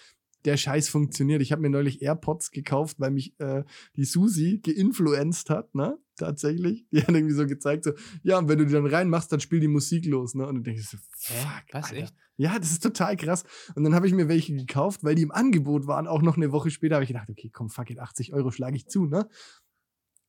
der 0.45 0.57
Scheiß 0.57 0.89
funktioniert. 0.89 1.41
Ich 1.41 1.51
habe 1.51 1.61
mir 1.61 1.69
neulich 1.69 2.01
AirPods 2.01 2.51
gekauft, 2.51 2.99
weil 2.99 3.11
mich 3.11 3.37
äh, 3.39 3.63
die 3.95 4.05
Susi 4.05 4.59
geinfluenced 4.63 5.49
hat, 5.49 5.73
ne? 5.73 5.97
Tatsächlich. 6.15 6.85
Die 6.91 7.01
hat 7.01 7.09
irgendwie 7.09 7.33
so 7.33 7.45
gezeigt, 7.45 7.85
so, 7.85 7.91
ja, 8.23 8.37
und 8.37 8.49
wenn 8.49 8.57
du 8.57 8.65
die 8.65 8.73
dann 8.73 8.85
reinmachst, 8.85 9.31
dann 9.31 9.39
spielt 9.39 9.63
die 9.63 9.67
Musik 9.67 10.05
los, 10.05 10.35
ne? 10.35 10.45
Und 10.45 10.55
dann 10.55 10.63
denke 10.63 10.81
ich 10.81 10.89
so, 10.89 10.97
fuck. 11.11 11.63
Was, 11.71 11.85
Alter. 11.85 12.03
echt? 12.03 12.15
Ja, 12.35 12.59
das 12.59 12.71
ist 12.71 12.83
total 12.83 13.15
krass. 13.15 13.43
Und 13.75 13.83
dann 13.83 13.95
habe 13.95 14.05
ich 14.05 14.13
mir 14.13 14.27
welche 14.27 14.55
gekauft, 14.55 15.03
weil 15.03 15.15
die 15.15 15.23
im 15.23 15.31
Angebot 15.31 15.87
waren. 15.87 16.07
Auch 16.07 16.21
noch 16.21 16.35
eine 16.35 16.51
Woche 16.51 16.71
später 16.71 16.95
habe 16.95 17.03
ich 17.03 17.09
gedacht, 17.09 17.29
okay, 17.29 17.49
komm, 17.51 17.69
fuck 17.69 17.89
it, 17.89 17.99
80 17.99 18.33
Euro 18.33 18.51
schlage 18.51 18.75
ich 18.75 18.87
zu, 18.87 19.05
ne? 19.05 19.29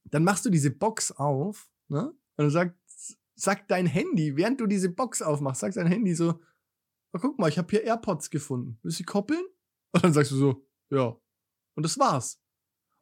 Dann 0.04 0.24
machst 0.24 0.46
du 0.46 0.50
diese 0.50 0.70
Box 0.70 1.12
auf, 1.12 1.68
ne? 1.88 2.06
Und 2.06 2.44
dann 2.44 2.50
sagt, 2.50 2.77
sagt 3.38 3.70
dein 3.70 3.86
Handy, 3.86 4.36
während 4.36 4.60
du 4.60 4.66
diese 4.66 4.88
Box 4.90 5.22
aufmachst, 5.22 5.60
sagt 5.60 5.76
dein 5.76 5.86
Handy 5.86 6.14
so, 6.14 6.40
oh, 7.12 7.18
guck 7.20 7.38
mal, 7.38 7.48
ich 7.48 7.58
habe 7.58 7.68
hier 7.70 7.84
AirPods 7.84 8.30
gefunden. 8.30 8.78
Willst 8.82 8.98
du 8.98 9.02
die 9.02 9.06
koppeln? 9.06 9.44
Und 9.92 10.04
dann 10.04 10.12
sagst 10.12 10.32
du 10.32 10.36
so, 10.36 10.66
ja. 10.90 11.16
Und 11.76 11.82
das 11.84 11.98
war's. 11.98 12.40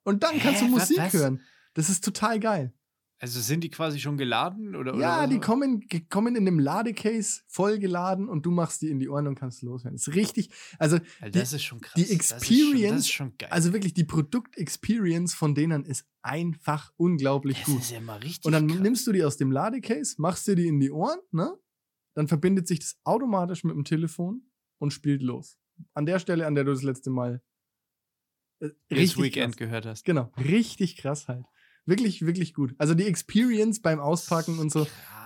Und 0.05 0.22
dann 0.22 0.39
kannst 0.39 0.61
Hä? 0.62 0.66
du 0.66 0.72
Wa- 0.72 0.78
Musik 0.78 0.99
was? 0.99 1.12
hören. 1.14 1.43
Das 1.74 1.89
ist 1.89 2.05
total 2.05 2.39
geil. 2.39 2.72
Also 3.19 3.41
sind 3.41 3.64
die 3.64 3.71
quasi 3.71 3.99
schon 3.99 4.19
geladen? 4.19 4.77
Oder, 4.77 4.95
Ja, 4.97 5.21
oder 5.21 5.29
die 5.29 5.41
kommen, 5.41 5.87
kommen 6.11 6.37
in 6.37 6.45
dem 6.45 6.59
Ladecase 6.59 7.41
vollgeladen 7.47 8.29
und 8.29 8.45
du 8.45 8.51
machst 8.51 8.83
die 8.83 8.91
in 8.91 8.99
die 8.99 9.09
Ohren 9.09 9.27
und 9.27 9.37
kannst 9.37 9.62
loshören. 9.62 9.95
Das 9.95 10.07
ist 10.07 10.14
richtig, 10.14 10.51
also 10.79 10.97
Alter, 10.97 11.31
die- 11.31 11.39
das 11.39 11.53
ist 11.55 11.62
schon 11.64 11.81
krass. 11.81 11.95
die 11.95 12.03
Das 12.03 12.11
schon, 12.11 12.19
das 12.19 12.31
Experience- 12.33 13.01
ist 13.01 13.12
schon 13.12 13.33
geil. 13.39 13.49
Also 13.51 13.73
wirklich, 13.73 13.95
die 13.95 14.05
Produktexperience 14.05 15.33
von 15.35 15.55
denen 15.55 15.85
ist 15.87 16.07
einfach 16.21 16.93
unglaublich 16.99 17.57
das 17.59 17.67
gut. 17.67 17.81
ist 17.81 17.91
ja 17.91 18.01
mal 18.01 18.19
richtig 18.19 18.45
Und 18.45 18.53
dann 18.53 18.69
krass. 18.69 18.81
nimmst 18.81 19.07
du 19.07 19.12
die 19.12 19.25
aus 19.25 19.39
dem 19.39 19.51
Ladecase, 19.51 20.17
machst 20.19 20.47
dir 20.47 20.55
die 20.55 20.67
in 20.67 20.79
die 20.79 20.91
Ohren, 20.91 21.19
ne? 21.31 21.57
Dann 22.14 22.29
verbindet 22.29 22.69
sich 22.69 22.81
das 22.81 22.97
automatisch 23.05 23.64
mit 23.64 23.75
dem 23.77 23.85
Telefon 23.85 24.43
und 24.79 24.93
spielt 24.93 25.23
los. 25.23 25.59
An 25.95 26.05
der 26.05 26.19
Stelle, 26.19 26.47
an 26.47 26.55
der 26.55 26.64
du 26.64 26.73
das 26.73 26.83
letzte 26.83 27.09
Mal 27.11 27.43
äh, 28.61 28.69
das 28.89 28.99
richtig 28.99 29.23
Weekend 29.23 29.57
krass. 29.57 29.57
gehört 29.57 29.87
hast. 29.87 30.05
Genau, 30.05 30.31
richtig 30.39 30.97
krass 30.97 31.29
halt. 31.29 31.47
Wirklich, 31.87 32.26
wirklich 32.26 32.53
gut. 32.53 32.74
Also 32.78 32.95
die 32.95 33.05
Experience 33.07 33.80
beim 33.80 34.01
Auspacken 34.01 34.59
und 34.59 34.70
so 34.72 34.82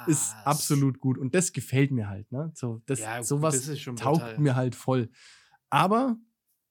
ist 0.06 0.32
Krass. 0.32 0.46
absolut 0.46 0.98
gut. 1.00 1.18
Und 1.18 1.34
das 1.34 1.52
gefällt 1.52 1.90
mir 1.90 2.08
halt, 2.08 2.30
ne? 2.32 2.52
So, 2.54 2.82
das, 2.86 3.00
Ja, 3.00 3.18
gut, 3.18 3.26
sowas 3.26 3.54
das 3.54 3.68
ist 3.68 3.80
schon 3.80 3.96
taugt 3.96 4.20
brutal. 4.20 4.38
mir 4.38 4.56
halt 4.56 4.74
voll. 4.74 5.10
Aber 5.70 6.16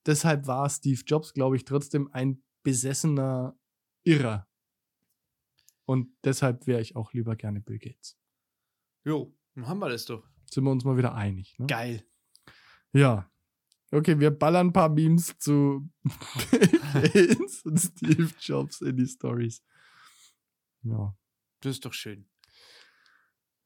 deshalb 0.05 0.45
war 0.47 0.69
Steve 0.69 1.01
Jobs, 1.05 1.33
glaube 1.33 1.55
ich, 1.55 1.65
trotzdem 1.65 2.09
ein 2.13 2.41
besessener 2.63 3.57
Irrer. 4.03 4.47
Und 5.85 6.09
deshalb 6.23 6.67
wäre 6.67 6.81
ich 6.81 6.95
auch 6.95 7.13
lieber 7.13 7.35
gerne 7.35 7.59
Bill 7.61 7.79
Gates. 7.79 8.15
Jo, 9.03 9.35
dann 9.55 9.67
haben 9.67 9.79
wir 9.79 9.89
das 9.89 10.05
doch. 10.05 10.23
Sind 10.51 10.63
wir 10.63 10.71
uns 10.71 10.83
mal 10.83 10.97
wieder 10.97 11.15
einig, 11.15 11.57
ne? 11.57 11.65
Geil. 11.67 12.05
Ja. 12.93 13.29
Okay, 13.91 14.19
wir 14.19 14.29
ballern 14.29 14.67
ein 14.67 14.73
paar 14.73 14.89
Memes 14.89 15.35
zu 15.39 15.89
Bill 16.51 16.59
Gates 17.37 17.63
und 17.63 17.77
Steve 17.79 18.29
Jobs 18.39 18.81
in 18.81 18.97
die 18.97 19.07
Stories. 19.07 19.63
Ja. 20.83 21.15
Das 21.61 21.71
ist 21.71 21.85
doch 21.85 21.93
schön. 21.93 22.27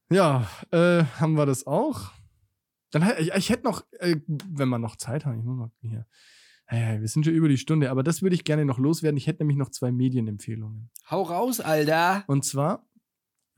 Ja, 0.09 0.49
äh, 0.71 1.03
haben 1.19 1.33
wir 1.33 1.45
das 1.45 1.65
auch? 1.65 2.11
Dann 2.91 3.03
ich, 3.17 3.33
ich 3.33 3.49
hätte 3.49 3.63
noch, 3.63 3.83
äh, 3.99 4.17
wenn 4.27 4.69
wir 4.69 4.79
noch 4.79 4.95
Zeit 4.95 5.25
haben, 5.25 5.39
ich 5.39 5.43
muss 5.43 5.57
mal 5.57 5.71
hier. 5.81 6.07
Ja, 6.71 6.99
wir 6.99 7.07
sind 7.07 7.25
schon 7.25 7.33
über 7.33 7.49
die 7.49 7.57
Stunde, 7.57 7.91
aber 7.91 8.03
das 8.03 8.21
würde 8.21 8.35
ich 8.35 8.43
gerne 8.43 8.65
noch 8.65 8.79
loswerden. 8.79 9.17
Ich 9.17 9.27
hätte 9.27 9.43
nämlich 9.43 9.57
noch 9.57 9.69
zwei 9.69 9.91
Medienempfehlungen. 9.91 10.89
Hau 11.09 11.23
raus, 11.23 11.59
Alter. 11.59 12.23
Und 12.27 12.45
zwar 12.45 12.87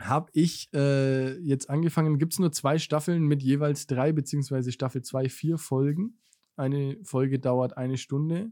habe 0.01 0.29
ich 0.33 0.69
äh, 0.73 1.37
jetzt 1.39 1.69
angefangen, 1.69 2.17
gibt 2.17 2.33
es 2.33 2.39
nur 2.39 2.51
zwei 2.51 2.77
Staffeln 2.79 3.23
mit 3.23 3.41
jeweils 3.41 3.87
drei, 3.87 4.11
beziehungsweise 4.11 4.71
Staffel 4.71 5.01
zwei, 5.01 5.29
vier 5.29 5.57
Folgen. 5.57 6.19
Eine 6.57 6.97
Folge 7.03 7.39
dauert 7.39 7.77
eine 7.77 7.97
Stunde. 7.97 8.51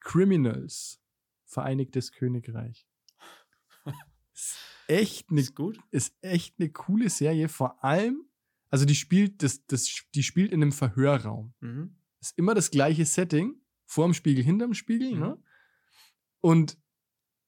Criminals, 0.00 1.00
Vereinigtes 1.44 2.12
Königreich. 2.12 2.86
Ist 4.34 4.56
echt 4.88 5.30
eine 5.30 5.40
Ist 5.40 5.54
gut. 5.54 5.78
ist 5.90 6.14
echt 6.22 6.58
eine 6.58 6.70
coole 6.70 7.08
Serie. 7.10 7.48
Vor 7.48 7.82
allem, 7.84 8.24
also 8.70 8.84
die 8.84 8.94
spielt, 8.94 9.42
das, 9.42 9.64
das, 9.66 10.04
die 10.14 10.22
spielt 10.22 10.52
in 10.52 10.62
einem 10.62 10.72
Verhörraum. 10.72 11.54
Mhm. 11.60 11.96
Ist 12.20 12.36
immer 12.38 12.54
das 12.54 12.70
gleiche 12.70 13.04
Setting. 13.04 13.60
Vorm 13.86 14.14
Spiegel, 14.14 14.42
hinterm 14.44 14.74
Spiegel, 14.74 15.12
Mhm. 15.14 15.20
ne? 15.20 15.42
Und 16.40 16.78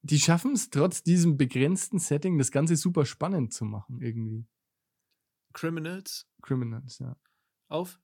die 0.02 0.20
schaffen 0.20 0.52
es 0.52 0.68
trotz 0.68 1.02
diesem 1.02 1.36
begrenzten 1.38 1.98
Setting, 1.98 2.36
das 2.36 2.50
Ganze 2.50 2.76
super 2.76 3.06
spannend 3.06 3.54
zu 3.54 3.64
machen, 3.64 4.02
irgendwie. 4.02 4.46
Criminals 5.54 6.28
Criminals, 6.42 6.98
ja. 6.98 7.16
auf, 7.68 7.98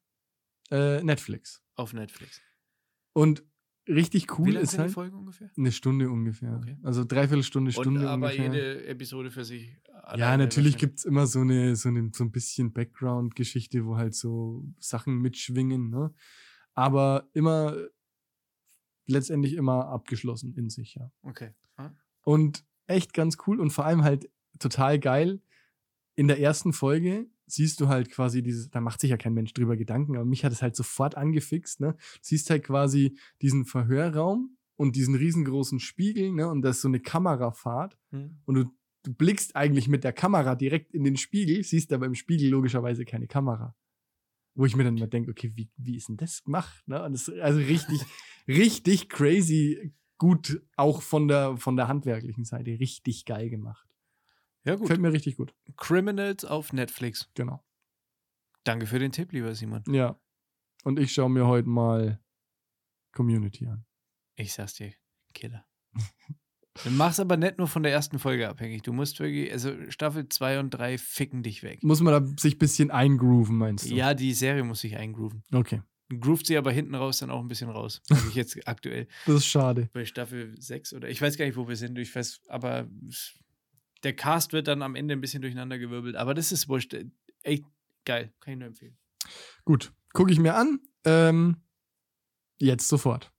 Äh, 0.71 1.03
Netflix. 1.03 1.63
auf 1.75 1.93
Netflix. 1.93 2.41
Und 3.13 3.45
richtig 3.91 4.29
Wie 4.29 4.33
cool 4.39 4.51
lange 4.53 4.61
ist 4.61 4.79
halt 4.79 4.91
Folgen 4.93 5.17
ungefähr? 5.19 5.51
eine 5.57 5.73
Stunde 5.73 6.11
ungefähr. 6.11 6.57
Okay. 6.57 6.77
Also 6.83 7.05
dreiviertel 7.05 7.43
Stunde, 7.43 7.73
Stunde 7.73 8.01
Und, 8.01 8.07
aber 8.07 8.27
ungefähr. 8.27 8.45
jede 8.47 8.87
Episode 8.87 9.31
für 9.31 9.45
sich. 9.45 9.77
Ja, 10.17 10.37
natürlich 10.37 10.77
gibt 10.77 10.99
es 10.99 11.05
immer 11.05 11.27
so 11.27 11.41
eine, 11.41 11.77
so 11.77 11.89
eine, 11.89 12.11
so 12.13 12.25
ein 12.25 12.33
bisschen 12.33 12.73
Background-Geschichte, 12.73 13.85
wo 13.85 13.97
halt 13.97 14.15
so 14.15 14.65
Sachen 14.79 15.19
mitschwingen, 15.19 15.91
ne? 15.91 16.13
Aber 16.75 17.29
immer, 17.33 17.77
letztendlich 19.07 19.55
immer 19.55 19.87
abgeschlossen 19.89 20.55
in 20.55 20.71
sich, 20.71 20.95
ja. 20.95 21.11
Okay. 21.23 21.53
Und 22.25 22.65
echt 22.87 23.15
ganz 23.15 23.39
cool 23.47 23.61
und 23.61 23.71
vor 23.71 23.87
allem 23.87 24.03
halt 24.03 24.31
total 24.59 24.99
geil. 24.99 25.41
In 26.17 26.29
der 26.29 26.41
ersten 26.41 26.73
Folge 26.73 27.27
siehst 27.51 27.81
du 27.81 27.89
halt 27.89 28.11
quasi 28.11 28.43
dieses, 28.43 28.71
da 28.71 28.81
macht 28.81 29.01
sich 29.01 29.11
ja 29.11 29.17
kein 29.17 29.35
Mensch 29.35 29.53
drüber 29.53 29.77
Gedanken, 29.77 30.17
aber 30.17 30.25
mich 30.25 30.45
hat 30.45 30.53
es 30.53 30.63
halt 30.63 30.77
sofort 30.77 31.17
angefixt, 31.17 31.81
ne? 31.81 31.97
Siehst 32.21 32.51
halt 32.51 32.65
quasi 32.65 33.17
diesen 33.43 33.65
Verhörraum 33.65 34.57
und 34.77 34.97
diesen 34.97 35.15
riesengroßen 35.15 35.81
Spiegel, 35.81 36.33
ne? 36.33 36.49
Und 36.49 36.63
da 36.63 36.71
ist 36.71 36.81
so 36.81 36.89
eine 36.89 37.01
Kamerafahrt 37.01 37.97
Hm. 38.11 38.39
und 38.47 38.55
du, 38.55 38.65
du 39.05 39.15
blickst 39.15 39.57
eigentlich 39.57 39.89
mit 39.89 40.05
der 40.05 40.13
Kamera 40.13 40.55
direkt 40.55 40.93
in 40.95 41.05
den 41.05 41.17
Spiegel, 41.17 41.63
siehst 41.63 41.93
aber 41.93 42.07
im 42.07 42.15
Spiegel 42.15 42.51
logischerweise 42.51 43.05
keine 43.05 43.27
Kamera. 43.27 43.75
Wo 44.55 44.67
ich 44.67 44.75
mir 44.75 44.85
dann 44.85 44.97
immer 44.97 45.07
denke, 45.07 45.31
okay, 45.31 45.53
wie, 45.55 45.71
wie 45.77 45.97
ist 45.97 46.09
denn 46.09 46.17
das 46.17 46.43
gemacht? 46.43 46.83
Ne? 46.87 47.03
Und 47.03 47.13
das 47.13 47.29
ist 47.29 47.39
also 47.41 47.61
richtig, 47.61 48.03
richtig 48.49 49.09
crazy 49.09 49.93
gut, 50.19 50.61
auch 50.77 51.03
von 51.03 51.29
der, 51.29 51.57
von 51.57 51.77
der 51.77 51.89
handwerklichen 51.89 52.45
Seite. 52.45 52.79
Richtig 52.79 53.25
geil 53.25 53.49
gemacht. 53.49 53.90
Ja, 54.65 54.75
gut. 54.75 54.83
Gefällt 54.83 55.01
mir 55.01 55.13
richtig 55.13 55.37
gut. 55.37 55.55
Criminals 55.77 56.45
auf 56.45 56.73
Netflix. 56.73 57.29
Genau. 57.35 57.65
Danke 58.65 58.87
für 58.87 58.99
den 58.99 59.13
Tipp, 59.13 59.33
lieber 59.33 59.55
Simon. 59.55 59.83
Ja. 59.89 60.21
Und 60.85 60.99
ich 60.99 61.13
schaue 61.13 61.31
mir 61.31 61.47
heute 61.47 61.69
mal 61.69 62.21
Community 63.13 63.67
an. 63.67 63.85
Ich 64.37 64.53
sag's 64.53 64.75
dir, 64.75 64.93
Killer. 65.35 65.67
Du 66.85 66.91
machst 66.91 67.21
aber 67.21 67.37
nicht 67.37 67.59
nur 67.59 67.67
von 67.67 67.83
der 67.83 67.93
ersten 67.93 68.19
Folge 68.19 68.49
abhängig. 68.49 68.83
Du 68.83 68.93
musst 68.93 69.19
wirklich, 69.19 69.53
also 69.53 69.75
Staffel 69.91 70.29
2 70.29 70.61
und 70.61 70.71
3 70.71 70.99
ficken 70.99 71.43
dich 71.43 71.63
weg. 71.63 71.83
Muss 71.83 72.01
man 72.01 72.13
da 72.13 72.33
sich 72.41 72.55
ein 72.55 72.59
bisschen 72.59 72.91
eingrooven, 72.91 73.57
meinst 73.57 73.91
du? 73.91 73.95
Ja, 73.95 74.15
die 74.15 74.33
Serie 74.33 74.63
muss 74.63 74.81
sich 74.81 74.97
eingrooven. 74.97 75.43
Okay. 75.53 75.83
Groovt 76.21 76.47
sie 76.47 76.57
aber 76.57 76.73
hinten 76.73 76.95
raus 76.95 77.19
dann 77.19 77.31
auch 77.31 77.41
ein 77.41 77.49
bisschen 77.49 77.71
raus. 77.71 78.01
Sag 78.05 78.27
ich 78.29 78.35
jetzt 78.35 78.57
aktuell. 78.67 79.09
Das 79.27 79.37
ist 79.37 79.47
schade. 79.47 79.91
Bei 79.93 80.05
Staffel 80.05 80.55
6 80.61 80.95
oder 80.95 81.09
ich 81.09 81.21
weiß 81.21 81.37
gar 81.37 81.45
nicht, 81.45 81.57
wo 81.57 81.69
wir 81.69 81.77
sind. 81.77 81.99
Ich 81.99 82.15
weiß, 82.15 82.41
aber 82.49 82.89
der 84.03 84.15
Cast 84.15 84.53
wird 84.53 84.69
dann 84.69 84.83
am 84.83 84.95
Ende 84.95 85.15
ein 85.15 85.21
bisschen 85.21 85.43
durcheinander 85.43 85.79
gewirbelt. 85.79 86.17
Aber 86.17 86.35
das 86.35 86.53
ist 86.53 86.69
wurscht. 86.69 86.97
Echt 87.43 87.65
geil. 88.05 88.33
Kann 88.41 88.55
ich 88.55 88.59
nur 88.59 88.69
empfehlen. 88.69 88.97
Gut. 89.65 89.93
Gucke 90.13 90.33
ich 90.33 90.39
mir 90.39 90.55
an. 90.55 90.81
Ähm, 91.05 91.63
jetzt 92.59 92.89
sofort. 92.89 93.33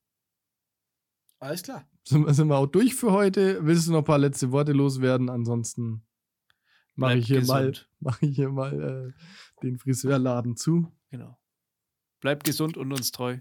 Alles 1.39 1.63
klar. 1.63 1.87
Sind, 2.03 2.33
sind 2.33 2.47
wir 2.47 2.57
auch 2.57 2.67
durch 2.67 2.95
für 2.95 3.11
heute? 3.11 3.65
Willst 3.65 3.87
du 3.87 3.91
noch 3.91 3.99
ein 3.99 4.05
paar 4.05 4.17
letzte 4.17 4.51
Worte 4.51 4.71
loswerden? 4.71 5.29
Ansonsten 5.29 6.03
mache 6.95 7.17
ich 7.17 7.27
hier 7.27 7.45
mal, 7.45 7.73
mach 7.99 8.21
ich 8.21 8.35
hier 8.35 8.49
mal 8.49 9.13
äh, 9.15 9.61
den 9.63 9.77
Friseurladen 9.77 10.55
zu. 10.55 10.91
Genau. 11.09 11.37
Bleibt 12.19 12.43
gesund 12.43 12.77
und 12.77 12.91
uns 12.91 13.11
treu. 13.11 13.39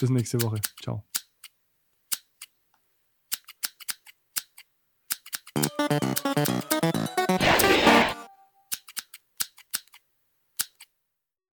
Bis 0.00 0.10
nächste 0.10 0.40
Woche. 0.42 0.60
Ciao. 0.82 1.07
Thank 5.88 6.62
you. 6.62 6.67